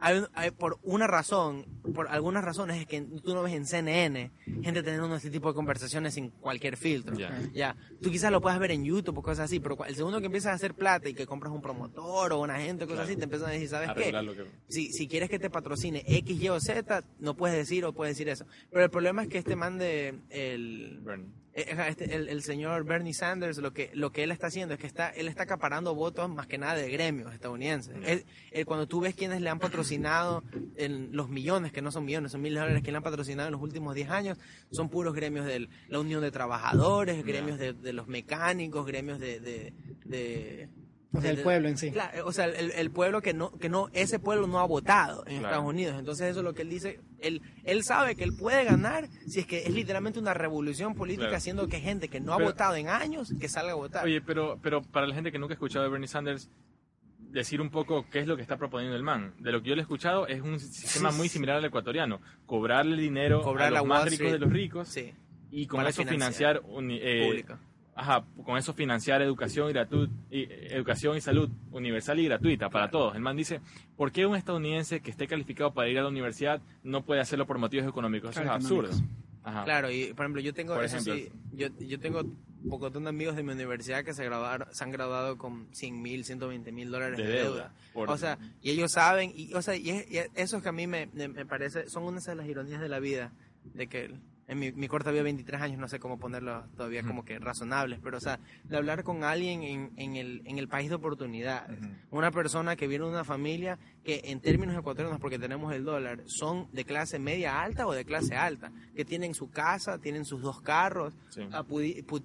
hay, 0.00 0.22
hay 0.34 0.50
por 0.50 0.78
una 0.82 1.06
razón, 1.06 1.66
por 1.94 2.08
algunas 2.08 2.44
razones 2.44 2.80
es 2.80 2.86
que 2.86 3.02
tú 3.02 3.34
no 3.34 3.42
ves 3.42 3.54
en 3.54 3.66
CNN 3.66 4.30
gente 4.62 4.82
teniendo 4.82 5.14
este 5.14 5.30
tipo 5.30 5.48
de 5.48 5.54
conversaciones 5.54 6.14
sin 6.14 6.30
cualquier 6.30 6.76
filtro. 6.76 7.16
Ya. 7.16 7.40
Ya, 7.52 7.76
tú 8.00 8.10
quizás 8.10 8.30
lo 8.32 8.40
puedas 8.40 8.58
ver 8.58 8.70
en 8.70 8.84
YouTube 8.84 9.18
o 9.18 9.22
cosas 9.22 9.46
así, 9.46 9.60
pero 9.60 9.84
el 9.84 9.94
segundo 9.96 10.20
que 10.20 10.26
empiezas 10.26 10.52
a 10.52 10.54
hacer 10.54 10.74
plata 10.74 11.08
y 11.08 11.14
que 11.14 11.26
compras 11.26 11.52
un 11.52 11.60
promotor 11.60 12.32
o 12.32 12.40
una 12.40 12.58
gente 12.58 12.84
o 12.84 12.86
cosas 12.86 13.04
Claro. 13.04 13.10
así, 13.10 13.16
te 13.16 13.24
empiezan 13.24 13.48
a 13.48 13.52
decir, 13.52 13.68
¿sabes 13.68 13.88
A 13.90 13.94
qué? 13.94 14.12
que... 14.12 14.46
si, 14.68 14.92
si 14.92 15.08
quieres 15.08 15.28
que 15.28 15.38
te 15.38 15.50
patrocine 15.50 16.04
X, 16.06 16.40
Y 16.42 16.48
o 16.48 16.60
Z, 16.60 17.04
no 17.18 17.34
puedes 17.36 17.56
decir 17.56 17.84
o 17.84 17.92
puedes 17.92 18.16
decir 18.16 18.28
eso. 18.28 18.46
Pero 18.70 18.84
el 18.84 18.90
problema 18.90 19.22
es 19.22 19.28
que 19.28 19.38
este 19.38 19.56
man 19.56 19.78
de 19.78 20.18
el, 20.30 21.00
Bernie. 21.02 21.28
Eh, 21.54 21.76
este- 21.88 22.14
el, 22.14 22.28
el 22.28 22.42
señor 22.42 22.84
Bernie 22.84 23.14
Sanders, 23.14 23.58
lo 23.58 23.72
que, 23.72 23.90
lo 23.94 24.10
que 24.12 24.22
él 24.24 24.30
está 24.32 24.48
haciendo 24.48 24.74
es 24.74 24.80
que 24.80 24.86
está, 24.86 25.10
él 25.10 25.28
está 25.28 25.44
acaparando 25.44 25.94
votos 25.94 26.28
más 26.28 26.46
que 26.46 26.58
nada 26.58 26.74
de 26.74 26.90
gremios 26.90 27.32
estadounidenses. 27.32 27.94
Ya. 28.00 28.08
Él- 28.08 28.24
él, 28.50 28.66
cuando 28.66 28.86
tú 28.88 29.00
ves 29.00 29.14
quienes 29.14 29.40
le 29.40 29.50
han 29.50 29.58
patrocinado 29.60 30.42
en 30.76 31.10
los 31.16 31.28
millones, 31.28 31.72
que 31.72 31.82
no 31.82 31.90
son 31.92 32.04
millones, 32.04 32.32
son 32.32 32.42
mil 32.42 32.54
dólares 32.54 32.82
que 32.82 32.90
le 32.90 32.96
han 32.96 33.02
patrocinado 33.02 33.48
en 33.48 33.52
los 33.52 33.62
últimos 33.62 33.94
10 33.94 34.10
años, 34.10 34.38
son 34.70 34.88
puros 34.88 35.14
gremios 35.14 35.46
de 35.46 35.68
la 35.88 35.98
Unión 36.00 36.20
de 36.22 36.30
Trabajadores, 36.30 37.24
gremios 37.24 37.58
de, 37.58 37.72
de 37.72 37.92
los 37.92 38.08
mecánicos, 38.08 38.86
gremios 38.86 39.18
de... 39.20 39.40
de, 39.40 39.72
de- 40.04 40.68
O 41.12 41.20
sea, 41.20 41.30
de- 41.30 41.36
el 41.36 41.42
pueblo 41.44 41.68
en 41.68 41.78
sí. 41.78 41.90
Claro, 41.92 42.26
o 42.26 42.32
sea, 42.32 42.46
el, 42.46 42.72
el 42.72 42.90
pueblo 42.90 43.22
que 43.22 43.32
no, 43.34 43.52
que 43.58 43.68
no, 43.68 43.88
ese 43.92 44.18
pueblo 44.18 44.48
no 44.48 44.58
ha 44.58 44.66
votado 44.66 45.20
en 45.26 45.38
Claro. 45.38 45.46
Estados 45.46 45.70
Unidos. 45.70 45.96
Entonces 45.98 46.30
eso 46.30 46.40
es 46.40 46.44
lo 46.44 46.54
que 46.54 46.62
él 46.62 46.70
dice. 46.70 46.98
Él, 47.26 47.42
él 47.64 47.82
sabe 47.84 48.14
que 48.16 48.24
él 48.24 48.32
puede 48.38 48.64
ganar 48.64 49.08
si 49.26 49.40
es 49.40 49.46
que 49.46 49.62
es 49.64 49.70
literalmente 49.70 50.18
una 50.18 50.34
revolución 50.34 50.94
política 50.94 51.24
Claro. 51.26 51.36
haciendo 51.36 51.68
que 51.68 51.80
gente 51.80 52.08
que 52.08 52.20
no 52.20 52.32
ha 52.32 52.36
Pero- 52.36 52.50
votado 52.50 52.76
en 52.76 52.88
años, 52.88 53.32
que 53.40 53.48
salga 53.48 53.72
a 53.72 53.76
votar. 53.76 54.04
Oye, 54.04 54.20
pero, 54.20 54.58
pero 54.62 54.82
para 54.82 55.06
la 55.06 55.14
gente 55.14 55.32
que 55.32 55.38
nunca 55.38 55.52
ha 55.52 55.56
escuchado 55.56 55.84
de 55.84 55.90
Bernie 55.90 56.08
Sanders, 56.08 56.50
decir 57.18 57.60
un 57.60 57.70
poco 57.70 58.06
qué 58.12 58.20
es 58.20 58.26
lo 58.28 58.36
que 58.36 58.42
está 58.42 58.56
proponiendo 58.56 58.94
el 58.96 59.02
man. 59.02 59.34
De 59.40 59.50
lo 59.50 59.60
que 59.60 59.70
yo 59.70 59.74
le 59.74 59.80
he 59.80 59.82
escuchado 59.82 60.26
es 60.28 60.40
un 60.40 60.60
sistema 60.60 61.10
muy 61.10 61.28
similar 61.28 61.56
al 61.56 61.64
ecuatoriano. 61.64 62.20
Cobrarle 62.46 62.96
dinero 63.00 63.42
Cobrar 63.42 63.68
a 63.74 63.78
los 63.78 63.86
más 63.86 64.04
ricos 64.08 64.30
de 64.30 64.38
los 64.38 64.52
ricos 64.52 64.88
sí, 64.88 65.12
y 65.50 65.66
con 65.66 65.78
Para 65.78 65.90
eso 65.90 66.04
financiar. 66.04 66.60
uni- 66.64 67.00
eh. 67.02 67.44
Ajá, 67.96 68.24
con 68.44 68.56
eso 68.58 68.72
financiar 68.74 69.22
educación 69.22 69.70
y, 69.70 69.72
gratu- 69.72 70.08
y, 70.30 70.42
eh, 70.42 70.68
educación 70.72 71.16
y 71.16 71.20
salud 71.20 71.48
universal 71.72 72.18
y 72.20 72.24
gratuita 72.26 72.70
para 72.70 72.90
todos. 72.90 73.14
El 73.14 73.20
man 73.22 73.36
dice, 73.36 73.60
¿por 73.96 74.10
qué 74.12 74.26
un 74.26 74.36
estadounidense 74.36 75.00
que 75.00 75.10
esté 75.10 75.26
calificado 75.26 75.72
para 75.72 75.88
ir 75.88 75.98
a 75.98 76.02
la 76.02 76.08
universidad 76.08 76.60
no 76.82 77.04
puede 77.04 77.20
hacerlo 77.20 77.46
por 77.46 77.58
motivos 77.58 77.86
económicos? 77.88 78.30
Eso 78.30 78.42
Claro, 78.42 78.58
es 78.58 78.64
absurdo. 78.64 78.90
Ajá. 79.42 79.64
Claro, 79.64 79.90
y 79.90 80.12
por 80.14 80.24
ejemplo, 80.24 80.40
yo 80.40 80.54
tengo, 80.54 80.74
Por 80.74 80.84
eso 80.84 80.96
ejemplo. 80.96 81.14
sí, 81.16 81.28
yo, 81.52 81.68
yo 81.86 82.00
tengo 82.00 82.20
un 82.20 82.70
poco 82.70 82.88
de 82.88 83.06
amigos 83.08 83.36
de 83.36 83.42
mi 83.42 83.52
universidad 83.52 84.02
que 84.02 84.14
se, 84.14 84.24
graduaron, 84.24 84.66
se 84.74 84.82
han 84.82 84.90
graduado 84.90 85.36
con 85.36 85.68
100 85.72 86.00
mil, 86.00 86.24
120 86.24 86.72
mil 86.72 86.90
dólares 86.90 87.18
de, 87.18 87.24
De 87.24 87.32
deuda. 87.32 87.44
deuda. 87.50 87.72
Por- 87.92 88.10
O 88.10 88.16
sea, 88.16 88.38
y 88.62 88.70
ellos 88.70 88.92
saben, 88.92 89.32
y, 89.36 89.52
o 89.52 89.60
sea, 89.60 89.76
y, 89.76 89.90
es- 89.90 90.10
y 90.10 90.16
es- 90.16 90.30
eso 90.34 90.62
que 90.62 90.70
a 90.70 90.72
mí 90.72 90.86
me, 90.86 91.08
me, 91.12 91.28
me 91.28 91.44
parece, 91.44 91.90
son 91.90 92.04
unas 92.04 92.24
de 92.24 92.34
las 92.34 92.46
ironías 92.48 92.80
de 92.80 92.88
la 92.88 93.00
vida, 93.00 93.32
de 93.74 93.86
que 93.86 94.14
en 94.46 94.58
mi, 94.58 94.72
mi 94.72 94.88
corta 94.88 95.10
vida 95.10 95.20
de 95.20 95.24
23 95.24 95.60
años, 95.62 95.78
no 95.78 95.88
sé 95.88 95.98
cómo 95.98 96.18
ponerlo 96.18 96.64
todavía 96.76 97.02
como 97.02 97.24
que 97.24 97.38
razonables, 97.38 97.98
pero 98.02 98.18
o 98.18 98.20
sea, 98.20 98.38
de 98.64 98.76
hablar 98.76 99.02
con 99.04 99.24
alguien 99.24 99.62
en, 99.62 99.92
en, 99.96 100.16
el, 100.16 100.42
en 100.44 100.58
el 100.58 100.68
país 100.68 100.88
de 100.90 100.96
oportunidades. 100.96 101.78
Una 102.10 102.30
persona 102.30 102.76
que 102.76 102.86
viene 102.86 103.04
de 103.04 103.10
una 103.10 103.24
familia 103.24 103.78
que 104.04 104.20
en 104.24 104.40
términos 104.40 104.76
ecuatorianos, 104.76 105.18
porque 105.18 105.38
tenemos 105.38 105.72
el 105.72 105.82
dólar, 105.84 106.20
son 106.26 106.68
de 106.72 106.84
clase 106.84 107.18
media 107.18 107.62
alta 107.62 107.86
o 107.86 107.92
de 107.92 108.04
clase 108.04 108.36
alta, 108.36 108.70
que 108.94 109.04
tienen 109.06 109.32
su 109.34 109.50
casa, 109.50 109.98
tienen 109.98 110.26
sus 110.26 110.42
dos 110.42 110.60
carros, 110.60 111.14
Sí. 111.30 111.40
ah, 111.52 111.64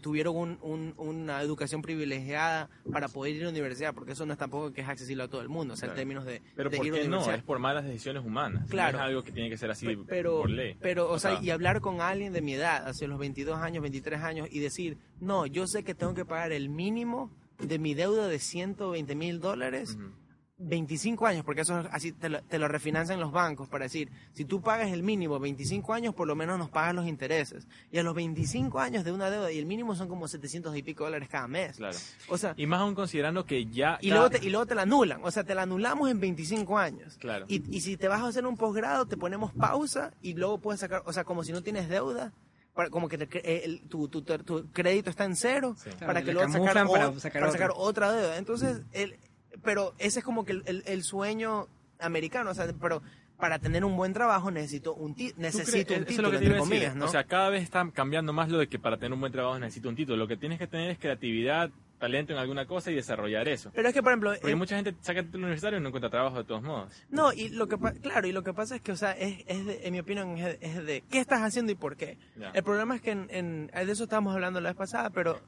tuvieron 0.02 0.36
un- 0.36 0.58
un- 0.62 0.94
una 0.98 1.42
educación 1.42 1.82
privilegiada 1.82 2.70
para 2.92 3.08
poder 3.08 3.36
ir 3.36 3.42
a 3.42 3.46
la 3.46 3.52
universidad, 3.52 3.94
porque 3.94 4.12
eso 4.12 4.26
no 4.26 4.34
es 4.34 4.40
tampoco 4.40 4.74
que 4.74 4.82
es 4.82 4.90
accesible 4.90 5.24
a 5.24 5.28
todo 5.30 5.42
el 5.42 5.48
mundo, 5.50 5.74
o 5.74 5.78
sea, 5.78 5.88
Claro. 5.88 5.94
en 5.94 6.00
términos 6.02 6.26
de, 6.26 6.42
Pero 6.56 6.70
de 6.70 6.78
¿por 6.78 6.86
ir 6.86 6.94
a 6.94 6.96
la 6.98 7.02
qué 7.04 7.08
no? 7.08 7.32
Es 7.32 7.44
por 7.44 7.60
malas 7.60 7.86
decisiones 7.86 8.26
humanas. 8.26 8.70
Claro. 8.70 8.98
No 8.98 9.04
es 9.06 9.10
algo 9.10 9.24
que 9.24 9.32
tiene 9.32 9.50
que 9.50 9.58
ser 9.58 9.72
así 9.72 9.86
Pe- 9.86 9.98
pero, 10.08 10.42
por 10.42 10.50
ley. 10.50 10.76
pero, 10.82 11.10
o, 11.10 11.14
O 11.14 11.20
sea, 11.20 11.36
sea- 11.38 11.44
y 11.44 11.50
hablar 11.50 11.80
con 11.80 12.02
alguien 12.02 12.09
de 12.18 12.42
mi 12.42 12.54
edad, 12.54 12.88
hacia 12.88 13.08
los 13.08 13.20
22 13.20 13.60
años, 13.60 13.84
23 13.84 14.22
años, 14.22 14.48
y 14.52 14.60
decir, 14.60 14.98
no, 15.20 15.46
yo 15.46 15.68
sé 15.68 15.84
que 15.84 15.94
tengo 15.94 16.16
que 16.16 16.26
pagar 16.26 16.52
el 16.52 16.70
mínimo 16.70 17.32
de 17.60 17.78
mi 17.78 17.94
deuda 17.94 18.28
de 18.28 18.40
120 18.40 19.16
mil 19.16 19.40
dólares, 19.40 19.96
Ujú. 19.96 20.12
25 20.62 21.26
años, 21.26 21.46
porque 21.46 21.62
eso 21.62 21.80
es 21.80 21.88
así 21.92 22.12
te 22.12 22.28
lo, 22.30 22.42
te 22.44 22.60
lo 22.60 22.68
refinancian 22.68 23.20
los 23.20 23.32
bancos 23.32 23.70
para 23.70 23.86
decir, 23.86 24.12
si 24.34 24.44
tú 24.46 24.62
pagas 24.62 24.92
el 24.92 25.04
mínimo 25.04 25.40
25 25.40 25.94
años, 25.94 26.14
por 26.14 26.28
lo 26.28 26.36
menos 26.36 26.60
nos 26.60 26.70
pagas 26.70 26.94
los 26.94 27.08
intereses. 27.08 27.66
Y 27.92 27.98
a 27.98 28.04
los 28.04 28.14
25 28.14 28.78
años 28.80 29.04
de 29.06 29.12
una 29.14 29.30
deuda, 29.30 29.52
y 29.52 29.58
el 29.58 29.66
mínimo 29.66 29.96
son 29.96 30.10
como 30.10 30.28
700 30.28 30.76
y 30.76 30.84
pico 30.84 31.06
dólares 31.06 31.30
cada 31.30 31.48
mes. 31.48 31.78
Claro. 31.78 31.98
O 32.28 32.38
sea, 32.38 32.54
Y 32.58 32.68
más 32.68 32.82
aún 32.82 32.94
considerando 32.94 33.46
que 33.46 33.66
ya... 33.68 33.98
y 34.02 34.10
cada- 34.10 34.20
luego, 34.22 34.30
te, 34.38 34.46
y 34.46 34.50
luego 34.50 34.66
te 34.66 34.76
la 34.76 34.82
anulan, 34.82 35.22
o 35.24 35.32
sea, 35.32 35.44
te 35.46 35.56
la 35.56 35.62
anulamos 35.64 36.10
en 36.12 36.20
25 36.20 36.78
años. 36.78 37.18
Claro. 37.20 37.46
Y, 37.48 37.64
y 37.76 37.82
si 37.82 37.96
te 37.96 38.08
vas 38.10 38.22
a 38.22 38.28
hacer 38.28 38.46
un 38.46 38.58
posgrado, 38.58 39.06
te 39.08 39.16
ponemos 39.18 39.54
pausa 39.54 40.12
y 40.22 40.34
luego 40.34 40.58
puedes 40.58 40.82
sacar, 40.82 41.04
o 41.06 41.14
sea, 41.14 41.24
como 41.24 41.44
si 41.44 41.54
no 41.54 41.64
tienes 41.64 41.88
deuda, 41.88 42.34
para, 42.76 42.90
como 42.90 43.08
que 43.08 43.18
te 43.18 43.40
eh, 43.50 43.62
el- 43.66 43.82
tu, 43.90 44.08
tu, 44.10 44.22
tu- 44.22 44.38
tu 44.40 44.72
crédito 44.72 45.10
está 45.10 45.24
en 45.26 45.36
cero, 45.36 45.76
Sí. 45.78 45.90
para 46.06 46.22
que 46.22 46.34
luego 46.34 46.52
sacar, 46.52 46.86
para 46.88 47.52
sacar 47.52 47.72
otra 47.76 48.12
deuda. 48.12 48.38
Entonces, 48.38 48.82
el, 48.92 49.18
pero 49.64 49.94
ese 49.98 50.20
es 50.20 50.26
como 50.26 50.46
que 50.46 50.54
el, 50.54 50.64
el- 50.66 50.84
el 50.86 51.04
sueño 51.04 51.68
americano, 52.00 52.52
o 52.52 52.54
sea, 52.54 52.68
pero 52.80 53.02
para 53.38 53.58
tener 53.60 53.86
un 53.86 53.96
buen 53.96 54.12
trabajo 54.14 54.52
necesito 54.52 54.94
un, 54.94 55.16
ti- 55.16 55.32
¿Tú 55.32 55.42
necesito 55.42 55.94
un 55.94 56.04
título, 56.06 56.28
entre 56.28 56.48
a 56.48 56.50
decir. 56.50 56.58
comillas, 56.60 56.96
¿no? 56.96 57.06
O 57.06 57.08
sea, 57.08 57.24
cada 57.24 57.50
vez 57.50 57.64
está 57.64 57.90
cambiando 57.94 58.34
más 58.34 58.50
lo 58.50 58.58
de 58.58 58.68
que 58.68 58.80
para 58.80 58.98
tener 58.98 59.14
un 59.14 59.22
buen 59.22 59.32
trabajo 59.32 59.58
necesito 59.60 59.88
un 59.90 59.96
título. 59.96 60.18
Lo 60.18 60.28
que 60.28 60.36
tienes 60.36 60.60
que 60.60 60.68
tener 60.68 60.92
es 60.92 61.00
creatividad, 61.00 61.70
talento 62.00 62.34
en 62.34 62.40
alguna 62.40 62.66
cosa 62.66 62.92
y 62.92 62.96
desarrollar 62.96 63.48
eso. 63.48 63.72
pero 63.74 63.88
es 63.90 63.94
que, 63.94 64.02
por 64.04 64.12
ejemplo, 64.12 64.32
Porque 64.34 64.52
eh, 64.52 64.56
mucha 64.56 64.76
gente 64.76 64.94
saca 65.02 65.20
el 65.22 65.26
título 65.28 65.46
universitario 65.46 65.80
y 65.80 65.82
no 65.82 65.88
encuentra 65.88 66.10
trabajo 66.10 66.38
de 66.38 66.44
todos 66.44 66.64
modos. 66.64 66.94
No, 67.10 67.32
y 67.32 67.48
lo 67.50 67.68
que 67.68 67.78
claro, 68.02 68.28
y 68.28 68.34
lo 68.34 68.44
que 68.44 68.54
pasa 68.54 68.76
es 68.76 68.82
que, 68.82 68.92
o 68.92 68.98
sea, 68.98 69.12
es, 69.14 69.44
es 69.48 69.66
de- 69.66 69.88
en 69.88 69.94
mi 69.94 70.00
opinión, 70.00 70.38
es 70.38 70.60
de, 70.60 70.66
es 70.68 70.86
de 70.86 71.04
qué 71.10 71.20
estás 71.20 71.42
haciendo 71.42 71.72
y 71.72 71.76
por 71.76 71.96
qué. 71.96 72.18
Ya. 72.38 72.50
El 72.52 72.64
problema 72.64 72.96
es 72.96 73.02
que 73.02 73.12
en, 73.12 73.28
en- 73.32 73.68
de 73.68 73.92
eso 73.92 74.04
estábamos 74.04 74.34
hablando 74.34 74.60
la 74.60 74.70
vez 74.70 74.78
pasada, 74.78 75.10
pero 75.12 75.40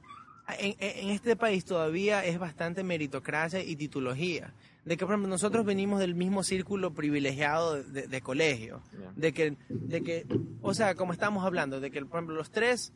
en, 0.60 1.10
este 1.10 1.36
país 1.36 1.66
todavía 1.66 2.26
es 2.26 2.40
bastante 2.40 2.84
meritocracia 2.84 3.64
y 3.64 3.76
titología. 3.76 4.54
De 4.84 4.98
que, 4.98 5.06
por 5.06 5.14
ejemplo, 5.14 5.30
nosotros 5.30 5.64
venimos 5.66 6.00
del 6.00 6.16
mismo 6.16 6.44
círculo 6.44 6.94
privilegiado 6.94 7.84
de, 7.84 8.08
de 8.08 8.22
colegio. 8.22 8.82
De 9.16 9.32
que, 9.34 9.56
de 9.70 10.02
que, 10.02 10.26
o 10.62 10.74
sea, 10.74 10.96
como 10.96 11.14
estamos 11.14 11.46
hablando, 11.46 11.80
de 11.80 11.92
que, 11.92 12.04
por 12.04 12.18
ejemplo, 12.18 12.36
los 12.36 12.50
tres, 12.50 12.92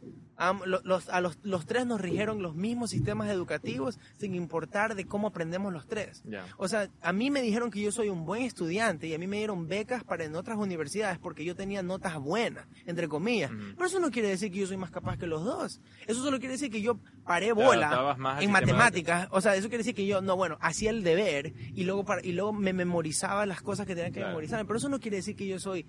lo- 0.66 0.82
los, 0.84 1.10
a 1.10 1.22
los, 1.22 1.38
los 1.44 1.66
tres 1.68 1.86
nos 1.86 2.02
rigieron 2.02 2.42
los 2.42 2.56
mismos 2.56 2.90
sistemas 2.90 3.30
educativos 3.30 4.00
sin 4.18 4.34
importar 4.34 4.96
de 4.96 5.06
cómo 5.06 5.28
aprendemos 5.28 5.72
los 5.72 5.86
tres. 5.86 6.24
O 6.58 6.68
sea, 6.68 6.90
a 7.02 7.14
mí 7.14 7.30
me 7.30 7.42
dijeron 7.44 7.70
que 7.70 7.82
yo 7.82 7.92
soy 7.92 8.10
un 8.10 8.26
buen 8.26 8.42
estudiante 8.42 9.08
y 9.08 9.14
a 9.14 9.20
mí 9.20 9.28
me 9.28 9.38
dieron 9.38 9.68
becas 9.68 10.04
para 10.04 10.24
en 10.26 10.36
otras 10.36 10.58
universidades 10.58 11.20
porque 11.20 11.46
yo 11.46 11.56
tenía 11.56 11.84
notas 11.84 12.18
buenas, 12.20 12.66
entre 12.88 13.08
comillas. 13.08 13.52
Pero 13.76 13.86
eso 13.86 14.00
no 14.00 14.10
quiere 14.10 14.30
decir 14.30 14.52
que 14.52 14.60
yo 14.60 14.68
soy 14.68 14.78
más 14.78 14.90
capaz 14.92 15.18
que 15.18 15.28
los 15.28 15.46
dos. 15.46 15.82
Eso 16.08 16.24
solo 16.24 16.40
quiere 16.40 16.54
decir 16.54 16.72
que 16.72 16.82
yo 16.82 16.98
paré 17.26 17.54
bola 17.54 17.90
en 18.44 18.52
matemáticas. 18.52 19.28
O 19.32 19.40
sea, 19.40 19.56
eso 19.56 19.68
quiere 19.70 19.80
decir 19.84 19.94
que 19.96 20.06
yo, 20.08 20.22
no, 20.22 20.36
bueno, 20.36 20.58
hacía 20.62 20.90
el 20.90 21.04
deber 21.04 21.54
y 21.76 21.84
luego, 21.84 22.04
para- 22.06 22.26
y 22.26 22.32
luego 22.32 22.54
me 22.54 22.74
memorizaba 22.74 23.46
las 23.46 23.62
cosas 23.62 23.86
que 23.86 23.94
tenía 23.96 24.10
que 24.12 24.20
Claro. 24.20 24.30
memorizar. 24.30 24.66
Pero 24.66 24.78
eso 24.78 24.90
no 24.90 25.00
quiere 25.00 25.18
decir 25.18 25.36
que 25.36 25.48
yo 25.48 25.60
soy 25.60 25.86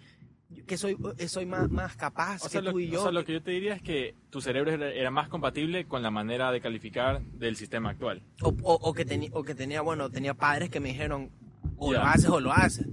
que 0.66 0.76
soy 0.76 0.96
eh, 1.18 1.26
soy 1.26 1.44
más, 1.44 1.68
más 1.70 1.96
capaz 1.96 2.36
O 2.44 2.48
sea, 2.48 2.60
que 2.60 2.64
lo, 2.66 2.70
tú 2.72 2.78
y 2.78 2.88
yo. 2.88 3.00
o 3.00 3.02
sea, 3.02 3.10
lo 3.12 3.24
que 3.24 3.32
yo 3.32 3.42
te 3.42 3.50
diría 3.50 3.74
es 3.74 3.82
que 3.82 4.14
tu 4.30 4.40
cerebro 4.40 4.70
era, 4.70 4.90
era 4.92 5.10
más 5.10 5.28
compatible 5.28 5.86
con 5.86 6.02
la 6.02 6.10
manera 6.12 6.52
de 6.52 6.60
calificar 6.60 7.20
del 7.22 7.56
sistema 7.56 7.90
actual. 7.90 8.22
O, 8.42 8.54
o- 8.62 8.74
o 8.80 8.92
que 8.94 9.04
tenía, 9.04 9.28
o 9.32 9.42
que 9.42 9.56
tenía, 9.56 9.80
bueno, 9.80 10.08
tenía 10.08 10.34
padres 10.34 10.70
que 10.70 10.78
me 10.78 10.90
dijeron, 10.90 11.30
o 11.78 11.92
lo 11.92 12.00
haces 12.00 12.28
o 12.28 12.38
lo 12.38 12.52
haces. 12.52 12.86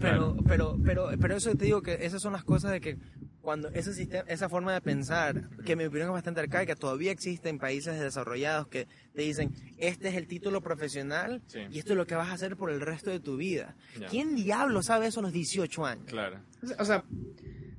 Pero, 0.00 0.34
Claro. 0.34 0.36
pero, 0.48 0.78
pero, 0.82 1.08
pero 1.20 1.36
eso 1.36 1.54
te 1.54 1.66
digo 1.66 1.82
que 1.82 1.98
esas 2.06 2.22
son 2.22 2.32
las 2.32 2.42
cosas 2.44 2.72
de 2.72 2.80
que 2.80 2.96
cuando 3.44 3.68
ese 3.68 3.94
sistema, 3.94 4.24
esa 4.26 4.48
forma 4.48 4.72
de 4.72 4.80
pensar, 4.80 5.48
que 5.64 5.72
en 5.72 5.78
mi 5.78 5.84
opinión 5.84 6.08
es 6.08 6.12
bastante 6.14 6.40
arcaica, 6.40 6.74
todavía 6.74 7.12
existe 7.12 7.48
en 7.50 7.58
países 7.58 8.00
desarrollados 8.00 8.66
que 8.66 8.88
te 9.12 9.22
dicen, 9.22 9.52
este 9.78 10.08
es 10.08 10.14
el 10.16 10.26
título 10.26 10.60
profesional 10.62 11.42
Sí. 11.46 11.60
y 11.70 11.78
esto 11.78 11.92
es 11.92 11.96
lo 11.96 12.06
que 12.06 12.14
vas 12.16 12.30
a 12.30 12.32
hacer 12.32 12.56
por 12.56 12.70
el 12.70 12.80
resto 12.80 13.10
de 13.10 13.20
tu 13.20 13.36
vida. 13.36 13.76
Ya. 14.00 14.08
¿Quién 14.08 14.34
diablo 14.34 14.82
sabe 14.82 15.06
eso 15.06 15.20
a 15.20 15.22
los 15.24 15.32
18 15.32 15.86
años? 15.86 16.06
Claro. 16.06 16.40
O 16.78 16.84
sea, 16.84 17.04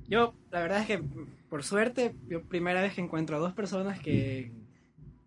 yo, 0.08 0.34
la 0.50 0.60
verdad 0.60 0.80
es 0.80 0.86
que, 0.86 1.02
por 1.50 1.64
suerte, 1.64 2.14
yo 2.28 2.42
primera 2.44 2.80
vez 2.80 2.94
que 2.94 3.00
encuentro 3.00 3.36
a 3.36 3.40
dos 3.40 3.52
personas 3.52 3.98
que, 4.00 4.52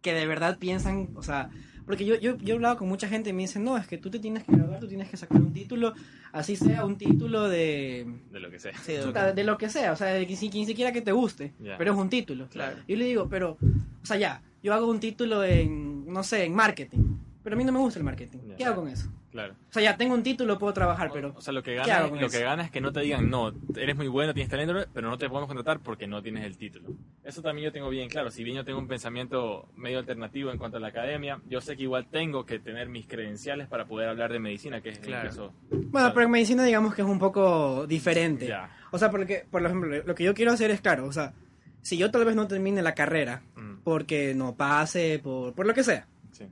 que 0.01 0.13
de 0.13 0.25
verdad 0.25 0.57
piensan, 0.57 1.09
o 1.15 1.21
sea, 1.21 1.49
porque 1.89 2.05
yo, 2.05 2.13
yo, 2.19 2.37
yo 2.37 2.53
he 2.53 2.55
hablado 2.55 2.77
con 2.77 2.87
mucha 2.87 3.07
gente 3.09 3.31
y 3.31 3.33
me 3.33 3.41
dicen, 3.41 3.63
no, 3.63 3.75
es 3.75 3.87
que 3.87 3.97
tú 3.97 4.11
te 4.11 4.19
tienes 4.19 4.43
que 4.43 4.51
graduar, 4.51 4.79
tú 4.79 4.87
tienes 4.87 5.09
que 5.09 5.17
sacar 5.17 5.41
un 5.41 5.51
título, 5.51 5.95
así 6.31 6.55
sea 6.55 6.85
un 6.85 6.97
título 6.99 7.49
de, 7.49 8.05
De 8.31 8.39
lo 8.39 8.51
que 8.51 8.59
sea. 8.59 8.77
Sí, 8.77 8.91
de 8.93 9.03
lo 9.07 9.11
que- 9.11 9.33
de 9.33 9.43
lo 9.43 9.57
que 9.57 9.69
sea, 9.69 9.91
o 9.93 9.95
sea, 9.95 10.09
de 10.09 10.27
que 10.27 10.35
si, 10.35 10.51
quien 10.51 10.67
siquiera 10.67 10.91
que 10.91 11.01
te 11.01 11.11
guste, 11.11 11.51
pero 11.79 11.93
es 11.93 11.97
un 11.97 12.07
título. 12.07 12.47
Claro. 12.49 12.77
Yo 12.87 12.95
le 12.95 13.05
digo, 13.05 13.27
pero, 13.27 13.57
o 14.03 14.05
sea, 14.05 14.17
ya, 14.17 14.43
yo 14.61 14.75
hago 14.75 14.85
un 14.87 14.99
título 14.99 15.43
en, 15.43 16.05
no 16.05 16.21
sé, 16.21 16.43
en 16.45 16.53
marketing, 16.53 17.17
pero 17.43 17.55
a 17.55 17.57
mí 17.57 17.63
no 17.63 17.71
me 17.71 17.79
gusta 17.79 17.97
el 17.97 18.05
marketing. 18.05 18.37
¿Qué 18.55 18.65
hago 18.65 18.81
con 18.83 18.89
eso? 18.91 19.09
Claro. 19.31 19.53
O 19.69 19.73
sea, 19.73 19.83
ya 19.83 19.95
tengo 19.95 20.15
un 20.15 20.23
título, 20.23 20.57
puedo 20.57 20.73
trabajar, 20.73 21.11
pero... 21.13 21.33
O 21.35 21.41
sea, 21.41 21.53
lo 21.53 21.61
que 21.61 21.71
¿qué 21.71 21.77
gana, 21.77 22.07
lo 22.07 22.15
eso? 22.15 22.29
que 22.35 22.43
gana 22.43 22.63
es 22.63 22.71
que 22.71 22.81
no 22.81 22.91
te 22.91 23.01
digan, 23.01 23.29
no, 23.29 23.53
eres 23.75 23.95
muy 23.95 24.07
bueno, 24.07 24.33
tienes 24.33 24.49
talento, 24.49 24.73
pero 24.91 25.07
no 25.07 25.17
te 25.19 25.29
podemos 25.29 25.47
contratar 25.47 25.79
porque 25.81 26.07
no 26.07 26.21
tienes 26.23 26.43
el 26.45 26.57
título. 26.57 26.89
Eso 27.23 27.41
también 27.43 27.65
yo 27.65 27.71
tengo 27.71 27.89
bien 27.89 28.09
claro. 28.09 28.31
Si 28.31 28.43
bien 28.43 28.57
yo 28.57 28.65
tengo 28.65 28.79
un 28.79 28.87
pensamiento 28.87 29.69
medio 29.75 29.99
alternativo 29.99 30.49
en 30.51 30.57
cuanto 30.57 30.77
a 30.77 30.79
la 30.79 30.87
academia, 30.87 31.39
yo 31.47 31.61
sé 31.61 31.77
que 31.77 31.83
igual 31.83 32.07
tengo 32.07 32.43
que 32.45 32.57
tener 32.57 32.89
mis 32.89 33.05
credenciales 33.05 33.67
para 33.67 33.85
poder 33.85 34.09
hablar 34.09 34.31
de 34.33 34.39
medicina, 34.39 34.81
que 34.81 34.89
es 34.89 34.99
Claro. 34.99 35.21
el 35.21 35.27
caso. 35.29 35.53
Bueno, 35.69 36.11
pero 36.13 36.25
en 36.25 36.31
medicina 36.31 36.63
digamos 36.65 36.95
que 36.95 37.03
es 37.03 37.07
un 37.07 37.19
poco 37.19 37.85
diferente. 37.85 38.47
Ya. 38.47 38.75
O 38.91 38.97
sea, 38.97 39.11
porque, 39.11 39.45
por 39.51 39.63
ejemplo, 39.63 39.95
lo 40.05 40.15
que 40.15 40.23
yo 40.23 40.33
quiero 40.33 40.51
hacer 40.53 40.71
es, 40.71 40.81
claro, 40.81 41.05
o 41.05 41.11
sea, 41.11 41.33
si 41.83 41.97
yo 41.97 42.09
tal 42.09 42.25
vez 42.25 42.35
no 42.35 42.47
termine 42.47 42.81
la 42.81 42.95
carrera 42.95 43.43
Mm, 43.55 43.81
porque 43.83 44.33
no 44.33 44.55
pase, 44.55 45.19
por, 45.23 45.53
por 45.53 45.67
lo 45.67 45.73
que 45.75 45.83
sea. 45.83 46.07
sí. 46.31 46.45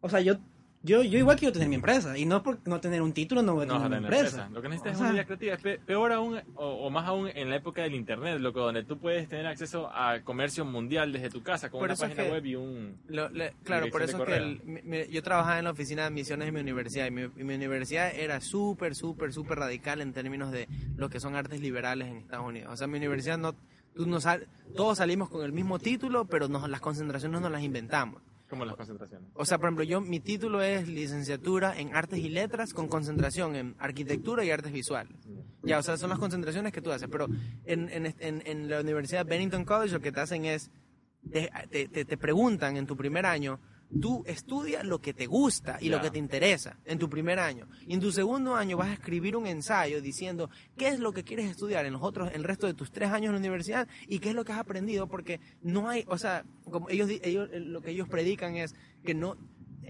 O 0.00 0.08
sea, 0.08 0.20
yo, 0.20 0.36
yo, 0.82 1.02
yo 1.02 1.18
igual 1.18 1.36
quiero 1.38 1.52
tener 1.52 1.68
mi 1.68 1.74
empresa. 1.74 2.16
Y 2.16 2.24
no 2.24 2.42
por 2.42 2.58
no 2.66 2.80
tener 2.80 3.02
un 3.02 3.12
título 3.12 3.42
no 3.42 3.54
voy 3.54 3.64
a 3.64 3.66
No 3.66 3.74
tener 3.74 3.88
vas 3.90 3.96
a 3.98 4.00
mi 4.00 4.06
tener 4.06 4.18
empresa. 4.20 4.36
empresa. 4.46 4.54
Lo 4.54 4.62
que 4.62 4.68
necesitas 4.68 4.92
O 4.92 4.94
es 4.96 5.00
una 5.00 5.12
idea 5.12 5.24
creativa. 5.24 5.78
Peor 5.84 6.12
aún, 6.12 6.40
o, 6.54 6.66
o 6.86 6.90
más 6.90 7.06
aún 7.06 7.28
en 7.34 7.50
la 7.50 7.56
época 7.56 7.82
del 7.82 7.94
internet, 7.94 8.38
loco, 8.40 8.60
donde 8.60 8.84
tú 8.84 8.98
puedes 8.98 9.28
tener 9.28 9.46
acceso 9.46 9.90
a 9.92 10.20
comercio 10.22 10.64
mundial 10.64 11.12
desde 11.12 11.30
tu 11.30 11.42
casa 11.42 11.68
con 11.70 11.80
Por 11.80 11.88
una 11.90 11.96
página 11.96 12.24
web 12.24 12.46
y 12.46 12.54
un... 12.54 12.96
Lo- 13.08 13.28
le- 13.30 13.54
claro, 13.64 13.88
por 13.90 14.02
eso 14.02 14.18
es 14.22 14.24
que 14.28 14.36
el- 14.36 14.62
mi- 14.64 14.82
mi- 14.82 15.08
yo 15.08 15.22
trabajaba 15.22 15.58
en 15.58 15.64
la 15.64 15.70
oficina 15.72 16.02
de 16.02 16.08
admisiones 16.08 16.46
de 16.46 16.52
mi 16.52 16.60
universidad 16.60 17.06
y 17.06 17.10
mi, 17.10 17.22
y 17.22 17.44
mi 17.44 17.54
universidad 17.54 18.12
era 18.14 18.40
súper, 18.40 18.94
súper, 18.94 19.32
súper 19.32 19.58
radical 19.58 20.00
en 20.00 20.12
términos 20.12 20.50
de 20.52 20.68
lo 20.96 21.08
que 21.10 21.20
son 21.20 21.34
artes 21.34 21.60
liberales 21.60 22.08
en 22.08 22.18
Estados 22.18 22.46
Unidos. 22.46 22.72
O 22.72 22.76
sea, 22.76 22.86
mi 22.86 22.98
universidad 22.98 23.36
no, 23.38 23.54
tú 23.94 24.06
no 24.06 24.20
sal- 24.20 24.46
todos 24.76 24.98
salimos 24.98 25.28
con 25.28 25.44
el 25.44 25.52
mismo 25.52 25.78
título, 25.80 26.26
pero 26.26 26.46
nos, 26.48 26.68
las 26.68 26.80
concentraciones 26.80 27.40
nos 27.40 27.50
las 27.50 27.62
inventamos. 27.62 28.22
Como 28.48 28.64
las 28.64 28.76
concentraciones. 28.76 29.30
O 29.34 29.44
sea, 29.44 29.58
por 29.58 29.66
ejemplo, 29.68 29.84
yo 29.84 30.00
mi 30.00 30.20
título 30.20 30.62
es 30.62 30.88
licenciatura 30.88 31.78
en 31.78 31.94
artes 31.94 32.18
y 32.18 32.28
letras 32.28 32.72
con 32.72 32.88
concentración 32.88 33.54
en 33.56 33.74
arquitectura 33.78 34.44
y 34.44 34.50
artes 34.50 34.72
visuales. 34.72 35.12
Ya, 35.62 35.78
o 35.78 35.82
sea, 35.82 35.96
son 35.98 36.10
las 36.10 36.18
concentraciones 36.18 36.72
que 36.72 36.80
tú 36.80 36.90
haces. 36.90 37.08
Pero 37.10 37.26
en, 37.66 37.88
en, 37.90 38.14
en, 38.18 38.42
en 38.46 38.68
la 38.70 38.80
Universidad 38.80 39.26
Bennington 39.26 39.64
College 39.64 39.92
lo 39.92 40.00
que 40.00 40.12
te 40.12 40.20
hacen 40.20 40.44
es, 40.46 40.70
te, 41.30 41.50
te, 41.70 41.88
te- 41.88 42.04
te 42.04 42.16
preguntan 42.16 42.76
en 42.76 42.86
tu 42.86 42.96
primer 42.96 43.26
año, 43.26 43.60
tú 44.00 44.22
estudias 44.26 44.84
lo 44.84 45.00
que 45.00 45.14
te 45.14 45.26
gusta 45.26 45.78
y 45.80 45.88
lo 45.88 46.00
que 46.02 46.10
te 46.10 46.18
interesa 46.18 46.76
en 46.84 46.98
tu 46.98 47.08
primer 47.08 47.38
año. 47.38 47.66
Y 47.86 47.94
en 47.94 48.00
tu 48.00 48.12
segundo 48.12 48.54
año 48.54 48.76
vas 48.76 48.88
a 48.88 48.92
escribir 48.92 49.34
un 49.36 49.46
ensayo 49.46 50.00
diciendo 50.02 50.50
qué 50.76 50.88
es 50.88 50.98
lo 50.98 51.12
que 51.12 51.24
quieres 51.24 51.50
estudiar 51.50 51.86
en 51.86 51.94
los 51.94 52.02
otros, 52.02 52.30
el 52.34 52.44
resto 52.44 52.66
de 52.66 52.74
tus 52.74 52.90
tres 52.92 53.10
años 53.10 53.28
en 53.28 53.32
la 53.34 53.38
universidad 53.38 53.88
y 54.06 54.18
qué 54.18 54.28
es 54.30 54.34
lo 54.34 54.44
que 54.44 54.52
has 54.52 54.58
aprendido, 54.58 55.06
porque 55.06 55.40
no 55.62 55.88
hay, 55.88 56.04
o 56.08 56.18
sea, 56.18 56.44
como 56.70 56.90
ellos, 56.90 57.08
ellos 57.22 57.48
lo 57.52 57.80
que 57.80 57.90
ellos 57.92 58.08
predican 58.08 58.56
es 58.56 58.74
que 59.04 59.14
no 59.14 59.36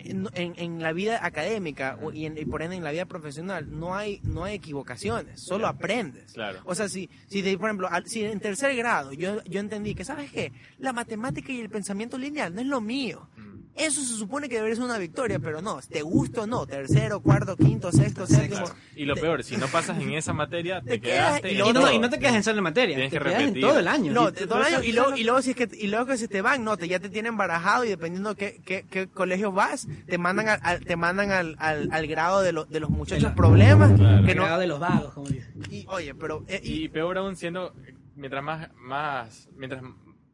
en, 0.01 0.29
en- 0.35 0.55
en 0.59 0.81
la 0.81 0.93
vida 0.93 1.27
académica 1.27 1.99
y, 2.15 2.27
en- 2.27 2.39
y 2.39 2.45
por 2.45 2.63
ende 2.63 2.77
en 2.77 2.85
la 2.85 2.93
vida 2.93 3.07
profesional 3.07 3.67
no 3.81 3.97
hay 3.97 4.21
no 4.23 4.45
hay 4.45 4.55
equivocaciones, 4.55 5.41
solo 5.41 5.67
aprendes. 5.67 6.35
Claro. 6.35 6.61
O 6.67 6.75
sea, 6.77 6.89
si, 6.89 7.11
si 7.27 7.43
de- 7.43 7.59
por 7.59 7.69
ejemplo, 7.69 7.89
al- 7.91 8.07
si 8.07 8.23
en 8.23 8.39
tercer 8.39 8.77
grado 8.77 9.13
yo, 9.13 9.43
yo 9.43 9.59
entendí 9.59 9.97
que, 9.97 10.05
¿sabes 10.05 10.31
qué? 10.31 10.53
La 10.79 10.93
matemática 10.93 11.51
y 11.51 11.61
el 11.61 11.69
pensamiento 11.69 12.17
lineal 12.17 12.55
no 12.55 12.61
es 12.61 12.67
lo 12.69 12.81
mío. 12.81 13.29
Mm. 13.37 13.58
Eso 13.79 14.03
se 14.03 14.15
supone 14.15 14.49
que 14.49 14.57
debería 14.57 14.77
ser 14.77 14.85
una 14.85 14.99
victoria, 14.99 15.39
pero 15.39 15.63
no, 15.63 15.79
te 15.89 16.03
gusta 16.03 16.43
o 16.43 16.47
no, 16.47 16.67
tercero, 16.67 17.21
cuarto, 17.21 17.57
quinto, 17.57 17.93
sexto, 17.93 18.27
séptimo. 18.27 18.65
Claro. 18.65 18.75
Y 18.97 19.05
lo 19.05 19.15
peor, 19.15 19.45
si 19.45 19.57
no 19.57 19.67
pasas 19.69 20.01
en 20.01 20.13
esa 20.13 20.33
materia, 20.33 20.81
te, 20.83 20.99
te 20.99 21.01
quedas- 21.01 21.41
quedaste 21.41 21.53
y 21.53 21.61
en 21.61 21.73
no, 21.75 21.81
todo. 21.81 21.93
y 21.93 21.99
no 21.99 22.11
te 22.11 22.19
quedas 22.19 22.35
en 22.35 22.43
solo 22.43 22.61
materia, 22.63 22.97
Tienes 22.97 23.13
te 23.13 23.19
que 23.19 23.25
quedas 23.25 23.41
en 23.41 23.47
repetir. 23.49 23.63
todo 23.69 23.79
el 23.79 23.89
año. 23.89 24.13
No, 24.13 24.33
te- 24.33 24.47
todo 24.47 24.59
el 24.59 24.75
año, 24.75 24.83
y 24.83 24.93
luego, 24.93 25.17
y 25.17 25.25
luego 25.25 25.43
si 25.43 25.51
es 25.51 25.57
que 25.57 25.69
y 25.73 25.87
luego 25.87 26.07
que 26.07 26.19
si 26.19 26.27
te 26.29 26.43
van, 26.43 26.65
no, 26.65 26.77
te, 26.77 26.89
ya 26.89 26.99
te 26.99 27.09
tienen 27.09 27.37
barajado 27.37 27.85
y 27.85 27.89
dependiendo 27.89 28.35
qué, 28.35 28.61
qué, 28.65 28.85
qué 28.91 29.07
colegio 29.07 29.53
vas, 29.53 29.87
te 30.07 30.19
mandan 30.19 30.49
al, 30.49 30.61
al- 30.63 30.81
te 30.85 30.97
mandan 30.97 31.31
al, 31.31 31.57
al, 31.59 31.89
al 31.93 32.07
grado 32.09 32.41
de, 32.43 32.53
lo- 32.53 32.65
de 32.65 32.81
los 32.81 32.91
muchachos 32.91 33.33
problemas, 33.33 33.93
Claro. 33.99 34.25
que 34.25 34.33
el 34.33 34.37
no, 34.39 34.45
grado 34.45 34.61
de 34.61 34.67
los 34.67 34.81
vagos, 34.81 35.15
como 35.15 35.29
dicen. 35.29 35.53
y, 35.71 35.87
oye, 35.89 36.15
pero 36.15 36.45
eh, 36.49 36.61
y- 36.65 36.85
Y 36.85 36.89
peor 36.89 37.17
aún 37.19 37.37
siendo, 37.37 37.73
mientras 38.17 38.43
más, 38.43 38.69
más, 38.77 39.49
mientras, 39.57 39.83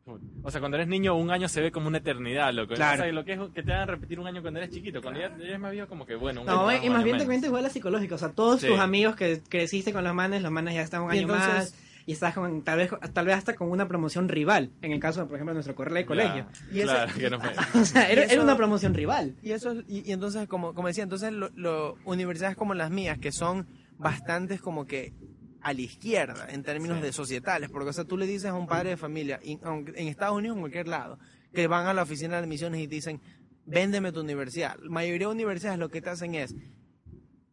o 0.07 0.51
sea, 0.51 0.61
cuando 0.61 0.77
eres 0.77 0.89
niño 0.89 1.15
un 1.17 1.31
año 1.31 1.49
se 1.49 1.61
ve 1.63 1.73
como 1.73 1.89
una 1.89 1.99
eternidad, 1.99 2.53
loco. 2.53 2.75
Claro. 2.75 3.03
O 3.03 3.05
sea, 3.05 3.13
lo 3.13 3.25
que 3.25 3.33
es 3.33 3.41
que 3.55 3.63
te 3.63 3.73
hagan 3.73 3.89
repetir 3.89 4.21
un 4.21 4.27
año 4.27 4.43
cuando 4.43 4.61
eres 4.61 4.75
chiquito, 4.75 5.01
cuando 5.01 5.21
ya 5.21 5.27
eres 5.27 5.59
más 5.59 5.73
viejo 5.73 5.89
como 5.89 6.05
que 6.07 6.15
bueno, 6.15 6.43
un 6.43 6.47
No, 6.47 6.69
año 6.69 6.85
y 6.85 6.91
más 6.91 7.05
bien 7.05 7.17
te 7.17 7.21
menos. 7.21 7.25
cuenta 7.27 7.47
igual 7.47 7.63
la 7.63 7.71
psicológica. 7.71 8.15
O 8.15 8.19
sea, 8.19 8.31
todos 8.33 8.61
Sí. 8.61 8.67
tus 8.67 8.79
amigos 8.79 9.17
que 9.17 9.41
creciste 9.49 9.93
con 9.93 10.05
los 10.05 10.15
manes, 10.15 10.43
los 10.43 10.53
manes 10.53 10.75
ya 10.75 10.83
están 10.83 11.03
un 11.03 11.15
Y 11.15 11.19
año 11.19 11.23
entonces- 11.23 11.49
más. 11.55 11.75
Y 12.07 12.13
estás 12.13 12.35
con, 12.35 12.61
tal 12.63 12.77
vez, 12.77 12.91
tal 13.15 13.25
vez 13.25 13.35
hasta 13.35 13.55
con 13.55 13.71
una 13.71 13.89
promoción 13.89 14.29
rival. 14.29 14.69
En 14.83 14.93
el 14.93 15.01
caso, 15.01 15.27
por 15.27 15.37
ejemplo, 15.37 15.53
de 15.53 15.55
nuestro 15.55 15.75
correo 15.75 15.95
de 15.95 16.05
colegio. 16.05 16.47
Ya, 16.71 16.77
Y 16.77 16.81
ese- 16.81 16.85
claro, 16.85 17.13
que 17.15 17.31
no 17.31 17.41
fue. 17.41 17.51
O 17.81 17.85
sea, 17.87 18.11
era, 18.11 18.25
eso- 18.25 18.35
era 18.35 18.43
una 18.43 18.59
promoción 18.59 18.93
rival. 18.93 19.37
Y 19.43 19.53
eso 19.53 19.71
es- 19.73 19.85
y, 19.89 20.07
y 20.07 20.13
entonces 20.13 20.47
como, 20.47 20.75
como 20.75 20.89
decía, 20.89 21.03
entonces 21.03 21.33
lo, 21.33 21.49
lo- 21.55 21.97
universidades 22.05 22.59
como 22.59 22.75
las 22.75 22.91
mías 22.91 23.17
que 23.19 23.33
son 23.33 23.67
bastantes 23.97 24.61
como 24.61 24.87
que 24.87 25.15
a 25.65 25.73
la 25.73 25.81
izquierda 25.81 26.47
en 26.51 26.63
términos 26.63 26.99
Sí. 26.99 27.03
de 27.05 27.13
societales, 27.13 27.71
porque 27.71 27.91
o 27.91 27.93
sea, 27.93 28.05
tú 28.05 28.17
le 28.17 28.27
dices 28.27 28.51
a 28.51 28.55
un 28.55 28.67
padre 28.67 28.91
de 28.91 28.97
familia 28.97 29.41
en 29.43 30.09
Estados 30.09 30.37
Unidos 30.37 30.55
o 30.55 30.59
en 30.59 30.63
cualquier 30.63 30.87
lado 30.89 31.19
que 31.53 31.67
van 31.67 31.87
a 31.87 31.95
la 31.95 32.03
oficina 32.03 32.37
de 32.37 32.43
admisiones 32.43 32.81
y 32.81 32.89
te 32.89 32.95
dicen, 32.97 33.21
"Véndeme 33.65 34.13
tu 34.13 34.21
universidad." 34.21 34.77
La 34.83 34.91
mayoría 34.91 35.27
de 35.29 35.33
universidades 35.33 35.79
lo 35.79 35.89
que 35.89 36.03
te 36.03 36.11
hacen 36.11 36.35
es 36.35 36.55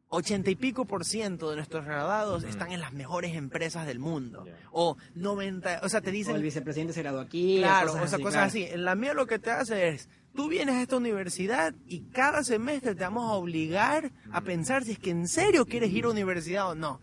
ochenta 0.09 0.49
y 0.51 0.55
pico 0.55 0.83
por 0.85 1.05
ciento 1.05 1.49
de 1.49 1.55
nuestros 1.55 1.85
graduados 1.85 2.43
están 2.43 2.71
en 2.73 2.81
las 2.81 2.91
mejores 2.91 3.33
empresas 3.35 3.87
del 3.87 3.99
mundo. 3.99 4.45
O 4.71 4.97
90, 5.15 5.79
o 5.83 5.87
sea, 5.89 6.01
te 6.01 6.09
O 6.09 6.13
dicen 6.13 6.35
el 6.35 6.43
vicepresidente 6.43 6.91
se 6.93 7.01
graduó 7.01 7.21
aquí. 7.21 7.59
Claro, 7.59 7.93
cosas 7.93 8.03
o 8.03 8.07
sea, 8.07 8.15
así, 8.17 8.23
cosas 8.23 8.33
claro. 8.33 8.47
así. 8.49 8.63
En 8.73 8.83
la 8.83 8.95
mía 8.95 9.13
lo 9.13 9.25
que 9.25 9.39
te 9.39 9.51
hace 9.51 9.87
es, 9.87 10.09
tú 10.35 10.47
vienes 10.47 10.75
a 10.75 10.81
esta 10.81 10.97
universidad 10.97 11.73
y 11.87 12.01
cada 12.11 12.43
semestre 12.43 12.95
te 12.95 13.03
vamos 13.03 13.29
a 13.29 13.33
obligar 13.33 14.11
a 14.31 14.41
pensar 14.41 14.83
si 14.85 14.91
es 14.93 14.99
que 14.99 15.09
en 15.09 15.27
serio 15.27 15.65
quieres 15.65 15.91
ir 15.91 16.05
a 16.05 16.09
universidad 16.09 16.69
o 16.69 16.75
no. 16.75 16.99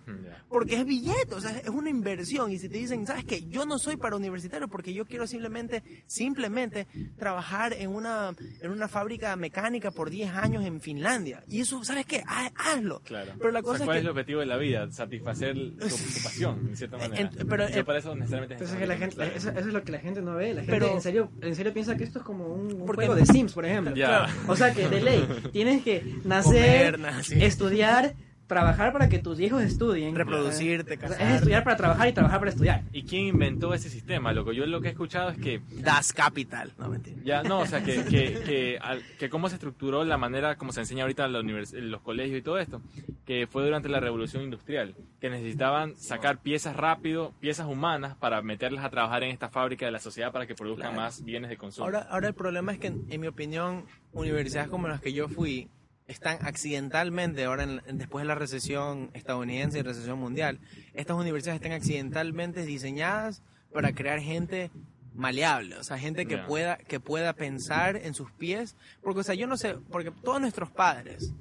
Porque 0.48 0.76
es 0.76 0.86
billete, 0.86 1.34
o 1.34 1.40
sea, 1.40 1.50
es 1.58 1.68
una 1.68 1.90
inversión. 1.90 2.50
Y 2.50 2.58
si 2.58 2.68
te 2.70 2.78
dicen, 2.78 3.06
¿sabes 3.06 3.24
qué? 3.24 3.46
Yo 3.48 3.66
no 3.66 3.78
soy 3.78 3.96
para 3.96 4.16
universitario 4.16 4.66
porque 4.68 4.94
yo 4.94 5.04
quiero 5.04 5.26
simplemente, 5.26 5.82
simplemente 6.06 6.86
trabajar 7.18 7.74
en 7.74 7.90
una, 7.90 8.34
en 8.60 8.70
una 8.70 8.88
fábrica 8.88 9.36
mecánica 9.36 9.90
por 9.90 10.08
10 10.10 10.30
años 10.34 10.64
en 10.64 10.80
Finlandia. 10.80 11.44
Y 11.48 11.60
eso, 11.60 11.84
¿sabes 11.84 12.06
qué? 12.06 12.22
Ha- 12.26 12.50
hazlo. 12.56 13.00
Claro. 13.04 13.32
Pero 13.38 13.50
la 13.52 13.60
O 13.60 13.62
sea, 13.62 13.72
cosa 13.72 13.84
¿cuál 13.84 13.96
es 13.98 14.00
es 14.00 14.04
que... 14.04 14.06
el 14.06 14.10
objetivo 14.10 14.40
de 14.40 14.46
la 14.46 14.56
vida? 14.56 14.90
Satisfacer 14.90 15.54
tu, 15.54 15.70
tu 15.76 15.96
pasión, 16.24 16.66
de 16.70 16.76
cierta 16.76 16.96
manera. 16.96 17.30
En- 17.38 17.46
pero, 17.48 17.68
Yo 17.68 17.80
eh, 17.80 17.84
para 17.84 17.98
eso 17.98 18.14
necesariamente 18.14 18.54
Entonces 18.54 18.78
que 18.78 18.86
la 18.86 18.96
gente, 18.96 19.16
Claro. 19.16 19.32
eso, 19.34 19.50
eso 19.50 19.58
es 19.60 19.66
lo 19.66 19.82
que 19.84 19.92
la 19.92 19.98
gente 19.98 20.22
no 20.22 20.34
ve. 20.34 20.54
La 20.54 20.60
gente 20.62 20.72
Pero- 20.72 20.92
en 20.94 21.00
serio, 21.02 21.30
en 21.42 21.54
serio 21.54 21.72
piensa 21.74 21.96
que 21.96 22.04
esto 22.04 22.20
es 22.20 22.24
como 22.24 22.46
un, 22.48 22.72
un 22.72 22.86
juego 22.86 23.14
de 23.18 23.26
Sims, 23.26 23.52
por 23.52 23.64
ejemplo. 23.66 23.94
Ya. 23.94 24.28
O 24.46 24.56
sea 24.56 24.72
que 24.72 24.88
de 24.88 25.00
ley 25.00 25.26
tienes 25.52 25.82
que 25.82 26.02
nacer, 26.24 26.92
Comer, 26.96 26.98
nacer. 26.98 27.42
estudiar, 27.42 28.14
trabajar 28.48 28.92
para 28.92 29.08
que 29.08 29.20
tus 29.20 29.38
hijos 29.38 29.62
estudien, 29.62 30.16
Reproducirte, 30.16 30.94
O 30.94 30.98
sea, 30.98 31.08
casarte. 31.08 31.24
es 31.28 31.34
estudiar 31.36 31.62
para 31.62 31.76
trabajar 31.76 32.08
y 32.08 32.12
trabajar 32.12 32.38
para 32.40 32.50
estudiar. 32.50 32.82
¿Y 32.92 33.04
quién 33.04 33.26
inventó 33.26 33.72
ese 33.74 33.88
sistema, 33.90 34.32
loco? 34.32 34.52
Yo 34.52 34.66
lo 34.66 34.80
que 34.80 34.88
he 34.88 34.90
escuchado 34.90 35.30
es 35.30 35.38
que 35.38 35.60
Das 35.76 36.12
Capital. 36.12 36.72
No, 36.78 36.88
mentira. 36.88 37.16
Ya, 37.24 37.42
no, 37.44 37.60
o 37.60 37.66
sea, 37.66 37.84
que, 37.84 38.02
que, 38.04 38.40
que, 38.44 38.78
al- 38.80 39.02
que 39.18 39.28
cómo 39.30 39.48
se 39.48 39.54
estructuró 39.56 40.02
la 40.04 40.16
manera 40.16 40.56
como 40.56 40.72
se 40.72 40.80
enseña 40.80 41.02
ahorita 41.04 41.26
en, 41.26 41.32
la 41.34 41.40
univers- 41.40 41.76
en 41.76 41.90
los 41.90 42.00
colegios 42.00 42.38
y 42.38 42.42
todo 42.42 42.58
esto, 42.58 42.80
que 43.26 43.46
fue 43.46 43.62
durante 43.62 43.88
la 43.88 44.00
revolución 44.00 44.42
industrial, 44.42 44.94
que 45.20 45.28
necesitaban 45.30 45.94
sacar 45.96 46.38
piezas 46.38 46.74
rápido, 46.74 47.34
piezas 47.40 47.66
humanas, 47.66 48.16
para 48.16 48.40
meterlas 48.40 48.84
a 48.84 48.90
trabajar 48.90 49.22
en 49.24 49.30
esta 49.30 49.50
fábrica 49.50 49.84
de 49.84 49.92
la 49.92 50.00
sociedad 50.00 50.32
para 50.32 50.46
que 50.46 50.54
produzcan 50.54 50.92
Claro. 50.94 51.02
más 51.02 51.22
bienes 51.22 51.50
de 51.50 51.58
consumo. 51.58 51.84
Ahora, 51.84 52.06
ahora 52.10 52.28
el 52.28 52.34
problema 52.34 52.72
es 52.72 52.78
que, 52.78 52.86
en 52.88 53.20
mi 53.20 53.26
opinión, 53.26 53.84
universidades 54.12 54.70
como 54.70 54.88
las 54.88 55.00
que 55.02 55.12
yo 55.12 55.28
fui 55.28 55.68
están 56.08 56.38
accidentalmente, 56.42 57.44
ahora 57.44 57.62
en- 57.62 57.98
después 57.98 58.22
de 58.22 58.28
la 58.28 58.34
recesión 58.34 59.10
estadounidense 59.14 59.78
y 59.78 59.82
recesión 59.82 60.18
mundial, 60.18 60.58
estas 60.94 61.16
universidades 61.16 61.60
están 61.60 61.72
accidentalmente 61.72 62.64
diseñadas 62.66 63.42
para 63.72 63.92
crear 63.92 64.18
gente 64.20 64.70
maleable, 65.14 65.76
o 65.76 65.84
sea, 65.84 65.98
gente 65.98 66.26
que 66.26 66.38
pueda 66.38 66.76
que 66.78 67.00
pueda 67.00 67.32
pensar 67.34 67.96
en 67.96 68.14
sus 68.14 68.30
pies, 68.32 68.76
porque 69.02 69.20
o 69.20 69.22
sea, 69.22 69.34
yo 69.34 69.46
no 69.46 69.56
sé, 69.56 69.74
porque 69.90 70.10
todos 70.10 70.40
nuestros 70.40 70.70
padres, 70.70 71.32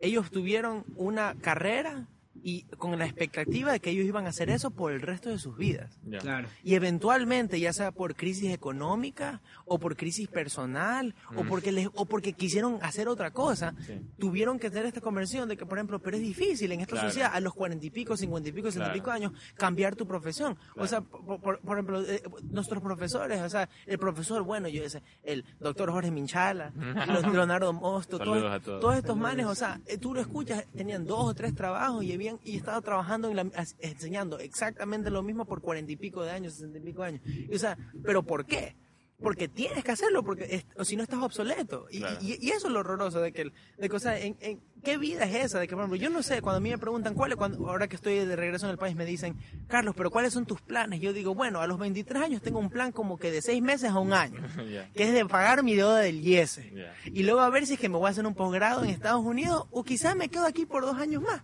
ellos 0.00 0.30
tuvieron 0.30 0.84
una 0.96 1.34
carrera 1.40 2.06
y 2.42 2.62
con 2.78 2.98
la 2.98 3.04
expectativa 3.06 3.72
de 3.72 3.80
que 3.80 3.90
ellos 3.90 4.04
iban 4.06 4.26
a 4.26 4.30
hacer 4.30 4.50
eso 4.50 4.70
por 4.70 4.92
el 4.92 5.00
resto 5.00 5.28
de 5.30 5.38
sus 5.38 5.56
vidas. 5.56 5.98
Ya. 6.04 6.18
Claro. 6.18 6.48
Y 6.62 6.74
eventualmente, 6.74 7.58
ya 7.60 7.72
sea 7.72 7.92
por 7.92 8.14
crisis 8.14 8.52
económica 8.52 9.40
o 9.64 9.78
por 9.78 9.96
crisis 9.96 10.28
personal 10.28 11.14
o 11.36 11.44
Mm. 11.44 11.48
porque 11.48 11.72
les, 11.72 11.88
o 11.94 12.04
porque 12.06 12.32
quisieron 12.32 12.78
hacer 12.82 13.08
otra 13.08 13.30
cosa, 13.32 13.74
Sí. 13.86 14.00
tuvieron 14.18 14.58
que 14.58 14.70
tener 14.70 14.86
esta 14.86 15.00
conversión 15.00 15.48
de 15.48 15.56
que, 15.56 15.66
por 15.66 15.78
ejemplo, 15.78 15.98
pero 16.00 16.16
es 16.16 16.22
difícil 16.22 16.72
en 16.72 16.80
esta 16.80 16.92
Claro. 16.92 17.08
sociedad 17.08 17.30
a 17.34 17.40
los 17.40 17.54
cuarenta 17.54 17.86
y 17.86 17.90
pico, 17.90 18.16
cincuenta 18.16 18.48
y 18.48 18.52
pico, 18.52 18.68
sesenta 18.70 18.90
y 18.90 18.94
pico 18.94 19.04
Claro. 19.04 19.16
años 19.16 19.32
cambiar 19.56 19.96
tu 19.96 20.06
profesión. 20.06 20.52
O 20.70 20.74
Claro. 20.74 20.88
sea, 20.88 21.00
por, 21.00 21.40
por- 21.40 21.58
por 21.60 21.76
ejemplo, 21.78 22.02
eh, 22.02 22.22
nuestros 22.50 22.82
profesores, 22.82 23.40
o 23.42 23.48
sea, 23.48 23.68
el 23.86 23.98
profesor, 23.98 24.42
bueno, 24.42 24.68
yo 24.68 24.88
sé, 24.88 25.02
el 25.22 25.44
doctor 25.60 25.90
Jorge 25.90 26.10
Minchala, 26.10 26.72
Leonardo 27.46 27.72
Mosto, 27.72 28.18
todos, 28.18 28.62
todos. 28.62 28.80
todos 28.80 28.96
estos 28.96 29.16
manes, 29.16 29.46
o 29.46 29.54
sea, 29.54 29.80
eh, 29.86 29.98
tú 29.98 30.14
lo 30.14 30.20
escuchas, 30.20 30.64
tenían 30.74 31.06
dos 31.06 31.24
o 31.24 31.34
tres 31.34 31.54
trabajos 31.54 32.04
y 32.04 32.12
habían 32.28 32.40
y 32.44 32.56
estaba 32.56 32.80
trabajando 32.80 33.28
en 33.30 33.36
la, 33.36 33.46
enseñando 33.80 34.38
exactamente 34.38 35.10
lo 35.10 35.22
mismo 35.22 35.44
por 35.44 35.60
cuarenta 35.60 35.92
y 35.92 35.96
pico 35.96 36.22
de 36.22 36.30
años, 36.30 36.54
sesenta 36.54 36.78
y 36.78 36.82
pico 36.82 37.02
de 37.02 37.08
años. 37.08 37.22
Y, 37.26 37.54
o 37.54 37.58
sea, 37.58 37.76
¿pero 38.04 38.22
por 38.22 38.44
qué? 38.46 38.76
Porque 39.20 39.48
tienes 39.48 39.82
que 39.82 39.90
hacerlo, 39.90 40.22
porque 40.22 40.64
o 40.76 40.84
si 40.84 40.94
no 40.94 41.02
estás 41.02 41.20
obsoleto. 41.20 41.86
Y, 41.90 41.98
Claro. 41.98 42.18
y- 42.20 42.38
y 42.40 42.50
eso 42.50 42.68
es 42.68 42.72
lo 42.72 42.78
horroroso 42.78 43.20
de 43.20 43.32
que, 43.32 43.50
de 43.76 43.88
que, 43.88 43.96
o 43.96 43.98
sea, 43.98 44.16
en, 44.16 44.36
en- 44.38 44.60
¿qué 44.84 44.96
vida 44.96 45.24
es 45.24 45.46
esa? 45.46 45.58
De 45.58 45.66
que, 45.66 45.74
por 45.74 45.82
ejemplo, 45.82 45.96
yo 45.96 46.08
no 46.08 46.22
sé, 46.22 46.40
cuando 46.40 46.58
a 46.58 46.60
mí 46.60 46.70
me 46.70 46.78
preguntan 46.78 47.14
cuáles, 47.14 47.36
cuando, 47.36 47.68
ahora 47.68 47.88
que 47.88 47.96
estoy 47.96 48.14
de 48.14 48.36
regreso 48.36 48.66
en 48.66 48.70
el 48.70 48.78
país, 48.78 48.94
me 48.94 49.04
dicen, 49.04 49.34
Carlos, 49.66 49.96
pero 49.96 50.12
¿cuáles 50.12 50.32
son 50.34 50.46
tus 50.46 50.60
planes? 50.60 51.00
Yo 51.00 51.12
digo, 51.12 51.34
bueno, 51.34 51.60
a 51.60 51.66
los 51.66 51.80
23 51.80 52.22
años 52.22 52.42
tengo 52.42 52.60
un 52.60 52.70
plan 52.70 52.92
como 52.92 53.18
que 53.18 53.32
de 53.32 53.42
seis 53.42 53.60
meses 53.60 53.90
a 53.90 53.98
un 53.98 54.12
año, 54.12 54.40
que 54.94 55.02
es 55.02 55.12
de 55.12 55.26
pagar 55.26 55.64
mi 55.64 55.74
deuda 55.74 55.98
del 55.98 56.24
IES. 56.24 56.60
Y 57.06 57.24
luego 57.24 57.40
a 57.40 57.50
ver 57.50 57.66
si 57.66 57.74
es 57.74 57.80
que 57.80 57.88
me 57.88 57.96
voy 57.98 58.06
a 58.06 58.10
hacer 58.10 58.24
un 58.24 58.36
posgrado 58.36 58.84
en 58.84 58.90
Estados 58.90 59.24
Unidos 59.24 59.66
o 59.72 59.82
quizás 59.82 60.14
me 60.14 60.28
quedo 60.28 60.46
aquí 60.46 60.64
por 60.64 60.82
dos 60.84 60.96
años 60.96 61.22
más. 61.22 61.42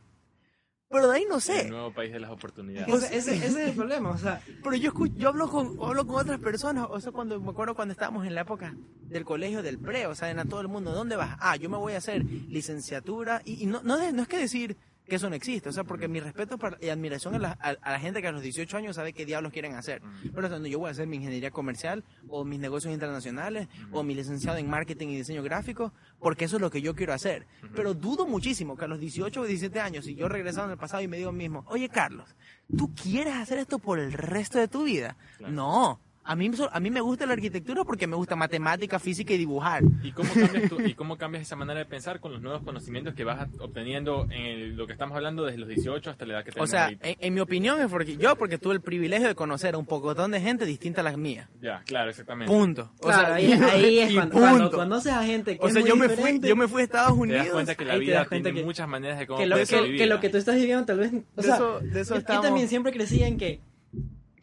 Pero 0.94 1.08
de 1.08 1.16
ahí 1.16 1.26
no 1.28 1.34
El 1.36 1.40
sé. 1.40 1.68
nuevo 1.68 1.92
país 1.92 2.12
de 2.12 2.20
las 2.20 2.30
oportunidades. 2.30 2.94
O 2.94 2.98
sea, 2.98 3.08
ese, 3.10 3.34
ese 3.34 3.46
es 3.46 3.56
el 3.56 3.74
problema. 3.74 4.10
O 4.10 4.16
sea, 4.18 4.40
Pero 4.62 4.76
yo 4.76 4.88
escucho, 4.88 5.12
yo 5.16 5.28
hablo 5.28 5.50
con, 5.50 5.76
hablo 5.82 6.06
con 6.06 6.16
otras 6.16 6.38
personas, 6.38 6.86
o 6.88 7.00
sea, 7.00 7.10
cuando 7.10 7.40
me 7.40 7.50
acuerdo 7.50 7.74
cuando 7.74 7.90
estábamos 7.92 8.24
en 8.26 8.34
la 8.36 8.42
época 8.42 8.74
del 9.08 9.24
colegio 9.24 9.62
del 9.62 9.78
pre, 9.78 10.06
o 10.06 10.14
sea, 10.14 10.30
en 10.30 10.38
a 10.38 10.44
todo 10.44 10.60
el 10.60 10.68
mundo, 10.68 10.92
¿dónde 10.92 11.16
vas? 11.16 11.36
Ah, 11.40 11.56
yo 11.56 11.68
me 11.68 11.76
voy 11.76 11.94
a 11.94 11.98
hacer 11.98 12.24
licenciatura 12.24 13.42
y, 13.44 13.62
y 13.62 13.66
no, 13.66 13.82
no, 13.82 13.98
de- 13.98 14.12
no 14.12 14.22
es 14.22 14.28
que 14.28 14.38
decir 14.38 14.76
que 15.08 15.16
eso 15.16 15.28
no 15.28 15.36
existe, 15.36 15.68
o 15.68 15.72
sea, 15.72 15.84
porque 15.84 16.08
mi 16.08 16.18
respeto 16.20 16.56
para- 16.56 16.78
y 16.80 16.88
admiración 16.88 17.34
a 17.34 17.38
la, 17.38 17.58
a- 17.60 17.76
a 17.82 17.92
la 17.92 18.00
gente 18.00 18.22
que 18.22 18.28
a 18.28 18.32
los 18.32 18.40
18 18.42 18.76
años 18.78 18.96
sabe 18.96 19.12
qué 19.12 19.26
diablos 19.26 19.52
quieren 19.52 19.74
hacer. 19.74 20.00
Pero 20.34 20.48
cuando 20.48 20.66
yo 20.66 20.78
voy 20.78 20.88
a 20.88 20.92
hacer 20.92 21.06
mi 21.06 21.16
ingeniería 21.16 21.50
comercial 21.50 22.04
o 22.28 22.44
mis 22.44 22.58
negocios 22.58 22.92
internacionales 22.94 23.68
o 23.92 24.02
mi 24.02 24.14
licenciado 24.14 24.56
en 24.58 24.68
marketing 24.68 25.08
y 25.08 25.16
diseño 25.16 25.42
gráfico, 25.42 25.92
porque 26.20 26.46
eso 26.46 26.56
es 26.56 26.62
lo 26.62 26.70
que 26.70 26.80
yo 26.80 26.94
quiero 26.94 27.12
hacer. 27.12 27.46
Pero 27.74 27.92
dudo 27.94 28.26
muchísimo 28.26 28.76
que 28.76 28.84
a 28.86 28.88
los 28.88 28.98
18 28.98 29.40
o 29.42 29.44
17 29.44 29.78
años, 29.80 30.04
si 30.06 30.14
yo 30.14 30.28
regresaba 30.28 30.66
en 30.66 30.72
el 30.72 30.78
pasado 30.78 31.02
y 31.02 31.08
me 31.08 31.18
digo 31.18 31.32
mismo, 31.32 31.64
oye 31.68 31.88
Carlos, 31.90 32.34
¿tú 32.76 32.94
quieres 32.94 33.34
hacer 33.34 33.58
esto 33.58 33.78
por 33.78 33.98
el 33.98 34.12
resto 34.12 34.58
de 34.58 34.68
tu 34.68 34.84
vida? 34.84 35.16
Claro. 35.38 35.52
No. 35.52 36.00
A 36.26 36.34
mí, 36.36 36.50
so- 36.56 36.70
a 36.72 36.80
mí 36.80 36.90
me 36.90 37.00
gusta 37.02 37.26
la 37.26 37.34
arquitectura 37.34 37.84
porque 37.84 38.06
me 38.06 38.16
gusta 38.16 38.34
matemática, 38.34 38.98
física 38.98 39.34
y 39.34 39.36
dibujar. 39.38 39.82
¿Y 40.02 40.12
cómo, 40.12 40.30
cambias 40.32 40.68
tú- 40.70 40.80
¿Y 40.80 40.94
cómo 40.94 41.18
cambias 41.18 41.42
esa 41.42 41.54
manera 41.54 41.80
de 41.80 41.84
pensar 41.86 42.18
con 42.20 42.32
los 42.32 42.40
nuevos 42.40 42.62
conocimientos 42.62 43.14
que 43.14 43.24
vas 43.24 43.46
obteniendo 43.60 44.24
en 44.30 44.42
el- 44.46 44.76
lo 44.76 44.86
que 44.86 44.92
estamos 44.94 45.14
hablando 45.16 45.44
desde 45.44 45.58
los 45.58 45.68
18 45.68 46.10
hasta 46.10 46.24
la 46.24 46.34
edad 46.34 46.44
que 46.44 46.50
O 46.50 46.54
tenemos 46.54 46.70
sea, 46.70 46.84
ahorita? 46.84 47.08
en, 47.08 47.16
en 47.20 47.34
mi 47.34 47.40
opinión 47.40 47.80
es 47.80 47.88
porque 47.90 48.16
yo 48.16 48.36
porque 48.36 48.56
tuve 48.58 48.74
el 48.74 48.80
privilegio 48.80 49.28
de 49.28 49.34
conocer 49.34 49.74
a 49.74 49.78
un 49.78 49.84
pocotón 49.86 50.30
de 50.30 50.40
gente 50.40 50.64
distinta 50.64 51.02
a 51.02 51.04
las 51.04 51.18
mías. 51.18 51.48
Ya, 51.60 51.82
claro, 51.84 52.08
exactamente. 52.10 52.52
Punto. 52.52 52.90
O 53.00 53.06
claro, 53.08 53.26
sea, 53.26 53.34
ahí, 53.34 53.52
ahí 53.52 53.98
es 53.98 54.12
cuando, 54.14 54.38
cuando 54.38 54.58
punto. 54.62 54.76
conoces 54.78 55.12
a 55.12 55.24
gente 55.24 55.58
que 55.58 55.62
O 55.64 55.68
es 55.68 55.72
sea, 55.74 55.82
muy 55.82 55.90
yo 55.90 55.96
me 55.96 56.08
fui, 56.08 56.40
yo 56.40 56.56
me 56.56 56.68
fui 56.68 56.80
a 56.80 56.84
Estados 56.84 57.14
Te 57.14 57.20
Unidos. 57.20 57.44
das 57.44 57.52
cuenta 57.52 57.74
que 57.74 57.84
la 57.84 57.92
te 57.92 57.98
vida 57.98 58.26
tiene 58.30 58.52
que- 58.54 58.64
muchas 58.64 58.88
maneras 58.88 59.18
de 59.18 59.26
cómo 59.26 59.38
que 59.40 59.46
lo, 59.46 59.56
puede 59.56 59.66
ser 59.66 59.84
que, 59.84 59.96
que 59.96 60.06
lo 60.06 60.20
que 60.20 60.30
tú 60.30 60.38
estás 60.38 60.56
viviendo 60.56 60.86
tal 60.86 60.98
vez... 61.00 61.12
O 61.12 61.40
De 61.40 61.42
sea, 61.42 61.54
eso- 61.56 61.80
de 61.80 62.00
eso 62.00 62.14
yo- 62.14 62.14
yo 62.14 62.18
estamos- 62.20 62.42
también 62.46 62.68
siempre 62.68 62.92
crecí 62.92 63.22
en 63.22 63.36
que, 63.36 63.60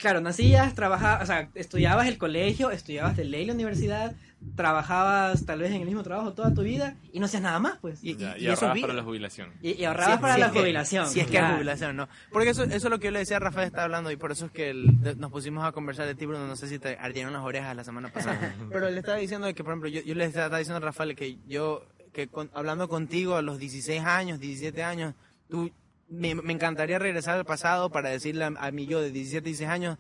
claro, 0.01 0.19
nacías, 0.19 0.73
trabajabas, 0.75 1.23
o 1.23 1.25
sea, 1.27 1.49
estudiabas 1.55 2.07
el 2.07 2.17
colegio, 2.17 2.71
estudiabas 2.71 3.15
de 3.15 3.23
ley 3.25 3.45
la 3.45 3.53
universidad, 3.53 4.13
trabajabas 4.55 5.45
tal 5.45 5.59
vez 5.59 5.69
en 5.71 5.81
el 5.81 5.85
mismo 5.87 6.03
trabajo 6.03 6.33
toda 6.33 6.53
tu 6.53 6.61
vida 6.63 6.95
y 7.13 7.19
no 7.19 7.25
hacías 7.25 7.41
nada 7.43 7.59
más, 7.59 7.77
pues. 7.79 7.99
Y- 8.03 8.15
Ya, 8.15 8.37
y, 8.37 8.41
y 8.41 8.47
eso 8.47 8.65
ahorrabas 8.65 8.81
para 8.81 8.93
la 8.93 9.03
jubilación. 9.03 9.49
Y, 9.61 9.71
y 9.79 9.85
ahorrabas 9.85 10.15
Si- 10.15 10.21
para 10.21 10.33
si 10.35 10.39
la 10.39 10.45
es 10.47 10.51
que- 10.51 10.59
jubilación. 10.59 11.07
Si 11.07 11.19
es 11.19 11.27
que 11.27 11.37
hay 11.37 11.41
claro. 11.43 11.55
jubilación, 11.55 11.95
¿no? 11.95 12.09
Porque 12.31 12.49
eso, 12.49 12.63
eso 12.63 12.75
es 12.75 12.83
lo 12.85 12.99
que 12.99 13.05
yo 13.05 13.11
le 13.11 13.19
decía 13.19 13.37
a 13.37 13.39
Rafael, 13.39 13.67
estaba 13.67 13.83
hablando, 13.85 14.11
y 14.11 14.17
por 14.17 14.31
eso 14.31 14.45
es 14.45 14.51
que 14.51 14.69
el- 14.71 15.01
de- 15.01 15.15
nos 15.15 15.31
pusimos 15.31 15.63
a 15.63 15.71
conversar 15.71 16.05
de 16.07 16.15
ti, 16.15 16.25
Bruno, 16.25 16.47
no 16.47 16.55
sé 16.55 16.67
si 16.67 16.79
te 16.79 16.97
ardieron 16.99 17.33
las 17.33 17.43
orejas 17.43 17.75
la 17.75 17.83
semana 17.83 18.09
pasada, 18.11 18.37
pero 18.71 18.89
le 18.89 18.99
estaba 18.99 19.17
diciendo 19.17 19.47
que, 19.53 19.63
por 19.63 19.73
ejemplo, 19.73 19.89
yo, 19.89 20.01
yo 20.01 20.15
le 20.15 20.25
estaba 20.25 20.57
diciendo 20.57 20.77
a 20.77 20.81
Rafael 20.81 21.15
que 21.15 21.37
yo, 21.47 21.85
que 22.13 22.27
con- 22.27 22.49
hablando 22.53 22.89
contigo 22.89 23.35
a 23.35 23.41
los 23.41 23.57
16 23.59 24.01
años, 24.03 24.39
17 24.39 24.83
años, 24.83 25.13
tú, 25.49 25.71
me, 26.12 26.36
me 26.36 26.53
encantaría 26.53 26.99
regresar 26.99 27.38
al 27.38 27.45
pasado 27.45 27.89
para 27.89 28.09
decirle 28.09 28.43
a, 28.43 28.47
a 28.47 28.72
mí 28.72 28.86
yo 28.86 29.01
de 29.01 29.12
17, 29.12 29.45
16 29.45 29.70
años, 29.70 29.97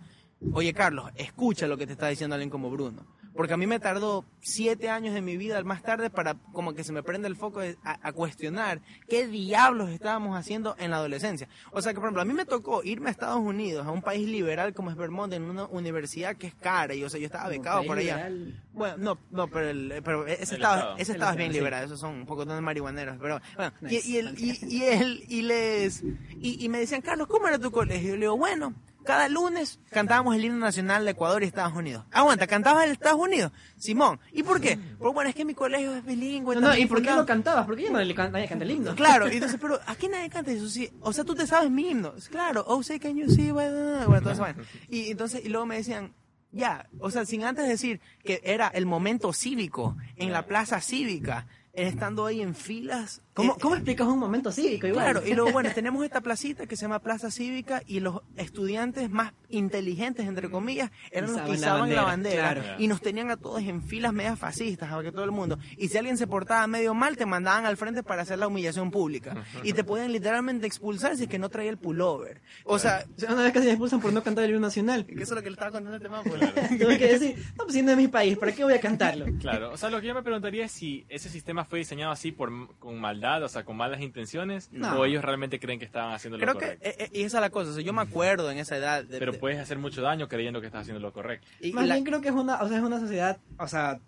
oye 0.53 0.73
Carlos, 0.73 1.09
escucha 1.15 1.67
lo 1.67 1.77
que 1.77 1.87
te 1.87 1.93
está 1.93 2.07
diciendo 2.07 2.35
alguien 2.35 2.49
como 2.49 2.69
Bruno. 2.69 3.05
Porque 3.35 3.53
a 3.53 3.57
mí 3.57 3.65
me 3.65 3.79
tardó 3.79 4.25
siete 4.41 4.89
años 4.89 5.13
de 5.13 5.21
mi 5.21 5.37
vida 5.37 5.63
más 5.63 5.81
tarde 5.81 6.09
para 6.09 6.35
como 6.51 6.73
que 6.73 6.83
se 6.83 6.91
me 6.91 7.01
prende 7.01 7.27
el 7.29 7.35
foco 7.37 7.61
de- 7.61 7.77
a, 7.83 7.97
a 8.05 8.11
cuestionar 8.11 8.81
qué 9.07 9.25
diablos 9.27 9.89
estábamos 9.89 10.37
haciendo 10.37 10.75
en 10.79 10.91
la 10.91 10.97
adolescencia. 10.97 11.47
O 11.71 11.81
sea 11.81 11.93
que, 11.93 11.99
por 11.99 12.07
ejemplo, 12.07 12.21
a 12.21 12.25
mí 12.25 12.33
me 12.33 12.45
tocó 12.45 12.83
irme 12.83 13.07
a 13.07 13.11
Estados 13.11 13.39
Unidos, 13.39 13.87
a 13.87 13.91
un 13.91 14.01
país 14.01 14.27
liberal 14.27 14.73
como 14.73 14.91
es 14.91 14.97
Vermont, 14.97 15.31
en 15.33 15.43
una 15.43 15.65
universidad 15.67 16.35
que 16.35 16.47
es 16.47 16.55
cara. 16.55 16.93
Y, 16.93 17.03
o 17.05 17.09
sea, 17.09 17.19
yo 17.21 17.25
estaba 17.27 17.47
becado 17.47 17.83
por 17.85 17.97
allá. 17.97 18.27
liberal. 18.29 18.61
Bueno, 18.73 18.95
no, 18.97 19.17
no, 19.31 19.47
pero, 19.47 19.69
el- 19.69 20.01
pero 20.03 20.27
ese 20.27 20.55
El 20.55 20.61
estado, 20.61 20.75
estado. 20.77 20.97
ese 20.97 21.11
El 21.11 21.15
estado 21.15 21.31
es 21.31 21.37
bien 21.37 21.51
estado, 21.51 21.53
sí. 21.53 21.59
liberal, 21.59 21.85
esos 21.85 21.99
son 22.01 22.15
un 22.15 22.25
poco 22.25 22.45
de 22.45 22.59
marihuaneros, 22.61 23.17
pero 23.21 23.39
bueno, 23.55 23.71
y- 23.81 23.85
Nice. 23.85 24.09
y, 24.09 24.17
el, 24.17 24.39
y, 24.39 24.59
y 24.75 24.83
él, 24.83 25.23
y 25.29 25.41
les, 25.43 26.03
y, 26.03 26.65
y 26.65 26.69
me 26.69 26.79
decían, 26.79 27.01
Carlos, 27.01 27.27
¿cómo 27.27 27.47
era 27.47 27.57
tu 27.59 27.71
colegio? 27.71 28.07
Y 28.07 28.11
yo 28.11 28.15
le 28.15 28.19
digo, 28.21 28.37
bueno, 28.37 28.73
cada 29.03 29.27
lunes 29.29 29.79
cantábamos 29.89 30.35
el 30.35 30.45
himno 30.45 30.59
nacional 30.59 31.05
de 31.05 31.11
Ecuador 31.11 31.43
y 31.43 31.47
Estados 31.47 31.73
Unidos. 31.75 32.05
Aguanta, 32.11 32.47
¿cantabas 32.47 32.85
el 32.85 32.91
Estados 32.91 33.19
Unidos? 33.19 33.51
Simón, 33.77 34.19
¿y 34.31 34.43
por 34.43 34.61
qué? 34.61 34.77
Porque 34.97 35.13
bueno, 35.13 35.29
es 35.29 35.35
que 35.35 35.45
mi 35.45 35.53
colegio 35.53 35.95
es 35.95 36.05
bilingüe. 36.05 36.55
No, 36.55 36.61
no, 36.61 36.77
¿y 36.77 36.85
por 36.85 37.01
qué 37.01 37.11
lo 37.11 37.25
cantabas? 37.25 37.65
¿Por 37.65 37.75
qué 37.75 37.83
ya 37.83 37.89
no 37.91 37.99
le 38.01 38.13
can- 38.15 38.31
nadie 38.31 38.47
canta 38.47 38.63
el 38.65 38.71
himno? 38.71 38.95
Claro, 38.95 39.27
y 39.27 39.33
entonces, 39.33 39.59
pero 39.61 39.79
aquí 39.87 40.07
nadie 40.07 40.29
canta 40.29 40.51
eso, 40.51 40.69
sí. 40.69 40.89
O 41.01 41.11
sea, 41.13 41.23
tú 41.23 41.35
te 41.35 41.45
sabes 41.47 41.69
mi 41.71 41.89
himno. 41.89 42.13
Claro, 42.29 42.63
oh, 42.67 42.83
say 42.83 42.99
can 42.99 43.15
you 43.17 43.29
see, 43.29 43.51
bueno, 43.51 44.05
bueno, 44.07 44.21
todo 44.21 44.31
eso, 44.33 44.41
bueno. 44.41 44.61
Y 44.89 45.11
entonces, 45.11 45.43
y 45.45 45.49
luego 45.49 45.65
me 45.65 45.77
decían, 45.77 46.13
ya, 46.51 46.87
o 46.99 47.09
sea, 47.11 47.25
sin 47.25 47.43
antes 47.43 47.67
decir 47.67 48.01
que 48.23 48.41
era 48.43 48.67
el 48.67 48.85
momento 48.85 49.31
cívico 49.33 49.95
en 50.17 50.31
la 50.31 50.45
plaza 50.45 50.81
cívica, 50.81 51.47
estando 51.73 52.25
ahí 52.25 52.41
en 52.41 52.53
filas. 52.53 53.21
¿Cómo, 53.41 53.53
eh, 53.53 53.57
¿Cómo 53.61 53.75
explicas 53.75 54.07
un 54.07 54.19
momento 54.19 54.51
cívico 54.51 54.87
igual? 54.87 55.03
Claro, 55.11 55.27
y 55.27 55.33
luego, 55.33 55.51
bueno, 55.51 55.69
tenemos 55.75 56.03
esta 56.03 56.21
placita 56.21 56.65
que 56.67 56.75
se 56.75 56.83
llama 56.83 56.99
Plaza 56.99 57.31
Cívica 57.31 57.81
y 57.87 57.99
los 57.99 58.21
estudiantes 58.37 59.09
más 59.09 59.33
inteligentes, 59.49 60.27
entre 60.27 60.49
comillas, 60.49 60.91
eran 61.11 61.33
los 61.33 61.41
que 61.41 61.51
Izaban 61.51 61.93
la 61.93 62.03
bandera, 62.03 62.53
claro. 62.53 62.75
y 62.79 62.87
nos 62.87 63.01
tenían 63.01 63.29
a 63.29 63.37
todos 63.37 63.61
en 63.61 63.81
filas 63.83 64.13
medias 64.13 64.39
fascistas, 64.39 64.89
para 64.89 65.03
que 65.03 65.11
todo 65.11 65.23
el 65.25 65.31
mundo. 65.31 65.59
Y 65.77 65.89
si 65.89 65.97
alguien 65.97 66.17
se 66.17 66.27
portaba 66.27 66.65
medio 66.67 66.93
mal, 66.93 67.17
te 67.17 67.25
mandaban 67.25 67.65
al 67.65 67.77
frente 67.77 68.03
para 68.03 68.21
hacer 68.23 68.39
la 68.39 68.47
humillación 68.47 68.91
pública. 68.91 69.43
Y 69.63 69.73
te 69.73 69.83
podían 69.83 70.11
literalmente 70.11 70.67
expulsar 70.67 71.17
si 71.17 71.23
es 71.23 71.29
que 71.29 71.39
no 71.39 71.49
traía 71.49 71.69
el 71.69 71.77
pullover. 71.77 72.41
O 72.63 72.79
sea, 72.79 73.05
O 73.15 73.19
sea, 73.19 73.33
una 73.33 73.43
vez 73.43 73.53
casi 73.53 73.65
me 73.65 73.71
expulsan 73.73 73.99
por 74.01 74.13
no 74.13 74.23
cantar 74.23 74.45
el 74.45 74.51
himno 74.51 74.61
nacional. 74.61 75.05
que 75.05 75.13
eso 75.15 75.23
es 75.23 75.31
lo 75.31 75.43
que 75.43 75.49
le 75.49 75.53
estaba 75.53 75.71
contando 75.71 75.93
a 75.93 75.97
este 75.97 76.09
man, 76.09 76.23
pues. 76.25 76.79
Tuve 76.79 76.97
que 76.97 77.07
decir, 77.07 77.35
no, 77.57 77.63
pues 77.65 77.73
si 77.73 77.81
no 77.81 77.91
es 77.91 77.97
mi 77.97 78.07
país, 78.07 78.37
¿para 78.37 78.51
qué 78.53 78.63
voy 78.63 78.73
a 78.73 78.79
cantarlo? 78.79 79.25
Claro, 79.39 79.71
o 79.71 79.77
sea, 79.77 79.89
lo 79.89 79.99
que 80.01 80.07
yo 80.07 80.13
me 80.15 80.23
preguntaría 80.23 80.65
es 80.65 80.71
si 80.71 81.05
ese 81.09 81.29
sistema 81.29 81.65
fue 81.65 81.79
diseñado 81.79 82.11
así 82.11 82.31
por 82.31 82.51
con 82.79 82.99
maldad, 82.99 83.30
o 83.41 83.49
sea, 83.49 83.63
con 83.63 83.77
malas 83.77 84.01
intenciones, 84.01 84.69
No. 84.71 84.99
o 84.99 85.05
ellos 85.05 85.23
realmente 85.23 85.59
creen 85.59 85.79
que 85.79 85.85
estaban 85.85 86.13
haciendo 86.13 86.37
lo 86.37 86.41
Creo 86.43 86.55
que, 86.57 86.65
correcto. 86.77 86.87
eh, 86.89 86.95
eh, 86.99 87.09
y 87.13 87.23
esa 87.23 87.37
es 87.37 87.41
la 87.41 87.49
cosa, 87.49 87.71
o 87.71 87.73
sea, 87.73 87.83
yo 87.83 87.93
me 87.93 88.01
acuerdo 88.01 88.49
en 88.51 88.57
esa 88.57 88.75
edad 88.77 89.03
de... 89.03 89.19
Pero 89.19 89.31
de- 89.31 89.37
puedes 89.39 89.59
hacer 89.59 89.77
mucho 89.77 90.01
daño 90.01 90.27
creyendo 90.27 90.59
que 90.61 90.67
estás 90.67 90.81
haciendo 90.81 90.99
lo 90.99 91.13
correcto. 91.13 91.47
y- 91.59 91.71
Más 91.73 91.87
la- 91.87 91.95
bien 91.95 92.05
creo 92.05 92.21
que 92.21 92.29
es 92.29 92.33
una, 92.35 92.61
o 92.61 92.67
sea, 92.67 92.77
es 92.77 92.83
una 92.83 92.99
sociedad, 92.99 93.37
o 93.57 93.67
sea, 93.67 93.99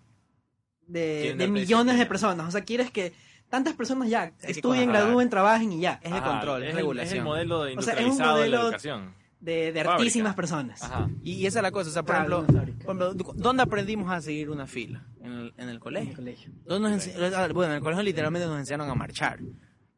de, 0.86 1.34
millones 1.48 1.98
de 1.98 2.06
personas. 2.06 2.46
O 2.46 2.50
sea, 2.50 2.62
quieres 2.64 2.90
que 2.90 3.12
tantas 3.48 3.74
personas 3.74 4.08
ya 4.08 4.30
que 4.32 4.50
estudien, 4.52 4.88
gradúen, 4.90 5.30
trabajen 5.30 5.72
y 5.72 5.80
ya. 5.80 6.00
Es 6.02 6.10
de 6.12 6.18
Ajá, 6.18 6.30
control, 6.30 6.62
es 6.64 6.70
el- 6.70 6.76
regulación. 6.76 7.12
Es 7.12 7.18
el 7.18 7.24
modelo 7.24 7.60
O 7.60 7.64
sea, 7.64 7.70
es 7.72 7.76
un 7.76 7.80
industrializado 8.06 8.38
de 8.38 8.48
la 8.48 8.56
modelo- 8.56 8.62
educación. 8.68 9.14
De, 9.44 9.72
de 9.72 9.80
hartísimas 9.80 10.34
personas. 10.34 10.82
Ajá. 10.82 11.08
Y, 11.22 11.44
esa 11.46 11.58
es 11.58 11.62
la 11.62 11.70
cosa, 11.70 11.90
o 11.90 11.92
sea, 11.92 12.02
por 12.02 12.14
Claro, 12.14 12.44
ejemplo, 12.48 13.14
por 13.24 13.36
¿dónde 13.36 13.62
aprendimos 13.62 14.10
a 14.10 14.20
seguir 14.22 14.48
una 14.48 14.66
fila? 14.66 15.06
En 15.20 15.32
el, 15.32 15.38
en 15.38 15.42
el 15.42 15.52
En 15.58 15.68
el 15.68 15.80
colegio. 15.80 16.14
colegio. 16.16 16.52
¿Dónde 16.64 16.90
nos 16.90 17.06
ense- 17.06 17.52
Bueno, 17.52 17.72
en 17.72 17.76
el 17.76 17.82
colegio 17.82 18.02
literalmente 18.02 18.48
nos 18.48 18.58
enseñaron 18.58 18.88
a 18.90 18.94
marchar. 18.94 19.40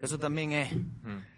Eso 0.07 0.19
también 0.19 0.53
es... 0.53 0.73
Mm. 0.75 0.81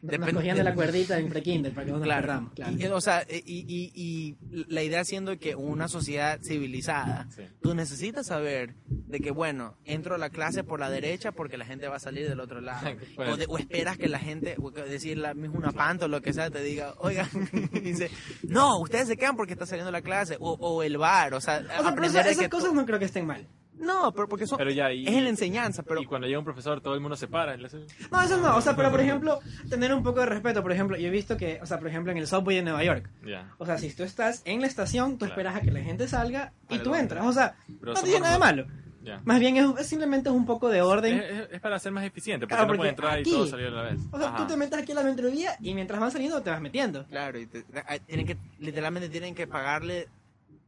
Nos 0.00 0.12
Depende- 0.12 0.32
cogían 0.34 0.56
de 0.56 0.62
la 0.64 0.74
cuerdita 0.74 1.18
en 1.18 1.28
pre-kinder 1.28 1.72
para 1.72 1.84
que 1.86 1.90
no 1.90 1.98
nos 1.98 2.06
Claro. 2.06 2.20
perdamos. 2.22 2.52
Claro. 2.54 2.72
Y, 2.78 2.86
o 2.86 3.00
sea, 3.00 3.26
y, 3.28 3.42
y- 3.44 3.92
y 3.94 4.36
la 4.68 4.82
idea 4.84 5.04
siendo 5.04 5.36
que 5.40 5.56
una 5.56 5.88
sociedad 5.88 6.38
civilizada, 6.42 7.26
Sí. 7.34 7.42
tú 7.60 7.74
necesitas 7.74 8.26
saber 8.26 8.74
de 8.86 9.18
que, 9.20 9.32
bueno, 9.32 9.76
entro 9.84 10.14
a 10.14 10.18
la 10.18 10.30
clase 10.30 10.62
por 10.62 10.78
la 10.78 10.88
derecha 10.88 11.32
porque 11.32 11.56
la 11.58 11.64
gente 11.64 11.88
va 11.88 11.96
a 11.96 12.00
salir 12.00 12.28
del 12.28 12.38
otro 12.40 12.60
lado. 12.60 12.86
Bueno. 13.16 13.32
o, 13.32 13.36
de- 13.36 13.46
o 13.48 13.58
esperas 13.58 13.98
que 13.98 14.08
la 14.08 14.20
gente, 14.20 14.54
o 14.62 14.70
decir 14.70 15.18
la 15.18 15.34
misma 15.34 15.58
una 15.58 15.72
panta 15.72 16.04
o 16.04 16.08
lo 16.08 16.22
que 16.22 16.32
sea, 16.32 16.48
te 16.50 16.62
diga, 16.62 16.94
oiga, 16.98 17.28
y 17.72 17.80
dice, 17.80 18.10
no, 18.44 18.78
ustedes 18.78 19.08
se 19.08 19.16
quedan 19.16 19.36
porque 19.36 19.54
está 19.54 19.66
saliendo 19.66 19.90
la 19.90 20.02
clase. 20.02 20.36
O, 20.38 20.52
o 20.52 20.82
el 20.84 20.96
bar, 20.96 21.34
o 21.34 21.40
sea, 21.40 21.56
O 21.58 21.66
sea, 21.66 21.76
pero 21.78 21.88
aprender 21.88 22.26
esas, 22.26 22.38
que 22.38 22.48
cosas 22.48 22.72
no 22.72 22.86
creo 22.86 22.98
que 23.00 23.06
estén 23.06 23.26
mal. 23.26 23.46
No, 23.80 24.12
pero 24.12 24.28
porque 24.28 24.46
son, 24.46 24.58
Pero 24.58 24.70
ya, 24.70 24.92
y- 24.92 25.06
es 25.06 25.12
en 25.14 25.24
la 25.24 25.30
enseñanza, 25.30 25.82
pero 25.82 26.00
y 26.02 26.06
cuando 26.06 26.26
llega 26.26 26.38
un 26.38 26.44
profesor, 26.44 26.80
todo 26.80 26.94
el 26.94 27.00
mundo 27.00 27.16
se 27.16 27.28
para. 27.28 27.52
hace- 27.54 27.86
No, 28.10 28.22
eso 28.22 28.36
no. 28.38 28.56
O 28.56 28.60
sea, 28.60 28.74
pero 28.76 28.90
por 28.90 29.00
ejemplo, 29.00 29.38
tener 29.70 29.92
un 29.94 30.02
poco 30.02 30.20
de 30.20 30.26
respeto. 30.26 30.62
Por 30.62 30.72
ejemplo, 30.72 30.96
yo 30.96 31.08
he 31.08 31.10
visto 31.10 31.36
que, 31.36 31.58
o 31.62 31.66
sea, 31.66 31.78
por 31.78 31.88
ejemplo, 31.88 32.10
en 32.12 32.18
el 32.18 32.26
subway 32.26 32.56
de 32.56 32.62
Nueva 32.62 32.82
York. 32.84 33.08
Ya. 33.24 33.52
O 33.58 33.66
sea, 33.66 33.78
si 33.78 33.92
tú 33.94 34.02
estás 34.02 34.42
en 34.44 34.60
la 34.60 34.66
estación, 34.66 35.12
tú 35.12 35.18
Claro. 35.26 35.32
esperas 35.32 35.56
a 35.56 35.60
que 35.60 35.70
la 35.70 35.80
gente 35.80 36.08
salga 36.08 36.52
y 36.68 36.72
Vale, 36.78 36.82
tú 36.82 36.94
entras. 36.94 37.24
O 37.26 37.32
sea, 37.32 37.56
Pero 37.80 37.94
no 37.94 38.02
tiene 38.02 38.20
nada 38.20 38.32
de 38.34 38.38
malo. 38.38 38.66
Ya. 39.00 39.22
Más 39.24 39.38
bien 39.40 39.56
es, 39.56 39.64
es 39.80 39.86
simplemente 39.86 40.28
es 40.28 40.34
un 40.34 40.44
poco 40.44 40.68
de 40.68 40.82
orden. 40.82 41.18
Es, 41.18 41.30
es- 41.30 41.48
es 41.52 41.60
para 41.60 41.78
ser 41.78 41.92
más 41.92 42.04
eficiente, 42.04 42.46
porque 42.46 42.56
Claro, 42.56 42.72
no 42.72 42.76
puede 42.78 42.90
porque 42.92 43.06
entrar 43.06 43.20
aquí- 43.20 43.30
y 43.30 43.32
todo 43.32 43.46
salir 43.46 43.66
a 43.68 43.70
la 43.70 43.82
vez. 43.84 44.00
O 44.10 44.18
sea, 44.18 44.28
Ajá. 44.28 44.36
tú 44.38 44.46
te 44.48 44.56
metes 44.56 44.78
aquí 44.78 44.92
a 44.92 44.96
la 44.96 45.02
metrovía 45.04 45.56
y 45.60 45.72
mientras 45.72 45.98
van 45.98 46.10
saliendo 46.10 46.42
te 46.42 46.50
vas 46.50 46.60
metiendo. 46.60 47.06
Claro, 47.06 47.38
y 47.38 47.46
te- 47.46 47.64
tienen 48.06 48.26
que, 48.26 48.36
literalmente 48.58 49.08
tienen 49.08 49.34
que 49.34 49.46
pagarle 49.46 50.08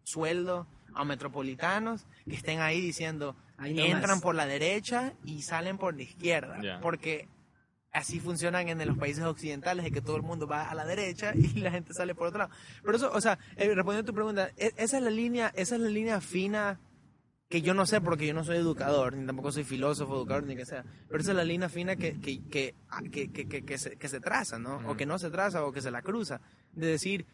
sueldo 0.04 0.66
a 0.94 1.04
metropolitanos 1.04 2.06
que 2.28 2.36
estén 2.36 2.60
ahí 2.60 2.80
diciendo, 2.80 3.36
Ahí 3.56 3.74
entran 3.92 4.20
por 4.22 4.34
la 4.34 4.46
derecha 4.46 5.12
y 5.24 5.42
salen 5.42 5.76
por 5.78 5.94
la 5.94 6.02
izquierda. 6.02 6.58
Porque 6.80 7.28
así 7.92 8.20
funcionan 8.20 8.68
en 8.68 8.86
los 8.86 8.96
países 8.96 9.24
occidentales, 9.24 9.84
de 9.84 9.90
que 9.90 10.00
todo 10.00 10.16
el 10.16 10.22
mundo 10.22 10.46
va 10.46 10.70
a 10.70 10.74
la 10.74 10.84
derecha 10.84 11.32
y 11.34 11.60
la 11.60 11.70
gente 11.70 11.92
sale 11.92 12.14
por 12.14 12.28
otro 12.28 12.38
lado. 12.38 12.50
Pero 12.82 12.96
eso, 12.96 13.10
o 13.12 13.20
sea, 13.20 13.38
eh, 13.56 13.66
respondiendo 13.74 14.02
a 14.08 14.12
tu 14.12 14.14
pregunta, 14.14 14.50
e- 14.56 14.72
esa 14.76 14.96
es 14.98 15.02
la 15.02 15.10
línea, 15.10 15.52
esa 15.56 15.74
es 15.74 15.80
la 15.80 15.88
línea 15.88 16.20
fina 16.20 16.78
que 17.48 17.62
yo 17.62 17.74
no 17.74 17.84
sé 17.84 18.00
porque 18.00 18.26
yo 18.28 18.32
no 18.32 18.44
soy 18.44 18.58
educador, 18.58 19.16
ni 19.16 19.26
tampoco 19.26 19.50
soy 19.50 19.64
filósofo, 19.64 20.14
educador, 20.16 20.44
ni 20.44 20.54
que 20.54 20.64
sea. 20.64 20.84
Pero 21.08 21.20
esa 21.20 21.32
es 21.32 21.36
la 21.36 21.42
línea 21.44 21.68
fina 21.68 21.96
que, 21.96 22.20
que, 22.20 22.40
que, 22.48 22.76
ah, 22.88 23.00
que, 23.10 23.32
que, 23.32 23.48
que- 23.48 23.64
que 23.64 23.76
se, 23.76 23.96
que 23.96 24.08
se 24.08 24.20
traza, 24.20 24.58
¿no? 24.60 24.76
O 24.88 24.96
que 24.96 25.04
no 25.04 25.18
se 25.18 25.30
traza 25.30 25.64
o 25.64 25.72
que 25.72 25.80
se 25.82 25.90
la 25.90 26.00
cruza. 26.00 26.40
De 26.72 26.86
decir, 26.86 27.26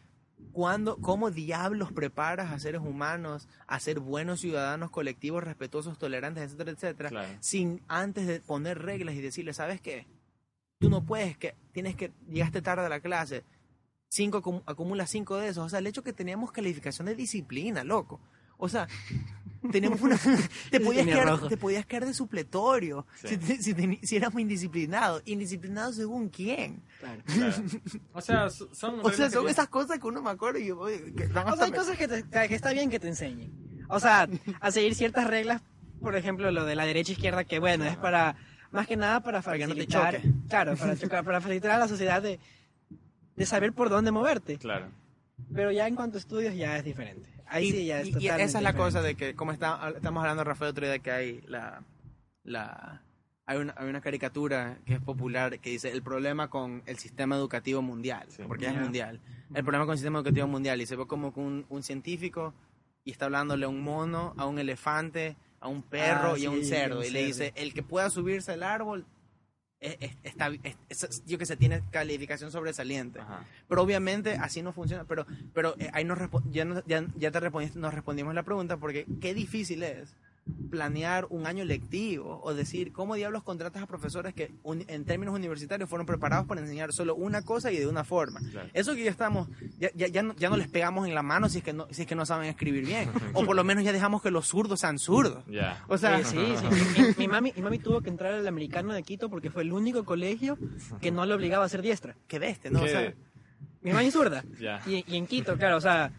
¿cuándo, 0.51 0.97
¿cómo 0.97 1.31
diablos 1.31 1.91
preparas 1.91 2.51
a 2.51 2.59
seres 2.59 2.81
humanos 2.81 3.47
a 3.67 3.79
ser 3.79 3.99
buenos 3.99 4.39
ciudadanos 4.39 4.89
colectivos, 4.91 5.43
respetuosos, 5.43 5.97
tolerantes, 5.97 6.43
etcétera, 6.43 6.71
etcétera? 6.71 7.09
Claro. 7.09 7.29
Sin 7.39 7.81
antes 7.87 8.27
de 8.27 8.39
poner 8.39 8.79
reglas 8.81 9.15
y 9.15 9.21
decirle, 9.21 9.53
¿sabes 9.53 9.81
qué? 9.81 10.07
Tú 10.79 10.89
no 10.89 11.03
puedes, 11.05 11.37
que 11.37 11.55
tienes 11.71 11.95
que, 11.95 12.11
llegaste 12.29 12.61
tarde 12.61 12.85
a 12.85 12.89
la 12.89 12.99
clase, 12.99 13.43
cinco 14.09 14.41
acum- 14.41 14.63
acumulas 14.65 15.09
cinco 15.09 15.37
de 15.37 15.49
esos. 15.49 15.65
O 15.65 15.69
sea, 15.69 15.79
el 15.79 15.87
hecho 15.87 16.03
que 16.03 16.13
teníamos 16.13 16.51
calificación 16.51 17.07
de 17.07 17.15
disciplina, 17.15 17.83
loco. 17.83 18.19
O 18.57 18.69
sea, 18.69 18.87
tenemos 19.71 20.01
una... 20.01 20.17
te, 20.71 20.79
podías 20.79 21.05
tenía 21.05 21.13
quedar, 21.21 21.27
rojo. 21.27 21.47
te 21.47 21.57
podías 21.57 21.85
quedar 21.85 22.05
de 22.05 22.13
supletorio 22.13 23.05
Sí. 23.21 23.27
si, 23.29 23.37
te- 23.37 23.61
si, 23.61 23.99
si 24.07 24.15
éramos 24.15 24.39
indisciplinados. 24.41 25.21
¿Indisciplinados 25.25 25.95
según 25.95 26.29
quién? 26.29 26.81
Claro. 26.99 27.21
Claro. 27.33 27.55
O 28.13 28.21
sea, 28.21 28.49
so- 28.49 28.73
son. 28.73 28.99
O 29.03 29.11
sea, 29.11 29.27
que 29.27 29.33
son 29.33 29.47
esas 29.49 29.67
cosas 29.69 29.99
que 29.99 30.07
uno 30.07 30.21
me 30.21 30.29
acuerdo 30.31 30.59
y 30.59 30.67
yo... 30.67 30.79
oye, 30.79 31.13
que 31.13 31.27
van 31.27 31.47
O 31.49 31.55
sea, 31.55 31.65
hay 31.65 31.71
me- 31.71 31.77
cosas 31.77 31.97
que, 31.97 32.07
te- 32.07 32.23
que 32.23 32.55
está 32.55 32.71
bien 32.73 32.89
que 32.89 32.99
te 32.99 33.07
enseñen. 33.07 33.51
O 33.89 33.99
sea, 33.99 34.27
a 34.59 34.71
seguir 34.71 34.95
ciertas 34.95 35.27
reglas, 35.27 35.61
por 36.01 36.15
ejemplo, 36.15 36.51
lo 36.51 36.65
de 36.65 36.75
la 36.75 36.85
derecha 36.85 37.13
izquierda, 37.13 37.43
que 37.45 37.59
bueno, 37.59 37.85
es 37.85 37.95
para, 37.97 38.35
más 38.71 38.85
que 38.85 38.97
nada 38.97 39.21
para 39.21 39.41
Para 39.41 39.57
que 39.57 39.65
no 39.67 39.73
te 39.75 39.85
facilitar, 39.85 40.15
choque. 40.17 40.33
claro, 40.49 40.75
para 40.75 40.97
chocar, 40.97 41.23
para 41.23 41.39
facilitar 41.41 41.71
a 41.71 41.77
la 41.79 41.87
sociedad 41.87 42.21
de, 42.21 42.39
de 43.35 43.45
saber 43.45 43.71
por 43.73 43.89
dónde 43.89 44.11
moverte. 44.11 44.57
Claro. 44.57 44.89
Pero 45.53 45.71
ya 45.71 45.87
en 45.87 45.95
cuanto 45.95 46.17
a 46.17 46.19
estudios 46.19 46.53
ya 46.55 46.77
es 46.77 46.83
diferente. 46.83 47.29
Ahí 47.49 47.67
y, 47.67 47.71
sí 47.71 47.85
ya 47.85 47.99
es 48.01 48.07
y- 48.21 48.27
esa 48.27 48.57
es 48.57 48.61
la 48.63 48.73
cosa 48.73 49.01
de 49.01 49.15
que, 49.15 49.33
como 49.35 49.51
está, 49.51 49.91
estamos 49.95 50.21
hablando, 50.21 50.43
Rafael, 50.43 50.71
otro 50.71 50.85
día 50.85 50.99
que 50.99 51.11
hay 51.11 51.41
la, 51.47 51.81
la 52.43 53.01
hay 53.45 53.57
una, 53.59 53.73
hay 53.77 53.87
una 53.87 54.01
caricatura 54.01 54.77
que 54.85 54.95
es 54.95 54.99
popular 54.99 55.59
que 55.59 55.69
dice 55.69 55.89
el 55.91 56.01
problema 56.03 56.49
con 56.49 56.83
el 56.85 56.97
sistema 56.97 57.35
educativo 57.37 57.81
mundial, 57.81 58.25
Sí. 58.29 58.43
porque 58.47 58.67
es 58.67 58.75
mundial. 58.75 59.21
El 59.53 59.63
problema 59.63 59.85
con 59.85 59.93
el 59.93 59.97
sistema 59.97 60.19
educativo 60.19 60.47
mundial 60.47 60.81
y 60.81 60.85
se 60.85 60.97
ve 60.97 61.07
como 61.07 61.33
que 61.33 61.39
un, 61.39 61.65
un 61.69 61.81
científico 61.83 62.53
y 63.05 63.11
está 63.11 63.25
hablándole 63.25 63.65
a 63.65 63.69
un 63.69 63.81
mono, 63.81 64.33
a 64.37 64.45
un 64.45 64.59
elefante, 64.59 65.37
a 65.61 65.69
un 65.69 65.81
perro 65.81 66.33
Ah, 66.33 66.37
y 66.39 66.45
a 66.45 66.49
un 66.49 66.57
sí, 66.59 66.65
cerdo 66.65 66.99
un 66.99 67.05
y 67.05 67.09
le 67.09 67.23
dice 67.25 67.53
el 67.55 67.73
que 67.73 67.83
pueda 67.83 68.09
subirse 68.09 68.51
al 68.51 68.63
árbol 68.63 69.05
es- 69.79 69.97
es- 69.99 70.17
está, 70.23 70.49
es- 70.63 70.75
es- 71.03 71.23
yo 71.25 71.37
que 71.37 71.45
sé, 71.45 71.55
tiene 71.57 71.83
calificación 71.91 72.51
sobresaliente. 72.51 73.19
Ajá. 73.19 73.45
Pero 73.67 73.81
obviamente 73.81 74.33
así 74.33 74.61
no 74.61 74.73
funciona. 74.73 75.03
Pero, 75.05 75.25
pero 75.53 75.75
eh, 75.79 75.89
ahí 75.93 76.03
nos 76.03 76.17
ya, 76.51 76.65
ya, 76.87 77.05
ya 77.15 77.31
te 77.31 77.39
respondiste- 77.39 77.75
nos 77.79 77.93
respondimos 77.93 78.33
la 78.33 78.43
pregunta 78.43 78.77
porque 78.77 79.05
qué 79.21 79.33
difícil 79.33 79.83
es 79.83 80.15
planear 80.69 81.25
un 81.29 81.47
año 81.47 81.63
lectivo 81.63 82.41
o 82.43 82.53
decir 82.53 82.91
cómo 82.91 83.15
diablos 83.15 83.43
contratas 83.43 83.81
a 83.81 83.85
profesores 83.87 84.33
que 84.33 84.51
un- 84.63 84.83
en 84.87 85.05
términos 85.05 85.33
universitarios 85.33 85.89
fueron 85.89 86.05
preparados 86.05 86.45
para 86.45 86.59
enseñar 86.61 86.91
solo 86.91 87.15
una 87.15 87.41
cosa 87.41 87.71
y 87.71 87.77
de 87.77 87.87
una 87.87 88.03
forma. 88.03 88.39
Claro. 88.51 88.69
Eso 88.73 88.93
que 88.93 89.03
ya 89.03 89.11
estamos, 89.11 89.47
ya, 89.79 89.89
ya, 89.95 90.07
ya, 90.07 90.23
no, 90.23 90.35
ya 90.35 90.49
no 90.49 90.57
les 90.57 90.67
pegamos 90.67 91.07
en 91.07 91.15
la 91.15 91.23
mano 91.23 91.47
si 91.47 91.59
es, 91.59 91.63
que 91.63 91.71
no, 91.73 91.87
si 91.91 92.01
es 92.01 92.07
que 92.07 92.15
no 92.15 92.25
saben 92.25 92.49
escribir 92.49 92.85
bien. 92.85 93.09
o 93.33 93.45
por 93.45 93.55
lo 93.55 93.63
menos 93.63 93.83
ya 93.83 93.93
dejamos 93.93 94.21
que 94.21 94.29
los 94.31 94.47
zurdos 94.47 94.81
sean 94.81 94.99
zurdos. 94.99 95.43
O 95.87 95.97
sea, 95.97 96.23
Sí, 96.23 96.35
sí, 96.35 96.67
sí. 96.95 97.01
Mi, 97.01 97.07
mi 97.19 97.27
mami, 97.27 97.53
mi 97.55 97.61
mami 97.61 97.79
tuvo 97.79 98.01
que 98.01 98.09
entrar 98.09 98.33
al 98.33 98.47
americano 98.47 98.93
de 98.93 99.03
Quito 99.03 99.29
porque 99.29 99.49
fue 99.49 99.61
el 99.63 99.71
único 99.71 100.03
colegio 100.03 100.57
que 101.01 101.11
no 101.11 101.25
le 101.25 101.33
obligaba 101.33 101.63
a 101.65 101.69
ser 101.69 101.81
diestra. 101.81 102.15
qué 102.27 102.39
bestia, 102.39 102.71
¿no? 102.71 102.81
O 102.81 102.85
Mi 103.81 103.93
mami 103.93 104.07
es 104.07 104.13
zurda. 104.13 104.43
Y 104.85 105.15
en 105.15 105.27
Quito, 105.27 105.55
claro, 105.57 105.77
o 105.77 105.81
sea, 105.81 106.11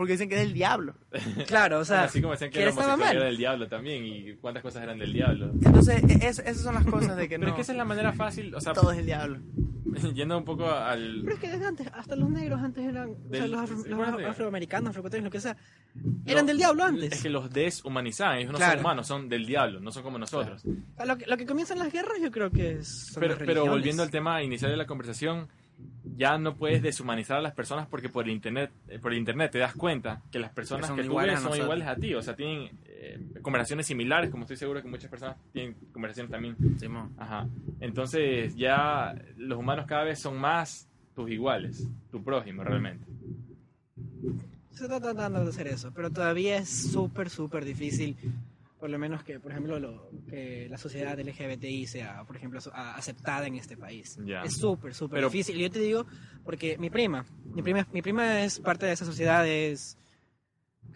porque 0.00 0.12
dicen 0.14 0.30
que 0.30 0.36
es 0.36 0.40
el 0.40 0.54
diablo. 0.54 0.94
claro, 1.46 1.80
o 1.80 1.84
sea, 1.84 2.04
Así 2.04 2.22
como 2.22 2.32
decían 2.32 2.50
que, 2.50 2.60
que 2.60 2.64
la 2.64 2.70
homosexualidad 2.70 3.12
era 3.16 3.24
del 3.26 3.36
diablo 3.36 3.68
también 3.68 4.02
y 4.06 4.34
cuántas 4.36 4.62
cosas 4.62 4.82
eran 4.82 4.98
del 4.98 5.12
diablo. 5.12 5.50
Entonces, 5.62 6.02
e- 6.04 6.26
es- 6.26 6.38
esas 6.38 6.62
son 6.62 6.74
las 6.74 6.86
cosas 6.86 7.18
de 7.18 7.28
que 7.28 7.36
Pero 7.38 7.42
no, 7.42 7.48
es 7.48 7.54
que 7.56 7.60
esa 7.60 7.72
es 7.72 7.76
la 7.78 7.84
manera 7.84 8.14
fácil, 8.14 8.54
o 8.54 8.60
sea, 8.62 8.72
todo 8.72 8.92
es 8.92 8.98
el 9.00 9.04
diablo. 9.04 9.40
yendo 10.14 10.38
un 10.38 10.44
poco 10.46 10.70
al... 10.70 11.20
Pero 11.22 11.34
es 11.34 11.40
que 11.40 11.48
desde 11.50 11.66
antes, 11.66 11.86
hasta 11.92 12.16
los 12.16 12.30
negros 12.30 12.60
antes 12.62 12.82
eran, 12.82 13.10
o 13.10 13.14
sea, 13.30 13.42
Del- 13.42 13.50
los, 13.50 13.60
afro- 13.60 13.84
los 13.86 14.08
afro- 14.08 14.26
afroamericanos, 14.30 14.88
afroecuatorianos, 14.88 15.26
lo 15.26 15.30
que 15.32 15.40
sea, 15.42 15.56
eran 16.24 16.44
No, 16.44 16.48
del 16.48 16.56
diablo 16.56 16.82
antes. 16.84 17.12
Es 17.12 17.22
que 17.22 17.28
los 17.28 17.50
deshumanizaban, 17.50 18.38
ellos 18.38 18.52
no 18.52 18.56
Claro. 18.56 18.72
son 18.72 18.80
humanos, 18.80 19.06
son 19.06 19.28
del 19.28 19.44
diablo, 19.44 19.80
no 19.80 19.92
son 19.92 20.02
como 20.02 20.16
nosotros. 20.16 20.64
O 20.64 20.96
sea, 20.96 21.04
lo, 21.04 21.18
que, 21.18 21.26
lo 21.26 21.36
que 21.36 21.44
comienzan 21.44 21.78
las 21.78 21.92
guerras 21.92 22.16
yo 22.22 22.30
creo 22.30 22.50
que 22.50 22.72
es, 22.78 22.88
son 23.12 23.20
Pero, 23.20 23.36
pero 23.38 23.66
volviendo 23.66 24.02
al 24.02 24.10
tema 24.10 24.42
inicial 24.42 24.70
de 24.70 24.78
la 24.78 24.86
conversación, 24.86 25.48
ya 26.16 26.38
no 26.38 26.56
puedes 26.56 26.82
deshumanizar 26.82 27.38
a 27.38 27.40
las 27.40 27.54
personas 27.54 27.86
porque 27.86 28.08
por 28.08 28.24
el 28.24 28.30
internet, 28.30 28.70
eh, 28.88 28.98
por 28.98 29.12
el 29.12 29.18
internet 29.18 29.50
te 29.52 29.58
das 29.58 29.74
cuenta 29.74 30.22
que 30.30 30.38
las 30.38 30.50
personas 30.52 30.90
Que 30.90 31.02
tú 31.02 31.08
iguales 31.08 31.34
ves 31.34 31.40
son 31.40 31.50
nosotros. 31.50 31.64
iguales 31.64 31.88
a 31.88 31.96
ti, 31.96 32.14
o 32.14 32.22
sea, 32.22 32.36
tienen 32.36 32.70
eh, 32.86 33.18
conversaciones 33.42 33.86
similares, 33.86 34.30
como 34.30 34.42
estoy 34.44 34.56
seguro 34.56 34.82
que 34.82 34.88
muchas 34.88 35.10
personas 35.10 35.36
tienen 35.52 35.74
conversaciones 35.92 36.30
también. 36.30 36.56
Simón. 36.78 37.12
Ajá. 37.16 37.46
Entonces 37.80 38.54
ya 38.56 39.14
los 39.36 39.58
humanos 39.58 39.86
cada 39.86 40.04
vez 40.04 40.18
son 40.20 40.38
más 40.38 40.88
tus 41.14 41.30
iguales, 41.30 41.86
tu 42.10 42.22
prójimo 42.22 42.64
realmente. 42.64 43.04
Se 44.72 44.84
está 44.84 45.00
tratando 45.00 45.42
de 45.42 45.50
hacer 45.50 45.66
eso, 45.66 45.92
pero 45.94 46.10
todavía 46.10 46.56
es 46.56 46.68
súper, 46.68 47.28
súper 47.28 47.64
difícil, 47.64 48.16
por 48.80 48.90
lo 48.90 48.98
menos 48.98 49.22
que, 49.22 49.38
por 49.38 49.52
ejemplo, 49.52 49.78
lo, 49.78 50.10
que 50.28 50.66
la 50.70 50.78
sociedad 50.78 51.18
LGBTI 51.18 51.86
sea, 51.86 52.24
por 52.24 52.36
ejemplo, 52.36 52.58
aceptada 52.72 53.46
en 53.46 53.56
este 53.56 53.76
país. 53.76 54.18
Es 54.44 54.56
súper, 54.56 54.94
súper 54.94 55.18
Pero- 55.18 55.28
difícil. 55.28 55.56
Y 55.58 55.62
yo 55.62 55.70
te 55.70 55.78
digo, 55.80 56.06
porque 56.44 56.78
mi 56.78 56.90
prima, 56.90 57.24
mi 57.44 57.62
prima, 57.62 57.86
mi 57.92 58.02
prima 58.02 58.42
es 58.42 58.58
parte 58.58 58.86
de 58.86 58.92
esa 58.92 59.04
sociedad, 59.04 59.46
es, 59.46 59.98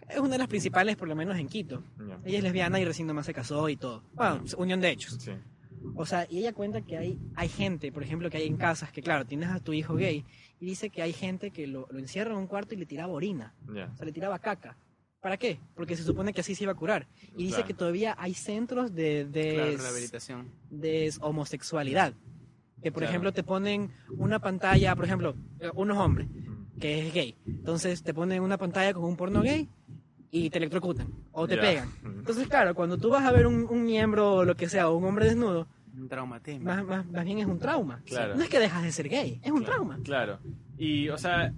es 0.09 0.19
una 0.19 0.31
de 0.31 0.37
las 0.39 0.47
principales, 0.47 0.95
por 0.97 1.07
lo 1.07 1.15
menos 1.15 1.37
en 1.37 1.47
Quito. 1.47 1.83
Ella 2.25 2.37
es 2.39 2.43
lesbiana 2.43 2.79
y 2.79 2.85
recién 2.85 3.07
nomás 3.07 3.25
se 3.27 3.33
casó 3.33 3.69
y 3.69 3.77
todo. 3.77 4.03
Bueno, 4.13 4.43
unión 4.57 4.81
de 4.81 4.89
hechos. 4.89 5.17
Sí. 5.21 5.31
O 5.93 6.05
sea, 6.05 6.25
y 6.29 6.39
ella 6.39 6.51
cuenta 6.53 6.81
que 6.81 6.97
hay, 6.97 7.19
hay 7.35 7.47
gente, 7.47 7.91
por 7.91 8.01
ejemplo, 8.01 8.29
que 8.31 8.37
hay 8.37 8.47
en 8.47 8.57
casas 8.57 8.91
que, 8.91 9.03
claro, 9.03 9.25
tienes 9.25 9.49
a 9.49 9.59
tu 9.59 9.71
hijo 9.71 9.93
gay 9.95 10.25
y 10.59 10.65
dice 10.65 10.89
que 10.89 11.03
hay 11.03 11.13
gente 11.13 11.51
que 11.51 11.67
lo, 11.67 11.87
lo 11.91 11.99
encierra 11.99 12.31
en 12.31 12.37
un 12.37 12.47
cuarto 12.47 12.73
y 12.73 12.77
le 12.77 12.85
tiraba 12.87 13.13
orina. 13.13 13.53
O 13.69 13.95
sea, 13.95 14.05
le 14.05 14.11
tiraba 14.11 14.39
caca. 14.39 14.75
¿Para 15.25 15.37
qué? 15.37 15.57
Porque 15.73 15.95
se 15.95 16.03
supone 16.03 16.33
que 16.33 16.41
así 16.41 16.53
se 16.53 16.65
iba 16.65 16.73
a 16.73 16.75
curar. 16.75 17.07
Y 17.35 17.45
dice 17.45 17.63
que 17.63 17.73
todavía 17.73 18.13
hay 18.19 18.35
centros 18.35 18.93
de, 18.93 19.25
de, 19.25 19.53
Claro, 19.55 19.77
rehabilitación. 19.77 20.51
de 20.69 21.11
homosexualidad. 21.19 22.13
Que, 22.83 22.91
por 22.91 22.99
Claro. 23.01 23.09
ejemplo, 23.09 23.31
te 23.33 23.41
ponen 23.41 23.89
una 24.19 24.37
pantalla, 24.37 24.95
por 24.95 25.05
ejemplo, 25.05 25.35
eh, 25.59 25.71
unos 25.73 25.97
hombres, 25.97 26.27
que 26.79 27.07
es 27.07 27.11
gay. 27.11 27.35
Entonces 27.47 28.03
te 28.03 28.13
ponen 28.13 28.43
una 28.43 28.59
pantalla 28.59 28.93
con 28.93 29.05
un 29.05 29.15
porno 29.17 29.41
gay 29.41 29.67
y 30.29 30.51
te 30.51 30.59
electrocutan 30.59 31.07
o 31.31 31.47
te 31.47 31.55
Ya. 31.55 31.61
pegan. 31.61 31.89
Entonces, 32.03 32.47
claro, 32.47 32.75
cuando 32.75 32.99
tú 32.99 33.09
vas 33.09 33.25
a 33.25 33.31
ver 33.31 33.47
un, 33.47 33.65
un 33.67 33.83
miembro 33.83 34.31
o 34.35 34.45
lo 34.45 34.55
que 34.55 34.69
sea, 34.69 34.89
o 34.89 34.95
un 34.95 35.05
hombre 35.05 35.25
desnudo, 35.25 35.65
Un 35.97 36.07
traumatismo. 36.07 36.65
más, 36.65 36.85
más, 36.85 37.03
más 37.07 37.25
bien 37.25 37.39
es 37.39 37.47
un 37.47 37.57
trauma. 37.57 37.99
Claro. 38.05 38.35
No 38.35 38.43
es 38.43 38.49
que 38.49 38.59
dejas 38.59 38.83
de 38.83 38.91
ser 38.91 39.09
gay, 39.09 39.39
es 39.43 39.49
un 39.51 39.61
Claro, 39.63 39.73
trauma. 39.73 39.99
Claro. 40.03 40.37
Y, 40.77 41.09
o 41.09 41.17
sea, 41.17 41.51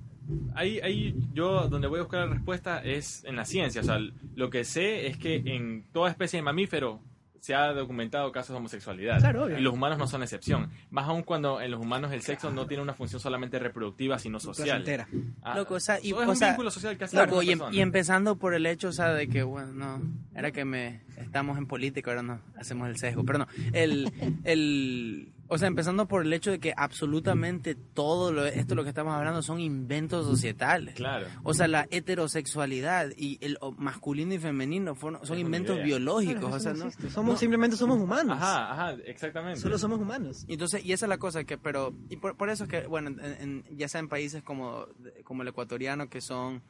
ahí, 0.56 0.80
ahí 0.82 1.16
yo 1.34 1.68
donde 1.68 1.88
voy 1.88 2.00
a 2.00 2.04
buscar 2.04 2.28
la 2.28 2.34
respuesta 2.34 2.82
es 2.84 3.24
en 3.26 3.36
la 3.36 3.46
ciencia. 3.46 3.82
O 3.82 3.84
sea, 3.84 4.00
lo 4.36 4.50
que 4.50 4.64
sé 4.64 5.08
es 5.08 5.18
que 5.18 5.36
en 5.46 5.86
toda 5.92 6.10
especie 6.10 6.38
de 6.38 6.44
mamífero 6.44 7.02
se 7.40 7.56
ha 7.56 7.72
documentado 7.72 8.30
casos 8.34 8.50
de 8.50 8.58
homosexualidad. 8.58 9.20
Claro, 9.20 9.46
obvio. 9.46 9.58
Y 9.58 9.62
los 9.62 9.74
humanos 9.74 9.98
no 9.98 10.06
son 10.08 10.22
excepción. 10.22 10.70
Más 10.90 11.08
aún 11.08 11.24
cuando 11.24 11.62
en 11.62 11.72
los 11.72 11.80
humanos 11.80 12.12
el 12.12 12.22
sexo 12.22 12.52
no 12.52 12.68
tiene 12.68 12.84
una 12.84 12.94
función 12.94 13.22
solamente 13.22 13.58
reproductiva, 13.58 14.20
sino 14.20 14.40
social. 14.42 14.84
Ah, 15.44 15.56
Loco, 15.56 15.76
o 15.76 15.80
sea, 15.80 15.98
y- 16.02 16.10
es 16.10 16.14
o 16.14 16.28
un 16.30 16.36
sea, 16.36 16.50
vínculo 16.50 16.72
social 16.72 16.98
que 16.98 17.06
hace 17.06 17.16
Loco, 17.16 17.42
y, 17.42 17.52
em- 17.52 17.62
y 17.72 17.80
empezando 17.80 18.36
por 18.38 18.54
el 18.54 18.66
hecho, 18.66 18.90
o 18.90 18.92
sea, 18.92 19.14
de 19.14 19.30
que, 19.30 19.44
bueno, 19.44 19.72
no, 19.72 20.02
era 20.36 20.52
que 20.52 20.66
me 20.66 21.04
estamos 21.18 21.58
en 21.58 21.68
política, 21.68 22.12
ahora 22.12 22.24
no, 22.24 22.42
hacemos 22.58 22.90
el 22.90 22.98
sesgo, 22.98 23.24
pero 23.24 23.40
no, 23.40 23.48
el, 23.72 24.12
el, 24.44 25.32
o 25.50 25.58
sea, 25.58 25.68
empezando 25.68 26.08
por 26.08 26.26
el 26.26 26.34
hecho 26.34 26.52
de 26.52 26.60
que 26.60 26.74
absolutamente 26.76 27.76
todo 27.76 28.32
lo, 28.32 28.46
esto 28.46 28.76
lo 28.76 28.84
que 28.84 28.90
estamos 28.90 29.14
hablando 29.14 29.42
son 29.42 29.60
inventos 29.60 30.26
societales. 30.26 30.96
Claro. 30.96 31.28
O 31.44 31.54
sea, 31.54 31.68
la 31.68 31.88
heterosexualidad 31.90 33.10
y 33.18 33.38
el 33.42 33.58
o- 33.62 33.72
masculino 33.72 34.34
y 34.34 34.40
femenino 34.40 34.96
fueron- 34.96 35.26
son 35.26 35.38
inventos 35.40 35.76
idea. 35.76 35.86
biológicos, 35.86 36.40
Claro, 36.42 36.56
o 36.56 36.60
sea, 36.60 36.74
no. 36.74 36.92
Somos, 37.10 37.34
no. 37.34 37.38
Simplemente 37.38 37.78
somos 37.78 38.00
humanos. 38.00 38.38
Ajá, 38.38 38.72
ajá, 38.72 38.92
exactamente. 39.06 39.60
Solo 39.60 39.78
somos 39.78 40.00
humanos. 40.00 40.46
Entonces, 40.48 40.86
y 40.86 40.92
esa 40.94 41.06
es 41.06 41.10
la 41.10 41.18
cosa 41.18 41.44
que, 41.44 41.58
pero, 41.58 41.94
y 42.10 42.18
por, 42.18 42.36
por 42.36 42.50
eso 42.50 42.66
es 42.66 42.70
que, 42.70 42.88
bueno, 42.88 43.10
en- 43.10 43.20
en- 43.68 43.78
ya 43.78 43.88
sea 43.88 44.00
en 44.00 44.08
países 44.10 44.44
como, 44.44 44.88
como 45.24 45.42
el 45.44 45.48
ecuatoriano, 45.48 46.10
que 46.10 46.22
son 46.22 46.62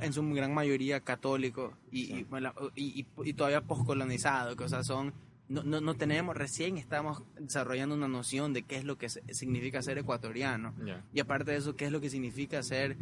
en 0.00 0.12
su 0.12 0.22
gran 0.32 0.54
mayoría 0.54 1.00
católicos 1.00 1.74
y, 1.90 2.06
Sí. 2.06 2.12
y, 2.14 2.22
bueno, 2.24 2.52
y- 2.76 3.00
y- 3.00 3.06
y 3.30 3.32
todavía 3.34 3.60
poscolonizados, 3.62 4.56
que, 4.56 4.64
o 4.64 4.68
sea, 4.68 4.82
son, 4.84 5.12
no, 5.52 5.62
no, 5.62 5.80
no 5.80 5.94
tenemos, 5.94 6.36
recién 6.36 6.78
estamos 6.78 7.22
desarrollando 7.38 7.94
una 7.94 8.08
noción 8.08 8.52
de 8.52 8.62
qué 8.62 8.76
es 8.76 8.84
lo 8.84 8.96
que 8.98 9.08
se- 9.08 9.22
significa 9.34 9.82
ser 9.82 9.98
ecuatoriano. 9.98 10.74
Y 11.12 11.20
aparte 11.20 11.50
de 11.52 11.58
eso, 11.58 11.76
qué 11.76 11.84
es 11.86 11.92
lo 11.92 12.00
que 12.00 12.10
significa 12.10 12.62
ser 12.62 12.96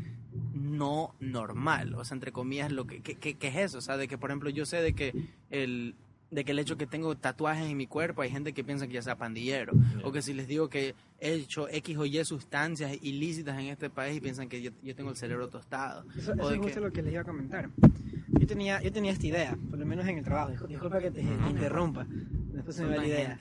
no 0.52 1.14
normal, 1.20 1.94
o 1.94 2.04
sea, 2.04 2.14
entre 2.14 2.32
comillas, 2.32 2.72
lo 2.72 2.86
que, 2.86 3.00
que, 3.00 3.16
que- 3.16 3.36
que 3.36 3.48
es 3.48 3.56
eso, 3.56 3.78
o 3.78 3.80
sea, 3.80 3.96
de 3.96 4.08
que, 4.08 4.18
por 4.18 4.30
ejemplo, 4.30 4.50
yo 4.50 4.66
sé 4.66 4.82
de 4.82 4.92
que 4.94 5.14
el 5.50 5.94
de 6.32 6.44
que 6.44 6.52
el 6.52 6.60
hecho 6.60 6.76
que 6.76 6.86
tengo 6.86 7.16
tatuajes 7.16 7.68
en 7.68 7.76
mi 7.76 7.88
cuerpo, 7.88 8.22
hay 8.22 8.30
gente 8.30 8.52
que 8.52 8.62
piensa 8.62 8.86
que 8.86 8.92
ya 8.92 9.02
sea 9.02 9.16
pandillero, 9.16 9.72
o 10.04 10.12
que 10.12 10.22
si 10.22 10.32
les 10.32 10.46
digo 10.46 10.68
que 10.68 10.94
he 11.18 11.32
hecho 11.34 11.68
X 11.68 11.96
o 11.98 12.06
Y 12.06 12.24
sustancias 12.24 12.96
ilícitas 13.02 13.58
en 13.58 13.66
este 13.66 13.90
país 13.90 14.16
y 14.16 14.20
piensan 14.20 14.48
que 14.48 14.62
yo, 14.62 14.70
yo 14.80 14.94
tengo 14.94 15.10
el 15.10 15.16
cerebro 15.16 15.48
tostado. 15.48 16.04
Eso, 16.16 16.30
o 16.30 16.34
eso 16.34 16.50
de 16.50 16.56
es 16.68 16.74
que- 16.76 16.80
lo 16.80 16.92
que 16.92 17.02
les 17.02 17.12
iba 17.14 17.22
a 17.22 17.24
comentar. 17.24 17.68
Yo 18.38 18.46
tenía, 18.46 18.80
yo 18.80 18.92
tenía 18.92 19.10
esta 19.10 19.26
idea, 19.26 19.58
por 19.70 19.76
lo 19.80 19.84
menos 19.84 20.06
en 20.06 20.18
el 20.18 20.24
trabajo. 20.24 20.52
Discul- 20.52 20.68
Disculpa 20.68 21.00
que 21.00 21.10
te 21.10 21.20
interrumpa. 21.20 22.06
Después 22.60 22.76
se 22.76 22.84
me 22.84 22.90
va 22.96 23.02
la 23.02 23.06
idea. 23.08 23.40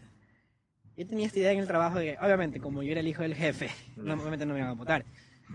Yo 0.97 1.07
tenía 1.07 1.27
esta 1.27 1.39
idea 1.39 1.51
en 1.53 1.59
el 1.59 1.67
trabajo 1.67 1.99
de 1.99 2.05
que, 2.05 2.17
obviamente, 2.25 2.59
como 2.59 2.83
yo 2.83 2.91
era 2.91 2.99
el 2.99 3.07
hijo 3.07 3.21
del 3.21 3.35
jefe, 3.35 3.69
no, 3.97 4.13
obviamente 4.15 4.45
no 4.45 4.53
me 4.53 4.59
iban 4.59 4.71
a 4.71 4.75
votar. 4.75 5.05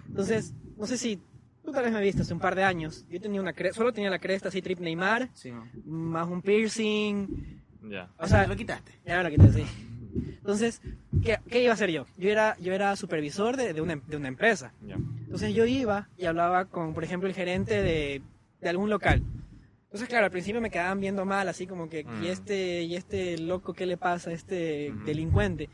Entonces, 0.08 0.54
no 0.76 0.86
sé 0.86 0.96
si 0.96 1.20
tú 1.64 1.70
tal 1.72 1.84
vez 1.84 1.92
me 1.92 2.00
viste 2.00 2.22
hace 2.22 2.32
un 2.32 2.40
par 2.40 2.54
de 2.54 2.64
años. 2.64 3.04
Yo 3.10 3.20
tenía 3.20 3.40
una 3.40 3.52
cresta, 3.52 3.76
solo 3.78 3.92
tenía 3.92 4.10
la 4.10 4.18
cresta 4.18 4.48
así, 4.48 4.62
trip 4.62 4.80
Neymar, 4.80 5.28
Sí, 5.34 5.50
man. 5.52 5.70
más 5.84 6.28
un 6.28 6.40
piercing. 6.42 7.26
Ya. 7.90 8.10
O 8.18 8.26
sea, 8.26 8.46
lo 8.46 8.56
quitaste. 8.56 8.92
ya 9.04 9.18
me 9.18 9.24
lo 9.24 9.30
quité, 9.30 9.52
sí. 9.52 9.64
Entonces, 10.26 10.80
¿qué, 11.22 11.38
qué 11.48 11.62
iba 11.62 11.70
a 11.72 11.74
hacer 11.74 11.90
yo? 11.90 12.06
Yo 12.18 12.30
era, 12.30 12.56
yo 12.60 12.72
era 12.72 12.94
supervisor 12.96 13.56
de, 13.56 13.72
de 13.72 13.80
una, 13.80 13.96
de 13.96 14.16
una 14.16 14.28
empresa. 14.28 14.72
Ya. 14.86 14.94
Entonces 14.96 15.54
yo 15.54 15.64
iba 15.66 16.08
y 16.18 16.26
hablaba 16.26 16.66
con, 16.66 16.94
por 16.94 17.02
ejemplo, 17.04 17.28
el 17.28 17.34
gerente 17.34 17.82
de, 17.82 18.22
de 18.60 18.68
algún 18.68 18.90
local. 18.90 19.22
Entonces, 19.94 20.08
claro, 20.08 20.24
al 20.24 20.32
principio 20.32 20.60
me 20.60 20.70
quedaban 20.70 20.98
viendo 20.98 21.24
mal, 21.24 21.48
así 21.48 21.68
como 21.68 21.88
que, 21.88 22.02
Mm. 22.02 22.24
¿y 22.24 22.26
este, 22.26 22.82
y 22.82 22.96
este 22.96 23.38
loco 23.38 23.72
qué 23.72 23.86
le 23.86 23.96
pasa 23.96 24.30
a 24.30 24.32
este 24.32 24.90
Ujú. 24.90 25.04
delincuente? 25.04 25.70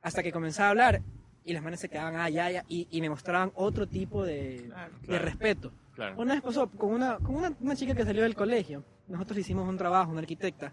Hasta 0.00 0.22
que 0.22 0.30
comenzaba 0.30 0.68
a 0.68 0.70
hablar 0.70 1.02
y 1.44 1.52
las 1.52 1.60
manos 1.60 1.80
se 1.80 1.88
quedaban, 1.88 2.14
ah, 2.14 2.30
ya, 2.30 2.48
ya, 2.52 2.64
y, 2.68 2.86
y 2.88 3.00
me 3.00 3.08
mostraban 3.10 3.50
otro 3.56 3.88
tipo 3.88 4.24
de, 4.24 4.62
de 4.62 4.68
Claro. 5.08 5.24
respeto. 5.24 5.72
Claro. 5.96 6.14
Una 6.22 6.34
vez 6.34 6.42
pasó 6.44 6.70
con 6.70 6.92
una, 6.92 7.16
con 7.18 7.34
una, 7.34 7.52
una 7.58 7.74
chica 7.74 7.96
que 7.96 8.04
salió 8.04 8.22
del 8.22 8.36
colegio. 8.36 8.84
Nosotros 9.08 9.38
hicimos 9.38 9.68
un 9.68 9.76
trabajo, 9.76 10.12
una 10.12 10.20
arquitecta, 10.20 10.72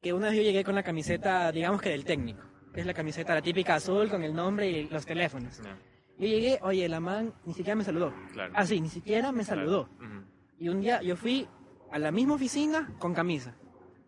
que 0.00 0.12
una 0.12 0.28
vez 0.28 0.36
yo 0.36 0.42
llegué 0.42 0.62
con 0.62 0.76
la 0.76 0.84
camiseta, 0.84 1.50
digamos 1.50 1.82
que 1.82 1.88
del 1.88 2.04
técnico, 2.04 2.44
que 2.72 2.78
es 2.80 2.86
la 2.86 2.94
camiseta, 2.94 3.34
la 3.34 3.42
típica 3.42 3.74
azul 3.74 4.08
con 4.08 4.22
el 4.22 4.32
nombre 4.32 4.70
y 4.70 4.88
los 4.88 5.04
teléfonos. 5.04 5.60
Ya. 5.64 5.76
Yo 6.16 6.28
llegué, 6.28 6.60
oye, 6.62 6.88
la 6.88 7.00
man 7.00 7.34
ni 7.44 7.54
siquiera 7.54 7.74
me 7.74 7.82
saludó. 7.82 8.14
Claro. 8.32 8.52
Ah, 8.54 8.64
ni 8.70 8.88
siquiera 8.88 9.32
me 9.32 9.42
saludó. 9.42 9.88
Claro. 9.98 10.14
Ujú. 10.20 10.24
Y 10.60 10.68
un 10.68 10.80
día 10.80 11.02
yo 11.02 11.16
fui 11.16 11.48
a 11.94 11.98
la 11.98 12.10
misma 12.10 12.34
oficina 12.34 12.90
con 12.98 13.14
camisa. 13.14 13.54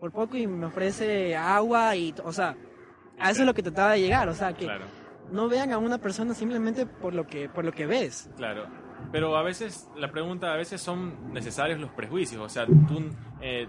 Por 0.00 0.10
poco 0.12 0.36
y 0.36 0.46
me 0.46 0.66
ofrece 0.66 1.36
agua 1.36 1.94
y, 1.94 2.12
o 2.24 2.32
sea, 2.32 2.56
a 3.18 3.30
eso 3.30 3.42
es 3.42 3.46
lo 3.46 3.54
que 3.54 3.62
trataba 3.62 3.92
de 3.92 4.00
llegar, 4.00 4.28
o 4.28 4.34
sea, 4.34 4.52
que 4.52 4.64
Claro. 4.64 4.84
no 5.30 5.48
vean 5.48 5.72
a 5.72 5.78
una 5.78 5.98
persona 5.98 6.34
simplemente 6.34 6.84
por 6.84 7.14
lo 7.14 7.26
que 7.26 7.48
por 7.48 7.64
lo 7.64 7.72
que 7.72 7.86
ves. 7.86 8.28
Claro, 8.36 8.66
pero 9.12 9.36
a 9.36 9.42
veces, 9.42 9.88
la 9.96 10.10
pregunta, 10.10 10.52
a 10.52 10.56
veces 10.56 10.80
son 10.80 11.32
necesarios 11.32 11.78
los 11.80 11.90
prejuicios, 11.92 12.42
o 12.42 12.48
sea, 12.48 12.66
tú 12.66 13.08
eh, 13.40 13.68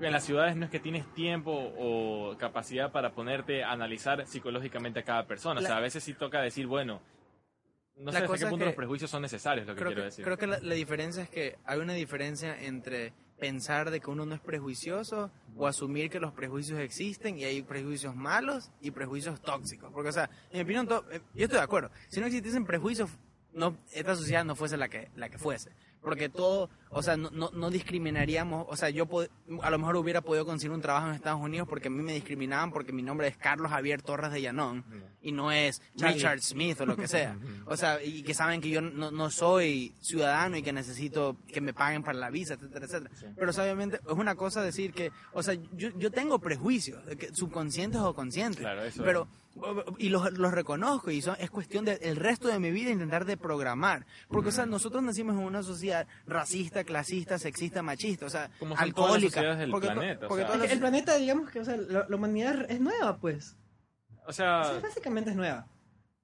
en 0.00 0.12
las 0.12 0.22
ciudades 0.24 0.54
no 0.56 0.66
es 0.66 0.70
que 0.70 0.78
tienes 0.80 1.06
tiempo 1.14 1.50
o 1.78 2.36
capacidad 2.38 2.92
para 2.92 3.12
ponerte 3.12 3.64
a 3.64 3.72
analizar 3.72 4.26
psicológicamente 4.26 5.00
a 5.00 5.02
cada 5.02 5.26
persona, 5.26 5.60
o 5.60 5.62
sea, 5.64 5.78
a 5.78 5.80
veces 5.80 6.04
sí 6.04 6.12
toca 6.14 6.40
decir, 6.42 6.66
bueno, 6.66 7.00
no 7.96 8.12
sé 8.12 8.18
hasta 8.18 8.34
qué 8.36 8.42
punto 8.46 8.58
que- 8.58 8.64
los 8.66 8.74
prejuicios 8.74 9.10
son 9.10 9.22
necesarios, 9.22 9.66
lo 9.66 9.74
que 9.74 9.78
quiero 9.82 9.96
que, 9.96 10.02
decir. 10.04 10.24
creo 10.24 10.38
que 10.38 10.46
la, 10.46 10.58
la 10.60 10.74
diferencia 10.74 11.22
es 11.24 11.28
que 11.28 11.58
hay 11.64 11.78
una 11.80 11.92
diferencia 11.94 12.56
entre 12.62 13.12
pensar 13.40 13.90
de 13.90 14.00
que 14.00 14.10
uno 14.10 14.26
no 14.26 14.34
es 14.34 14.40
prejuicioso 14.40 15.30
o 15.56 15.66
asumir 15.66 16.10
que 16.10 16.20
los 16.20 16.32
prejuicios 16.32 16.78
existen 16.78 17.38
y 17.38 17.44
hay 17.44 17.62
prejuicios 17.62 18.14
malos 18.14 18.70
y 18.80 18.90
prejuicios 18.92 19.40
tóxicos. 19.40 19.90
Porque, 19.92 20.10
o 20.10 20.12
sea, 20.12 20.30
en 20.50 20.58
mi 20.58 20.62
opinión, 20.62 20.88
eh, 21.10 21.20
yo 21.34 21.44
estoy 21.44 21.58
de 21.58 21.64
acuerdo. 21.64 21.90
Si 22.08 22.20
no 22.20 22.26
existiesen 22.26 22.64
prejuicios, 22.64 23.10
no, 23.52 23.76
esta 23.92 24.14
sociedad 24.14 24.44
no 24.44 24.54
fuese 24.54 24.76
la 24.76 24.88
que, 24.88 25.10
la 25.16 25.28
que 25.28 25.38
fuese. 25.38 25.72
Porque 26.02 26.28
todo, 26.28 26.70
o 26.92 27.02
sea, 27.02 27.16
no, 27.16 27.30
no, 27.30 27.50
no 27.52 27.70
discriminaríamos, 27.70 28.66
o 28.68 28.76
sea, 28.76 28.90
yo 28.90 29.08
a 29.62 29.70
lo 29.70 29.78
mejor 29.78 29.96
hubiera 29.96 30.20
podido 30.22 30.44
conseguir 30.44 30.72
un 30.72 30.80
trabajo 30.80 31.08
en 31.08 31.14
Estados 31.14 31.40
Unidos 31.40 31.68
porque 31.68 31.88
a 31.88 31.90
mí 31.90 32.02
me 32.02 32.14
discriminaban 32.14 32.72
porque 32.72 32.92
mi 32.92 33.02
nombre 33.02 33.28
es 33.28 33.36
Carlos 33.36 33.70
Javier 33.70 34.02
Torres 34.02 34.32
de 34.32 34.42
Llanón 34.42 34.84
y 35.22 35.32
no 35.32 35.52
es 35.52 35.80
Charlie. 35.96 36.14
Richard 36.14 36.40
Smith 36.40 36.80
o 36.80 36.86
lo 36.86 36.96
que 36.96 37.08
sea. 37.08 37.36
O 37.66 37.76
sea, 37.76 38.02
y 38.02 38.22
que 38.22 38.34
saben 38.34 38.60
que 38.60 38.68
yo 38.68 38.80
no, 38.80 39.12
no 39.12 39.30
soy 39.30 39.94
ciudadano 40.00 40.56
y 40.56 40.62
que 40.62 40.72
necesito 40.72 41.36
que 41.52 41.60
me 41.60 41.72
paguen 41.72 42.02
para 42.02 42.18
la 42.18 42.30
visa, 42.30 42.54
etcétera, 42.54 42.86
etcétera. 42.86 43.10
Pero 43.36 43.50
o 43.50 43.52
sea, 43.52 43.64
obviamente 43.64 44.00
es 44.04 44.12
una 44.12 44.34
cosa 44.34 44.62
decir 44.62 44.92
que, 44.92 45.12
o 45.32 45.42
sea, 45.42 45.54
yo, 45.54 45.90
yo 45.96 46.10
tengo 46.10 46.40
prejuicios, 46.40 47.04
de 47.06 47.30
subconscientes 47.32 48.00
o 48.00 48.12
conscientes. 48.14 48.60
Claro, 48.60 48.82
eso 48.82 49.04
Pero, 49.04 49.28
y 49.98 50.08
los, 50.08 50.32
los 50.32 50.52
reconozco 50.52 51.10
y 51.10 51.22
son, 51.22 51.36
es 51.38 51.50
cuestión 51.50 51.84
del 51.84 51.98
el 52.02 52.16
resto 52.16 52.48
de 52.48 52.58
mi 52.58 52.70
vida 52.70 52.90
intentar 52.90 53.24
de 53.24 53.36
programar. 53.36 54.06
Porque, 54.28 54.48
o 54.48 54.52
sea, 54.52 54.66
nosotros 54.66 55.02
nacimos 55.02 55.36
en 55.36 55.42
una 55.44 55.62
sociedad 55.62 56.06
racista, 56.26 56.79
clasista, 56.84 57.38
sexista, 57.38 57.82
machista, 57.82 58.26
o 58.26 58.30
sea, 58.30 58.50
Como 58.58 58.76
son 58.76 58.76
todas 58.76 58.78
las 58.78 58.82
alcohólica. 58.88 59.30
sociedades 59.34 59.58
del 59.58 59.70
porque 59.70 59.86
planeta, 59.88 60.26
o 60.26 60.28
porque 60.28 60.44
sea. 60.44 60.52
todas 60.52 60.70
el 60.70 60.78
planeta, 60.78 61.16
digamos 61.16 61.50
que, 61.50 61.60
o 61.60 61.64
sea, 61.64 61.76
la, 61.76 62.06
la 62.08 62.16
humanidad 62.16 62.70
es 62.70 62.80
nueva, 62.80 63.16
pues. 63.18 63.56
O 64.26 64.30
O 64.30 64.32
sea, 64.32 64.64
sea, 64.64 64.80
básicamente 64.80 65.30
es 65.30 65.36
nueva. 65.36 65.66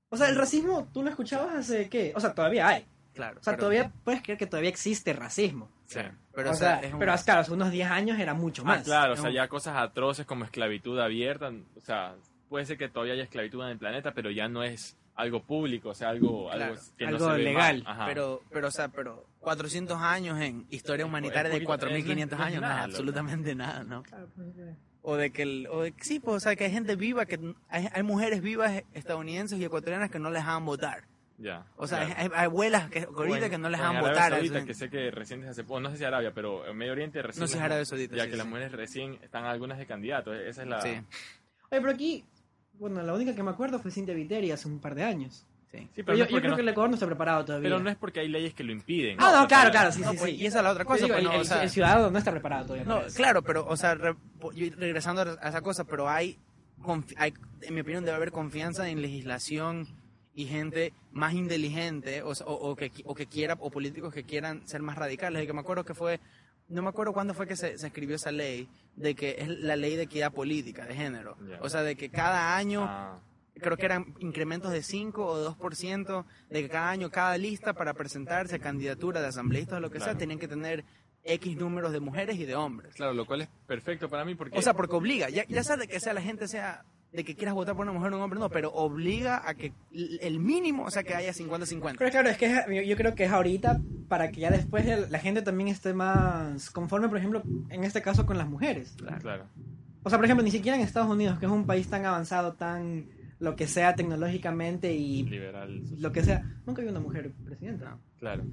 O 0.09 0.17
sea, 0.17 0.29
el 0.29 0.37
racismo, 0.37 0.89
tú 0.93 1.03
lo 1.03 1.11
escuchabas 1.11 1.55
hace 1.55 1.89
qué? 1.89 2.13
O 2.15 2.21
sea, 2.21 2.33
todavía 2.35 2.69
hay. 2.69 2.87
Claro, 3.15 3.41
O 3.41 3.43
sea, 3.43 3.53
pero- 3.55 3.61
todavía 3.61 3.93
puedes 4.05 4.23
creer 4.23 4.39
que 4.39 4.47
todavía 4.47 4.71
existe 4.71 5.13
racismo. 5.13 5.71
sí. 5.87 6.01
Pero, 6.35 6.51
o 6.51 6.55
sea, 6.55 6.81
es 6.81 6.93
un- 6.93 6.99
pero 6.99 7.15
claro, 7.25 7.41
hace 7.41 7.53
unos 7.55 7.71
10 7.71 7.91
años 7.91 8.19
era 8.19 8.35
mucho 8.35 8.61
Ah, 8.63 8.67
más. 8.67 8.85
claro, 8.85 9.15
o 9.15 9.17
sea, 9.17 9.31
un- 9.31 9.35
ya 9.35 9.49
cosas 9.49 9.75
atroces 9.79 10.27
como 10.27 10.45
esclavitud 10.45 10.99
abierta, 11.01 11.49
o 11.49 11.81
sea, 11.81 12.15
puede 12.51 12.67
ser 12.67 12.77
que 12.77 12.91
todavía 12.91 13.15
haya 13.15 13.23
esclavitud 13.23 13.63
en 13.63 13.71
el 13.71 13.79
planeta, 13.79 14.13
pero 14.13 14.31
ya 14.31 14.47
no 14.47 14.63
es 14.63 14.99
algo 15.15 15.43
público, 15.43 15.89
o 15.89 15.95
sea, 15.95 16.11
algo, 16.11 16.51
Claro, 16.51 16.65
algo 16.75 16.83
que 16.99 17.07
algo 17.07 17.19
no 17.19 17.31
se 17.31 17.37
ve 17.39 17.43
legal. 17.45 17.83
mal. 17.85 17.91
Ajá. 17.91 18.05
Pero, 18.07 18.43
pero, 18.51 18.69
o 18.69 18.71
sea, 18.71 18.89
pero 18.89 19.25
400 19.47 19.97
años 20.03 20.41
en 20.41 20.67
historia 20.71 21.07
humanitaria 21.07 21.45
de 21.53 21.61
poquito, 21.61 21.87
4.500 21.87 22.25
es- 22.25 22.33
es 22.41 22.47
años, 22.47 22.61
nada, 22.63 22.83
absolutamente 22.83 23.55
nada, 23.55 23.85
¿no? 23.85 24.03
Pues. 24.03 24.75
O 25.03 25.15
de 25.15 25.31
que, 25.31 25.43
el, 25.43 25.69
o 25.71 25.83
de 25.83 25.95
sí, 26.01 26.19
pues, 26.19 26.39
o 26.39 26.41
sea, 26.41 26.57
que 26.57 26.65
hay 26.65 26.73
gente 26.73 26.97
viva, 26.97 27.27
que 27.27 27.39
hay, 27.69 27.87
hay 27.93 28.03
mujeres 28.03 28.43
vivas 28.43 28.83
estadounidenses 28.93 29.57
y 29.61 29.65
ecuatorianas 29.65 30.11
que 30.11 30.19
no 30.19 30.31
les 30.31 30.43
dejan 30.43 30.65
votar. 30.65 31.05
ya. 31.39 31.65
O 31.77 31.87
sea, 31.87 32.01
hay, 32.01 32.13
hay 32.35 32.45
abuelas 32.47 32.91
que 32.91 33.05
ahorita 33.05 33.45
en- 33.45 33.51
que 33.53 33.59
no 33.59 33.69
les 33.69 33.79
dejan 33.79 34.01
votar. 34.01 34.33
Saudita, 34.33 34.65
que 34.65 34.75
sé 34.75 34.91
que 34.91 35.13
recién 35.13 35.45
hace 35.45 35.63
poco, 35.63 35.79
no 35.79 35.91
sé 35.93 35.99
si 35.99 36.05
Arabia, 36.05 36.33
pero 36.35 36.67
en 36.67 36.77
Medio 36.77 36.91
Oriente 36.91 37.23
recién. 37.23 37.41
No 37.43 37.47
sé 37.47 37.53
si 37.53 37.59
las- 37.61 37.67
Arabia 37.67 37.85
Saudita, 37.85 38.17
Ya 38.17 38.25
sí, 38.25 38.31
que 38.31 38.37
las 38.37 38.47
sí. 38.47 38.51
mujeres 38.51 38.73
recién 38.73 39.19
están 39.23 39.45
algunas 39.45 39.79
de 39.79 39.87
candidatos, 39.87 40.35
esa 40.37 40.63
es 40.63 40.69
la. 40.69 40.81
Sí, 40.81 40.89
Oye, 40.89 41.05
pero 41.71 41.91
aquí, 41.91 42.25
bueno, 42.81 43.01
la 43.01 43.15
única 43.15 43.33
que 43.33 43.45
me 43.45 43.51
acuerdo 43.51 43.79
fue 43.79 43.93
Cintia 43.93 44.13
Viteri 44.13 44.51
hace 44.51 44.67
un 44.67 44.81
par 44.81 44.97
de 44.97 45.05
años. 45.05 45.47
Sí. 45.71 45.79
Sí, 45.79 46.03
pero, 46.03 46.07
Pero 46.07 46.19
no 46.19 46.25
yo, 46.25 46.37
creo 46.39 46.51
no- 46.51 46.57
que 46.57 46.63
el 46.63 46.69
Ecuador 46.69 46.91
no 46.91 46.95
está 46.97 47.07
preparado 47.07 47.45
todavía. 47.45 47.69
pero 47.71 47.81
no 47.83 47.91
es 47.91 47.97
porque 47.97 48.21
hay 48.21 48.29
leyes 48.29 48.55
que 48.55 48.65
lo 48.65 48.73
impiden. 48.73 49.17
Ah, 49.21 49.39
no, 49.43 49.49
claro, 49.49 49.71
claro, 49.71 49.93
sí, 49.93 50.01
No, 50.01 50.13
sí, 50.13 50.17
pues, 50.19 50.31
sí. 50.33 50.37
y 50.43 50.47
esa 50.47 50.59
es 50.59 50.65
la 50.65 50.71
otra 50.73 50.85
cosa. 50.85 51.05
digo, 51.05 51.15
pues, 51.15 51.19
el, 51.19 51.25
no, 51.25 51.31
o 51.37 51.41
el- 51.41 51.47
sea- 51.47 51.63
el 51.63 51.71
ciudadano 51.71 52.11
no 52.11 52.19
está 52.19 52.31
preparado 52.31 52.67
todavía. 52.67 52.85
No, 52.87 53.03
claro, 53.15 53.43
pero, 53.43 53.67
o 53.67 53.77
sea, 53.77 53.95
re- 53.95 54.15
regresando 54.77 55.23
a 55.41 55.49
esa 55.49 55.61
cosa, 55.63 55.85
pero 55.85 56.09
hay, 56.09 56.39
confi- 56.81 57.15
hay, 57.19 57.35
en 57.63 57.75
mi 57.75 57.81
opinión, 57.81 58.05
debe 58.05 58.17
haber 58.17 58.33
confianza 58.33 58.89
en 58.89 59.03
legislación 59.03 59.87
y 60.35 60.45
gente 60.47 60.93
más 61.13 61.33
inteligente 61.35 62.23
o, 62.23 62.31
o- 62.31 62.71
o 62.71 62.77
que, 62.77 62.93
o 63.05 63.15
que 63.15 63.27
quiera, 63.27 63.57
o 63.59 63.71
políticos 63.71 64.13
que 64.13 64.25
quieran 64.25 64.67
ser 64.69 64.83
más 64.83 64.97
radicales. 64.97 65.43
Y 65.43 65.47
que 65.47 65.53
me 65.55 65.61
acuerdo 65.61 65.85
que 65.85 65.95
fue, 65.95 66.21
no 66.69 66.83
me 66.83 66.89
acuerdo 66.91 67.13
cuándo 67.15 67.33
fue 67.33 67.47
que 67.47 67.57
se, 67.57 67.79
se 67.79 67.87
escribió 67.87 68.17
esa 68.17 68.33
ley, 68.33 68.69
de 68.97 69.15
que 69.15 69.37
es 69.39 69.49
la 69.49 69.77
ley 69.77 69.97
de 69.97 70.03
equidad 70.03 70.33
política, 70.33 70.85
de 70.85 70.95
género. 70.95 71.37
O 71.61 71.69
sea, 71.71 71.83
de 71.83 71.97
que 71.97 72.11
cada 72.11 72.55
año 72.57 72.85
Ah, 72.87 73.19
creo 73.61 73.77
que 73.77 73.87
eran 73.87 74.15
incrementos 74.21 74.71
de 74.73 74.83
5 74.83 75.25
o 75.27 75.55
2% 75.57 76.25
de 76.51 76.63
que 76.63 76.69
cada 76.69 76.91
año, 76.91 77.11
cada 77.11 77.37
lista 77.39 77.73
para 77.73 77.95
presentarse 77.95 78.57
a 78.57 78.59
candidatura 78.59 79.21
de 79.21 79.29
asambleístas 79.29 79.79
o 79.79 79.81
lo 79.81 79.91
que 79.91 79.99
sea, 79.99 80.07
Claro. 80.09 80.19
tenían 80.19 80.39
que 80.39 80.49
tener 80.49 80.85
X 81.25 81.57
números 81.57 81.91
de 81.93 82.01
mujeres 82.01 82.37
y 82.39 82.45
de 82.45 82.55
hombres. 82.55 82.95
claro, 82.95 83.13
lo 83.13 83.27
cual 83.27 83.41
es 83.43 83.49
perfecto 83.67 84.09
para 84.09 84.25
mí 84.25 84.35
porque. 84.35 84.57
O 84.59 84.63
sea, 84.63 84.75
porque 84.75 84.95
obliga, 84.95 85.29
ya, 85.29 85.45
ya 85.49 85.65
sea 85.65 85.77
de 85.77 85.89
que 85.89 85.99
sea 86.01 86.13
la 86.15 86.23
gente 86.23 86.47
sea 86.49 86.85
de 87.13 87.25
que 87.25 87.35
quieras 87.35 87.55
votar 87.55 87.75
por 87.75 87.85
una 87.85 87.93
mujer 87.93 88.13
o 88.13 88.17
un 88.17 88.23
hombre, 88.23 88.39
no, 88.39 88.51
pero 88.51 88.71
obliga 88.75 89.49
a 89.49 89.55
que 89.55 89.73
el 90.21 90.39
mínimo, 90.39 90.85
o 90.85 90.91
sea, 90.91 91.03
que 91.03 91.15
haya 91.15 91.33
50-50. 91.33 91.97
Pero 91.99 92.11
claro, 92.11 92.29
es 92.29 92.37
que 92.37 92.47
es- 92.47 92.87
yo, 92.87 92.97
creo 92.97 93.15
que 93.15 93.25
es 93.25 93.31
ahorita 93.33 93.81
para 94.09 94.31
que 94.31 94.41
ya 94.43 94.51
después 94.51 94.85
el- 94.87 95.11
la 95.11 95.19
gente 95.19 95.41
también 95.41 95.69
esté 95.69 95.95
más 95.95 96.71
conforme, 96.71 97.09
por 97.09 97.17
ejemplo, 97.19 97.43
en 97.71 97.85
este 97.85 98.03
caso 98.03 98.27
con 98.27 98.37
las 98.37 98.49
mujeres. 98.49 98.95
Claro. 99.21 99.47
O 100.03 100.11
sea, 100.11 100.19
por 100.19 100.27
ejemplo, 100.27 100.45
ni 100.45 100.51
siquiera 100.51 100.77
en 100.77 100.83
Estados 100.85 101.09
Unidos, 101.11 101.39
que 101.39 101.47
es 101.47 101.53
un 101.53 101.65
país 101.67 101.89
tan 101.89 102.05
avanzado, 102.05 102.53
tan 102.53 103.07
lo 103.39 103.57
que 103.57 103.67
sea 103.67 103.95
tecnológicamente 103.95 104.95
y 104.95 105.25
Liberal. 105.25 105.83
lo 105.99 106.13
que 106.13 106.23
sea, 106.23 106.43
nunca 106.67 106.83
hay 106.83 106.89
una 106.89 107.01
mujer 107.01 107.33
presidenta. 107.45 107.99
Claro. 108.19 108.45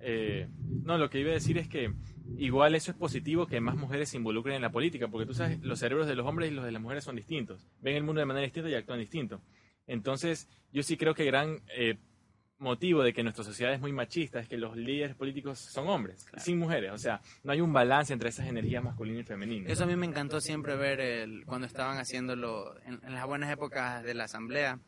Eh, 0.00 0.48
no, 0.84 0.98
lo 0.98 1.10
que 1.10 1.20
iba 1.20 1.30
a 1.30 1.34
decir 1.34 1.58
es 1.58 1.68
que 1.68 1.92
igual 2.38 2.74
eso 2.74 2.90
es 2.90 2.96
positivo 2.96 3.46
que 3.46 3.60
más 3.60 3.76
mujeres 3.76 4.08
se 4.08 4.16
involucren 4.16 4.56
en 4.56 4.62
la 4.62 4.72
política, 4.72 5.08
porque 5.08 5.26
tú 5.26 5.34
sabes, 5.34 5.60
los 5.62 5.78
cerebros 5.78 6.06
de 6.06 6.14
los 6.14 6.26
hombres 6.26 6.50
y 6.50 6.54
los 6.54 6.64
de 6.64 6.72
las 6.72 6.82
mujeres 6.82 7.04
son 7.04 7.16
distintos. 7.16 7.66
Ven 7.80 7.96
el 7.96 8.04
mundo 8.04 8.20
de 8.20 8.26
manera 8.26 8.44
distinta 8.44 8.70
y 8.70 8.74
actúan 8.74 9.00
distinto. 9.00 9.42
Entonces, 9.86 10.48
yo 10.72 10.82
sí 10.82 10.96
creo 10.96 11.14
que 11.14 11.24
gran 11.24 11.60
eh, 11.76 11.96
motivo 12.58 13.02
de 13.02 13.12
que 13.12 13.22
nuestra 13.22 13.44
sociedad 13.44 13.72
es 13.72 13.80
muy 13.80 13.92
machista 13.92 14.40
es 14.40 14.48
que 14.48 14.56
los 14.56 14.76
líderes 14.76 15.14
políticos 15.16 15.58
son 15.58 15.88
hombres, 15.88 16.26
sin 16.36 16.58
mujeres. 16.58 16.92
O 16.92 16.98
sea, 16.98 17.20
no 17.44 17.52
hay 17.52 17.60
un 17.60 17.72
balance 17.72 18.12
entre 18.12 18.30
esas 18.30 18.46
energías 18.46 18.82
masculina 18.82 19.20
y 19.20 19.24
femenina. 19.24 19.70
Eso 19.70 19.84
a 19.84 19.86
mí 19.86 19.96
me 19.96 20.06
encantó 20.06 20.40
siempre 20.40 20.76
ver 20.76 21.00
el, 21.00 21.44
cuando 21.44 21.66
estaban 21.66 21.98
haciéndolo 21.98 22.74
en, 22.84 23.00
en 23.04 23.14
las 23.14 23.26
buenas 23.26 23.50
épocas 23.50 24.02
de 24.02 24.14
la 24.14 24.24
asamblea, 24.24 24.78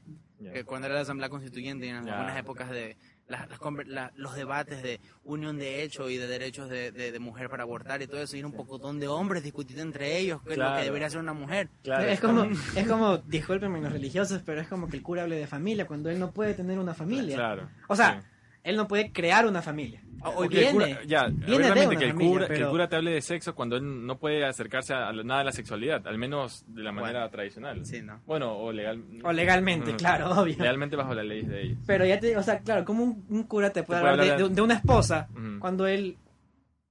que 0.53 0.65
cuando 0.65 0.87
era 0.87 0.97
la 0.97 1.03
asamblea 1.03 1.29
constituyente 1.29 1.87
y 1.87 1.89
en 1.91 1.97
las 1.97 2.05
buenas 2.05 2.39
épocas 2.39 2.71
de 2.71 2.97
las, 3.29 3.49
las 3.49 3.59
conver- 3.61 3.87
la- 3.87 4.13
los 4.17 4.35
debates 4.35 4.83
de 4.83 5.01
unión 5.25 5.59
de 5.59 5.83
hecho 5.83 6.09
y 6.11 6.17
de 6.17 6.27
derechos 6.27 6.69
de, 6.71 6.91
de- 6.93 7.13
de 7.13 7.19
mujer 7.19 7.49
para 7.51 7.63
abortar 7.63 8.01
y 8.03 8.07
todo 8.07 8.23
eso, 8.23 8.37
y 8.37 8.43
un 8.43 8.53
pocotón 8.53 8.99
de 8.99 9.09
hombres 9.09 9.43
discutiendo 9.43 9.83
entre 9.83 10.19
ellos 10.19 10.41
qué 10.47 10.53
es 10.53 10.59
lo 10.59 10.65
que 10.77 10.85
debería 10.85 11.07
hacer 11.09 11.21
una 11.21 11.33
mujer. 11.35 11.69
Claro, 11.83 12.05
es 12.05 12.21
como, 12.21 12.45
es 12.75 12.87
como, 12.89 13.19
discúlpenme 13.19 13.81
los 13.81 13.93
religiosos, 13.93 14.43
pero 14.45 14.61
es 14.61 14.69
como 14.69 14.89
que 14.89 14.97
el 14.97 15.03
cura 15.03 15.23
hable 15.25 15.37
de 15.37 15.47
familia 15.47 15.87
cuando 15.87 16.11
él 16.11 16.19
no 16.19 16.31
puede 16.33 16.55
tener 16.55 16.79
una 16.79 16.95
familia. 16.95 17.37
Claro. 17.37 17.69
O 17.89 17.95
sea, 17.97 18.21
Sí. 18.21 18.27
Él 18.69 18.77
no 18.77 18.87
puede 18.89 19.13
crear 19.13 19.47
una 19.47 19.63
familia. 19.63 20.03
O- 20.21 20.43
el 20.43 20.49
viene, 20.51 20.73
cura- 20.73 21.05
ya, 21.07 21.27
viene 21.29 21.45
de 21.47 21.55
una 21.73 21.75
que 21.97 22.05
el, 22.07 22.11
familia, 22.13 22.31
cura, 22.33 22.47
que 22.49 22.53
el 22.55 22.59
pero- 22.59 22.71
cura 22.71 22.89
te 22.89 22.97
hable 22.97 23.11
de 23.13 23.23
sexo 23.23 23.55
cuando 23.55 23.77
él 23.77 24.05
no 24.07 24.19
puede 24.19 24.45
acercarse 24.45 24.93
a 24.93 25.13
nada 25.13 25.39
de 25.41 25.45
la 25.45 25.53
sexualidad, 25.53 26.05
al 26.09 26.19
menos 26.19 26.65
de 26.67 26.83
la 26.83 26.91
manera 26.91 27.21
Bueno, 27.21 27.31
tradicional. 27.31 27.87
Sí, 27.87 28.03
¿no? 28.03 28.21
Bueno, 28.27 28.53
o 28.59 28.73
legal. 28.73 29.01
O 29.23 29.33
legalmente, 29.33 29.91
Ujú. 29.91 29.97
claro, 29.99 30.31
obvio. 30.33 30.57
Legalmente 30.59 30.97
bajo 30.97 31.15
las 31.15 31.25
leyes 31.25 31.49
de 31.49 31.63
ellos. 31.63 31.79
Pero 31.87 32.05
ya 32.05 32.19
te 32.19 32.37
o 32.37 32.43
sea, 32.43 32.59
claro, 32.59 32.85
como 32.85 33.05
un, 33.05 33.25
un 33.29 33.45
cura 33.45 33.71
te 33.71 33.85
puede 33.85 34.01
puede 34.01 34.11
hablar 34.11 34.17
de, 34.27 34.33
hablar 34.33 34.39
de- 34.39 34.49
de- 34.49 34.55
de 34.57 34.63
una 34.63 34.75
esposa 34.75 35.29
Ujú. 35.33 35.61
cuando 35.61 35.87
él, 35.87 36.17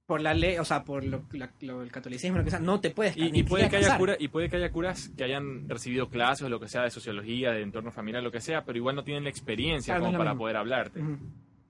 por 0.06 0.22
la 0.22 0.32
ley, 0.32 0.56
o 0.56 0.64
sea, 0.64 0.82
por 0.84 1.04
lo, 1.04 1.22
la- 1.32 1.50
lo- 1.60 1.82
el 1.82 1.90
catolicismo, 1.92 2.38
lo 2.38 2.44
que 2.44 2.50
sea, 2.50 2.60
no 2.60 2.80
te 2.80 2.88
puedes 2.88 3.14
Y, 3.14 3.28
y 3.38 3.42
puede 3.42 3.68
que 3.68 3.76
haya 3.76 3.98
cura, 3.98 4.16
y 4.18 4.28
puede 4.28 4.48
que 4.48 4.56
haya 4.56 4.72
curas 4.72 5.10
que 5.18 5.24
hayan 5.24 5.68
recibido 5.68 6.08
clases 6.08 6.46
o 6.46 6.48
lo 6.48 6.58
que 6.58 6.68
sea 6.68 6.82
de 6.84 6.90
sociología, 6.90 7.50
de 7.52 7.60
entorno 7.60 7.92
familiar, 7.92 8.22
lo 8.22 8.30
que 8.32 8.40
sea, 8.40 8.64
pero 8.64 8.78
igual 8.78 8.96
no 8.96 9.04
tienen 9.04 9.24
la 9.24 9.28
experiencia 9.30 9.92
Claro, 9.96 10.06
como 10.06 10.16
para 10.16 10.30
mismo. 10.30 10.44
poder 10.44 10.56
hablarte. 10.56 11.00
Ujú. 11.02 11.18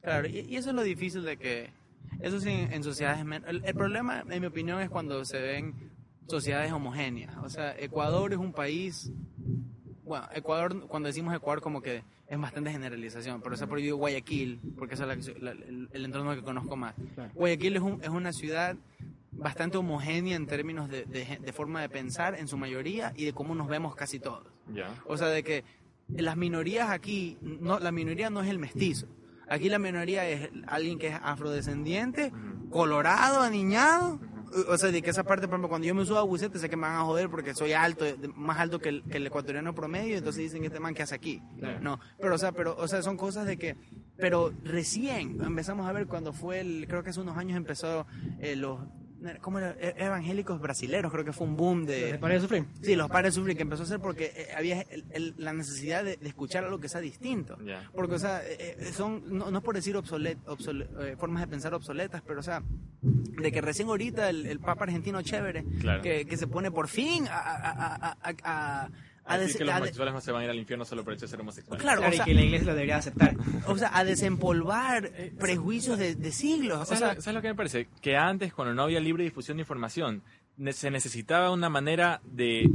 Claro, 0.09 0.29
y, 0.29 0.41
y 0.41 0.57
eso 0.57 0.71
es 0.71 0.75
lo 0.77 0.83
difícil 0.83 1.23
de 1.23 1.37
que, 1.37 1.71
eso 2.21 2.41
sí, 2.41 2.51
en 2.51 2.83
sociedades, 2.83 3.25
el, 3.47 3.63
el 3.65 3.75
problema, 3.75 4.25
en 4.29 4.41
mi 4.41 4.47
opinión, 4.47 4.81
es 4.81 4.89
cuando 4.91 5.25
se 5.25 5.41
ven 5.41 5.75
sociedades 6.27 6.73
homogéneas. 6.73 7.37
O 7.43 7.49
sea, 7.49 7.75
Ecuador 7.79 8.33
es 8.33 8.39
un 8.39 8.53
país, 8.53 9.11
bueno, 10.05 10.27
Ecuador, 10.35 10.87
cuando 10.89 11.07
decimos 11.09 11.35
Ecuador, 11.35 11.61
como 11.61 11.81
que 11.83 12.03
es 12.29 12.39
bastante 12.41 12.71
generalización, 12.71 13.41
pero 13.41 13.55
o 13.55 13.59
sea, 13.59 13.67
por 13.67 13.79
yo 13.79 13.85
digo 13.85 13.97
Guayaquil, 13.99 14.61
porque 14.79 14.95
ese 14.95 15.05
es 15.11 15.41
la- 15.41 15.55
la- 15.55 15.65
el, 15.67 15.89
el 15.93 16.05
entorno 16.05 16.35
que 16.35 16.43
conozco 16.43 16.77
más. 16.77 16.95
Guayaquil 17.35 17.77
es, 17.77 17.83
un- 17.83 18.03
es 18.03 18.09
una 18.11 18.33
ciudad 18.33 18.77
bastante 19.33 19.79
homogénea 19.79 20.37
en 20.37 20.47
términos 20.47 20.91
de, 20.91 21.05
de 21.05 21.39
de 21.41 21.53
forma 21.53 21.81
de 21.81 21.89
pensar 21.89 22.35
en 22.35 22.49
su 22.49 22.57
mayoría 22.59 23.13
y 23.17 23.25
de 23.25 23.33
cómo 23.33 23.55
nos 23.55 23.69
vemos 23.69 23.95
casi 23.95 24.19
todos. 24.19 24.47
Ya. 24.75 24.95
O 25.07 25.17
sea, 25.17 25.29
de 25.29 25.43
que 25.45 25.65
las 26.09 26.37
minorías 26.37 26.91
aquí, 26.91 27.39
no, 27.41 27.79
la 27.79 27.93
minoría 27.93 28.31
no 28.31 28.43
es 28.43 28.49
el 28.49 28.59
mestizo. 28.59 29.07
Aquí 29.49 29.69
la 29.69 29.79
minoría 29.79 30.29
es 30.29 30.51
alguien 30.66 30.99
que 30.99 31.09
es 31.09 31.16
afrodescendiente, 31.23 32.33
colorado, 32.70 33.41
aniñado. 33.41 34.20
O 34.69 34.79
sea, 34.79 34.91
de 34.91 35.03
que 35.03 35.11
esa 35.11 35.25
parte, 35.25 35.47
por 35.47 35.55
ejemplo, 35.55 35.69
cuando 35.69 35.87
yo 35.87 35.95
me 35.95 36.07
subo 36.07 36.19
a 36.19 36.23
bucete, 36.23 36.59
sé 36.59 36.70
que 36.70 36.77
me 36.77 36.83
van 36.83 36.97
a 36.97 37.05
joder 37.05 37.29
porque 37.29 37.55
soy 37.55 37.75
alto, 37.75 38.07
más 38.35 38.59
alto 38.59 38.79
que 38.79 38.89
el, 38.89 39.05
que 39.05 39.19
el 39.19 39.27
ecuatoriano 39.27 39.75
promedio, 39.75 40.16
entonces 40.16 40.45
dicen, 40.45 40.65
este 40.65 40.81
man, 40.81 40.95
¿qué 40.95 41.03
hace 41.03 41.15
aquí? 41.15 41.43
No, 41.83 42.01
pero, 42.19 42.35
o 42.35 42.39
sea, 42.39 42.53
pero, 42.53 42.75
o 42.79 42.89
sea, 42.89 43.03
son 43.03 43.19
cosas 43.19 43.47
de 43.47 43.59
que, 43.59 43.77
pero 44.16 44.55
recién 44.65 45.39
empezamos 45.43 45.87
a 45.87 45.93
ver 45.93 46.07
cuando 46.07 46.33
fue 46.33 46.61
el, 46.61 46.87
creo 46.89 47.03
que 47.03 47.11
hace 47.11 47.20
unos 47.20 47.37
años 47.37 47.59
empezó 47.59 48.07
eh, 48.41 48.57
los, 48.57 48.81
¿cómo 49.40 49.59
era? 49.59 49.77
E- 49.81 49.95
evangélicos 49.99 50.61
brasileros, 50.61 51.11
creo 51.12 51.24
que 51.24 51.32
fue 51.32 51.47
un 51.47 51.57
boom 51.57 51.86
de... 51.86 52.12
¿De 52.12 52.19
Padres 52.19 52.43
de 52.43 52.49
Sufrir? 52.49 52.65
Sí, 52.82 52.95
los 52.97 53.09
padres 53.11 53.35
sufrir, 53.35 53.57
que 53.57 53.62
empezó 53.62 53.82
a 53.82 53.86
ser 53.86 54.01
porque 54.01 54.32
eh, 54.36 54.49
había 54.57 54.82
el- 54.82 55.05
el- 55.11 55.35
la 55.39 55.53
necesidad 55.53 56.05
de, 56.05 56.16
de 56.16 56.28
escuchar 56.28 56.65
algo 56.65 56.78
que 56.78 56.89
sea 56.89 57.01
distinto. 57.01 57.59
Porque, 57.95 58.15
o 58.15 58.19
sea, 58.19 58.43
eh, 58.45 58.77
eh, 58.78 58.93
son, 58.93 59.23
no, 59.27 59.51
no 59.51 59.59
es 59.59 59.65
por 59.65 59.74
decir 59.74 59.97
obsolet, 59.97 60.39
obsole- 60.47 60.89
eh, 61.01 61.16
formas 61.19 61.43
de 61.43 61.49
pensar 61.49 61.74
obsoletas, 61.74 62.23
pero, 62.27 62.40
o 62.40 62.43
sea, 62.43 62.62
de 63.03 63.53
que 63.53 63.61
recién 63.61 63.89
ahorita 63.89 64.28
el, 64.31 64.47
el 64.47 64.59
Papa 64.61 64.85
argentino 64.85 65.20
chévere, 65.23 65.65
Claro. 65.81 66.03
que, 66.03 66.27
que 66.27 66.36
se 66.36 66.47
pone 66.47 66.70
por 66.70 66.89
fin 66.89 67.27
a... 67.28 67.36
a, 67.39 68.16
a, 68.23 68.35
a, 68.45 68.90
a- 69.35 69.39
decir 69.39 69.59
que 69.59 69.65
los 69.65 69.75
homosexuales 69.75 70.15
no 70.15 70.21
se 70.21 70.33
van 70.33 70.43
a 70.43 70.45
ir 70.45 70.51
al 70.51 70.59
infierno 70.59 70.85
solo 70.85 71.05
por 71.05 71.13
el 71.13 71.17
hecho 71.19 71.27
de 71.27 71.31
ser 71.31 71.41
homosexuales. 71.41 71.83
Claro, 71.83 72.01
Claro, 72.01 72.11
o 72.11 72.15
y 72.15 72.17
sea- 72.17 72.25
que 72.25 72.35
la 72.35 72.43
iglesia 72.43 72.67
lo 72.67 72.75
debería 72.75 72.97
aceptar. 72.97 73.35
o 73.67 73.77
sea, 73.79 73.91
a 73.97 74.05
desempolvar 74.05 75.07
eh, 75.15 75.33
prejuicios 75.39 75.99
de, 75.99 76.15
de 76.15 76.33
siglos. 76.33 76.79
O 76.81 76.85
¿Sabes, 76.85 76.99
sea, 76.99 77.15
lo, 77.15 77.21
sabes 77.21 77.35
lo 77.35 77.43
que 77.43 77.49
me 77.49 77.55
parece? 77.55 77.89
Que 78.01 78.17
antes, 78.17 78.53
cuando 78.55 78.75
no 78.75 78.83
había 78.83 79.01
libre 79.01 79.25
difusión 79.25 79.57
de 79.57 79.63
información, 79.63 80.23
se 80.73 80.91
necesitaba 80.91 81.51
una 81.51 81.69
manera 81.69 82.21
de 82.25 82.69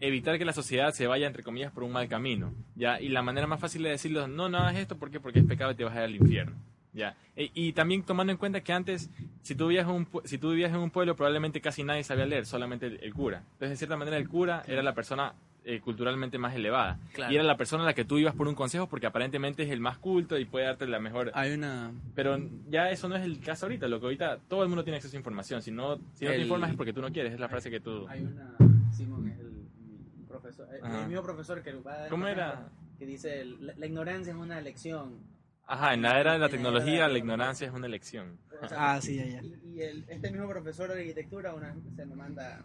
evitar 0.00 0.38
que 0.38 0.44
la 0.44 0.52
sociedad 0.54 0.92
se 0.94 1.06
vaya, 1.06 1.26
entre 1.26 1.42
comillas, 1.42 1.72
por 1.72 1.82
un 1.82 1.92
mal 1.92 2.08
camino. 2.08 2.52
¿ya? 2.76 3.00
Y 3.00 3.08
la 3.10 3.22
manera 3.22 3.46
más 3.46 3.60
fácil 3.60 3.82
de 3.82 3.90
decirlo, 3.90 4.26
no, 4.28 4.48
no 4.48 4.58
hagas 4.58 4.76
esto, 4.76 4.96
¿por 4.96 5.10
qué? 5.10 5.20
Porque 5.20 5.40
es 5.40 5.44
pecado 5.44 5.72
y 5.72 5.74
te 5.74 5.84
vas 5.84 5.94
a 5.94 5.98
ir 5.98 6.04
al 6.04 6.16
infierno. 6.16 6.56
¿ya? 6.92 7.14
E- 7.36 7.50
y 7.54 7.72
también 7.74 8.02
tomando 8.02 8.32
en 8.32 8.38
cuenta 8.38 8.62
que 8.62 8.72
antes, 8.72 9.10
si 9.42 9.54
tú, 9.54 9.66
vivías 9.68 9.84
en 9.86 9.92
un, 9.94 10.08
si 10.24 10.38
tú 10.38 10.50
vivías 10.50 10.70
en 10.70 10.78
un 10.78 10.90
pueblo, 10.90 11.14
probablemente 11.14 11.60
casi 11.60 11.84
nadie 11.84 12.02
sabía 12.04 12.24
leer, 12.26 12.46
solamente 12.46 12.86
el, 12.86 12.98
el 13.02 13.12
cura. 13.12 13.38
Entonces, 13.52 13.70
de 13.70 13.76
cierta 13.76 13.96
manera, 13.98 14.16
el 14.16 14.28
cura 14.28 14.62
era 14.66 14.82
la 14.82 14.94
persona 14.94 15.34
eh, 15.64 15.80
culturalmente 15.80 16.38
más 16.38 16.54
elevada. 16.54 16.98
Claro. 17.12 17.32
Y 17.32 17.36
era 17.36 17.44
la 17.44 17.56
persona 17.56 17.82
a 17.82 17.86
la 17.86 17.94
que 17.94 18.04
tú 18.04 18.18
ibas 18.18 18.34
por 18.34 18.48
un 18.48 18.54
consejo 18.54 18.88
porque 18.88 19.06
aparentemente 19.06 19.62
es 19.62 19.70
el 19.70 19.80
más 19.80 19.98
culto 19.98 20.38
y 20.38 20.44
puede 20.44 20.66
darte 20.66 20.86
la 20.86 21.00
mejor... 21.00 21.30
hay 21.34 21.52
una... 21.52 21.92
Pero 22.14 22.38
ya 22.68 22.90
eso 22.90 23.08
no 23.08 23.16
es 23.16 23.22
el 23.24 23.40
caso 23.40 23.66
ahorita, 23.66 23.86
lo 23.88 24.00
que 24.00 24.06
ahorita 24.06 24.38
todo 24.48 24.62
el 24.62 24.68
mundo 24.68 24.84
tiene 24.84 24.96
acceso 24.96 25.16
a 25.16 25.18
información, 25.18 25.62
si 25.62 25.70
no, 25.70 25.96
si 26.14 26.24
no 26.24 26.30
te 26.30 26.36
El- 26.36 26.42
informas 26.42 26.70
es 26.70 26.76
porque 26.76 26.92
tú 26.92 27.00
no 27.02 27.10
quieres, 27.12 27.32
es 27.34 27.40
la 27.40 27.48
frase 27.48 27.70
que 27.70 27.80
tú... 27.80 28.06
Hay 28.08 28.22
una... 28.22 28.54
Simón 28.92 29.28
es 29.28 29.38
el 29.38 29.50
mi 29.50 30.24
profesor, 30.26 30.68
el, 30.74 30.84
Ajá. 30.84 31.06
mismo 31.06 31.22
profesor 31.22 31.62
que 31.62 31.72
va 31.74 32.04
a 32.04 32.08
¿Cómo 32.08 32.26
era? 32.26 32.68
Que 32.98 33.06
dice, 33.06 33.44
la, 33.44 33.74
la 33.76 33.86
ignorancia 33.86 34.32
es 34.32 34.38
una 34.38 34.58
elección. 34.58 35.18
Ajá, 35.66 35.94
en 35.94 36.02
la 36.02 36.18
era 36.20 36.32
de 36.32 36.38
la 36.40 36.48
tecnología 36.48 36.94
era 36.96 37.06
de- 37.06 37.12
la 37.12 37.18
ignorancia 37.18 37.66
es 37.68 37.72
una 37.72 37.86
elección. 37.86 38.38
O 38.62 38.68
sea, 38.68 38.92
Ah, 38.94 39.00
sí, 39.00 39.16
ya, 39.16 39.24
ya. 39.26 39.42
Y, 39.42 39.58
y 39.76 39.82
el, 39.82 40.04
este 40.08 40.30
mismo 40.30 40.48
profesor 40.48 40.92
de 40.92 41.00
arquitectura 41.00 41.54
una 41.54 41.72
vez 41.72 41.76
se 41.94 42.04
me 42.06 42.14
manda... 42.16 42.62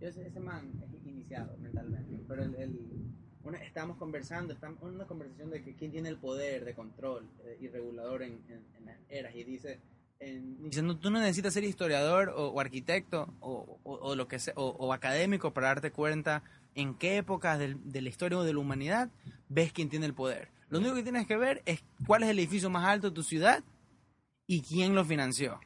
Yo 0.00 0.08
ese, 0.08 0.26
ese 0.26 0.40
man 0.40 0.70
es 0.82 0.90
mentalmente, 1.58 2.20
pero 2.28 2.42
el... 2.42 2.54
el 2.56 2.78
una, 3.44 3.58
estábamos 3.64 3.96
conversando, 3.96 4.52
estamos 4.52 4.82
en 4.82 4.88
una 4.96 5.06
conversación 5.06 5.48
de 5.50 5.62
que 5.62 5.74
quién 5.74 5.90
tiene 5.90 6.08
el 6.10 6.18
poder 6.18 6.64
de 6.66 6.74
control 6.74 7.26
eh, 7.44 7.56
y 7.60 7.68
regulador 7.68 8.22
en, 8.22 8.32
en- 8.48 8.64
en 8.76 8.84
las 8.84 8.96
eras 9.08 9.34
y 9.34 9.44
dice... 9.44 9.80
en- 10.20 10.68
dice, 10.68 10.82
no, 10.82 10.98
tú 10.98 11.08
no 11.10 11.18
necesitas 11.20 11.54
ser 11.54 11.64
historiador 11.64 12.28
o, 12.30 12.48
o 12.48 12.60
arquitecto 12.60 13.32
o, 13.40 13.78
o- 13.84 13.94
o 13.94 14.14
lo 14.16 14.28
que 14.28 14.38
sea, 14.38 14.52
o 14.56 14.92
académico 14.92 15.54
para 15.54 15.68
darte 15.68 15.92
cuenta 15.92 16.42
en 16.74 16.94
qué 16.94 17.16
épocas 17.18 17.58
del- 17.58 17.78
de 17.90 18.02
la 18.02 18.08
historia 18.10 18.36
o 18.38 18.42
de 18.44 18.52
la 18.52 18.58
humanidad 18.58 19.08
ves 19.48 19.72
quién 19.72 19.88
tiene 19.88 20.04
el 20.06 20.14
poder. 20.14 20.48
Lo 20.68 20.80
único 20.80 20.96
que 20.96 21.02
tienes 21.04 21.26
que 21.26 21.36
ver 21.38 21.62
es 21.64 21.82
cuál 22.06 22.24
es 22.24 22.28
el 22.28 22.38
edificio 22.40 22.68
más 22.68 22.84
alto 22.86 23.08
de 23.08 23.14
tu 23.14 23.22
ciudad 23.22 23.62
y 24.50 24.62
quién 24.62 24.94
lo 24.94 25.04
financió. 25.04 25.60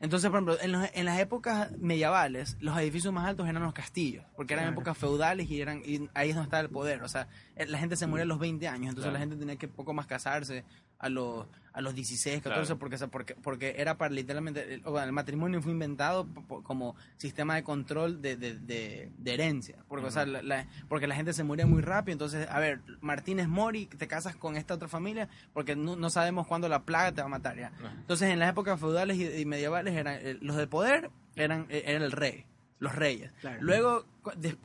Entonces, 0.00 0.28
por 0.30 0.38
ejemplo, 0.40 0.58
en, 0.60 0.72
los- 0.72 0.90
en 0.92 1.04
las 1.06 1.18
épocas 1.20 1.70
medievales, 1.78 2.56
los 2.60 2.76
edificios 2.76 3.14
más 3.14 3.24
altos 3.26 3.48
eran 3.48 3.62
los 3.62 3.72
castillos, 3.72 4.24
porque 4.36 4.54
eran 4.54 4.72
épocas 4.72 4.98
feudales 4.98 5.48
y 5.48 5.60
eran 5.60 5.80
y 5.86 6.08
ahí 6.12 6.30
es 6.30 6.34
donde 6.34 6.48
estaba 6.48 6.60
el 6.60 6.68
poder. 6.68 7.02
O 7.04 7.08
sea, 7.08 7.28
eh, 7.54 7.66
la 7.66 7.78
gente 7.78 7.94
se 7.96 8.06
moría 8.08 8.24
a 8.24 8.26
los 8.26 8.40
20 8.40 8.66
años, 8.66 8.88
entonces 8.90 9.04
Claro. 9.04 9.12
la 9.14 9.20
gente 9.20 9.36
tenía 9.36 9.56
que 9.56 9.68
poco 9.68 9.94
más 9.94 10.06
casarse 10.06 10.64
a 10.98 11.08
los, 11.08 11.46
a 11.72 11.80
los 11.82 11.94
16, 11.94 12.42
14, 12.42 12.64
Claro. 12.66 12.78
porque, 12.78 12.96
porque, 13.08 13.34
porque 13.34 13.74
era 13.76 13.98
para 13.98 14.14
literalmente. 14.14 14.74
El, 14.74 14.82
o 14.86 14.94
sea, 14.94 15.04
el 15.04 15.12
matrimonio 15.12 15.60
fue 15.60 15.72
inventado 15.72 16.26
como 16.62 16.96
sistema 17.18 17.54
de 17.56 17.62
control 17.64 18.22
de, 18.22 18.36
de, 18.36 18.54
de- 18.58 19.10
de 19.18 19.34
herencia, 19.34 19.76
porque, 19.88 20.06
o 20.06 20.10
sea, 20.10 20.24
la, 20.24 20.40
la- 20.42 20.66
porque 20.88 21.06
la 21.06 21.14
gente 21.14 21.32
se 21.34 21.44
moría 21.44 21.66
muy 21.66 21.82
rápido. 21.82 22.12
Entonces, 22.14 22.48
a 22.50 22.58
ver, 22.60 22.80
Martínez 23.02 23.46
Mori, 23.48 23.86
te 23.86 24.08
casas 24.08 24.36
con 24.36 24.56
esta 24.56 24.72
otra 24.74 24.88
familia, 24.88 25.28
porque 25.52 25.76
no, 25.76 25.96
no 25.96 26.08
sabemos 26.08 26.46
cuándo 26.46 26.68
la 26.68 26.84
plaga 26.84 27.12
te 27.12 27.20
va 27.20 27.26
a 27.26 27.30
matar 27.30 27.56
ya. 27.58 27.72
Entonces, 27.98 28.30
en 28.30 28.38
las 28.38 28.48
épocas 28.50 28.80
feudales 28.80 29.18
y, 29.18 29.26
y 29.26 29.44
medievales, 29.44 29.94
eran, 29.94 30.16
eh, 30.22 30.38
los 30.40 30.56
de 30.56 30.66
poder 30.66 31.10
eran, 31.36 31.66
eh, 31.68 31.82
era 31.86 32.02
el 32.02 32.12
rey, 32.12 32.46
los 32.78 32.94
reyes. 32.94 33.32
Claro. 33.42 33.58
Luego, 33.60 34.06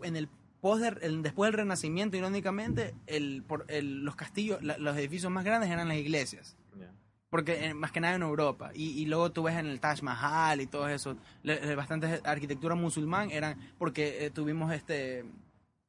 en 0.04 0.16
el, 0.16 0.30
de- 0.62 1.06
el- 1.06 1.24
después 1.24 1.48
del 1.52 1.58
Renacimiento, 1.60 2.18
irónicamente, 2.18 2.94
el, 3.08 3.44
por, 3.48 3.66
el- 3.68 4.04
los 4.06 4.16
castillos, 4.16 4.62
la- 4.62 4.78
los 4.78 4.96
edificios 4.98 5.32
más 5.32 5.44
grandes 5.44 5.70
eran 5.72 5.88
las 5.88 5.98
iglesias. 5.98 6.56
Porque 7.30 7.66
eh, 7.68 7.74
más 7.74 7.94
que 7.94 8.02
nada 8.02 8.16
en 8.16 8.24
Europa. 8.24 8.72
Y, 8.76 8.90
y 9.02 9.06
luego 9.06 9.32
tú 9.32 9.44
ves 9.44 9.56
en 9.56 9.66
el 9.68 9.80
Taj 9.80 10.02
Mahal 10.02 10.60
y 10.60 10.68
todo 10.68 10.90
eso, 10.90 11.16
bastante 11.78 12.20
arquitectura 12.26 12.76
musulmán 12.76 13.32
eran 13.32 13.58
porque 13.78 14.26
eh, 14.26 14.32
tuvimos 14.32 14.74
este, 14.74 15.24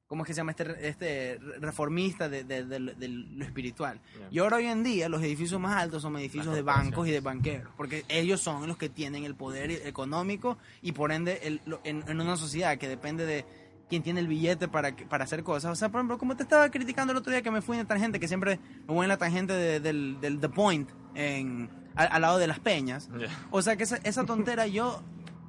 ¿cómo 0.07 0.23
es 0.23 0.28
que 0.28 0.35
se 0.35 0.36
llama? 0.39 0.53
Este, 0.53 0.86
este 0.89 1.39
reformista 1.59 2.28
de, 2.28 2.44
de- 2.44 2.65
de- 2.65 3.09
lo 3.09 3.44
espiritual. 3.44 4.01
Ya. 4.20 4.28
Y 4.31 4.39
ahora 4.39 4.59
hoy 4.59 4.66
en 4.66 4.85
día 4.85 5.09
los 5.09 5.20
edificios 5.20 5.61
más 5.61 5.82
altos 5.82 6.03
son 6.03 6.16
edificios 6.16 6.55
de 6.55 6.62
bancos 6.62 7.09
y 7.09 7.11
de 7.11 7.20
banqueros, 7.20 7.73
porque 7.77 8.05
ellos 8.09 8.40
son 8.40 8.69
los 8.69 8.77
que 8.77 8.89
tienen 8.89 9.24
el 9.24 9.35
poder 9.35 9.73
económico 9.73 10.59
y 10.81 10.93
por 10.93 11.11
ende 11.11 11.40
el- 11.43 11.61
en 11.82 12.20
una 12.20 12.36
sociedad 12.36 12.78
que 12.78 12.89
depende 12.89 13.27
de 13.27 13.44
quién 13.88 14.02
tiene 14.02 14.20
el 14.20 14.26
billete 14.28 14.68
para, 14.68 14.94
para 14.96 15.24
hacer 15.24 15.42
cosas. 15.42 15.72
O 15.72 15.74
sea, 15.74 15.88
por 15.90 16.00
ejemplo, 16.00 16.18
como 16.18 16.36
te 16.36 16.42
estaba 16.42 16.70
criticando 16.70 17.12
el 17.12 17.18
otro 17.18 17.30
día 17.32 17.42
que 17.42 17.50
me 17.50 17.60
fui 17.62 17.76
en 17.76 17.82
la 17.82 17.88
tangente, 17.88 18.18
que 18.20 18.28
siempre 18.28 18.59
me 18.88 18.94
voy 18.94 19.04
en 19.04 19.09
la 19.09 19.18
tangente 19.18 19.52
de- 19.52 19.80
del, 19.80 20.18
del 20.20 20.40
The 20.40 20.48
Point 20.48 20.88
en, 21.14 21.68
al, 21.94 22.09
al 22.10 22.22
lado 22.22 22.38
de 22.38 22.46
las 22.46 22.59
peñas. 22.60 23.09
O 23.50 23.60
sea 23.62 23.76
que 23.76 23.82
esa, 23.84 23.96
esa 23.96 24.24
tontera 24.24 24.66
yo 24.66 25.02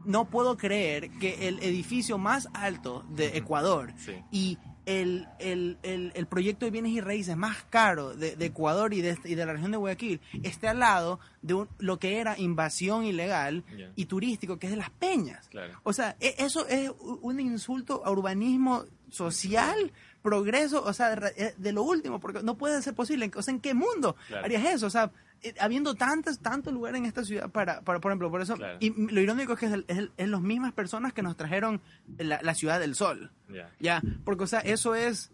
no 0.06 0.26
puedo 0.26 0.58
creer 0.58 1.10
que 1.12 1.48
el 1.48 1.60
edificio 1.64 2.18
más 2.18 2.50
alto 2.54 3.06
de 3.10 3.28
Ecuador 3.38 3.94
Sí. 3.98 4.14
y 4.32 4.58
el, 4.86 5.28
el, 5.40 5.78
el, 5.84 6.12
el 6.16 6.26
proyecto 6.28 6.66
de 6.66 6.72
bienes 6.72 6.92
y 6.92 7.02
raíces 7.02 7.38
más 7.38 7.64
caro 7.70 8.14
de, 8.16 8.36
de 8.36 8.46
Ecuador 8.48 8.94
y 8.94 9.02
de, 9.02 9.18
y 9.26 9.36
de 9.36 9.46
la 9.46 9.54
región 9.54 9.72
de 9.72 9.78
Guayaquil 9.78 10.20
esté 10.44 10.68
al 10.68 10.80
lado 10.80 11.20
de 11.42 11.54
un- 11.54 11.70
lo 11.80 12.00
que 12.00 12.18
era 12.20 12.38
invasión 12.38 13.06
ilegal 13.06 13.64
y 13.96 14.06
turístico, 14.06 14.60
que 14.60 14.68
es 14.68 14.72
de 14.72 14.78
las 14.78 14.90
peñas. 14.90 15.48
Claro. 15.50 15.80
O 15.84 15.94
sea, 15.94 16.16
e- 16.20 16.36
eso 16.40 16.68
es 16.68 16.92
un 17.00 17.40
insulto 17.40 18.02
a 18.06 18.12
urbanismo 18.12 18.84
social, 19.10 19.92
progreso, 20.24 20.84
o 20.84 20.94
sea, 20.94 21.16
de, 21.16 21.34
eh, 21.38 21.54
de 21.58 21.72
lo 21.72 21.84
último, 21.84 22.20
porque 22.20 22.42
no 22.42 22.58
puede 22.58 22.82
ser 22.82 22.96
posible. 22.96 23.30
O 23.36 23.42
sea, 23.44 23.54
¿en 23.54 23.60
qué 23.60 23.76
mundo 23.76 24.16
Claro. 24.28 24.46
harías 24.46 24.66
eso? 24.66 24.88
O 24.88 24.90
sea, 24.90 25.12
eh, 25.44 25.54
habiendo 25.60 25.94
tantos, 25.94 26.40
tantos 26.40 26.74
lugares 26.74 26.98
en 27.00 27.06
esta 27.06 27.24
ciudad 27.24 27.52
para, 27.52 27.82
para 27.82 28.00
por 28.00 28.12
ejemplo, 28.12 28.32
por 28.32 28.42
eso, 28.42 28.56
Claro. 28.56 28.78
y 28.80 28.90
lo 29.12 29.22
irónico 29.22 29.54
es 29.54 29.60
que 29.60 29.66
es, 29.68 29.74
el- 29.74 29.86
es 29.88 29.98
el- 29.98 30.12
es 30.18 30.30
las 30.30 30.42
mismas 30.42 30.72
personas 30.74 31.14
que 31.14 31.22
nos 31.22 31.36
trajeron 31.38 31.82
la, 32.18 32.40
la 32.42 32.56
ciudad 32.56 32.80
del 32.80 32.96
sol. 32.96 33.32
Ya. 33.50 33.70
Ya, 33.80 34.02
porque, 34.24 34.46
o 34.46 34.48
sea, 34.48 34.62
eso 34.62 34.96
es 34.96 35.30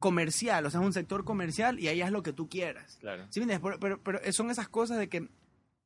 comercial, 0.00 0.64
o 0.64 0.70
sea, 0.70 0.80
es 0.80 0.86
un 0.86 0.92
sector 0.92 1.24
comercial 1.24 1.78
y 1.80 1.88
ahí 1.88 2.00
es 2.00 2.10
lo 2.10 2.22
que 2.22 2.32
tú 2.32 2.48
quieras. 2.48 2.98
Claro. 3.00 3.26
¿Sí? 3.30 3.40
Pero, 3.44 3.78
pero, 3.80 4.00
pero 4.02 4.20
son 4.32 4.50
esas 4.50 4.68
cosas 4.68 4.98
de 4.98 5.08
que 5.08 5.28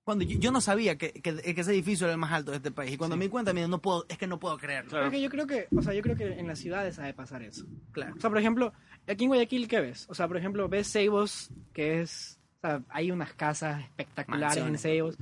cuando 0.05 0.25
yo, 0.25 0.39
yo 0.39 0.51
no 0.53 0.61
sabía 0.61 0.99
que, 0.99 1.13
que, 1.13 1.37
que 1.55 1.61
ese 1.61 1.73
edificio 1.73 2.07
era 2.07 2.15
el 2.15 2.19
más 2.19 2.33
alto 2.33 2.51
de 2.51 2.57
este 2.59 2.71
país 2.71 2.93
y 2.93 2.97
cuando 2.97 3.15
Sí. 3.15 3.19
me 3.21 3.25
di 3.27 3.31
cuenta, 3.31 3.53
mira, 3.53 3.69
no 3.69 3.81
puedo, 3.81 4.05
es 4.09 4.19
que 4.19 4.27
no 4.27 4.39
puedo 4.41 4.59
creerlo. 4.59 4.91
Claro. 4.91 5.05
Porque 5.07 5.21
yo 5.23 5.31
creo 5.31 5.47
que, 5.47 5.69
o 5.77 5.83
sea, 5.83 5.95
yo 5.95 6.03
creo 6.03 6.17
que 6.17 6.39
en 6.39 6.47
las 6.49 6.59
ciudades 6.59 6.97
sabe 6.97 7.15
pasar 7.15 7.43
eso. 7.43 7.65
Claro. 7.93 8.15
O 8.17 8.21
sea, 8.21 8.29
por 8.31 8.39
ejemplo, 8.39 8.73
aquí 9.07 9.25
en 9.25 9.29
Guayaquil, 9.29 9.69
¿qué 9.69 9.81
ves? 9.81 10.07
O 10.09 10.15
sea, 10.15 10.27
por 10.29 10.37
ejemplo, 10.37 10.69
ves 10.69 10.87
Seibos, 10.89 11.51
que 11.73 12.01
es, 12.01 12.41
o 12.59 12.61
sea, 12.67 12.83
hay 12.89 13.11
unas 13.13 13.33
casas 13.35 13.83
espectaculares 13.85 14.57
en 14.57 14.65
Mansiones. 14.73 14.81
Seibos. 14.81 15.19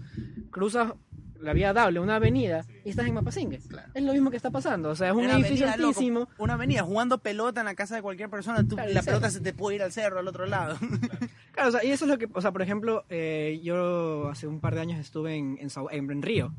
Cruzas 0.50 0.92
la 1.40 1.52
vía 1.52 1.72
Dable, 1.72 2.00
una 2.00 2.16
avenida, 2.16 2.64
y 2.84 2.90
estás 2.90 3.06
en 3.06 3.14
Mapasingue. 3.14 3.58
Claro. 3.68 3.90
Es 3.94 4.02
lo 4.02 4.12
mismo 4.12 4.30
que 4.30 4.36
está 4.36 4.50
pasando. 4.50 4.90
O 4.90 4.94
sea, 4.94 5.08
es 5.08 5.14
un 5.14 5.24
Una 5.24 5.34
edificio 5.34 5.66
avenida, 5.66 5.76
loco, 5.76 5.88
altísimo. 5.98 6.28
una 6.38 6.54
avenida 6.54 6.82
jugando 6.82 7.18
pelota 7.18 7.60
en 7.60 7.66
la 7.66 7.74
casa 7.74 7.96
de 7.96 8.02
cualquier 8.02 8.28
persona, 8.30 8.62
tú- 8.66 8.76
Claro, 8.76 8.92
la 8.92 9.00
el 9.00 9.04
pelota 9.06 9.30
cerro. 9.30 9.44
se 9.44 9.50
te 9.52 9.56
puede 9.56 9.76
ir 9.76 9.82
al 9.82 9.92
cerro, 9.92 10.18
al 10.18 10.28
otro 10.28 10.46
lado. 10.46 10.76
Claro, 11.52 11.68
o 11.68 11.72
sea, 11.72 11.84
y 11.84 11.90
eso 11.90 12.04
es 12.04 12.08
lo 12.10 12.16
que, 12.16 12.28
o 12.32 12.40
sea, 12.40 12.52
por 12.52 12.62
ejemplo, 12.62 13.04
eh, 13.10 13.60
yo 13.62 14.28
hace 14.28 14.46
un 14.46 14.60
par 14.60 14.74
de 14.76 14.80
años 14.82 15.00
estuve 15.00 15.34
en, 15.34 15.58
en, 15.60 15.68
Sao- 15.68 15.90
en- 15.90 16.10
en 16.10 16.22
Río. 16.22 16.54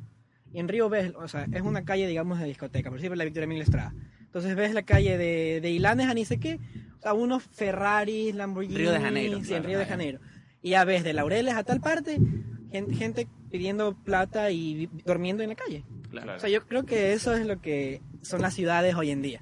Y 0.54 0.60
en 0.60 0.68
Río 0.68 0.90
ves, 0.90 1.14
o 1.16 1.28
sea, 1.30 1.48
es 1.54 1.62
una 1.62 1.86
calle, 1.86 2.08
digamos, 2.08 2.38
de 2.40 2.46
discoteca, 2.46 2.90
por 2.90 3.00
ejemplo, 3.00 3.16
la 3.16 3.24
Victoria 3.24 3.48
Miguel 3.48 3.64
Estrada. 3.64 3.94
Entonces 4.20 4.54
ves 4.56 4.74
la 4.74 4.84
calle 4.84 5.18
de, 5.18 5.60
de 5.62 5.72
Ilanes 5.72 6.08
a 6.08 6.14
ni 6.14 6.26
sé 6.26 6.40
qué, 6.40 6.60
o 7.00 7.02
sea, 7.02 7.14
unos 7.14 7.42
Ferraris, 7.44 8.36
Lamborghini. 8.36 8.76
Río 8.76 8.92
de 8.92 9.00
Janeiro, 9.00 9.40
Sí, 9.40 9.46
claro, 9.48 9.64
en 9.64 9.70
Río 9.70 9.80
de. 9.80 9.86
Janeiro. 9.86 10.20
Y 10.62 10.72
ya 10.72 10.84
ves 10.84 11.04
de 11.06 11.14
Laureles 11.14 11.54
a 11.56 11.64
tal 11.64 11.80
parte, 11.80 12.20
gente, 12.72 12.94
gente 12.96 13.28
pidiendo 13.52 13.94
plata 13.94 14.50
y 14.52 14.88
durmiendo 15.06 15.44
en 15.44 15.50
la 15.50 15.56
calle. 15.56 15.84
Claro. 16.10 16.36
O 16.36 16.40
sea, 16.40 16.50
yo 16.50 16.66
creo 16.66 16.84
que 16.86 17.14
eso 17.14 17.34
es 17.34 17.46
lo 17.46 17.62
que 17.62 18.02
son 18.22 18.42
las 18.42 18.54
ciudades 18.54 18.96
hoy 18.96 19.12
en 19.12 19.22
día. 19.22 19.42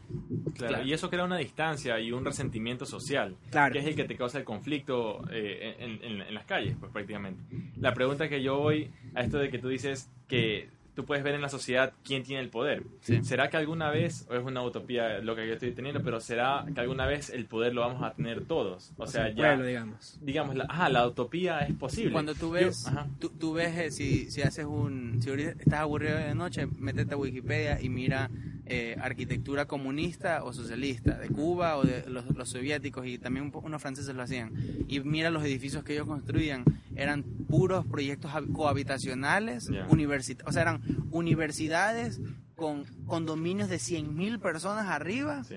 Claro, 0.56 0.74
Claro. 0.76 0.86
Y 0.86 0.94
eso 0.94 1.10
crea 1.10 1.24
una 1.24 1.38
distancia 1.38 2.00
y 2.00 2.12
un 2.12 2.26
resentimiento 2.26 2.86
social, 2.86 3.38
Claro. 3.50 3.74
que 3.74 3.80
es 3.80 3.86
el 3.86 3.96
que 3.96 4.04
te 4.04 4.16
causa 4.16 4.38
el 4.38 4.44
conflicto 4.44 5.22
eh, 5.32 5.76
en, 5.80 6.04
en- 6.04 6.22
en 6.22 6.34
las 6.34 6.46
calles, 6.46 6.76
pues 6.80 6.92
prácticamente. 6.92 7.42
La 7.78 7.94
pregunta 7.94 8.28
que 8.30 8.44
yo 8.44 8.58
voy 8.60 8.92
a 9.16 9.22
esto 9.22 9.38
de 9.38 9.50
que 9.50 9.58
tú 9.60 9.70
dices 9.70 10.10
que 10.28 10.70
tú 11.00 11.06
puedes 11.06 11.24
ver 11.24 11.34
en 11.34 11.42
la 11.42 11.48
sociedad 11.48 11.94
quién 12.04 12.24
tiene 12.24 12.42
el 12.42 12.50
poder. 12.50 12.84
Sí. 13.00 13.24
¿Será 13.24 13.50
que 13.50 13.56
alguna 13.56 13.90
vez, 13.90 14.28
o 14.30 14.36
es 14.36 14.44
una 14.44 14.62
utopía 14.62 15.20
lo 15.20 15.34
que 15.34 15.48
yo 15.48 15.54
estoy 15.54 15.72
teniendo, 15.72 16.04
pero 16.04 16.20
será 16.20 16.66
que 16.76 16.82
alguna 16.82 17.06
vez 17.06 17.30
el 17.30 17.46
poder 17.46 17.74
lo 17.74 17.80
vamos 17.82 18.04
a 18.04 18.14
tener 18.16 18.44
todos? 18.44 18.92
O 18.98 19.08
sea, 19.08 19.28
el 19.30 19.36
ya, 19.36 19.46
pueblo, 19.48 19.66
digamos. 19.66 20.20
digamos, 20.22 20.56
la, 20.58 20.66
ajá, 20.68 20.90
la 20.90 21.08
utopía 21.08 21.60
es 21.62 21.74
posible. 21.76 22.12
Cuando 22.12 22.34
tú 22.36 22.48
Yo- 22.48 22.52
ves, 22.52 22.86
ajá. 22.86 23.08
tú, 23.18 23.30
tú 23.30 23.54
ves 23.54 23.78
eh, 23.78 23.92
si, 23.92 24.30
si 24.30 24.42
haces 24.42 24.66
un, 24.66 25.22
si 25.22 25.30
estás 25.32 25.80
aburrido 25.80 26.18
de 26.18 26.36
noche, 26.36 26.68
métete 26.78 27.14
a 27.14 27.18
Wikipedia 27.18 27.82
y 27.82 27.88
mira 27.88 28.30
eh, 28.66 28.98
arquitectura 29.02 29.66
comunista 29.66 30.44
o 30.44 30.52
socialista 30.52 31.18
de 31.18 31.30
Cuba 31.30 31.78
o 31.78 31.84
de 31.84 32.10
los, 32.10 32.26
los 32.36 32.50
soviéticos 32.50 33.08
y 33.08 33.18
también 33.18 33.46
un 33.46 33.52
unos 33.64 33.82
franceses 33.82 34.14
lo 34.14 34.22
hacían. 34.22 34.52
Y 34.90 35.00
mira 35.00 35.30
los 35.30 35.44
edificios 35.44 35.84
que 35.86 35.94
ellos 35.94 36.08
construían, 36.08 36.66
eran 37.02 37.24
puros 37.24 37.86
proyectos 37.86 38.32
hab- 38.32 38.52
cohabitacionales, 38.52 39.70
universit- 39.90 40.42
o 40.46 40.52
sea, 40.52 40.62
eran 40.64 40.82
universidades 41.12 42.20
con 42.56 42.84
condominios 43.06 43.70
de 43.70 43.78
100.000 43.80 44.40
personas 44.40 44.88
arriba 44.88 45.44
Sí. 45.46 45.56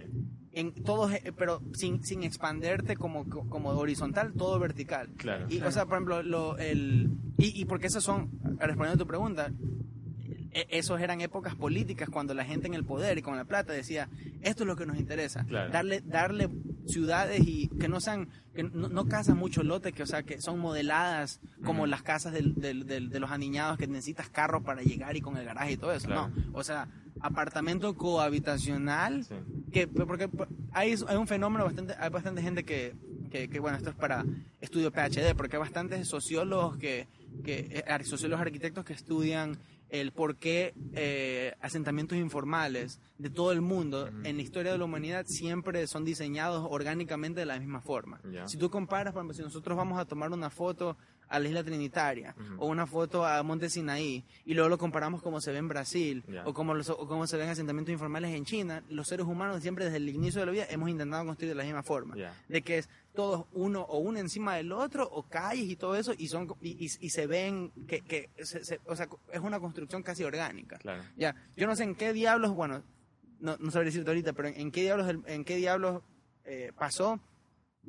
en 0.53 0.73
todos 0.73 1.13
eh, 1.13 1.33
pero 1.37 1.61
sin, 1.75 2.05
sin 2.05 2.23
expanderte 2.23 2.95
como, 2.97 3.27
como 3.29 3.71
horizontal 3.71 4.33
todo 4.35 4.59
vertical 4.61 5.09
Claro. 5.17 5.47
y 5.49 5.61
o 5.63 5.71
sea 5.73 5.85
por 5.87 5.95
ejemplo 5.95 6.23
lo, 6.23 6.59
el 6.59 7.11
y, 7.39 7.61
y 7.61 7.65
porque 7.65 7.89
esas 7.89 8.05
son 8.05 8.31
respondiendo 8.59 8.93
a 8.95 8.97
tu 8.99 9.07
pregunta 9.07 9.51
e- 10.53 10.67
esos 10.71 11.01
eran 11.01 11.21
épocas 11.23 11.57
políticas 11.57 12.09
cuando 12.09 12.35
la 12.35 12.45
gente 12.45 12.67
en 12.69 12.75
el 12.75 12.85
poder 12.85 13.19
y 13.19 13.23
con 13.23 13.37
la 13.37 13.45
plata 13.47 13.73
decía 13.73 14.09
esto 14.43 14.63
es 14.63 14.67
lo 14.69 14.77
que 14.77 14.87
nos 14.87 14.99
interesa 14.99 15.45
Claro. 15.45 15.73
darle 15.73 16.03
darle 16.03 16.49
ciudades 16.87 17.41
y 17.47 17.69
que 17.81 17.89
no 17.89 18.01
sean 18.01 18.29
que 18.55 18.63
no, 18.65 18.89
no 18.89 19.07
casan 19.07 19.37
mucho 19.39 19.63
lote 19.63 19.93
que 19.93 20.03
o 20.03 20.07
sea 20.07 20.23
que 20.25 20.41
son 20.41 20.59
modeladas 20.59 21.41
como 21.65 21.87
las 21.87 22.03
casas 22.03 22.33
del- 22.33 22.55
del- 22.55 22.87
del- 22.87 23.09
de 23.09 23.21
los 23.21 23.31
aniñados 23.31 23.79
que 23.79 23.87
necesitas 23.87 24.29
carro 24.29 24.63
para 24.63 24.83
llegar 24.83 25.17
y 25.17 25.21
con 25.21 25.37
el 25.37 25.45
garaje 25.45 25.73
y 25.73 25.77
todo 25.77 25.93
eso 25.93 26.09
Claro. 26.09 26.29
no 26.29 26.59
o 26.59 26.63
sea 26.65 26.89
apartamento 27.21 27.95
cohabitacional 27.97 29.25
Sí. 29.25 29.35
que 29.73 29.87
porque 29.87 30.29
hay, 30.73 30.95
hay 31.07 31.17
un 31.17 31.27
fenómeno 31.27 31.65
bastante 31.65 31.95
hay 31.99 32.11
bastante 32.11 32.43
gente 32.43 32.65
que, 32.65 32.95
que, 33.31 33.49
que, 33.49 33.61
bueno 33.61 33.77
esto 33.79 33.91
es 33.91 33.97
para 33.97 34.25
estudio 34.61 34.91
PhD 34.91 35.35
porque 35.37 35.57
hay 35.57 35.61
bastantes 35.61 36.09
sociólogos 36.09 36.77
que, 36.79 37.07
que 37.45 37.85
eh, 37.87 38.05
sociólogos 38.05 38.45
arquitectos 38.45 38.85
que 38.85 38.93
estudian 38.93 39.57
el 39.93 40.11
por 40.11 40.37
qué 40.37 40.75
eh, 40.95 41.55
asentamientos 41.61 42.19
informales 42.19 43.01
de 43.19 43.31
todo 43.31 43.53
el 43.53 43.61
mundo 43.61 44.09
en 44.25 44.37
la 44.37 44.43
historia 44.43 44.73
de 44.73 44.79
la 44.79 44.85
humanidad 44.85 45.25
siempre 45.29 45.87
son 45.87 46.05
diseñados 46.05 46.67
orgánicamente 46.69 47.39
de 47.41 47.47
la 47.47 47.59
misma 47.61 47.81
forma. 47.81 48.21
Si 48.49 48.57
tú 48.57 48.69
comparas, 48.71 49.13
por 49.13 49.21
ejemplo, 49.21 49.35
si 49.37 49.43
nosotros 49.43 49.77
vamos 49.77 50.01
a 50.01 50.05
tomar 50.05 50.33
una 50.33 50.51
foto 50.51 50.97
a 51.29 51.39
la 51.39 51.49
isla 51.49 51.63
Trinitaria 51.65 52.35
o 52.59 52.67
una 52.67 52.87
foto 52.87 53.25
a 53.25 53.43
Monte 53.43 53.71
Sinaí 53.71 54.23
y 54.45 54.53
luego 54.53 54.69
lo 54.69 54.77
comparamos 54.77 55.23
como 55.23 55.41
se 55.41 55.51
ve 55.53 55.59
en 55.59 55.69
Brasil 55.69 56.23
o 56.47 56.53
como, 56.53 56.75
los- 56.75 56.91
o 56.91 57.07
como 57.07 57.27
se 57.27 57.39
ven 57.39 57.49
asentamientos 57.49 57.91
informales 57.93 58.35
en 58.35 58.45
China, 58.45 58.83
los 58.91 59.09
seres 59.09 59.25
humanos 59.27 59.63
siempre 59.63 59.85
desde 59.87 59.97
el 59.99 60.09
inicio 60.11 60.41
de 60.41 60.47
la 60.47 60.53
vida 60.53 60.67
hemos 60.69 60.91
intentado 60.91 61.25
construir 61.25 61.51
de 61.51 61.55
la 61.55 61.65
misma 61.65 61.83
forma. 61.83 62.17
De 62.49 62.61
que 62.63 62.79
es 62.79 62.89
todos 63.15 63.47
uno 63.53 63.83
o 63.83 63.99
uno 63.99 64.19
encima 64.19 64.57
del 64.57 64.73
otro 64.73 65.09
o 65.11 65.23
calles 65.25 65.67
y 65.69 65.77
todo 65.77 65.97
eso 65.97 66.13
y 66.17 66.29
son 66.29 66.49
y, 66.63 66.71
y- 66.87 66.91
y 67.01 67.11
se 67.11 67.27
ven 67.27 67.71
que, 67.87 68.01
que 68.01 68.31
se- 68.43 68.65
se- 68.65 68.81
o 68.87 68.97
sea, 68.97 69.09
es 69.33 69.41
una 69.41 69.61
construcción 69.61 70.03
casi 70.03 70.25
orgánica. 70.25 70.79
Claro. 70.79 71.03
Ya, 71.17 71.35
yo 71.57 71.67
no 71.67 71.77
sé 71.77 71.85
en 71.85 71.95
qué 71.95 72.13
diablos, 72.13 72.55
bueno, 72.55 72.83
no, 73.41 73.57
no 73.59 73.71
sabré 73.71 73.87
decirte 73.87 74.11
ahorita, 74.11 74.33
pero 74.33 74.49
en, 74.49 74.61
en 74.61 74.71
qué 74.73 74.83
diablos, 74.83 75.15
en 75.27 75.45
qué 75.45 75.57
diablos 75.57 76.03
eh, 76.45 76.73
pasó 76.79 77.21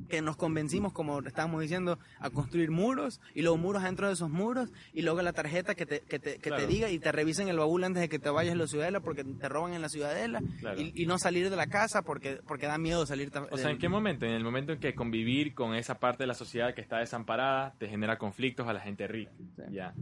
que 0.10 0.22
nos 0.24 0.36
convencimos, 0.38 0.92
como 0.92 1.20
estábamos 1.20 1.62
diciendo, 1.62 2.00
a 2.20 2.30
construir 2.32 2.72
muros 2.72 3.22
y 3.36 3.42
luego 3.44 3.58
muros 3.58 3.84
dentro 3.84 4.08
de 4.08 4.14
esos 4.14 4.30
muros 4.30 4.72
y 4.92 5.04
luego 5.04 5.22
la 5.22 5.34
tarjeta 5.34 5.76
que 5.76 5.86
te, 5.86 6.02
que 6.02 6.18
te, 6.20 6.34
que 6.36 6.50
Claro. 6.50 6.64
te 6.64 6.68
diga 6.68 6.90
y 6.90 6.98
te 7.00 7.12
revisen 7.12 7.48
el 7.48 7.58
baúl 7.58 7.84
antes 7.84 8.02
de 8.02 8.10
que 8.10 8.18
te 8.20 8.30
vayas 8.30 8.54
a 8.54 8.58
la 8.58 8.68
ciudadela 8.68 9.02
porque 9.02 9.24
te 9.24 9.50
roban 9.50 9.74
en 9.74 9.82
la 9.82 9.90
ciudadela 9.90 10.42
Claro. 10.60 10.82
y, 10.82 10.94
y 10.96 11.06
no 11.06 11.20
salir 11.20 11.50
de 11.50 11.56
la 11.56 11.68
casa 11.68 12.02
porque, 12.02 12.40
porque 12.48 12.66
da 12.66 12.78
miedo 12.80 13.06
salir. 13.06 13.32
O 13.52 13.58
sea, 13.58 13.70
¿en 13.70 13.78
qué 13.78 13.88
momento? 13.88 14.26
En 14.26 14.34
el 14.34 14.44
momento 14.44 14.74
en 14.74 14.80
que 14.80 14.96
convivir 14.96 15.54
con 15.54 15.76
esa 15.76 16.00
parte 16.00 16.24
de 16.24 16.28
la 16.28 16.34
sociedad 16.34 16.74
que 16.74 16.82
está 16.82 16.98
desamparada 16.98 17.76
te 17.78 17.88
genera 17.88 18.18
conflictos 18.18 18.68
a 18.68 18.74
la 18.74 18.80
gente 18.80 19.08
rica. 19.08 19.32
Sí. 19.56 19.62
Ya. 19.72 19.94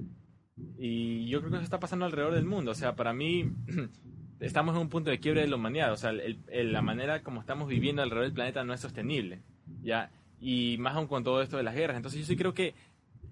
Y 0.77 1.27
yo 1.27 1.39
creo 1.39 1.51
que 1.51 1.57
eso 1.57 1.63
está 1.65 1.80
pasando 1.80 2.05
alrededor 2.05 2.34
del 2.34 2.45
mundo. 2.45 2.72
O 2.72 2.76
sea, 2.76 2.95
para 2.95 3.13
mí 3.13 3.51
estamos 4.39 4.76
en 4.76 4.81
un 4.81 4.89
punto 4.89 5.09
de 5.11 5.19
quiebre 5.19 5.41
de 5.41 5.47
la 5.47 5.55
humanidad. 5.57 5.91
O 5.91 5.97
sea, 5.97 6.11
el- 6.11 6.39
el- 6.47 6.72
la 6.72 6.81
manera 6.81 7.23
como 7.23 7.41
estamos 7.41 7.68
viviendo 7.68 8.01
alrededor 8.01 8.26
del 8.26 8.34
planeta 8.34 8.63
no 8.63 8.73
es 8.73 8.80
sostenible. 8.80 9.41
Ya. 9.81 10.11
Y 10.39 10.77
más 10.80 10.95
aún 10.95 11.07
con 11.07 11.23
todo 11.23 11.41
esto 11.41 11.57
de 11.57 11.64
las 11.64 11.76
guerras. 11.76 11.98
Entonces 11.98 12.19
yo 12.19 12.26
sí 12.26 12.35
creo 12.35 12.53
que 12.53 12.73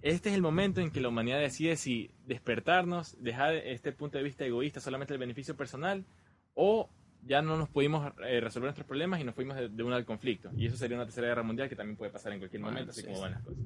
este 0.02 0.30
es 0.30 0.36
el 0.36 0.42
momento 0.42 0.80
en 0.80 0.92
que 0.92 1.02
la 1.02 1.10
humanidad 1.10 1.40
decide 1.40 1.76
si 1.76 2.12
despertarnos, 2.26 3.18
dejar 3.22 3.56
este 3.56 3.92
punto 3.92 4.18
de 4.18 4.24
vista 4.24 4.46
egoísta, 4.46 4.80
solamente 4.80 5.14
el 5.14 5.20
beneficio 5.20 5.56
personal, 5.58 6.06
o 6.54 6.90
ya 7.26 7.42
no 7.42 7.58
nos 7.58 7.68
pudimos 7.68 8.14
eh, 8.26 8.40
resolver 8.40 8.68
nuestros 8.68 8.88
problemas 8.88 9.20
y 9.20 9.26
nos 9.26 9.36
fuimos 9.36 9.58
de, 9.58 9.68
de 9.68 9.84
una 9.84 9.98
al 9.98 10.06
conflicto. 10.06 10.52
Y 10.56 10.68
eso 10.68 10.78
sería 10.78 10.96
una 10.96 11.06
tercera 11.06 11.28
guerra 11.28 11.44
mundial 11.44 11.68
que 11.68 11.76
también 11.76 11.98
puede 11.98 12.12
pasar 12.12 12.32
en 12.32 12.40
cualquier 12.40 12.62
Bueno, 12.62 12.76
momento, 12.76 12.92
así 12.92 13.02
sí, 13.02 13.08
como 13.08 13.18
sí. 13.18 13.24
van 13.24 13.32
las 13.34 13.44
cosas. 13.44 13.64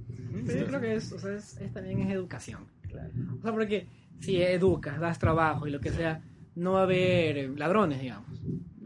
Pero 0.48 0.60
yo 0.60 0.66
creo 0.68 0.82
que 0.82 0.96
es, 0.96 1.12
o 1.12 1.20
sea, 1.20 1.36
es, 1.36 1.58
es 1.58 1.72
también 1.74 2.02
es 2.02 2.12
educación. 2.12 2.66
O 3.40 3.42
sea, 3.42 3.52
porque 3.52 3.88
si 4.20 4.42
educas, 4.42 5.00
das 5.00 5.20
trabajo 5.20 5.68
y 5.68 5.72
lo 5.72 5.80
que 5.80 5.92
sea, 5.92 6.22
no 6.56 6.74
va 6.74 6.82
a 6.82 6.84
haber 6.84 7.38
eh, 7.38 7.48
ladrones, 7.56 8.02
digamos. 8.02 8.40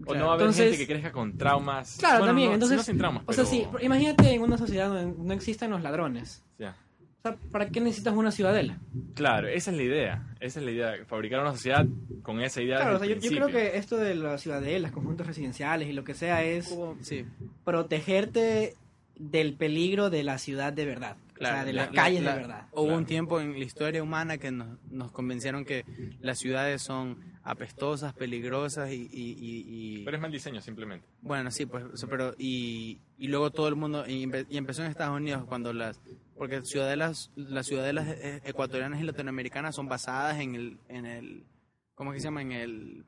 O 0.07 0.15
no 0.15 0.25
va 0.25 0.31
a 0.31 0.33
haber 0.35 0.45
Entonces- 0.47 0.71
gente 0.71 0.77
que 0.77 0.93
crezca 0.93 1.11
con 1.11 1.37
traumas. 1.37 1.97
Claro, 1.99 2.19
Bueno, 2.19 2.27
también. 2.29 2.47
no, 2.49 2.53
entonces, 2.55 2.77
no 2.77 2.83
sin 2.83 2.97
traumas, 2.97 3.23
o 3.25 3.33
sea, 3.33 3.45
sí, 3.45 3.65
imagínate 3.81 4.31
en 4.33 4.41
una 4.41 4.57
sociedad 4.57 4.87
donde 4.89 5.15
no 5.23 5.33
existen 5.33 5.69
los 5.71 5.81
ladrones. 5.83 6.43
Ya. 6.57 6.75
O 7.19 7.21
sea, 7.29 7.35
¿para 7.51 7.67
qué 7.69 7.81
necesitas 7.81 8.13
una 8.15 8.31
ciudadela? 8.31 8.77
Claro, 9.15 9.47
esa 9.47 9.71
es 9.71 9.77
la 9.77 9.83
idea. 9.83 10.23
Esa 10.39 10.59
es 10.59 10.65
la 10.65 10.71
idea. 10.71 10.93
Fabricar 11.07 11.41
una 11.41 11.51
sociedad 11.51 11.85
con 12.21 12.41
esa 12.41 12.61
idea. 12.61 12.77
Claro, 12.77 12.97
o 12.97 12.99
sea, 12.99 13.07
yo, 13.07 13.29
creo 13.29 13.47
que 13.47 13.75
esto 13.77 13.97
de 13.97 14.15
las 14.15 14.41
ciudadelas, 14.41 14.91
conjuntos 14.91 15.25
residenciales 15.27 15.89
y 15.89 15.93
lo 15.93 16.03
que 16.03 16.13
sea 16.13 16.43
es 16.43 16.73
sí, 17.01 17.25
protegerte 17.65 18.75
del 19.17 19.55
peligro 19.55 20.09
de 20.09 20.23
la 20.23 20.37
ciudad 20.37 20.71
de 20.73 20.85
verdad. 20.85 21.17
O 21.45 21.53
sea, 21.55 21.65
de 21.65 21.73
la- 21.73 21.85
las 21.85 21.95
la- 21.95 22.01
calles 22.01 22.23
la- 22.23 22.31
de 22.35 22.41
verdad. 22.41 22.67
Hubo 22.71 22.83
Claro. 22.85 22.97
un 22.97 23.05
tiempo 23.05 23.39
en 23.39 23.51
la 23.53 23.65
historia 23.65 24.03
humana 24.03 24.37
que 24.37 24.51
nos, 24.51 24.79
nos 24.89 25.11
convencieron 25.11 25.65
que 25.65 25.85
las 26.19 26.39
ciudades 26.39 26.81
son 26.81 27.17
apestosas, 27.43 28.13
peligrosas 28.13 28.91
y, 28.91 28.95
y- 29.11 29.37
y- 29.39 29.65
y- 30.01 30.05
Pero 30.05 30.17
es 30.17 30.21
mal 30.21 30.31
diseño, 30.31 30.59
simplemente. 30.61 31.07
bueno, 31.21 31.49
sí, 31.51 31.65
pues, 31.65 31.85
pero 32.09 32.33
y, 32.37 32.99
y 33.17 33.27
luego 33.29 33.51
todo 33.51 33.67
el 33.69 33.75
mundo 33.75 34.05
y, 34.07 34.25
empe- 34.25 34.45
y 34.49 34.57
empezó 34.57 34.83
en 34.83 34.89
Estados 34.91 35.15
Unidos 35.15 35.45
cuando 35.45 35.71
las 35.73 36.01
porque 36.37 36.61
ciudadelas 36.61 37.31
las 37.35 37.65
ciudadelas 37.65 38.07
eh, 38.09 38.41
ecuatorianas 38.43 38.99
y 39.01 39.03
latinoamericanas 39.03 39.73
son 39.75 39.87
basadas 39.87 40.39
en 40.39 40.55
el 40.55 40.77
en 40.89 41.05
el 41.05 41.45
¿cómo 41.95 42.11
que 42.11 42.19
se 42.19 42.25
llama? 42.25 42.41
en 42.41 42.51
el 42.51 43.05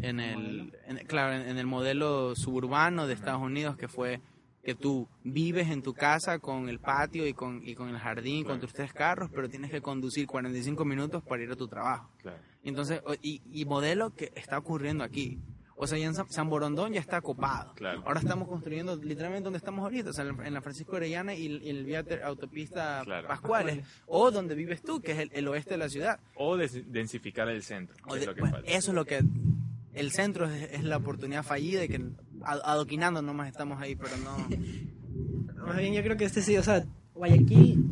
en 0.00 0.20
el 0.20 0.72
en- 0.86 1.06
claro, 1.06 1.34
en, 1.34 1.48
en 1.48 1.58
el 1.58 1.66
modelo 1.66 2.34
suburbano 2.36 3.06
de 3.06 3.14
Estados 3.14 3.42
Unidos 3.42 3.76
que 3.76 3.88
fue 3.88 4.20
que 4.66 4.74
tú 4.74 5.08
vives 5.22 5.70
en 5.70 5.80
tu 5.80 5.94
casa 5.94 6.40
con 6.40 6.68
el 6.68 6.80
patio 6.80 7.24
y 7.26 7.32
con, 7.34 7.62
y 7.66 7.76
con 7.76 7.88
el 7.88 7.98
jardín, 7.98 8.38
con 8.42 8.54
Claro. 8.56 8.60
tus 8.62 8.72
tres 8.72 8.92
carros, 8.92 9.30
pero 9.32 9.48
tienes 9.48 9.70
que 9.70 9.80
conducir 9.80 10.26
45 10.26 10.84
minutos 10.84 11.22
para 11.22 11.42
ir 11.44 11.50
a 11.52 11.54
tu 11.56 11.68
trabajo. 11.68 12.10
Claro. 12.20 12.38
Entonces, 12.64 13.00
o- 13.06 13.14
y, 13.22 13.40
y 13.52 13.64
modelo 13.64 14.12
que 14.12 14.32
está 14.34 14.58
ocurriendo 14.58 15.04
aquí. 15.04 15.38
O 15.76 15.86
sea, 15.86 15.98
ya 15.98 16.06
en 16.06 16.14
San, 16.14 16.28
San 16.32 16.48
Borondón 16.50 16.92
ya 16.94 17.00
está 17.00 17.20
copado. 17.20 17.74
Claro. 17.74 18.02
Ahora 18.06 18.18
estamos 18.18 18.48
construyendo 18.48 18.96
literalmente 18.96 19.44
donde 19.44 19.58
estamos 19.58 19.84
ahorita, 19.84 20.10
o 20.10 20.12
sea, 20.12 20.24
en 20.24 20.52
la 20.54 20.60
Francisco 20.62 20.96
Orellana 20.96 21.32
y, 21.34 21.46
el- 21.46 21.62
y 21.62 21.68
el 21.70 21.84
vía 21.84 22.04
autopista 22.24 23.02
Claro. 23.04 23.28
Pascuales. 23.28 23.84
O 24.06 24.30
donde 24.32 24.54
vives 24.56 24.82
tú, 24.82 25.00
que 25.00 25.12
es 25.12 25.18
el, 25.18 25.30
el 25.32 25.46
oeste 25.48 25.70
de 25.74 25.78
la 25.78 25.88
ciudad. 25.88 26.18
O 26.34 26.56
des- 26.56 26.90
densificar 26.90 27.48
el 27.48 27.62
centro. 27.62 27.94
O 28.04 28.14
que 28.14 28.14
de- 28.16 28.20
es 28.22 28.26
lo 28.26 28.34
que 28.34 28.40
bueno, 28.40 28.56
falta. 28.56 28.70
eso 28.72 28.90
es 28.90 28.94
lo 28.96 29.04
que... 29.04 29.20
El 29.94 30.10
centro 30.10 30.44
es, 30.50 30.72
es 30.72 30.84
la 30.84 30.98
oportunidad 30.98 31.42
fallida 31.42 31.84
y 31.84 31.88
que 31.88 32.04
adoquinando 32.44 33.22
nomás 33.22 33.48
estamos 33.48 33.80
ahí, 33.80 33.96
pero 33.96 34.16
no... 34.18 34.36
Más 35.66 35.76
bien, 35.78 35.94
yo 35.94 36.02
creo 36.02 36.16
que 36.16 36.24
este 36.24 36.42
sí, 36.42 36.56
o 36.56 36.62
sea, 36.62 36.84
Guayaquil 37.14 37.90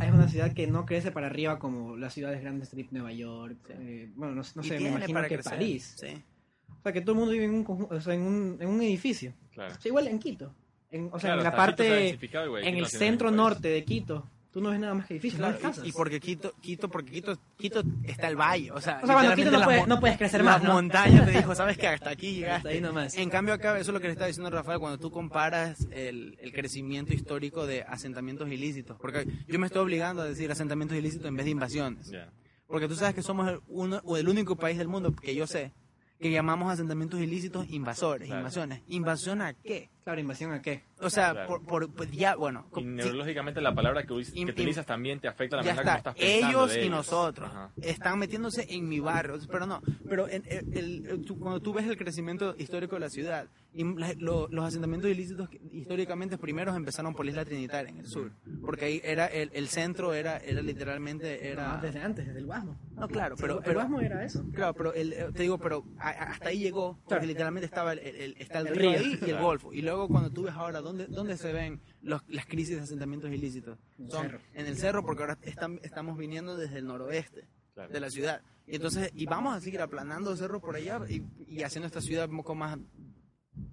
es 0.00 0.12
una 0.12 0.28
ciudad 0.28 0.52
que 0.52 0.66
no 0.66 0.86
crece 0.86 1.10
para 1.10 1.26
arriba 1.26 1.58
como 1.58 1.96
las 1.96 2.14
ciudades 2.14 2.40
grandes, 2.40 2.70
tipo 2.70 2.90
Nueva 2.92 3.12
York, 3.12 3.58
eh, 3.68 4.10
bueno, 4.14 4.34
no, 4.34 4.42
no 4.54 4.62
sé, 4.62 4.80
me 4.80 4.88
imagino 4.88 5.14
para 5.14 5.28
que 5.28 5.34
crecer, 5.34 5.52
París. 5.52 5.94
Sí. 5.98 6.22
O 6.68 6.82
sea, 6.82 6.92
que 6.92 7.00
todo 7.02 7.12
el 7.12 7.18
mundo 7.18 7.32
vive 7.32 7.44
en 7.44 7.54
un, 7.54 7.86
o 7.90 8.00
sea, 8.00 8.14
en 8.14 8.22
un, 8.22 8.56
en 8.60 8.68
un 8.68 8.82
edificio. 8.82 9.34
Claro. 9.52 9.74
O 9.74 9.80
sea, 9.80 9.88
igual 9.88 10.08
en 10.08 10.18
Quito. 10.18 10.54
En, 10.90 11.10
o 11.12 11.18
sea, 11.18 11.34
Claro, 11.34 11.40
en 11.40 11.44
la 11.44 11.56
parte, 11.56 12.08
en 12.10 12.76
el 12.76 12.86
centro 12.86 13.30
norte 13.30 13.68
de 13.68 13.84
Quito, 13.84 14.26
tú 14.54 14.60
no 14.60 14.70
ves 14.70 14.78
nada 14.78 14.94
más 14.94 15.06
que 15.06 15.14
edificios, 15.14 15.40
no 15.40 15.48
Claro, 15.48 15.58
ves 15.60 15.62
casas. 15.70 15.84
y, 15.84 15.88
y 15.88 15.92
porque 15.92 16.20
Quito, 16.20 16.54
Quito, 16.62 16.88
porque 16.88 17.10
Quito, 17.10 17.36
Quito 17.58 17.82
está 18.04 18.28
el 18.28 18.36
valle, 18.36 18.70
o 18.70 18.80
sea, 18.80 19.00
O 19.02 19.06
sea, 19.06 19.16
bueno, 19.16 19.34
Quito 19.34 19.50
no 19.50 19.58
las 19.58 19.66
puede- 19.66 19.86
no 19.88 20.00
puedes 20.00 20.16
crecer 20.16 20.42
las 20.44 20.60
más, 20.60 20.68
¿no? 20.68 20.74
montañas 20.74 21.26
te 21.26 21.32
dijo, 21.32 21.54
sabes 21.56 21.76
que 21.76 21.88
hasta 21.88 22.10
aquí 22.10 22.34
llegaste. 22.36 22.54
Hasta 22.56 22.68
ahí 22.68 22.80
nomás. 22.80 23.16
En 23.18 23.28
cambio 23.30 23.52
acá, 23.52 23.72
eso 23.78 23.90
es 23.90 23.94
lo 23.94 24.00
que 24.00 24.06
le 24.06 24.12
está 24.12 24.26
diciendo 24.26 24.48
Rafael, 24.50 24.78
cuando 24.78 24.98
tú 24.98 25.10
comparas 25.10 25.86
el, 25.90 26.38
el 26.40 26.52
crecimiento 26.52 27.12
histórico 27.12 27.66
de 27.66 27.82
asentamientos 27.82 28.48
ilícitos, 28.48 28.96
porque 29.00 29.26
yo 29.48 29.58
me 29.58 29.66
estoy 29.66 29.82
obligando 29.82 30.22
a 30.22 30.24
decir 30.24 30.50
asentamientos 30.50 30.96
ilícitos 30.96 31.26
en 31.26 31.34
vez 31.36 31.44
de 31.46 31.50
invasiones, 31.50 32.08
Ya. 32.10 32.30
porque 32.68 32.86
tú 32.88 32.94
sabes 32.94 33.14
que 33.16 33.22
somos 33.22 33.48
el, 33.50 33.58
uno, 33.66 34.00
o 34.04 34.16
el 34.16 34.28
único 34.28 34.54
país 34.56 34.78
del 34.78 34.86
mundo 34.88 35.12
que 35.14 35.34
yo 35.34 35.46
sé 35.48 35.72
que 36.20 36.30
llamamos 36.30 36.72
asentamientos 36.72 37.20
ilícitos 37.20 37.68
invasores, 37.68 38.28
Claro. 38.28 38.40
invasiones. 38.42 38.80
¿Invasión 38.86 39.42
a 39.42 39.52
qué? 39.52 39.90
Claro, 40.04 40.20
invasión 40.20 40.52
a 40.52 40.60
qué. 40.60 40.84
O 41.00 41.08
sea, 41.08 41.32
Claro. 41.32 41.48
por, 41.48 41.64
por- 41.64 41.94
pues 41.94 42.10
ya, 42.12 42.36
bueno, 42.36 42.66
Y 42.68 42.74
co- 42.74 42.80
sí, 42.80 42.86
neurológicamente 42.86 43.60
la 43.62 43.74
palabra 43.74 44.02
que, 44.02 44.08
que 44.08 44.14
Im- 44.14 44.50
utilizas 44.50 44.84
también 44.84 45.18
te 45.18 45.28
afecta 45.28 45.56
la 45.56 45.62
ya 45.62 45.74
manera 45.74 45.96
está. 45.96 46.12
como 46.12 46.22
estás 46.22 46.30
pensando 46.30 46.48
Ellos 46.58 46.70
de 46.74 46.76
y 46.76 46.80
ellos. 46.82 46.90
nosotros 46.96 47.48
Ajá. 47.50 47.70
están 47.80 48.18
metiéndose 48.18 48.66
en 48.68 48.86
mi 48.86 49.00
barrio, 49.00 49.38
pero 49.50 49.66
no. 49.66 49.80
Pero 50.06 50.28
en- 50.28 50.44
el- 50.46 50.76
el- 50.78 51.06
el- 51.06 51.24
tú- 51.24 51.38
cuando 51.38 51.60
tú 51.60 51.72
ves 51.72 51.86
el 51.86 51.96
crecimiento 51.96 52.54
histórico 52.58 52.96
de 52.96 53.00
la 53.00 53.08
ciudad, 53.08 53.48
y 53.76 53.82
la- 53.98 54.12
lo- 54.18 54.46
los 54.48 54.64
asentamientos 54.66 55.10
ilícitos 55.10 55.48
que 55.48 55.58
históricamente 55.72 56.38
primeros 56.38 56.76
empezaron 56.76 57.12
por 57.14 57.24
la 57.24 57.32
Isla 57.32 57.44
Trinitaria 57.44 57.90
en 57.90 57.98
el 57.98 58.06
sur, 58.06 58.30
porque 58.60 58.84
ahí 58.84 59.00
era 59.02 59.26
el, 59.26 59.50
el 59.52 59.68
centro 59.68 60.12
era 60.14 60.36
era 60.36 60.60
literalmente 60.62 61.48
era 61.50 61.76
No, 61.76 61.82
desde 61.82 62.00
antes, 62.00 62.26
desde 62.26 62.38
el 62.38 62.46
Guasmo. 62.46 62.78
no 62.94 63.08
claro, 63.08 63.34
Pero 63.36 63.58
pero 63.60 63.70
el 63.70 63.74
Guasmo 63.76 64.00
era 64.00 64.22
eso. 64.24 64.44
Claro, 64.54 64.74
pero 64.74 64.92
el, 64.94 65.12
eh, 65.14 65.26
te 65.34 65.42
digo, 65.42 65.58
pero 65.58 65.84
a- 65.98 66.10
a- 66.10 66.22
hasta 66.30 66.50
ahí 66.50 66.58
llegó, 66.60 66.92
porque 66.98 67.08
Claro. 67.08 67.26
literalmente 67.26 67.66
estaba 67.66 67.94
el, 67.94 67.98
el- 68.00 68.16
el- 68.16 68.36
está 68.38 68.60
el, 68.60 68.68
El 68.68 68.76
río 68.76 68.90
río. 68.90 69.00
ahí 69.00 69.18
y 69.26 69.30
el 69.30 69.38
golfo. 69.38 69.72
Y 69.72 69.82
luego 69.82 69.93
cuando 70.08 70.30
tú 70.30 70.42
ves 70.44 70.54
ahora 70.54 70.80
dónde, 70.80 71.06
dónde 71.06 71.36
se 71.36 71.52
ven 71.52 71.80
los, 72.02 72.22
las 72.28 72.46
crisis 72.46 72.76
de 72.76 72.82
asentamientos 72.82 73.30
ilícitos, 73.32 73.78
son 74.08 74.22
cerro. 74.26 74.40
en 74.54 74.66
el 74.66 74.76
cerro, 74.76 75.04
porque 75.04 75.22
ahora 75.22 75.38
están- 75.42 75.80
estamos 75.82 76.16
viniendo 76.18 76.56
desde 76.56 76.78
el 76.78 76.86
noroeste 76.86 77.46
Claro. 77.74 77.92
de 77.92 78.00
la 78.00 78.08
ciudad. 78.10 78.40
Y 78.66 78.76
entonces, 78.76 79.10
y 79.14 79.26
vamos 79.26 79.56
a 79.56 79.60
seguir 79.60 79.80
aplanando 79.80 80.30
el 80.30 80.38
cerro 80.38 80.60
por 80.60 80.76
allá 80.76 81.00
y, 81.08 81.22
y 81.48 81.62
haciendo 81.64 81.86
esta 81.88 82.00
ciudad 82.00 82.28
un 82.30 82.36
poco 82.38 82.54
más 82.54 82.78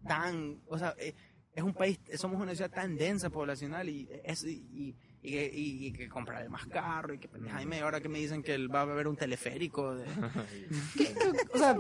tan, 0.07 0.60
o 0.68 0.77
sea, 0.77 0.95
eh, 0.98 1.14
es 1.53 1.64
un 1.64 1.73
país, 1.73 1.99
somos 2.15 2.41
una 2.41 2.56
ciudad 2.56 2.72
tan 2.72 2.95
densa 2.95 3.30
poblacional 3.30 3.88
y 3.89 4.07
es 4.23 4.43
y, 4.43 4.49
y, 4.73 4.95
y 5.22 5.31
que- 5.31 5.52
y- 5.53 5.91
que 5.93 6.10
comprarle 6.10 6.49
más 6.49 6.65
carro 6.68 7.14
y 7.14 7.19
que 7.19 7.27
media. 7.27 7.84
ahora 7.84 7.99
que 8.02 8.10
me 8.10 8.19
dicen 8.19 8.41
que 8.41 8.68
va 8.68 8.80
a 8.80 8.84
haber 8.84 9.07
un 9.07 9.15
teleférico 9.18 9.95
de, 9.95 10.06
O 11.53 11.57
sea, 11.57 11.77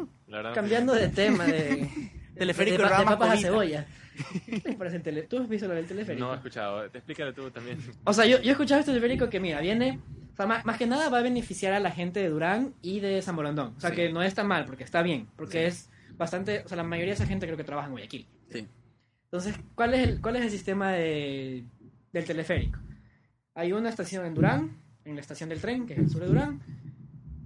cambiando 0.53 0.93
de 0.93 1.07
tema, 1.09 1.45
de, 1.45 1.89
Teleférico 2.35 2.77
de, 2.77 2.83
de 2.83 2.89
ramas 2.89 3.05
papas 3.15 3.29
a 3.31 3.37
cebolla. 3.41 3.85
¿Qué 4.45 4.61
les 4.65 4.75
parece 4.75 4.97
el 4.97 5.03
tele? 5.03 5.23
¿Tú 5.23 5.37
has 5.39 5.47
visto 5.49 5.67
lo 5.67 5.73
del 5.73 5.85
teleférico? 5.87 6.25
No 6.25 6.33
he 6.33 6.37
escuchado. 6.37 6.89
Te 6.89 6.97
explícale 6.99 7.33
tú 7.33 7.49
también. 7.51 7.77
O 8.03 8.13
sea, 8.13 8.25
yo, 8.25 8.39
yo 8.41 8.49
he 8.49 8.51
escuchado 8.51 8.79
este 8.79 8.91
teleférico 8.91 9.29
que, 9.29 9.39
mira, 9.39 9.59
viene... 9.61 9.99
O 10.33 10.35
sea, 10.35 10.45
más, 10.45 10.65
más 10.65 10.77
que 10.77 10.87
nada 10.87 11.09
va 11.09 11.19
a 11.19 11.21
beneficiar 11.21 11.73
a 11.73 11.79
la 11.79 11.91
gente 11.91 12.19
de 12.21 12.29
Durán 12.29 12.73
y 12.81 12.99
de 13.01 13.21
San 13.21 13.35
Borondón. 13.35 13.73
O 13.77 13.79
sea, 13.81 13.89
Sí. 13.91 13.95
que 13.97 14.09
no 14.11 14.21
está 14.23 14.43
mal, 14.43 14.65
porque 14.65 14.83
está 14.83 15.01
bien. 15.01 15.27
Porque 15.35 15.67
es 15.67 15.89
bastante... 16.17 16.61
O 16.65 16.67
sea, 16.67 16.77
la 16.77 16.83
mayoría 16.83 17.11
de 17.13 17.15
esa 17.15 17.25
gente 17.25 17.45
creo 17.45 17.57
que 17.57 17.63
trabaja 17.63 17.87
en 17.87 17.93
Guayaquil. 17.93 18.27
Sí. 18.49 18.67
Entonces, 19.25 19.55
¿cuál 19.75 19.93
es 19.93 20.07
el, 20.07 20.21
cuál 20.21 20.35
es 20.37 20.43
el 20.43 20.49
sistema 20.51 20.91
de, 20.91 21.63
del 22.13 22.25
teleférico? 22.25 22.79
Hay 23.55 23.73
una 23.73 23.89
estación 23.89 24.25
en 24.25 24.33
Durán, 24.33 24.77
en 25.05 25.15
la 25.15 25.21
estación 25.21 25.49
del 25.49 25.59
tren, 25.61 25.85
que 25.85 25.93
es 25.93 25.99
el 25.99 26.09
sur 26.09 26.21
de 26.21 26.27
Durán, 26.27 26.61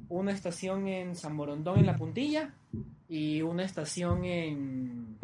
una 0.09 0.31
estación 0.31 0.87
en 0.87 1.15
San 1.15 1.35
Borondón, 1.37 1.79
en 1.79 1.85
la 1.85 1.95
puntilla, 1.97 2.53
y 3.07 3.41
una 3.41 3.63
estación 3.63 4.25
en 4.25 5.17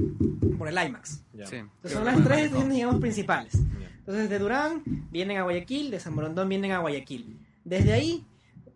por 0.57 0.67
el 0.67 0.77
IMAX. 0.77 1.23
Sí. 1.45 1.55
Entonces, 1.55 1.91
son 1.93 2.05
las 2.05 2.23
tres 2.23 2.45
estaciones, 2.45 2.75
digamos, 2.75 2.99
principales. 3.01 3.55
Entonces, 3.99 4.29
de 4.29 4.39
Durán 4.39 4.83
vienen 5.11 5.37
a 5.37 5.43
Guayaquil, 5.43 5.89
de 5.91 5.99
San 5.99 6.15
Borondón 6.15 6.49
vienen 6.49 6.71
a 6.71 6.79
Guayaquil. 6.79 7.39
Desde 7.63 7.93
ahí 7.93 8.25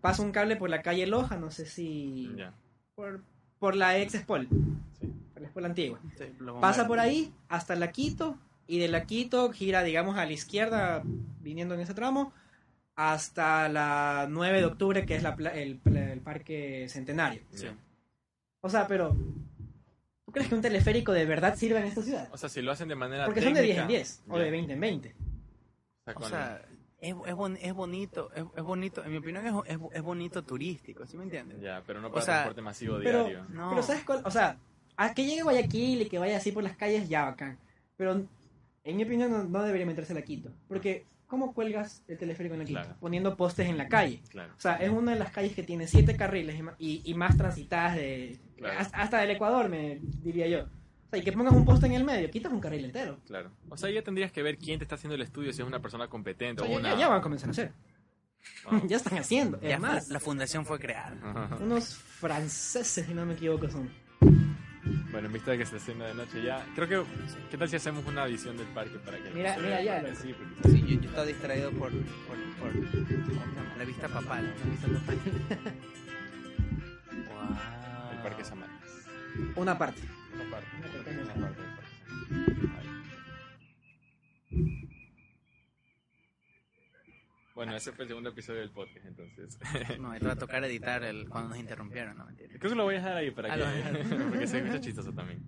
pasa 0.01 0.23
un 0.23 0.31
cable 0.31 0.55
por 0.55 0.69
la 0.69 0.81
calle 0.81 1.05
Loja, 1.07 1.35
no 1.37 1.51
sé 1.51 1.65
si... 1.65 2.31
Por, 2.95 3.23
por 3.59 3.75
la 3.75 3.97
ex 3.99 4.15
Espol, 4.15 4.47
Sí. 4.99 5.11
por 5.33 5.41
la 5.41 5.47
Espol 5.47 5.65
antigua. 5.65 5.99
Sí, 6.17 6.25
Pasa 6.61 6.87
por 6.87 6.99
ahí 6.99 7.33
hasta 7.49 7.75
la 7.75 7.91
Quito 7.91 8.37
y 8.67 8.79
de 8.79 8.87
la 8.87 9.05
Quito 9.05 9.51
gira, 9.51 9.83
digamos, 9.83 10.17
a 10.17 10.25
la 10.25 10.31
izquierda, 10.31 11.03
viniendo 11.41 11.75
en 11.75 11.81
ese 11.81 11.93
tramo, 11.93 12.31
hasta 12.95 13.67
la 13.69 14.27
9 14.29 14.59
de 14.59 14.65
octubre, 14.65 15.05
que 15.05 15.15
es 15.15 15.23
la 15.23 15.35
pla- 15.35 15.53
el, 15.53 15.79
el 15.85 16.21
Parque 16.21 16.87
Centenario. 16.89 17.41
Sí. 17.51 17.67
O 18.61 18.69
sea, 18.69 18.87
pero 18.87 19.15
¿tú 20.25 20.31
crees 20.31 20.47
que 20.49 20.55
un 20.55 20.61
teleférico 20.61 21.11
de 21.11 21.25
verdad 21.25 21.55
sirve 21.55 21.79
en 21.79 21.85
esta 21.87 22.01
ciudad? 22.01 22.29
O 22.31 22.37
sea, 22.37 22.49
si 22.49 22.61
lo 22.61 22.71
hacen 22.71 22.87
de 22.87 22.95
manera 22.95 23.25
Porque 23.25 23.41
son 23.41 23.53
de 23.53 23.61
10 23.61 23.75
técnica, 23.75 23.81
en 23.83 23.87
10 23.99 24.23
o 24.29 24.37
ya. 24.37 24.43
de 24.43 24.51
20 24.51 24.73
en 24.73 24.79
20. 24.79 25.15
O 26.15 26.23
sea, 26.27 26.61
O 26.61 26.75
es, 27.01 27.15
es, 27.27 27.35
bon- 27.35 27.57
es 27.61 27.73
bonito, 27.73 28.31
es, 28.33 28.43
es 28.55 28.63
bonito, 28.63 29.03
en 29.03 29.11
mi 29.11 29.17
opinión 29.17 29.45
es, 29.45 29.53
es, 29.75 29.77
es 29.93 30.01
bonito 30.01 30.43
turístico, 30.43 31.05
¿sí 31.05 31.17
me 31.17 31.23
entiendes? 31.23 31.59
ya, 31.61 31.83
pero 31.85 31.99
no 32.01 32.09
para 32.11 32.25
sea, 32.25 32.33
transporte 32.35 32.61
masivo 32.61 32.97
Pero, 33.03 33.25
diario. 33.25 33.45
No. 33.49 33.69
pero 33.71 33.83
¿sabes 33.83 34.03
cuál? 34.03 34.21
O 34.23 34.31
sea, 34.31 34.57
a 34.97 35.13
que 35.13 35.25
llegue 35.25 35.43
Guayaquil 35.43 36.01
y 36.03 36.05
que 36.09 36.17
vaya 36.17 36.37
así 36.37 36.51
por 36.51 36.63
las 36.63 36.77
calles, 36.77 37.09
ya 37.09 37.25
bacán. 37.25 37.57
Pero 37.97 38.23
en 38.83 38.97
mi 38.97 39.03
opinión 39.03 39.29
no, 39.31 39.43
no 39.43 39.63
debería 39.63 39.85
meterse 39.85 40.13
a 40.13 40.15
la 40.15 40.21
Quito. 40.21 40.49
Porque, 40.67 41.05
¿cómo 41.27 41.53
cuelgas 41.53 42.03
el 42.07 42.17
teleférico 42.17 42.53
en 42.55 42.59
la 42.59 42.65
Quito? 42.65 42.79
Claro. 42.81 42.95
Poniendo 42.99 43.35
postes 43.37 43.67
en 43.67 43.77
la 43.77 43.87
calle. 43.87 44.21
Claro. 44.29 44.53
O 44.57 44.59
sea, 44.61 44.75
es 44.75 44.89
una 44.89 45.13
de 45.13 45.19
las 45.19 45.31
calles 45.31 45.53
que 45.53 45.63
tiene 45.63 45.87
siete 45.87 46.15
carriles 46.15 46.61
y 46.79 47.13
más 47.15 47.37
transitadas 47.37 47.95
de 47.95 48.39
Claro. 48.57 48.79
hasta, 48.79 48.97
hasta 49.01 49.17
del 49.19 49.31
Ecuador, 49.31 49.69
me 49.69 49.99
diría 50.23 50.47
yo. 50.47 50.63
O 50.63 51.09
sea, 51.09 51.19
y 51.19 51.23
que 51.23 51.31
pongas 51.33 51.53
un 51.53 51.65
poste 51.65 51.85
en 51.87 51.93
el 51.93 52.03
medio, 52.03 52.29
quitas 52.31 52.51
un 52.51 52.59
carril 52.59 52.85
entero. 52.85 53.19
Claro. 53.27 53.51
O 53.69 53.77
sea, 53.77 53.89
ya 53.91 54.01
tendrías 54.01 54.31
que 54.31 54.41
ver 54.41 54.57
quién 54.57 54.79
te 54.79 54.85
está 54.85 54.95
haciendo 54.95 55.15
el 55.15 55.21
estudio, 55.21 55.51
si 55.53 55.61
es 55.61 55.67
una 55.67 55.81
persona 55.81 56.05
O 56.05 56.09
competente 56.09 56.61
sea, 56.63 56.69
o 56.69 56.73
ya, 56.73 56.79
una... 56.79 56.89
ya- 56.93 56.99
ya 56.99 57.07
van 57.09 57.19
a 57.19 57.21
comenzar 57.21 57.49
a 57.49 57.51
hacer. 57.51 57.73
Ah. 58.65 58.81
ya 58.87 58.97
están 58.97 59.17
haciendo. 59.17 59.59
Es 59.61 59.79
más, 59.79 60.09
la, 60.09 60.19
fundación 60.19 60.65
fue 60.65 60.79
creada. 60.79 61.57
Unos 61.61 61.95
franceses, 61.95 63.05
si 63.05 63.13
no 63.13 63.25
me 63.25 63.33
equivoco, 63.33 63.69
son. 63.69 63.89
Bueno, 65.15 65.27
en 65.27 65.33
vista 65.33 65.51
de 65.51 65.57
que 65.59 65.65
se 65.65 65.77
haciendo 65.77 66.03
de 66.03 66.13
noche 66.13 66.43
ya, 66.43 66.65
creo 66.75 66.89
que, 66.89 67.01
¿qué 67.49 67.57
tal 67.57 67.69
si 67.69 67.77
hacemos 67.77 68.05
una 68.05 68.25
visión 68.25 68.57
del 68.57 68.67
parque 68.67 68.97
para 68.99 69.17
que... 69.17 69.29
Mira- 69.29 69.55
se 69.55 69.61
mira 69.61 69.77
vea? 69.77 70.01
ya, 70.01 70.09
loco. 70.09 70.19
Sí, 70.21 70.35
porque- 70.37 70.69
Sí, 70.71 70.81
yo, 70.81 70.99
yo 70.99 71.07
estaba 71.07 71.25
distraído 71.25 71.71
por, 71.71 71.89
la 71.93 72.01
vista 73.85 74.09
papal. 74.09 74.53
La 74.59 74.65
vista 74.69 74.87
papal. 74.89 75.17
wow. 77.29 78.11
El 78.11 78.17
parque 78.23 78.43
Samanas. 78.43 78.81
Una 79.55 79.77
parte. 79.77 80.01
Una 80.33 80.51
parte. 80.51 80.67
Una 80.79 80.87
pequeña 81.05 81.21
Una 81.23 81.33
parte. 81.33 81.39
parte 81.39 81.61
del 81.61 81.71
parque 81.77 81.95
Samanas. 82.59 82.77
Ahí. 82.77 82.89
Bueno, 87.55 87.73
ese 87.73 87.93
fue 87.93 88.03
el 88.03 88.09
segundo 88.09 88.29
episodio 88.31 88.59
del 88.59 88.69
podcast, 88.71 89.05
entonces. 89.05 89.57
No, 89.99 90.09
va 90.09 90.31
a 90.33 90.35
tocar 90.35 90.63
editar 90.65 91.03
el, 91.03 91.29
cuando 91.29 91.49
nos 91.49 91.57
interrumpieron, 91.57 92.17
no 92.17 92.25
mentira. 92.25 92.49
Creo 92.59 92.69
que 92.71 92.75
lo 92.75 92.83
voy 92.83 92.95
a 92.95 92.97
dejar 92.97 93.15
ahí 93.17 93.31
para 93.31 93.53
Ah, 93.53 93.57
que... 93.57 94.15
porque 94.29 94.45
se 94.45 94.57
escucha 94.59 94.81
chistoso 94.81 95.13
también. 95.13 95.41